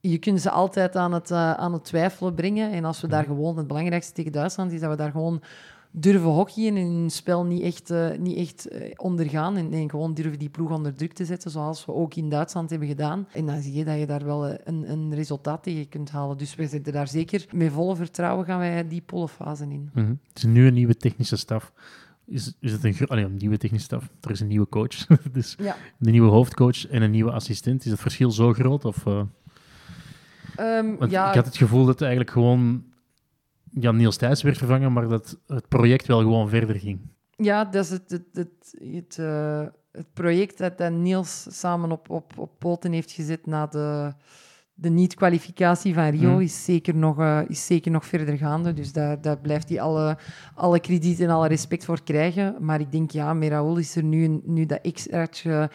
je 0.00 0.18
kunt 0.18 0.40
ze 0.40 0.50
altijd 0.50 0.96
aan 0.96 1.12
het, 1.12 1.32
aan 1.32 1.72
het 1.72 1.84
twijfelen 1.84 2.34
brengen. 2.34 2.72
En 2.72 2.84
als 2.84 3.00
we 3.00 3.08
daar 3.08 3.24
gewoon, 3.24 3.56
het 3.56 3.66
belangrijkste 3.66 4.12
tegen 4.12 4.32
Duitsland 4.32 4.72
is 4.72 4.80
dat 4.80 4.90
we 4.90 4.96
daar 4.96 5.10
gewoon 5.10 5.42
durven 5.98 6.30
hockeyen 6.30 6.76
en 6.76 6.86
hun 6.86 7.10
spel 7.10 7.44
niet 7.44 7.62
echt, 7.62 7.90
eh, 7.90 8.18
niet 8.18 8.36
echt 8.36 8.68
eh, 8.68 8.90
ondergaan. 8.96 9.56
En, 9.56 9.72
en 9.72 9.90
gewoon 9.90 10.14
durven 10.14 10.38
die 10.38 10.48
ploeg 10.48 10.70
onder 10.70 10.94
druk 10.94 11.12
te 11.12 11.24
zetten, 11.24 11.50
zoals 11.50 11.84
we 11.84 11.92
ook 11.92 12.14
in 12.14 12.28
Duitsland 12.28 12.70
hebben 12.70 12.88
gedaan. 12.88 13.28
En 13.32 13.46
dan 13.46 13.60
zie 13.60 13.72
je 13.72 13.84
dat 13.84 13.98
je 13.98 14.06
daar 14.06 14.24
wel 14.24 14.46
eh, 14.46 14.58
een, 14.64 14.90
een 14.90 15.14
resultaat 15.14 15.62
tegen 15.62 15.88
kunt 15.88 16.10
halen. 16.10 16.36
Dus 16.38 16.54
wij 16.54 16.66
zitten 16.66 16.92
daar 16.92 17.08
zeker 17.08 17.46
met 17.52 17.72
volle 17.72 17.96
vertrouwen 17.96 18.44
gaan 18.46 18.58
wij 18.58 18.88
die 18.88 19.00
pollenfase 19.00 19.64
in. 19.64 19.90
Mhm. 19.94 20.08
Het 20.28 20.36
is 20.36 20.44
nu 20.44 20.66
een 20.66 20.74
nieuwe 20.74 20.96
technische 20.96 21.36
staf. 21.36 21.72
Is, 22.24 22.56
is 22.60 22.72
het 22.72 22.84
een, 22.84 22.94
een 22.98 23.36
nieuwe 23.36 23.56
technische 23.58 23.86
staf? 23.86 24.10
Er 24.20 24.30
is 24.30 24.40
een 24.40 24.46
nieuwe 24.46 24.68
coach. 24.68 25.06
dus 25.32 25.54
Ja. 25.58 25.76
een 26.00 26.10
nieuwe 26.12 26.30
hoofdcoach 26.30 26.86
en 26.88 27.02
een 27.02 27.10
nieuwe 27.10 27.32
assistent. 27.32 27.84
Is 27.84 27.90
het 27.90 28.00
verschil 28.00 28.30
zo 28.30 28.52
groot? 28.52 28.84
Of, 28.84 29.06
eh, 29.06 29.22
Ehm, 30.56 31.10
ja, 31.10 31.28
Ik 31.28 31.34
had 31.34 31.44
het 31.44 31.56
gevoel 31.56 31.84
dat 31.84 32.00
eigenlijk 32.00 32.30
gewoon 32.30 32.84
ja, 33.80 33.92
Niels 33.92 34.16
Thijs 34.16 34.42
werd 34.42 34.58
vervangen, 34.58 34.92
maar 34.92 35.08
dat 35.08 35.38
het 35.46 35.68
project 35.68 36.06
wel 36.06 36.20
gewoon 36.20 36.48
verder 36.48 36.76
ging. 36.76 36.98
ja, 37.36 37.64
dat 37.64 37.84
is 37.84 37.90
het, 37.90 38.10
het, 38.10 38.24
het, 38.32 38.78
het, 38.92 39.16
eh, 39.18 39.62
het 39.92 40.12
project 40.12 40.58
dat, 40.58 40.78
dat 40.78 40.92
Niels 40.92 41.46
samen 41.50 41.90
op, 41.92 42.10
op, 42.10 42.32
op 42.38 42.50
poten 42.58 42.92
heeft 42.92 43.10
gezet 43.10 43.46
na 43.46 43.66
de, 43.66 44.12
de 44.74 44.88
niet-kwalificatie 44.88 45.94
van 45.94 46.08
Rio 46.08 46.30
Hmm. 46.30 46.40
is, 46.40 46.64
zeker 46.64 46.94
nog, 46.94 47.18
eh, 47.18 47.40
is 47.48 47.66
zeker 47.66 47.90
nog 47.90 48.06
verder 48.06 48.36
gaande. 48.36 48.72
Dus 48.72 48.92
daar, 48.92 49.20
daar 49.20 49.38
blijft 49.38 49.68
hij 49.68 49.80
alle, 49.80 50.18
alle 50.54 50.80
krediet 50.80 51.20
en 51.20 51.30
alle 51.30 51.48
respect 51.48 51.84
voor 51.84 52.02
krijgen. 52.02 52.56
Maar 52.60 52.80
ik 52.80 52.92
denk, 52.92 53.10
ja, 53.10 53.34
met 53.34 53.48
Raoul 53.48 53.76
is 53.76 53.96
er 53.96 54.04
nu, 54.04 54.40
nu 54.44 54.66
dat 54.66 54.80
extraatje 54.82 55.70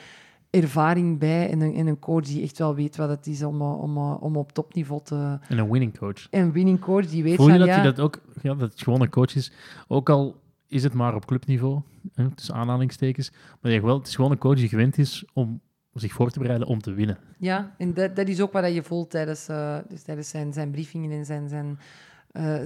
ervaring 0.52 1.20
bij 1.20 1.49
en 1.49 1.62
een, 1.62 1.76
en 1.76 1.88
een 1.88 1.99
coach 1.99 2.26
die 2.26 2.43
echt 2.43 2.58
wel 2.58 2.76
weet 2.76 2.95
wat 2.95 3.10
het 3.10 3.28
is 3.28 3.43
om, 3.43 3.62
eh, 3.62 3.82
om, 3.82 3.97
eh, 3.97 4.24
om 4.24 4.36
op 4.36 4.52
topniveau 4.52 5.02
te... 5.04 5.39
En 5.47 5.58
een 5.58 5.72
winning 5.72 5.97
coach. 5.97 6.30
En 6.30 6.52
winning 6.52 6.80
coach 6.80 7.06
die 7.06 7.24
weet 7.24 7.36
Voel 7.36 7.45
je 7.45 7.52
van, 7.52 7.60
dat 7.60 7.70
ja, 7.70 7.76
hij 7.76 7.84
dat 7.84 7.99
ook, 7.99 8.22
ja, 8.41 8.54
dat 8.54 8.72
het 8.72 8.82
gewoon 8.82 9.02
een 9.02 9.10
coach 9.10 9.36
is, 9.36 9.52
ook 9.88 10.10
al 10.10 10.39
is 10.68 10.84
het 10.84 10.93
maar 10.93 11.16
op 11.16 11.26
clubniveau, 11.26 11.82
hè, 12.14 12.30
tussen 12.30 12.56
aanhalingstekens, 12.56 13.32
maar 13.62 13.72
je 13.72 13.82
wel, 13.82 13.97
het 13.97 14.08
is 14.08 14.16
gewoon 14.16 14.32
een 14.32 14.38
coach 14.38 14.56
die 14.56 14.70
gewend 14.70 14.97
is 14.97 15.26
om 15.34 15.62
zich 15.93 16.12
voor 16.14 16.32
te 16.32 16.39
bereiden 16.39 16.68
om 16.68 16.82
te 16.82 16.93
winnen. 16.93 17.18
Ja, 17.38 17.76
en 17.78 17.93
dat, 17.93 18.16
dat 18.16 18.28
is 18.28 18.41
ook 18.41 18.52
wat 18.52 18.74
je 18.74 18.84
voelt 18.84 19.10
tijdens, 19.10 19.47
eh, 19.47 19.78
dus 19.89 20.02
tijdens 20.02 20.30
zijn, 20.30 20.54
zijn 20.54 20.72
briefingen 20.72 21.12
en 21.12 21.26
zijn, 21.26 21.49
zijn, 21.49 21.80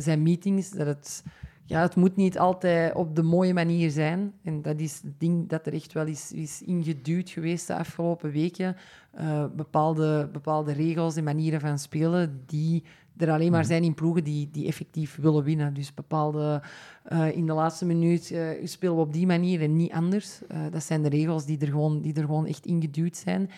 zijn 0.02 0.24
meetings. 0.24 0.70
Dat 0.70 0.88
het, 0.88 1.24
ja, 1.68 1.82
het 1.82 1.96
moet 1.96 2.16
niet 2.16 2.40
altijd 2.40 2.94
op 2.94 3.16
de 3.16 3.24
mooie 3.24 3.54
manier 3.54 3.92
zijn. 3.92 4.34
En 4.44 4.62
dat 4.62 4.80
is 4.80 5.02
het 5.04 5.20
ding 5.20 5.50
dat 5.50 5.66
er 5.66 5.74
echt 5.74 5.94
wel 5.94 6.06
is, 6.06 6.32
is 6.32 6.62
ingeduwd 6.62 7.30
geweest 7.30 7.68
de 7.68 7.76
afgelopen 7.76 8.32
weken. 8.32 8.76
Eh, 9.12 9.46
bepaalde, 9.56 10.30
bepaalde 10.32 10.72
regels 10.72 11.16
en 11.16 11.24
manieren 11.24 11.60
van 11.60 11.80
spelen 11.80 12.44
die 12.46 12.84
er 13.18 13.32
alleen 13.32 13.52
maar 13.52 13.66
zijn 13.66 13.84
in 13.84 13.94
ploegen 13.94 14.24
die, 14.24 14.50
die 14.52 14.68
effectief 14.68 15.16
willen 15.16 15.44
winnen. 15.44 15.74
Dus 15.74 15.94
bepaalde, 15.94 16.62
eh, 17.04 17.38
in 17.38 17.46
de 17.46 17.54
laatste 17.54 17.86
minuut 17.86 18.32
eh, 18.32 18.48
spelen 18.64 18.96
we 18.96 19.02
op 19.02 19.14
die 19.14 19.26
manier 19.26 19.62
en 19.62 19.76
niet 19.76 19.92
anders. 19.92 20.40
Dat 20.72 20.84
zijn 20.84 21.04
de 21.04 21.10
regels 21.10 21.46
die 21.46 21.60
er 21.60 21.68
gewoon, 21.68 22.02
die 22.02 22.14
er 22.14 22.26
gewoon 22.26 22.46
echt 22.46 22.66
ingeduwd 22.66 23.18
zijn. 23.18 23.50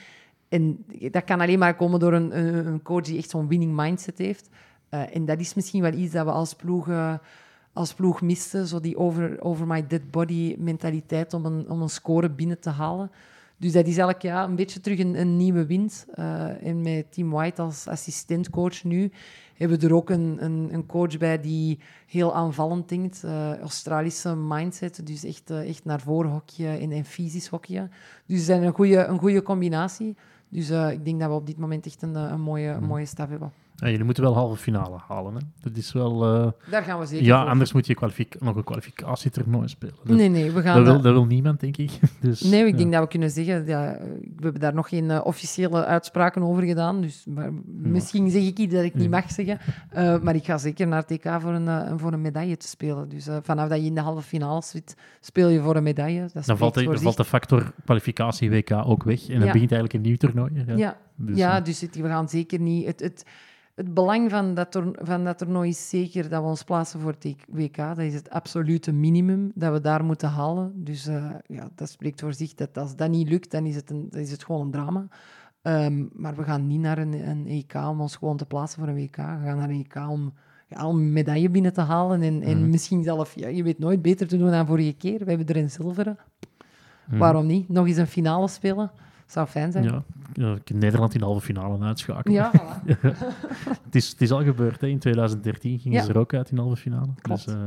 En 0.49 0.85
dat 1.11 1.23
kan 1.23 1.41
alleen 1.41 1.59
maar 1.59 1.75
komen 1.75 1.99
door 1.99 2.13
een, 2.13 2.37
een, 2.67 2.81
coach 2.81 3.03
die 3.03 3.17
echt 3.17 3.29
zo'n 3.29 3.47
winning 3.47 3.75
mindset 3.75 4.17
heeft. 4.17 4.49
En 4.89 5.25
dat 5.25 5.39
is 5.39 5.53
misschien 5.53 5.81
wel 5.81 5.93
iets 5.93 6.13
dat 6.13 6.25
we 6.25 6.31
als 6.31 6.53
ploeg, 6.53 6.89
eh, 6.89 7.13
als 7.77 7.93
ploeg 7.93 8.21
misten. 8.21 8.67
Zo 8.67 8.79
die 8.79 8.97
over, 8.97 9.41
over 9.41 9.67
my 9.67 9.87
dead 9.87 10.11
body 10.11 10.55
mentaliteit 10.59 11.33
om 11.33 11.45
een, 11.45 11.69
om 11.69 11.81
een 11.81 11.89
score 11.89 12.29
binnen 12.29 12.59
te 12.59 12.69
halen. 12.69 13.11
Dus 13.59 13.71
dat 13.71 13.87
is 13.87 13.97
eigenlijk 13.97 14.21
ja, 14.21 14.43
een 14.43 14.55
beetje 14.55 14.79
terug 14.79 14.99
een, 14.99 15.19
een 15.19 15.37
nieuwe 15.37 15.65
wind. 15.65 16.05
Eh, 16.13 16.67
en 16.67 16.81
met 16.81 17.11
Tim 17.11 17.29
White 17.29 17.61
als 17.61 17.87
assistentcoach 17.87 18.83
nu 18.83 19.11
hebben 19.55 19.79
we 19.79 19.87
er 19.87 19.93
ook 19.93 20.09
een, 20.09 20.37
een, 20.39 20.69
een 20.71 20.85
coach 20.85 21.17
bij 21.17 21.41
die 21.41 21.79
heel 22.07 22.35
aanvallend 22.35 22.89
denkt. 22.89 23.23
eh, 23.23 23.57
Australische 23.59 24.35
mindset, 24.35 25.07
dus 25.07 25.23
echt, 25.23 25.49
eh, 25.49 25.69
echt 25.69 25.85
naar 25.85 26.01
voren 26.01 26.31
hokje 26.31 26.67
en, 26.67 26.91
en 26.91 27.05
fysisch 27.05 27.47
hokje. 27.47 27.89
Dus 28.25 28.39
is 28.39 28.47
een 28.47 28.73
goede, 28.73 29.05
een 29.05 29.19
goede 29.19 29.41
combinatie. 29.41 30.15
Dus 30.49 30.69
ik 30.69 31.05
denk 31.05 31.19
dat 31.19 31.29
we 31.29 31.35
op 31.35 31.45
dit 31.45 31.57
moment 31.57 31.85
echt 31.85 32.01
een, 32.01 32.15
een, 32.15 32.41
mooie, 32.41 32.69
een 32.69 32.83
mooie 32.83 33.05
stap 33.05 33.29
hebben. 33.29 33.51
Ja, 33.79 33.89
jullie 33.89 34.03
moeten 34.05 34.23
wel 34.23 34.33
halve 34.33 34.55
finale 34.57 34.97
halen. 35.07 35.33
Hè? 35.33 35.39
Dat 35.61 35.75
is 35.77 35.91
wel... 35.93 36.23
eh, 36.25 36.51
Daar 36.71 36.83
gaan 36.83 36.99
we 36.99 37.05
zeker 37.05 37.25
ja, 37.25 37.41
voor. 37.41 37.49
anders 37.49 37.73
moet 37.73 37.87
je 37.87 37.93
kwalific- 37.95 38.35
nog 38.41 38.55
een 38.55 38.63
kwalificatietoernooi 38.63 39.67
spelen. 39.67 39.95
Dat, 40.03 40.15
Nee, 40.17 40.29
nee, 40.29 40.51
we 40.51 40.61
gaan... 40.61 40.75
dat, 40.75 40.85
wil, 40.93 41.01
dat- 41.01 41.13
wil 41.13 41.25
niemand, 41.25 41.59
denk 41.59 41.77
ik. 41.77 41.91
Dus, 42.21 42.41
Nee, 42.41 42.65
ik 42.65 42.71
ja. 42.71 42.77
denk 42.77 42.91
dat 42.91 43.01
we 43.01 43.07
kunnen 43.07 43.29
zeggen, 43.29 43.65
ja, 43.65 43.97
we 44.35 44.43
hebben 44.43 44.61
daar 44.61 44.73
nog 44.73 44.89
geen 44.89 45.11
eh, 45.11 45.19
officiële 45.23 45.85
uitspraken 45.85 46.41
over 46.41 46.63
gedaan. 46.63 47.01
Dus 47.01 47.25
maar 47.29 47.51
misschien 47.65 48.29
zeg 48.29 48.43
ik 48.43 48.57
iets 48.57 48.73
dat 48.73 48.83
ik 48.83 48.93
niet 48.95 49.09
mag 49.09 49.31
zeggen. 49.31 49.59
Eh, 49.89 50.19
maar 50.19 50.35
ik 50.35 50.45
ga 50.45 50.57
zeker 50.57 50.87
naar 50.87 51.05
TK 51.05 51.29
voor 51.39 51.51
een, 51.53 51.67
eh, 51.67 51.93
voor 51.97 52.13
een 52.13 52.21
medaille 52.21 52.57
te 52.57 52.67
spelen. 52.67 53.09
Dus 53.09 53.27
eh, 53.27 53.37
vanaf 53.41 53.69
dat 53.69 53.79
je 53.79 53.85
in 53.85 53.95
de 53.95 54.01
halve 54.01 54.21
finale 54.21 54.61
zit, 54.63 54.95
speel 55.21 55.47
je 55.49 55.61
voor 55.61 55.75
een 55.75 55.83
medaille. 55.83 56.29
Dat 56.33 56.45
Dan 56.45 56.57
valt, 56.57 56.73
de, 56.73 56.83
dan 56.83 56.99
valt 56.99 57.17
de 57.17 57.25
factor 57.25 57.71
kwalificatie 57.85 58.49
WK 58.49 58.71
ook 58.71 59.03
weg. 59.03 59.27
En 59.29 59.39
dan 59.39 59.51
begint 59.51 59.71
eigenlijk 59.71 59.93
een 59.93 60.01
nieuw 60.01 60.15
toernooi. 60.17 60.51
Ja. 60.67 60.75
Ja, 60.75 60.97
Dus, 61.15 61.37
ja, 61.37 61.57
eh, 61.59 61.63
dus 61.65 61.81
het- 61.81 61.95
we 61.95 62.07
gaan 62.07 62.29
zeker 62.29 62.59
niet... 62.59 62.85
Het, 62.85 62.99
het, 62.99 63.25
het 63.77 63.93
belang 63.93 64.29
van 64.29 64.53
dat, 64.53 64.71
toer- 64.71 64.97
van 65.01 65.23
dat 65.23 65.37
toernooi 65.37 65.69
is 65.69 65.89
zeker 65.89 66.29
dat 66.29 66.41
we 66.41 66.47
ons 66.47 66.63
plaatsen 66.63 66.99
voor 66.99 67.11
het 67.19 67.35
WK. 67.49 67.75
Dat 67.77 67.97
is 67.97 68.13
het 68.13 68.29
absolute 68.29 68.91
minimum 68.91 69.51
dat 69.55 69.73
we 69.73 69.81
daar 69.81 70.03
moeten 70.05 70.29
halen. 70.29 70.71
Dus 70.83 71.07
eh, 71.07 71.29
ja, 71.45 71.69
dat 71.75 71.89
spreekt 71.89 72.19
voor 72.21 72.33
zich 72.33 72.53
dat 72.53 72.77
als 72.77 72.95
dat 72.95 73.09
niet 73.09 73.29
lukt, 73.29 73.51
dan 73.51 73.65
is 73.65 73.75
het, 73.75 73.89
een, 73.89 74.07
dan 74.09 74.19
is 74.21 74.31
het 74.31 74.43
gewoon 74.45 74.61
een 74.61 74.71
drama. 74.71 75.07
Ehm, 75.61 76.05
maar 76.13 76.35
we 76.35 76.43
gaan 76.43 76.67
niet 76.67 76.79
naar 76.79 76.97
een, 76.97 77.29
een 77.29 77.47
EK 77.47 77.73
om 77.73 78.01
ons 78.01 78.15
gewoon 78.15 78.37
te 78.37 78.45
plaatsen 78.45 78.79
voor 78.79 78.87
een 78.87 78.95
WK. 78.95 79.15
We 79.15 79.21
gaan 79.21 79.57
naar 79.57 79.69
een 79.69 79.85
EK 79.89 79.95
om, 80.09 80.33
ja, 80.67 80.87
om 80.87 80.95
een 80.97 81.13
medaille 81.13 81.49
binnen 81.49 81.73
te 81.73 81.81
halen. 81.81 82.21
En, 82.21 82.41
en 82.41 82.57
Mhm. 82.59 82.69
misschien 82.69 83.03
zelf, 83.03 83.35
ja, 83.35 83.47
je 83.47 83.63
weet 83.63 83.79
nooit, 83.79 84.01
beter 84.01 84.27
te 84.27 84.37
doen 84.37 84.51
dan 84.51 84.65
vorige 84.67 84.93
keer. 84.93 85.19
We 85.19 85.29
hebben 85.29 85.47
er 85.47 85.57
een 85.57 85.69
zilveren. 85.69 86.17
Mhm. 87.07 87.17
Waarom 87.17 87.45
niet? 87.45 87.69
Nog 87.69 87.87
eens 87.87 87.97
een 87.97 88.07
finale 88.07 88.47
spelen. 88.47 88.91
Zou 89.27 89.47
fijn 89.47 89.71
zijn. 89.71 89.83
Ja, 89.83 90.03
ja, 90.33 90.55
Nederland 90.73 91.13
in 91.13 91.19
de 91.19 91.25
halve 91.25 91.41
finale 91.45 91.85
uitschakelen. 91.85 92.33
Ja, 92.35 92.51
voilà. 92.59 92.95
Het, 93.83 93.95
is, 93.95 94.09
het 94.09 94.21
is 94.21 94.31
al 94.31 94.43
gebeurd. 94.43 94.81
Hè. 94.81 94.87
In 94.87 94.99
2013 94.99 95.79
gingen 95.79 95.97
Ja. 95.97 96.03
ze 96.05 96.11
er 96.11 96.17
ook 96.17 96.33
uit 96.33 96.49
in 96.49 96.55
de 96.55 96.61
halve 96.61 96.81
finale. 96.81 97.07
Klopt. 97.21 97.45
Dus, 97.45 97.53
eh, 97.55 97.61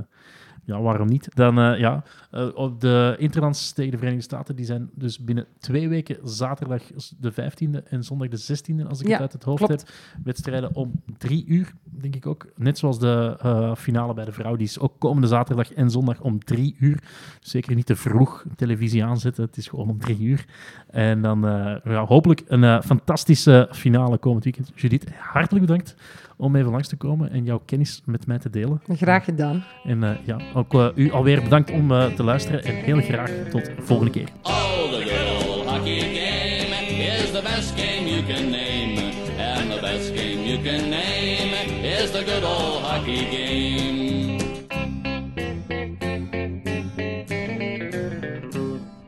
ja, 0.64 0.80
waarom 0.80 1.08
niet? 1.08 1.28
Dan, 1.34 1.58
eh, 1.58 1.78
ja, 1.78 2.02
eh, 2.30 2.48
op 2.54 2.80
de 2.80 3.14
Interlands 3.18 3.72
tegen 3.72 3.90
de 3.90 3.96
Verenigde 3.96 4.24
Staten, 4.24 4.56
die 4.56 4.64
zijn 4.64 4.90
dus 4.94 5.18
binnen 5.18 5.46
twee 5.58 5.88
weken 5.88 6.16
zaterdag 6.24 6.82
de 7.18 7.32
15e 7.32 7.82
en 7.82 8.04
zondag 8.04 8.28
de 8.28 8.36
16e, 8.36 8.86
als 8.88 9.00
ik 9.00 9.06
Ja, 9.06 9.12
het 9.12 9.20
uit 9.20 9.32
het 9.32 9.44
hoofd 9.44 9.64
klopt. 9.64 9.80
heb. 9.80 9.90
Wedstrijden 10.24 10.74
om 10.74 10.92
drie 11.18 11.44
uur, 11.46 11.72
denk 11.84 12.16
ik 12.16 12.26
ook. 12.26 12.46
Net 12.56 12.78
zoals 12.78 12.98
de 12.98 13.36
eh, 13.42 13.74
finale 13.74 14.14
bij 14.14 14.24
de 14.24 14.32
vrouw, 14.32 14.56
die 14.56 14.66
is 14.66 14.78
ook 14.78 14.92
komende 14.98 15.26
zaterdag 15.28 15.72
en 15.72 15.90
zondag 15.90 16.20
om 16.20 16.44
drie 16.44 16.76
uur. 16.78 17.02
Zeker 17.40 17.74
niet 17.74 17.86
te 17.86 17.96
vroeg 17.96 18.44
televisie 18.56 19.04
aanzetten, 19.04 19.44
het 19.44 19.56
is 19.56 19.68
gewoon 19.68 19.88
om 19.90 19.98
drie 19.98 20.20
uur. 20.20 20.44
En 20.90 21.22
dan 21.22 21.40
ja, 21.84 22.04
hopelijk 22.06 22.42
een 22.46 22.82
fantastische 22.82 23.68
finale 23.70 24.18
komend 24.18 24.44
weekend. 24.44 24.72
Judith, 24.74 25.04
hartelijk 25.16 25.66
bedankt 25.66 25.94
om 26.40 26.56
even 26.56 26.70
langs 26.70 26.88
te 26.88 26.96
komen 26.96 27.30
en 27.30 27.44
jouw 27.44 27.62
kennis 27.64 28.02
met 28.04 28.26
mij 28.26 28.38
te 28.38 28.50
delen. 28.50 28.80
Graag 28.96 29.24
gedaan. 29.24 29.64
En 29.84 30.04
eh, 30.04 30.10
ja, 30.24 30.36
ook 30.54 30.74
eh, 30.74 30.88
u 30.94 31.12
alweer 31.12 31.42
bedankt 31.42 31.70
om 31.70 31.92
eh, 31.92 32.06
te 32.06 32.22
luisteren 32.22 32.64
en 32.64 32.74
heel 32.74 33.00
graag 33.00 33.30
tot 33.50 33.64
de 33.64 33.74
volgende 33.78 34.12
keer. 34.12 34.28
Oh, 34.42 34.90
the 34.90 35.62
hockey 35.66 36.00
game 36.00 36.94
is 36.96 37.30
the 37.30 37.42
best 37.42 37.80
game 37.80 38.10
you 38.10 38.22
can 38.22 38.50
name. 38.50 39.08
And 39.38 39.70
the 39.70 39.80
best 39.80 40.08
game 40.14 40.46
you 40.46 40.62
can 40.62 40.90
name 40.90 41.09